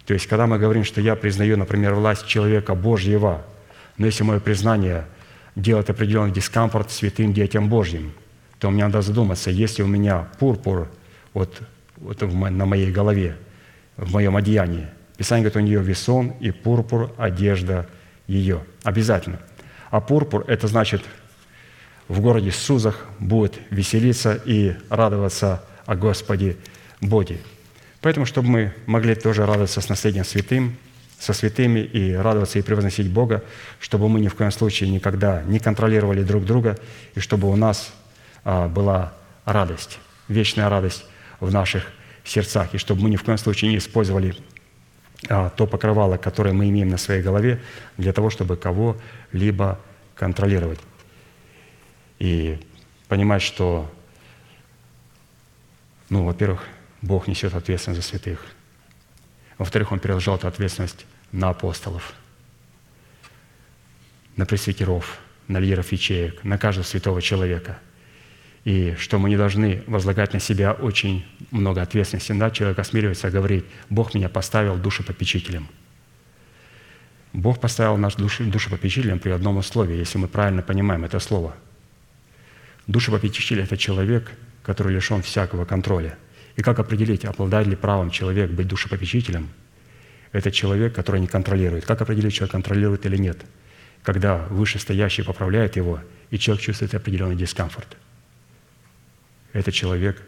То 0.05 0.13
есть, 0.13 0.27
когда 0.27 0.47
мы 0.47 0.59
говорим, 0.59 0.83
что 0.83 1.01
я 1.01 1.15
признаю, 1.15 1.57
например, 1.57 1.93
власть 1.95 2.27
человека 2.27 2.75
Божьего, 2.75 3.43
но 3.97 4.05
если 4.05 4.23
мое 4.23 4.39
признание 4.39 5.05
делает 5.55 5.89
определенный 5.89 6.31
дискомфорт 6.31 6.91
святым 6.91 7.33
детям 7.33 7.69
Божьим, 7.69 8.13
то 8.59 8.69
мне 8.69 8.83
надо 8.83 9.01
задуматься, 9.01 9.51
если 9.51 9.83
у 9.83 9.87
меня 9.87 10.27
пурпур 10.39 10.89
вот, 11.33 11.61
вот 11.97 12.21
на 12.21 12.65
моей 12.65 12.91
голове, 12.91 13.35
в 13.97 14.13
моем 14.13 14.35
одеянии, 14.35 14.87
Писание 15.17 15.49
говорит, 15.49 15.55
у 15.55 15.59
нее 15.65 15.81
весон 15.81 16.33
и 16.41 16.51
пурпур– 16.51 17.13
одежда 17.17 17.87
ее. 18.27 18.63
Обязательно. 18.83 19.39
А 19.89 20.01
пурпур– 20.01 20.43
это 20.47 20.67
значит, 20.67 21.03
в 22.07 22.19
городе 22.19 22.51
Сузах 22.51 23.05
будет 23.19 23.57
веселиться 23.69 24.39
и 24.45 24.75
радоваться 24.89 25.63
о 25.85 25.95
Господе 25.95 26.57
Боге. 27.01 27.39
Поэтому, 28.01 28.25
чтобы 28.25 28.49
мы 28.49 28.73
могли 28.85 29.15
тоже 29.15 29.45
радоваться 29.45 29.81
с 29.81 29.89
наследием 29.89 30.25
святым, 30.25 30.77
со 31.19 31.33
святыми 31.33 31.79
и 31.79 32.13
радоваться 32.13 32.59
и 32.59 32.61
превозносить 32.61 33.09
Бога, 33.09 33.43
чтобы 33.79 34.09
мы 34.09 34.19
ни 34.19 34.27
в 34.27 34.35
коем 34.35 34.51
случае 34.51 34.89
никогда 34.89 35.43
не 35.43 35.59
контролировали 35.59 36.23
друг 36.23 36.45
друга, 36.45 36.77
и 37.15 37.19
чтобы 37.19 37.49
у 37.49 37.55
нас 37.55 37.93
а, 38.43 38.67
была 38.67 39.13
радость, 39.45 39.99
вечная 40.27 40.69
радость 40.69 41.05
в 41.39 41.51
наших 41.51 41.87
сердцах, 42.23 42.73
и 42.73 42.77
чтобы 42.77 43.01
мы 43.03 43.09
ни 43.09 43.15
в 43.15 43.23
коем 43.23 43.37
случае 43.37 43.71
не 43.71 43.77
использовали 43.77 44.35
а, 45.29 45.49
то 45.49 45.65
покрывало, 45.65 46.17
которое 46.17 46.53
мы 46.53 46.69
имеем 46.69 46.89
на 46.89 46.97
своей 46.97 47.21
голове, 47.21 47.59
для 47.97 48.13
того, 48.13 48.29
чтобы 48.29 48.57
кого-либо 48.57 49.79
контролировать. 50.15 50.79
И 52.19 52.59
понимать, 53.07 53.41
что, 53.41 53.91
ну, 56.09 56.25
во-первых, 56.25 56.63
Бог 57.01 57.27
несет 57.27 57.53
ответственность 57.53 58.01
за 58.01 58.07
святых. 58.07 58.45
Во-вторых, 59.57 59.91
Он 59.91 59.99
переложил 59.99 60.35
эту 60.35 60.47
ответственность 60.47 61.05
на 61.31 61.49
апостолов, 61.49 62.13
на 64.35 64.45
пресвитеров, 64.45 65.19
на 65.47 65.59
лидеров 65.59 65.91
ячеек, 65.91 66.43
на 66.43 66.57
каждого 66.57 66.85
святого 66.85 67.21
человека. 67.21 67.79
И 68.63 68.95
что 68.97 69.19
мы 69.19 69.29
не 69.29 69.37
должны 69.37 69.83
возлагать 69.85 70.33
на 70.33 70.39
себя 70.39 70.73
очень 70.73 71.23
много 71.51 71.81
ответственности. 71.81 72.31
Да, 72.31 72.49
человек 72.49 72.79
осмеливается 72.79 73.29
говорить, 73.29 73.65
Бог 73.89 74.15
меня 74.15 74.27
поставил 74.27 74.75
душепопечителем. 74.77 75.67
Бог 77.31 77.59
поставил 77.59 77.97
наш 77.97 78.15
душепопечителем 78.15 79.19
при 79.19 79.29
одном 79.29 79.57
условии, 79.57 79.97
если 79.97 80.17
мы 80.17 80.27
правильно 80.27 80.63
понимаем 80.63 81.03
это 81.03 81.19
слово. 81.19 81.55
Душепопечитель– 82.87 83.59
это 83.61 83.77
человек, 83.77 84.31
который 84.63 84.93
лишен 84.93 85.21
всякого 85.21 85.65
контроля– 85.65 86.17
и 86.55 86.61
как 86.61 86.79
определить, 86.79 87.25
обладает 87.25 87.67
ли 87.67 87.75
правом 87.75 88.09
человек 88.09 88.51
быть 88.51 88.67
душепопечителем? 88.67 89.49
Это 90.31 90.51
человек, 90.51 90.93
который 90.93 91.19
не 91.19 91.27
контролирует. 91.27 91.85
Как 91.85 92.01
определить, 92.01 92.33
человек 92.33 92.51
контролирует 92.51 93.05
или 93.05 93.17
нет? 93.17 93.45
Когда 94.03 94.37
вышестоящий 94.49 95.23
поправляет 95.23 95.75
его, 95.75 95.99
и 96.29 96.37
человек 96.37 96.63
чувствует 96.63 96.93
определенный 96.95 97.35
дискомфорт. 97.35 97.97
Этот 99.53 99.73
человек 99.73 100.21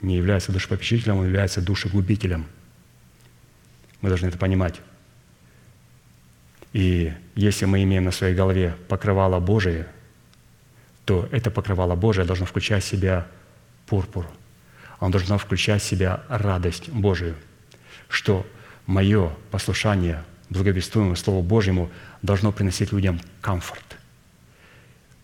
не 0.00 0.16
является 0.16 0.52
душепопечителем, 0.52 1.18
он 1.18 1.26
является 1.26 1.60
душегубителем. 1.60 2.46
Мы 4.00 4.08
должны 4.08 4.26
это 4.26 4.38
понимать. 4.38 4.80
И 6.72 7.12
если 7.34 7.66
мы 7.66 7.82
имеем 7.82 8.04
на 8.04 8.10
своей 8.10 8.34
голове 8.34 8.76
покрывало 8.88 9.40
Божие, 9.40 9.86
то 11.04 11.28
это 11.30 11.50
покрывало 11.50 11.94
Божие 11.94 12.26
должно 12.26 12.46
включать 12.46 12.82
в 12.82 12.86
себя 12.86 13.26
пурпур– 13.86 14.26
оно 15.00 15.10
должно 15.10 15.38
включать 15.38 15.82
в 15.82 15.86
себя 15.86 16.22
радость 16.28 16.88
Божию, 16.88 17.34
что 18.08 18.46
мое 18.86 19.32
послушание 19.50 20.24
благовествуемому 20.50 21.16
Слову 21.16 21.42
Божьему 21.42 21.90
должно 22.22 22.52
приносить 22.52 22.92
людям 22.92 23.20
комфорт. 23.40 23.98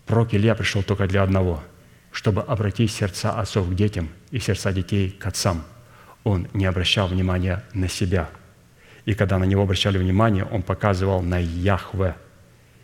Пророк 0.07 0.35
Илья 0.35 0.55
пришел 0.55 0.83
только 0.83 1.07
для 1.07 1.23
одного, 1.23 1.63
чтобы 2.11 2.43
обратить 2.43 2.91
сердца 2.91 3.33
отцов 3.33 3.71
к 3.71 3.75
детям 3.75 4.09
и 4.31 4.41
сердца 4.41 4.73
детей 4.73 5.11
к 5.11 5.25
отцам. 5.27 5.63
Он 6.25 6.49
не 6.53 6.67
обращал 6.67 7.07
внимания 7.09 7.63
на 7.73 7.89
себя. 7.89 8.29
И 9.05 9.15
когда 9.15 9.39
на 9.39 9.45
него 9.45 9.63
обращали 9.63 9.99
внимание, 9.99 10.45
он 10.45 10.63
показывал 10.63 11.23
на 11.23 11.39
Яхве 11.39 12.17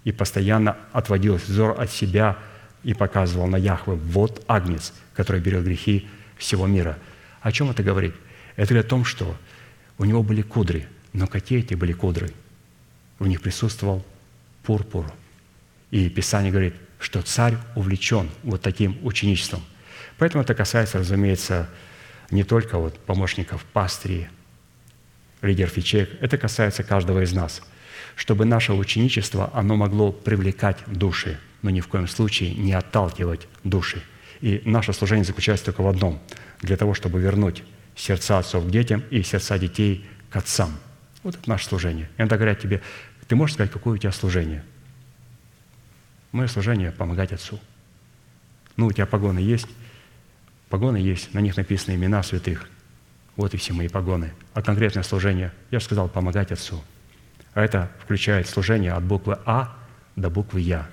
и 0.05 0.13
постоянно 0.13 0.77
отводил 0.93 1.35
взор 1.35 1.81
от 1.81 1.91
себя 1.91 2.39
и 2.85 2.95
показывал 2.95 3.49
на 3.49 3.57
Яхве. 3.57 3.95
Вот 3.95 4.45
агнец, 4.47 4.95
который 5.13 5.41
берет 5.41 5.65
грехи 5.65 6.09
всего 6.37 6.67
мира. 6.67 6.99
О 7.41 7.53
чем 7.53 7.71
это 7.71 7.83
говорит? 7.83 8.15
Это 8.57 8.69
говорит 8.69 8.87
о 8.87 8.91
том, 8.91 9.05
что 9.05 9.37
у 9.99 10.05
него 10.05 10.23
были 10.23 10.43
кудри, 10.43 10.89
но 11.13 11.27
какие 11.27 11.61
эти 11.61 11.75
были 11.75 11.93
кудры? 11.93 12.31
В 13.19 13.27
них 13.27 13.41
присутствовал 13.41 14.05
пурпур. 14.63 15.07
И 15.91 16.09
Писание 16.09 16.51
говорит, 16.51 16.75
что 16.99 17.23
царь 17.23 17.57
увлечен 17.75 18.31
вот 18.43 18.63
таким 18.63 18.99
ученичеством. 19.05 19.63
Поэтому 20.19 20.43
это 20.43 20.55
касается, 20.55 20.99
разумеется, 20.99 21.69
не 22.31 22.43
только 22.43 22.79
вот 22.79 22.99
помощников 22.99 23.65
пастыри, 23.65 24.29
лидеров 25.43 25.77
ячеек, 25.77 26.11
это 26.21 26.39
касается 26.39 26.83
каждого 26.83 27.23
из 27.23 27.33
нас, 27.33 27.63
чтобы 28.17 28.45
наше 28.45 28.73
ученичество, 28.73 29.51
оно 29.55 29.77
могло 29.77 30.11
привлекать 30.11 30.79
души, 30.87 31.39
но 31.63 31.71
ни 31.71 31.81
в 31.81 31.89
коем 31.89 32.09
случае 32.09 32.55
не 32.55 32.73
отталкивать 32.73 33.47
души– 33.63 34.03
и 34.41 34.63
наше 34.65 34.93
служение 34.93 35.25
заключается 35.25 35.67
только 35.67 35.83
в 35.83 35.89
одном– 35.89 36.21
для 36.61 36.77
того, 36.77 36.95
чтобы 36.95 37.21
вернуть 37.21 37.63
сердца 37.95 38.39
отцов 38.39 38.67
к 38.67 38.71
детям 38.71 39.03
и 39.11 39.23
сердца 39.23 39.59
детей 39.59 40.07
к 40.31 40.37
отцам. 40.37 40.77
Вот 41.23 41.37
это 41.37 41.49
наше 41.49 41.67
служение. 41.67 42.09
И 42.17 42.21
иногда 42.21 42.37
говорят 42.37 42.61
тебе, 42.61 42.83
ты 43.29 43.37
можешь 43.37 43.55
сказать, 43.55 43.73
какое 43.73 43.95
у 43.95 43.99
тебя 43.99 44.13
служение? 44.13 44.65
Мое 46.33 46.47
служение– 46.49 46.91
помогать 46.93 47.33
Отцу. 47.33 47.59
Ну, 48.77 48.87
у 48.87 48.93
тебя 48.93 49.07
погоны 49.07 49.39
есть? 49.39 49.69
Погоны 50.69 50.99
есть, 50.99 51.33
на 51.33 51.41
них 51.41 51.57
написаны 51.57 51.95
имена 51.95 52.23
святых. 52.23 52.69
Вот 53.37 53.55
и 53.55 53.57
все 53.57 53.73
мои 53.73 53.89
погоны. 53.89 54.33
А 54.55 54.63
конкретное 54.63 55.03
служение, 55.03 55.53
я 55.71 55.79
же 55.79 55.85
сказал, 55.85 56.09
помогать 56.09 56.53
Отцу. 56.53 56.83
А 57.55 57.63
это 57.63 57.91
включает 58.03 58.49
служение 58.49 58.93
от 58.93 59.03
буквы 59.03 59.39
А 59.47 59.77
до 60.15 60.31
буквы 60.31 60.61
Я. 60.61 60.89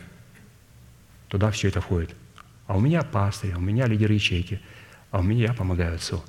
Туда 1.27 1.51
все 1.51 1.67
это 1.67 1.81
входит. 1.81 2.15
А 2.73 2.75
у 2.75 2.79
меня 2.79 3.03
пастырь, 3.03 3.51
а 3.53 3.57
у 3.57 3.61
меня 3.61 3.85
лидер 3.85 4.11
ячейки, 4.11 4.59
а 5.11 5.19
у 5.19 5.21
меня 5.21 5.49
я 5.49 5.53
помогаю 5.53 5.93
отцу. 5.93 6.23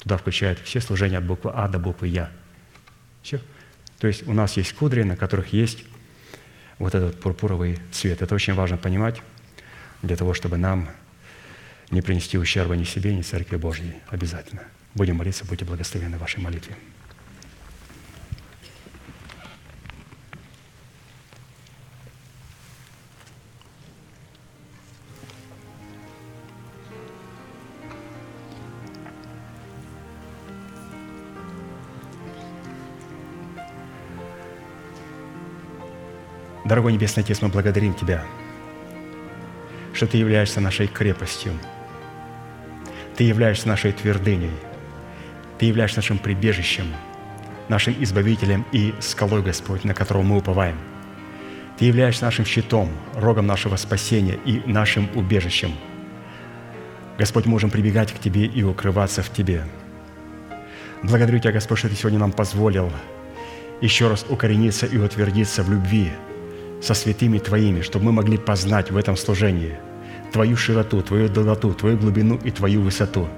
Туда 0.00 0.16
включает 0.16 0.58
все 0.58 0.80
служения 0.80 1.18
от 1.18 1.24
буквы 1.24 1.52
А 1.54 1.68
до 1.68 1.78
буквы 1.78 2.08
Я. 2.08 2.32
Все. 3.22 3.40
То 4.00 4.08
есть 4.08 4.26
у 4.26 4.32
нас 4.32 4.56
есть 4.56 4.72
кудри, 4.72 5.04
на 5.04 5.16
которых 5.16 5.52
есть 5.52 5.84
вот 6.80 6.96
этот 6.96 7.20
пурпуровый 7.20 7.78
цвет. 7.92 8.22
Это 8.22 8.34
очень 8.34 8.54
важно 8.54 8.76
понимать 8.76 9.22
для 10.02 10.16
того, 10.16 10.34
чтобы 10.34 10.56
нам 10.56 10.88
не 11.92 12.02
принести 12.02 12.38
ущерба 12.38 12.74
ни 12.74 12.82
себе, 12.82 13.14
ни 13.14 13.22
Церкви 13.22 13.54
Божьей. 13.54 13.94
Обязательно. 14.08 14.62
Будем 14.96 15.18
молиться, 15.18 15.44
будьте 15.44 15.64
благословенны 15.64 16.16
в 16.16 16.20
вашей 16.20 16.40
молитве. 16.40 16.74
Дорогой 36.68 36.92
Небесный 36.92 37.22
Отец, 37.22 37.40
мы 37.40 37.48
благодарим 37.48 37.94
Тебя, 37.94 38.22
что 39.94 40.06
Ты 40.06 40.18
являешься 40.18 40.60
нашей 40.60 40.86
крепостью, 40.86 41.54
Ты 43.16 43.24
являешься 43.24 43.66
нашей 43.68 43.92
твердыней, 43.92 44.52
Ты 45.58 45.64
являешься 45.64 45.96
нашим 45.96 46.18
прибежищем, 46.18 46.84
нашим 47.70 47.94
Избавителем 48.00 48.66
и 48.70 48.92
скалой, 49.00 49.40
Господь, 49.40 49.84
на 49.84 49.94
которого 49.94 50.20
мы 50.20 50.36
уповаем. 50.36 50.76
Ты 51.78 51.86
являешься 51.86 52.26
нашим 52.26 52.44
щитом, 52.44 52.90
рогом 53.14 53.46
нашего 53.46 53.76
спасения 53.76 54.38
и 54.44 54.60
нашим 54.66 55.08
убежищем. 55.14 55.72
Господь, 57.16 57.46
мы 57.46 57.52
можем 57.52 57.70
прибегать 57.70 58.12
к 58.12 58.18
Тебе 58.18 58.44
и 58.44 58.62
укрываться 58.62 59.22
в 59.22 59.32
Тебе. 59.32 59.64
Благодарю 61.02 61.38
Тебя, 61.38 61.52
Господь, 61.52 61.78
что 61.78 61.88
Ты 61.88 61.94
сегодня 61.94 62.18
нам 62.18 62.30
позволил 62.30 62.92
еще 63.80 64.08
раз 64.08 64.26
укорениться 64.28 64.84
и 64.84 64.98
утвердиться 64.98 65.62
в 65.62 65.70
любви 65.70 66.12
со 66.80 66.94
святыми 66.94 67.38
Твоими, 67.38 67.82
чтобы 67.82 68.06
мы 68.06 68.12
могли 68.12 68.38
познать 68.38 68.90
в 68.90 68.96
этом 68.96 69.16
служении 69.16 69.76
Твою 70.32 70.56
широту, 70.56 71.02
Твою 71.02 71.28
долготу, 71.28 71.72
Твою 71.74 71.96
глубину 71.96 72.38
и 72.44 72.50
Твою 72.50 72.82
высоту. 72.82 73.28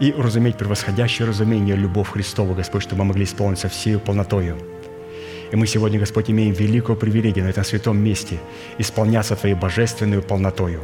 И 0.00 0.12
разуметь 0.12 0.56
превосходящее 0.56 1.28
разумение 1.28 1.76
любовь 1.76 2.10
Христову, 2.10 2.54
Господь, 2.54 2.82
чтобы 2.82 3.02
мы 3.02 3.08
могли 3.08 3.24
исполниться 3.24 3.68
всею 3.68 4.00
полнотою. 4.00 4.56
И 5.50 5.56
мы 5.56 5.66
сегодня, 5.66 5.98
Господь, 5.98 6.30
имеем 6.30 6.52
великую 6.52 6.96
привилегию 6.96 7.44
на 7.44 7.50
этом 7.50 7.64
святом 7.64 7.98
месте 7.98 8.38
исполняться 8.78 9.36
Твоей 9.36 9.54
божественной 9.54 10.20
полнотою. 10.20 10.82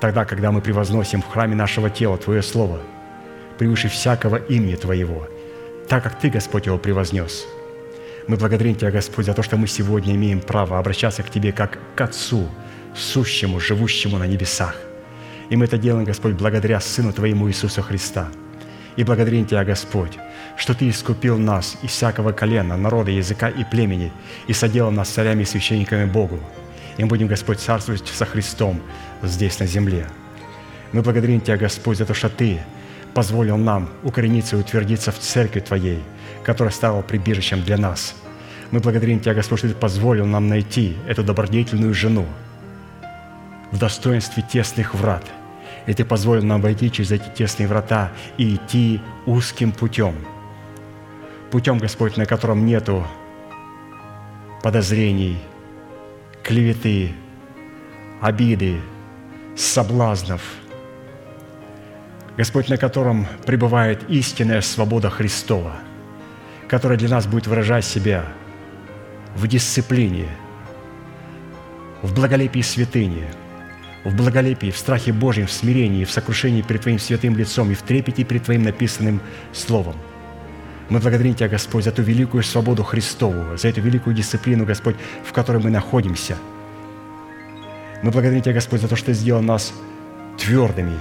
Тогда, 0.00 0.24
когда 0.24 0.52
мы 0.52 0.60
превозносим 0.60 1.22
в 1.22 1.26
храме 1.26 1.56
нашего 1.56 1.90
тела 1.90 2.18
Твое 2.18 2.42
Слово, 2.42 2.80
превыше 3.58 3.88
всякого 3.88 4.36
имени 4.36 4.76
Твоего, 4.76 5.26
так 5.88 6.04
как 6.04 6.20
Ты, 6.20 6.28
Господь, 6.28 6.66
его 6.66 6.78
превознес– 6.78 7.46
мы 8.28 8.36
благодарим 8.36 8.74
Тебя, 8.74 8.90
Господь, 8.90 9.26
за 9.26 9.34
то, 9.34 9.42
что 9.42 9.56
мы 9.56 9.68
сегодня 9.68 10.14
имеем 10.14 10.40
право 10.40 10.78
обращаться 10.78 11.22
к 11.22 11.30
Тебе 11.30 11.52
как 11.52 11.78
к 11.94 12.00
Отцу, 12.00 12.48
сущему, 12.94 13.60
живущему 13.60 14.18
на 14.18 14.26
небесах. 14.26 14.76
И 15.48 15.56
мы 15.56 15.66
это 15.66 15.78
делаем, 15.78 16.04
Господь, 16.04 16.34
благодаря 16.34 16.80
Сыну 16.80 17.12
Твоему 17.12 17.48
Иисусу 17.48 17.82
Христа. 17.82 18.28
И 18.96 19.04
благодарим 19.04 19.46
Тебя, 19.46 19.64
Господь, 19.64 20.18
что 20.56 20.74
Ты 20.74 20.88
искупил 20.88 21.38
нас 21.38 21.76
из 21.82 21.90
всякого 21.90 22.32
колена, 22.32 22.76
народа, 22.76 23.12
языка 23.12 23.48
и 23.48 23.62
племени, 23.62 24.12
и 24.48 24.52
соделал 24.52 24.90
нас 24.90 25.08
царями 25.08 25.42
и 25.42 25.46
священниками 25.46 26.06
Богу. 26.06 26.40
И 26.96 27.02
мы 27.02 27.08
будем, 27.08 27.28
Господь, 27.28 27.60
царствовать 27.60 28.06
со 28.08 28.24
Христом 28.24 28.80
здесь, 29.22 29.60
на 29.60 29.66
земле. 29.66 30.08
Мы 30.92 31.02
благодарим 31.02 31.40
Тебя, 31.40 31.58
Господь, 31.58 31.98
за 31.98 32.06
то, 32.06 32.14
что 32.14 32.28
Ты 32.28 32.58
позволил 33.14 33.56
нам 33.56 33.88
укорениться 34.02 34.56
и 34.56 34.58
утвердиться 34.58 35.12
в 35.12 35.18
Церкви 35.20 35.60
Твоей– 35.60 36.02
который 36.46 36.70
стал 36.70 37.02
прибежищем 37.02 37.60
для 37.62 37.76
нас. 37.76 38.14
Мы 38.70 38.78
благодарим 38.78 39.18
Тебя, 39.18 39.34
Господь, 39.34 39.58
что 39.58 39.68
Ты 39.68 39.74
позволил 39.74 40.26
нам 40.26 40.46
найти 40.48 40.96
эту 41.08 41.24
добродетельную 41.24 41.92
жену 41.92 42.24
в 43.72 43.78
достоинстве 43.78 44.44
тесных 44.44 44.94
врат. 44.94 45.24
И 45.88 45.92
Ты 45.92 46.04
позволил 46.04 46.44
нам 46.44 46.60
войти 46.60 46.90
через 46.92 47.10
эти 47.10 47.28
тесные 47.30 47.66
врата 47.66 48.12
и 48.38 48.54
идти 48.54 49.00
узким 49.26 49.72
путем. 49.72 50.14
Путем, 51.50 51.78
Господь, 51.78 52.16
на 52.16 52.26
котором 52.26 52.64
нету 52.64 53.04
подозрений, 54.62 55.38
клеветы, 56.44 57.12
обиды, 58.20 58.80
соблазнов. 59.56 60.42
Господь, 62.36 62.68
на 62.68 62.76
котором 62.76 63.26
пребывает 63.46 64.08
истинная 64.08 64.60
свобода 64.60 65.10
Христова– 65.10 65.72
которая 66.68 66.98
для 66.98 67.08
нас 67.08 67.26
будет 67.26 67.46
выражать 67.46 67.84
себя 67.84 68.24
в 69.36 69.46
дисциплине, 69.46 70.28
в 72.02 72.14
благолепии 72.14 72.60
святыни, 72.60 73.24
в 74.04 74.14
благолепии, 74.16 74.70
в 74.70 74.78
страхе 74.78 75.12
Божьем, 75.12 75.46
в 75.46 75.52
смирении, 75.52 76.04
в 76.04 76.10
сокрушении 76.10 76.62
перед 76.62 76.82
Твоим 76.82 76.98
святым 76.98 77.36
лицом 77.36 77.70
и 77.70 77.74
в 77.74 77.82
трепете 77.82 78.24
перед 78.24 78.44
Твоим 78.44 78.62
написанным 78.62 79.20
Словом. 79.52 79.96
Мы 80.88 81.00
благодарим 81.00 81.34
Тебя, 81.34 81.48
Господь, 81.48 81.84
за 81.84 81.90
ту 81.90 82.02
великую 82.02 82.42
свободу 82.42 82.84
Христову, 82.84 83.56
за 83.56 83.68
эту 83.68 83.80
великую 83.80 84.14
дисциплину, 84.14 84.64
Господь, 84.64 84.96
в 85.24 85.32
которой 85.32 85.62
мы 85.62 85.70
находимся. 85.70 86.36
Мы 88.02 88.10
благодарим 88.10 88.42
Тебя, 88.42 88.54
Господь, 88.54 88.80
за 88.80 88.88
то, 88.88 88.94
что 88.94 89.06
Ты 89.06 89.14
сделал 89.14 89.42
нас 89.42 89.72
твердыми 90.38 90.98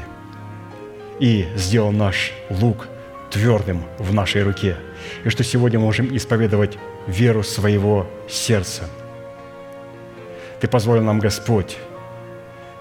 и 1.20 1.48
сделал 1.56 1.92
наш 1.92 2.34
лук 2.50 2.88
твердым 3.30 3.84
в 4.00 4.14
нашей 4.14 4.44
руке– 4.44 4.78
и 5.24 5.30
что 5.30 5.44
сегодня 5.44 5.80
можем 5.80 6.16
исповедовать 6.16 6.78
веру 7.08 7.44
своего 7.44 8.08
сердца. 8.30 8.84
Ты 10.60 10.68
позволил 10.68 11.04
нам, 11.04 11.20
Господь, 11.20 11.78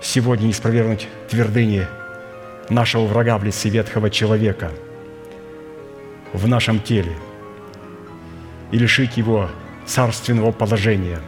сегодня 0.01 0.51
испровергнуть 0.51 1.09
твердыни 1.29 1.87
нашего 2.69 3.07
врага 3.07 3.39
в 3.39 3.45
лице 3.45 3.69
ветхого 3.69 4.11
человека 4.11 4.71
в 6.33 6.49
нашем 6.49 6.81
теле 6.81 7.13
и 8.71 8.79
лишить 8.79 9.17
его 9.17 9.51
царственного 9.87 10.53
положения. 10.53 11.21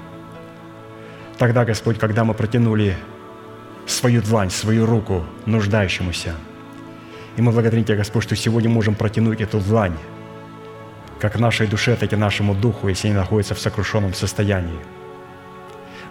Тогда, 1.38 1.64
Господь, 1.64 1.98
когда 1.98 2.24
мы 2.24 2.34
протянули 2.34 2.96
свою 3.86 4.22
длань, 4.22 4.50
свою 4.50 4.86
руку 4.86 5.24
нуждающемуся, 5.44 6.34
и 7.36 7.42
мы 7.42 7.52
благодарим 7.52 7.84
Тебя, 7.84 7.98
Господь, 7.98 8.24
что 8.24 8.34
сегодня 8.34 8.70
можем 8.70 8.94
протянуть 8.94 9.40
эту 9.40 9.60
длань 9.60 9.96
как 11.20 11.38
нашей 11.38 11.66
душе, 11.66 11.96
так 11.96 12.12
и 12.12 12.16
нашему 12.16 12.54
духу, 12.54 12.88
если 12.88 13.08
они 13.08 13.16
находятся 13.16 13.54
в 13.54 13.60
сокрушенном 13.60 14.14
состоянии. 14.14 14.78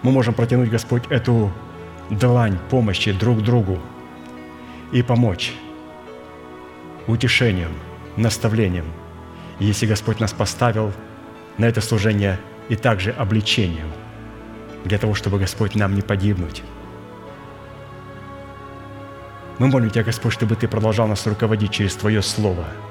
Мы 0.02 0.12
можем 0.12 0.34
протянуть, 0.34 0.70
Господь, 0.70 1.04
эту 1.10 1.52
длань 2.10 2.58
помощи 2.70 3.12
друг 3.12 3.42
другу 3.42 3.78
и 4.92 5.02
помочь 5.02 5.52
утешением, 7.06 7.72
наставлением, 8.16 8.86
если 9.60 9.86
Господь 9.86 10.20
нас 10.20 10.32
поставил 10.32 10.92
на 11.58 11.66
это 11.66 11.80
служение 11.80 12.38
и 12.68 12.76
также 12.76 13.12
обличением, 13.12 13.90
для 14.84 14.98
того, 14.98 15.14
чтобы, 15.14 15.38
Господь, 15.38 15.74
нам 15.74 15.94
не 15.94 16.02
погибнуть. 16.02 16.62
Мы 19.58 19.68
молим 19.68 19.90
Тебя, 19.90 20.04
Господь, 20.04 20.32
чтобы 20.32 20.56
Ты 20.56 20.68
продолжал 20.68 21.06
нас 21.06 21.26
руководить 21.26 21.70
через 21.70 21.94
Твое 21.94 22.22
Слово– 22.22 22.64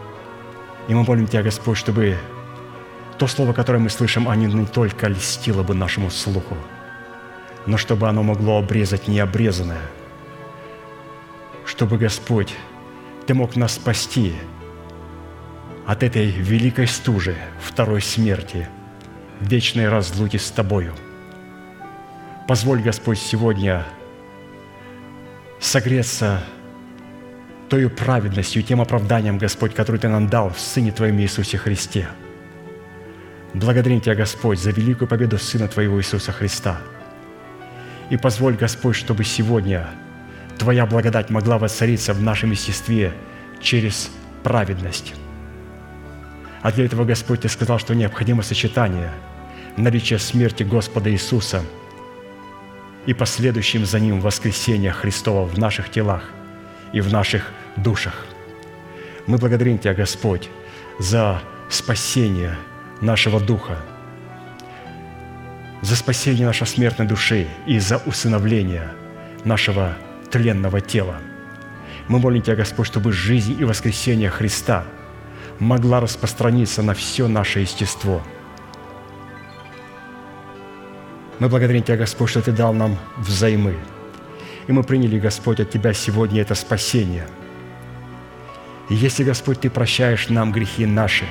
и 0.88 0.94
мы 0.94 1.03
молим 1.03 1.28
Тебя, 1.28 1.44
Господь, 1.44 1.78
чтобы 1.78 2.18
то 3.18 3.28
слово, 3.28 3.53
которое 3.53 3.80
мы 3.80 3.90
слышим, 3.90 4.28
оно 4.28 4.45
не 4.45 4.66
только 4.66 5.07
льстило 5.07 5.64
бы 5.64 5.74
нашему 5.74 6.10
слуху, 6.10 6.57
но 7.66 7.78
чтобы 7.78 8.07
оно 8.07 8.24
могло 8.24 8.60
обрезать 8.60 9.07
необрезанное, 9.07 9.82
чтобы, 11.66 11.98
Господь, 11.98 12.53
Ты 13.26 13.34
мог 13.34 13.56
нас 13.56 13.76
спасти 13.76 14.34
от 15.86 16.03
этой 16.03 16.28
великой 16.28 16.88
стужи, 16.88 17.36
второй 17.60 18.02
смерти, 18.02 18.68
вечной 19.40 19.90
разлуки 19.90 20.38
с 20.38 20.52
Тобою. 20.52 20.94
Позволь, 22.48 22.82
Господь, 22.82 23.18
сегодня 23.18 23.86
согреться 25.60 26.44
той 27.70 27.90
праведностью 27.90 28.62
тем 28.64 28.82
оправданием, 28.82 29.38
Господь, 29.38 29.74
который 29.74 29.98
Ты 29.98 30.08
нам 30.08 30.28
дал 30.28 30.50
в 30.50 30.60
Сыне 30.60 30.92
Твоем 30.92 31.20
Иисусе 31.20 31.58
Христе. 31.58 32.08
Благодарим 33.54 34.02
Тебя, 34.02 34.16
Господь, 34.16 34.60
за 34.60 34.72
великую 34.72 35.08
победу 35.08 35.38
Сына 35.38 35.68
Твоего 35.68 36.00
Иисуса 36.00 36.32
Христа. 36.32 36.78
И 38.10 38.18
позволь, 38.18 38.56
Господь, 38.56 38.96
чтобы 38.96 39.24
сегодня 39.24 39.88
Твоя 40.58 40.86
благодать 40.86 41.30
могла 41.30 41.58
воцариться 41.58 42.14
в 42.14 42.22
нашем 42.22 42.52
естестве 42.52 43.14
через 43.60 44.12
праведность. 44.44 45.16
А 46.62 46.72
для 46.72 46.86
этого, 46.86 47.04
Господь, 47.04 47.42
Ты 47.42 47.50
сказал, 47.50 47.80
что 47.80 47.96
необходимо 47.96 48.44
сочетание 48.44 49.12
наличия 49.76 50.20
смерти 50.20 50.64
Господа 50.64 51.12
Иисуса 51.12 51.64
и 53.06 53.14
последующим 53.14 53.86
за 53.86 54.00
Ним 54.00 54.22
воскресения 54.22 54.92
Христова 54.92 55.46
в 55.46 55.58
наших 55.58 55.90
телах– 55.90 56.30
и 56.94 57.02
в 57.02 57.12
наших 57.12 57.52
душах. 57.78 58.26
Мы 59.28 59.38
благодарим 59.38 59.78
Тебя, 59.78 59.94
Господь, 59.94 60.49
за 60.99 61.41
спасение 61.70 62.56
нашего 63.02 63.40
духа, 63.40 63.78
за 65.82 65.95
спасение 65.95 66.45
нашей 66.45 66.68
смертной 66.68 67.07
души 67.07 67.48
и 67.66 67.80
за 67.80 67.98
усыновление 68.06 68.91
нашего 69.44 69.98
тленного 70.32 70.82
тела. 70.82 71.16
Мы 72.07 72.20
молим 72.20 72.41
Тебя, 72.41 72.56
Господь, 72.56 72.88
чтобы 72.88 73.12
жизнь 73.12 73.56
и 73.60 73.64
воскресение 73.64 74.30
Христа 74.30 74.86
могла 75.60 75.99
распространиться 75.99 76.84
на 76.84 76.94
все 76.94 77.28
наше 77.28 77.62
естество. 77.62 78.22
Мы 81.40 81.49
благодарим 81.49 81.84
Тебя, 81.84 81.98
Господь, 81.98 82.30
что 82.30 82.41
Ты 82.41 82.52
дал 82.52 82.74
нам 82.74 82.98
взаймы– 83.18 83.76
и 84.68 84.72
мы 84.72 84.84
приняли, 84.84 85.20
Господь, 85.20 85.60
от 85.60 85.70
Тебя 85.70 85.94
сегодня 85.94 86.42
это 86.42 86.56
спасение. 86.56 87.28
И 88.90 88.96
если, 88.96 89.24
Господь, 89.24 89.60
Ты 89.60 89.70
прощаешь 89.70 90.30
нам 90.30 90.52
грехи 90.52 90.86
наши, 90.86 91.26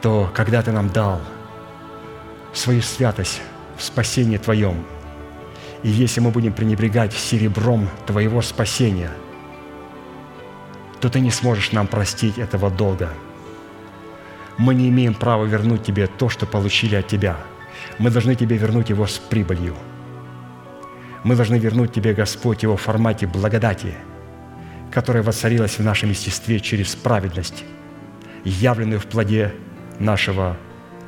то 0.00 0.30
когда 0.34 0.62
Ты 0.62 0.72
нам 0.72 0.88
дал 0.88 1.20
свою 2.52 2.82
святость 2.82 3.40
в 3.76 3.82
спасении 3.82 4.38
Твоем, 4.38 4.84
и 5.82 5.90
если 5.90 6.20
мы 6.20 6.30
будем 6.30 6.52
пренебрегать 6.52 7.12
серебром 7.12 7.88
Твоего 8.06 8.40
спасения, 8.40 9.10
то 11.00 11.10
Ты 11.10 11.20
не 11.20 11.30
сможешь 11.30 11.72
нам 11.72 11.86
простить 11.86 12.38
этого 12.38 12.70
долга. 12.70 13.10
Мы 14.56 14.74
не 14.74 14.88
имеем 14.88 15.14
права 15.14 15.44
вернуть 15.44 15.82
Тебе 15.82 16.06
то, 16.06 16.30
что 16.30 16.46
получили 16.46 16.94
от 16.94 17.06
Тебя. 17.06 17.36
Мы 17.98 18.10
должны 18.10 18.34
Тебе 18.34 18.56
вернуть 18.56 18.88
его 18.88 19.06
с 19.06 19.18
прибылью. 19.18 19.74
Мы 21.24 21.36
должны 21.36 21.56
вернуть 21.56 21.92
Тебе, 21.92 22.12
Господь, 22.12 22.62
его 22.62 22.76
в 22.76 22.82
формате 22.82 23.26
благодати, 23.26 23.94
которая 24.92 25.22
воцарилась 25.22 25.78
в 25.78 25.82
нашем 25.82 26.10
естестве 26.10 26.60
через 26.60 26.94
праведность, 26.94 27.64
явленную 28.44 29.00
в 29.00 29.06
плоде 29.06 29.54
нашего 29.98 30.56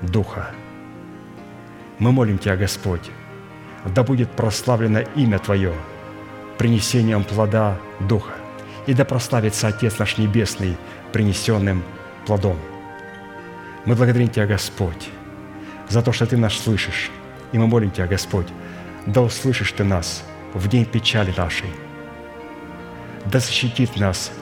Духа. 0.01 0.51
Мы 1.99 2.13
молим 2.13 2.39
Тебя, 2.39 2.57
Господь, 2.57 3.11
да 3.85 4.03
будет 4.03 4.31
прославлено 4.31 5.01
имя 5.15 5.39
Твое 5.39 5.75
принесением 6.57 7.23
плода 7.23 7.77
Духа, 8.01 8.33
и 8.87 8.95
да 8.95 9.05
прославится 9.05 9.69
Отец 9.69 9.99
наш 9.99 10.17
Небесный 10.17 10.79
принесенным 11.13 11.83
плодом. 12.27 12.57
Мы 13.85 13.95
благодарим 13.95 14.29
Тебя, 14.29 14.47
Господь, 14.47 15.11
за 15.91 16.01
то, 16.01 16.13
что 16.13 16.27
Ты 16.27 16.39
нас 16.39 16.55
слышишь, 16.55 17.11
и 17.53 17.59
мы 17.59 17.67
молим 17.67 17.91
Тебя, 17.91 18.07
Господь, 18.07 18.49
да 19.07 19.23
услышишь 19.23 19.73
Ты 19.73 19.85
нас 19.85 20.25
в 20.53 20.69
день 20.69 20.85
печали 20.85 21.33
нашей, 21.37 21.71
да 23.25 23.39
защитит 23.39 23.97
нас 23.97 24.33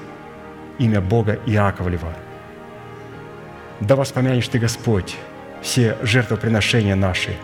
имя 0.78 1.01
Бога 1.01 1.39
Иаковлева, 1.47 2.12
да 3.81 3.97
воспомянешь 3.97 4.49
Ты, 4.49 4.59
Господь, 4.59 5.16
все 5.62 5.97
жертвоприношения 6.03 6.95
наши 6.95 7.36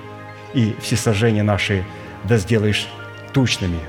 и 0.55 0.75
все 0.81 0.97
сожжения 0.97 1.43
наши 1.43 1.85
да 2.25 2.37
сделаешь 2.37 2.89
тучными. 3.33 3.81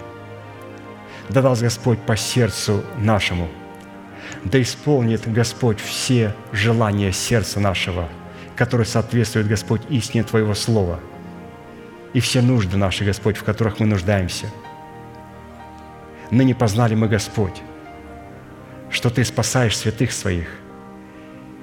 Да 1.29 1.41
даст 1.41 1.61
Господь 1.61 1.99
по 1.99 2.15
сердцу 2.17 2.83
нашему, 2.97 3.47
да 4.43 4.61
исполнит 4.61 5.31
Господь 5.31 5.79
все 5.79 6.33
желания 6.51 7.11
сердца 7.11 7.59
нашего, 7.59 8.07
которые 8.55 8.85
соответствуют, 8.85 9.47
Господь, 9.47 9.81
истине 9.89 10.23
Твоего 10.23 10.53
Слова, 10.53 10.99
и 12.13 12.19
все 12.19 12.41
нужды 12.41 12.77
наши, 12.77 13.05
Господь, 13.05 13.37
в 13.37 13.43
которых 13.43 13.79
мы 13.79 13.85
нуждаемся. 13.85 14.47
Ныне 16.29 16.55
познали 16.55 16.95
мы, 16.95 17.07
Господь, 17.07 17.61
что 18.89 19.09
Ты 19.09 19.23
спасаешь 19.23 19.77
святых 19.77 20.11
Своих, 20.11 20.47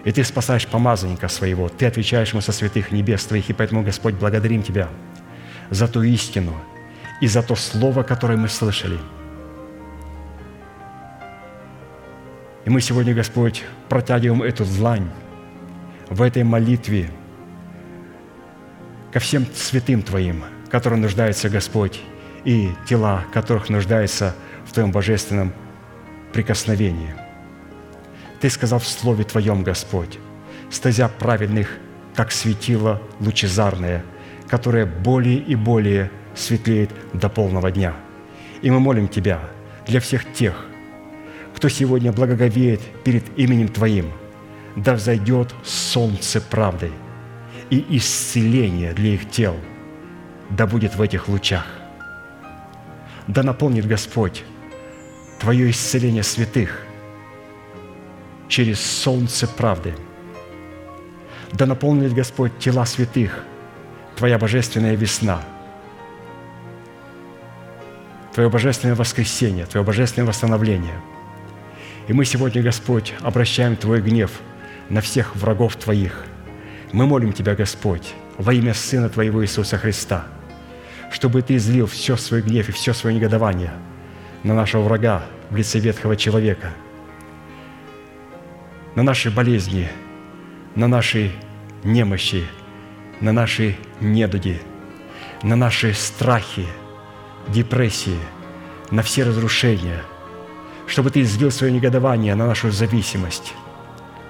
и 0.05 0.12
Ты 0.12 0.25
спасаешь 0.25 0.66
помазанника 0.66 1.29
своего, 1.29 1.69
Ты 1.69 1.87
отвечаешь 1.87 2.33
ему 2.33 2.41
со 2.41 2.53
святых 2.53 2.93
небес 2.93 3.25
Твоих, 3.25 3.51
и 3.51 3.53
поэтому, 3.53 3.83
Господь, 3.83 4.15
благодарим 4.15 4.62
Тебя 4.62 4.89
за 5.70 5.89
ту 5.89 6.03
истину 6.03 6.55
и 7.20 7.27
за 7.27 7.43
то 7.43 7.55
Слово, 7.57 8.03
которое 8.03 8.37
мы 8.37 8.49
слышали. 8.49 8.99
И 12.65 12.70
мы 12.70 12.81
сегодня, 12.83 13.15
Господь, 13.15 13.65
протягиваем 13.89 14.43
эту 14.43 14.65
длань 14.65 15.09
в 16.11 16.20
этой 16.20 16.45
молитве 16.45 17.11
ко 19.12 19.18
всем 19.18 19.47
святым 19.55 20.02
Твоим, 20.02 20.44
которые 20.70 21.01
нуждаются, 21.01 21.48
Господь, 21.48 22.01
и 22.44 22.70
тела, 22.89 23.24
которых 23.32 23.68
нуждается 23.68 24.35
в 24.66 24.72
Твоем 24.72 24.93
божественном 24.93 25.52
прикосновении– 26.32 27.14
ты 28.40 28.51
сказал 28.51 28.78
в 28.78 28.86
Слове 28.86 29.24
Твоем, 29.24 29.62
Господь, 29.64 30.18
стезя 30.70 31.09
праведных, 31.09 31.78
как 32.14 32.30
светило 32.30 33.02
лучезарное, 33.20 34.05
которое 34.47 34.86
более 34.86 35.39
и 35.39 35.55
более 35.56 36.10
светлеет 36.35 36.90
до 37.12 37.28
полного 37.28 37.70
дня. 37.72 37.94
И 38.62 38.70
мы 38.70 38.78
молим 38.78 39.09
Тебя 39.09 39.40
для 39.86 40.01
всех 40.01 40.32
тех, 40.32 40.66
кто 41.55 41.68
сегодня 41.68 42.12
благоговеет 42.12 42.80
перед 43.02 43.24
именем 43.36 43.68
Твоим, 43.68 44.12
да 44.76 44.94
взойдет 44.94 45.52
солнце 45.64 46.40
правды 46.40 46.93
и 47.70 47.85
исцеление 47.97 48.93
для 48.93 49.15
их 49.15 49.31
тел, 49.31 49.57
да 50.51 50.66
будет 50.66 50.97
в 50.97 51.03
этих 51.03 51.28
лучах. 51.28 51.66
Да 53.27 53.43
наполнит 53.43 53.86
Господь 53.86 54.45
Твое 55.39 55.70
исцеление 55.70 56.23
святых– 56.23 56.82
через 58.49 58.81
солнце 58.81 59.47
правды. 59.47 59.95
Да 61.53 61.66
наполнит 61.66 62.12
Господь 62.12 62.59
тела 62.59 62.85
святых, 62.85 63.45
Твоя 64.16 64.39
божественная 64.39 64.97
весна, 64.97 65.43
Твое 68.35 68.51
божественное 68.51 68.95
воскресение, 68.95 69.66
Твое 69.66 69.85
божественное 69.85 70.27
восстановление. 70.27 71.01
И 72.09 72.12
мы 72.12 72.24
сегодня, 72.24 72.62
Господь, 72.62 73.15
обращаем 73.20 73.77
Твой 73.77 74.01
гнев 74.01 74.40
на 74.89 75.01
всех 75.01 75.36
врагов 75.36 75.77
Твоих. 75.77 76.24
Мы 76.93 77.06
молим 77.06 77.32
Тебя, 77.32 77.55
Господь, 77.55 78.15
во 78.36 78.52
имя 78.52 78.74
Сына 78.74 79.09
Твоего 79.09 79.43
Иисуса 79.44 79.78
Христа, 79.78 80.24
чтобы 81.10 81.43
Ты 81.43 81.56
излил 81.56 81.86
все 81.86 82.16
свой 82.16 82.43
гнев 82.43 82.69
и 82.69 82.73
все 82.73 82.94
свое 82.94 83.16
негодование 83.16 83.73
на 84.43 84.55
нашего 84.55 84.82
врага 84.82 85.23
в 85.51 85.56
лице 85.56 85.78
ветхого 85.78 86.16
человека– 86.16 86.73
на 88.98 89.05
наши 89.05 89.31
болезни, 89.31 89.89
на 90.74 90.89
наши 90.89 91.31
немощи, 91.85 92.44
на 93.20 93.31
наши 93.31 93.77
недуги, 94.01 94.60
на 95.44 95.55
наши 95.55 95.94
страхи, 95.94 96.66
депрессии, 97.47 98.19
на 98.90 99.02
все 99.02 99.23
разрушения, 99.23 100.02
чтобы 100.89 101.12
Ты 101.12 101.20
излил 101.20 101.52
свое 101.52 101.73
негодование 101.73 102.35
на 102.35 102.48
нашу 102.48 102.73
зависимость, 102.73 103.55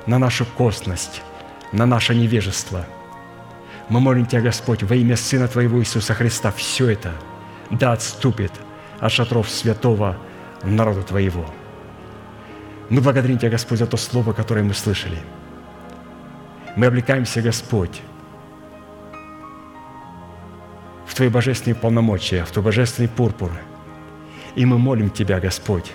на 0.04 0.18
нашу 0.18 0.44
костность, 0.44 1.22
на 1.72 1.86
наше 1.86 2.14
невежество. 2.14 2.86
Мы 3.88 4.00
молим 4.00 4.26
Тебя, 4.26 4.42
Господь, 4.42 4.82
во 4.82 4.94
имя 4.94 5.16
Сына 5.16 5.48
Твоего 5.48 5.80
Иисуса 5.80 6.14
Христа, 6.14 6.50
все 6.52 6.90
это 6.90 7.12
да 7.70 7.92
отступит 7.92 8.52
от 9.00 9.12
шатров 9.12 9.48
святого 9.48 10.16
народа 10.62 11.02
Твоего– 11.02 11.44
мы 12.88 13.02
благодарим 13.02 13.38
Тебя, 13.38 13.50
Господь, 13.50 13.78
за 13.78 13.86
то 13.86 13.96
слово, 13.96 14.32
которое 14.32 14.62
мы 14.62 14.72
слышали. 14.72 15.18
Мы 16.74 16.86
облекаемся, 16.86 17.42
Господь, 17.42 18.00
в 21.06 21.14
Твои 21.14 21.28
божественные 21.28 21.74
полномочия, 21.74 22.44
в 22.44 22.50
Твой 22.50 22.64
божественный 22.64 23.08
пурпур. 23.08 23.50
И 24.54 24.64
мы 24.64 24.78
молим 24.78 25.10
Тебя, 25.10 25.38
Господь, 25.38 25.92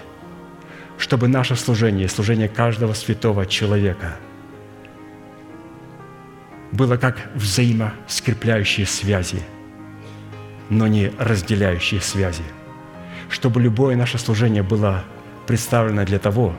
чтобы 1.00 1.28
наше 1.28 1.56
служение, 1.56 2.08
служение 2.08 2.48
каждого 2.48 2.94
святого 2.94 3.48
человека 3.48 4.16
было 6.74 6.98
как 6.98 7.30
взаимоскрепляющие 7.36 8.88
связи, 8.88 9.40
но 10.70 10.88
не 10.88 11.12
разделяющие 11.20 12.02
связи. 12.02 12.44
Чтобы 13.30 13.62
любое 13.62 13.96
наше 13.96 14.18
служение 14.18 14.64
было 14.64 15.04
представлено 15.46 16.04
для 16.04 16.18
того, 16.18 16.56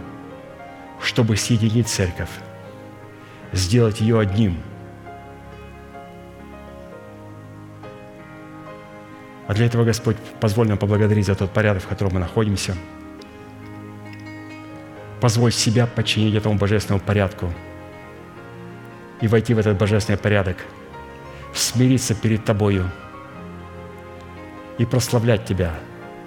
чтобы 1.03 1.37
соединить 1.37 1.89
церковь, 1.89 2.31
сделать 3.53 4.01
ее 4.01 4.21
одним. 4.21 4.57
А 9.49 9.55
для 9.55 9.67
этого, 9.67 9.85
Господь, 9.85 10.17
позволь 10.41 10.69
нам 10.69 10.79
поблагодарить 10.79 11.27
за 11.27 11.35
тот 11.35 11.51
порядок, 11.51 11.83
в 11.83 11.89
котором 11.89 12.15
мы 12.15 12.21
находимся. 12.21 12.77
Позволь 15.21 15.53
себя 15.53 15.87
подчинить 15.87 16.37
этому 16.37 16.57
божественному 16.57 17.05
порядку 17.05 17.53
и 19.25 19.29
войти 19.29 19.55
в 19.55 19.59
этот 19.59 19.79
божественный 19.79 20.19
порядок, 20.19 20.59
смириться 21.53 22.15
перед 22.15 22.45
Тобою 22.45 22.91
и 24.79 24.85
прославлять 24.85 25.45
Тебя 25.45 25.75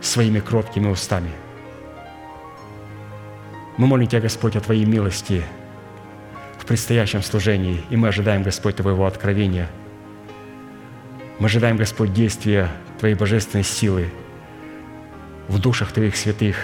своими 0.02 0.40
кроткими 0.40 0.88
устами– 0.88 1.32
мы 3.78 3.86
молим 3.86 4.08
Тебя, 4.08 4.22
Господь, 4.22 4.56
о 4.56 4.60
Твоей 4.60 4.86
милости 4.86 5.44
в 6.58 6.66
предстоящем 6.66 7.22
служении, 7.22 7.84
и 7.92 7.96
мы 7.96 8.08
ожидаем, 8.08 8.42
Господь, 8.42 8.76
Твоего 8.76 9.06
откровения. 9.06 9.70
Мы 11.38 11.46
ожидаем, 11.46 11.78
Господь, 11.78 12.12
действия 12.12 12.72
Твоей 12.98 13.14
божественной 13.14 13.64
силы 13.64 14.10
в 15.48 15.60
душах 15.60 15.92
Твоих 15.92 16.18
святых 16.18 16.58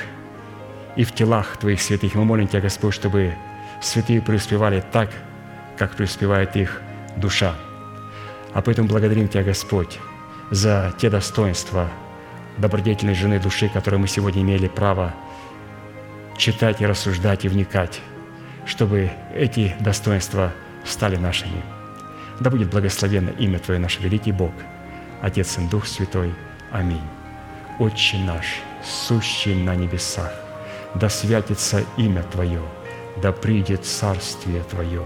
и 0.96 1.04
в 1.04 1.14
телах 1.14 1.58
Твоих 1.58 1.82
святых. 1.82 2.16
Мы 2.16 2.26
молим 2.26 2.48
Тебя, 2.48 2.62
Господь, 2.62 2.96
чтобы 2.96 3.36
святые 3.80 4.20
преуспевали 4.20 4.84
так, 4.92 5.12
как 5.78 5.96
преуспевает 5.96 6.56
их 6.56 6.82
душа. 7.18 7.56
А 8.54 8.62
поэтому 8.62 8.88
благодарим 8.88 9.28
Тебя, 9.28 9.44
Господь, 9.44 10.00
за 10.52 10.94
те 11.00 11.10
достоинства 11.10 11.90
добродетельной 12.58 13.16
жены 13.16 13.40
души, 13.40 13.70
которые 13.70 14.00
мы 14.00 14.08
сегодня 14.08 14.42
имели 14.42 14.68
право 14.68 15.14
читать 16.38 16.82
и 16.82 16.86
рассуждать 16.86 17.46
и 17.46 17.48
вникать, 17.48 18.02
чтобы 18.66 19.12
эти 19.34 19.76
достоинства 19.80 20.52
стали 20.86 21.16
нашими. 21.16 21.64
Да 22.40 22.50
будет 22.50 22.70
благословенно 22.70 23.30
имя 23.30 23.60
Твое, 23.60 23.80
наш 23.80 24.00
великий 24.00 24.32
Бог, 24.32 24.52
Отец 25.22 25.58
и 25.58 25.68
Дух 25.68 25.88
Святой. 25.88 26.34
Аминь. 26.72 27.02
Отче 27.80 28.18
наш, 28.18 28.62
сущий 28.84 29.56
на 29.56 29.76
небесах, 29.76 30.32
да 30.96 31.10
святится 31.10 31.84
имя 31.98 32.24
Твое, 32.24 32.62
да 33.22 33.32
придет 33.32 33.86
Царствие 33.86 34.64
Твое, 34.64 35.06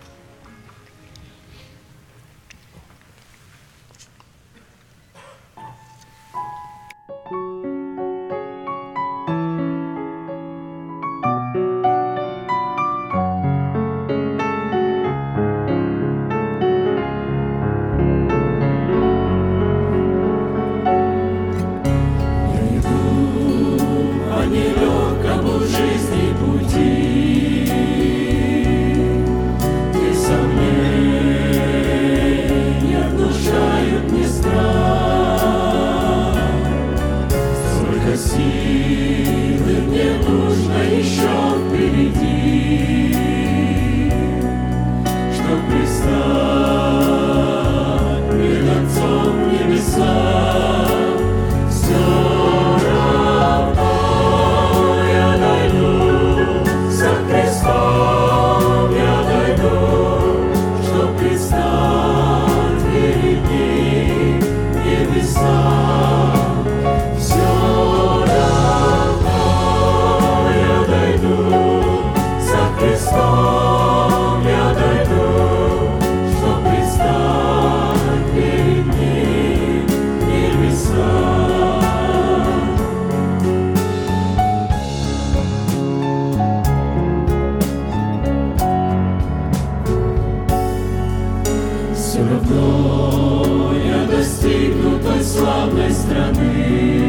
страны. 95.93 97.00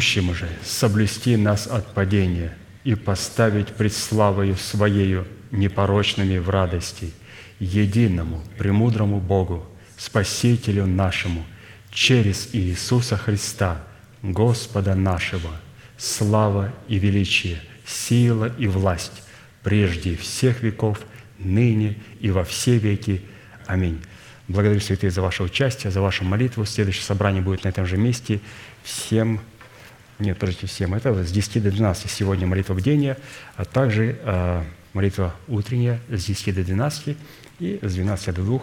Могущим 0.00 0.34
же 0.34 0.48
соблюсти 0.64 1.36
нас 1.36 1.66
от 1.66 1.92
падения 1.92 2.56
и 2.84 2.94
поставить 2.94 3.68
пред 3.68 3.92
славою 3.92 4.56
Своею 4.56 5.26
непорочными 5.50 6.38
в 6.38 6.48
радости 6.48 7.12
единому, 7.58 8.42
премудрому 8.56 9.20
Богу, 9.20 9.66
Спасителю 9.98 10.86
нашему, 10.86 11.44
через 11.90 12.48
Иисуса 12.54 13.18
Христа, 13.18 13.82
Господа 14.22 14.94
нашего, 14.94 15.50
слава 15.98 16.72
и 16.88 16.98
величие, 16.98 17.60
сила 17.84 18.50
и 18.58 18.68
власть 18.68 19.22
прежде 19.62 20.16
всех 20.16 20.62
веков, 20.62 20.98
ныне 21.38 21.98
и 22.20 22.30
во 22.30 22.44
все 22.44 22.78
веки. 22.78 23.20
Аминь. 23.66 24.00
Благодарю, 24.48 24.80
святые, 24.80 25.10
за 25.10 25.20
ваше 25.20 25.42
участие, 25.42 25.90
за 25.90 26.00
вашу 26.00 26.24
молитву. 26.24 26.64
Следующее 26.64 27.04
собрание 27.04 27.42
будет 27.42 27.64
на 27.64 27.68
этом 27.68 27.84
же 27.84 27.98
месте. 27.98 28.40
Всем, 28.82 29.40
нет, 30.20 30.38
подождите, 30.38 30.66
всем, 30.66 30.94
это 30.94 31.24
с 31.24 31.32
10 31.32 31.62
до 31.62 31.70
12 31.70 32.10
сегодня 32.10 32.46
молитва 32.46 32.74
бдения, 32.74 33.16
а 33.56 33.64
также 33.64 34.18
э, 34.22 34.62
молитва 34.92 35.34
утренняя 35.48 36.00
с 36.08 36.24
10 36.24 36.54
до 36.54 36.64
12 36.64 37.16
и 37.58 37.78
с 37.82 37.94
12 37.94 38.34
до 38.34 38.42
2 38.42 38.60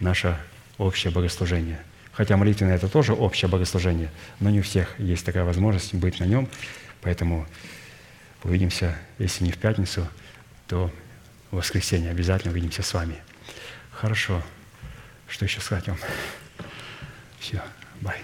наше 0.00 0.38
общее 0.78 1.12
богослужение. 1.12 1.80
Хотя 2.12 2.36
молитвенное– 2.36 2.74
это 2.76 2.88
тоже 2.88 3.12
общее 3.12 3.48
богослужение, 3.48 4.10
но 4.40 4.50
не 4.50 4.60
у 4.60 4.62
всех 4.62 4.98
есть 4.98 5.24
такая 5.24 5.44
возможность 5.44 5.94
быть 5.94 6.18
на 6.18 6.24
нем, 6.24 6.48
поэтому 7.02 7.46
увидимся, 8.42 8.96
если 9.18 9.44
не 9.44 9.52
в 9.52 9.58
пятницу, 9.58 10.06
то 10.66 10.90
в 11.50 11.56
воскресенье 11.56 12.10
обязательно 12.10 12.52
увидимся 12.52 12.82
с 12.82 12.94
вами. 12.94 13.16
Хорошо. 13.92 14.42
Что 15.28 15.44
еще 15.44 15.60
сказать 15.60 15.88
вам? 15.88 15.98
Все, 17.38 17.60
бай. 18.00 18.20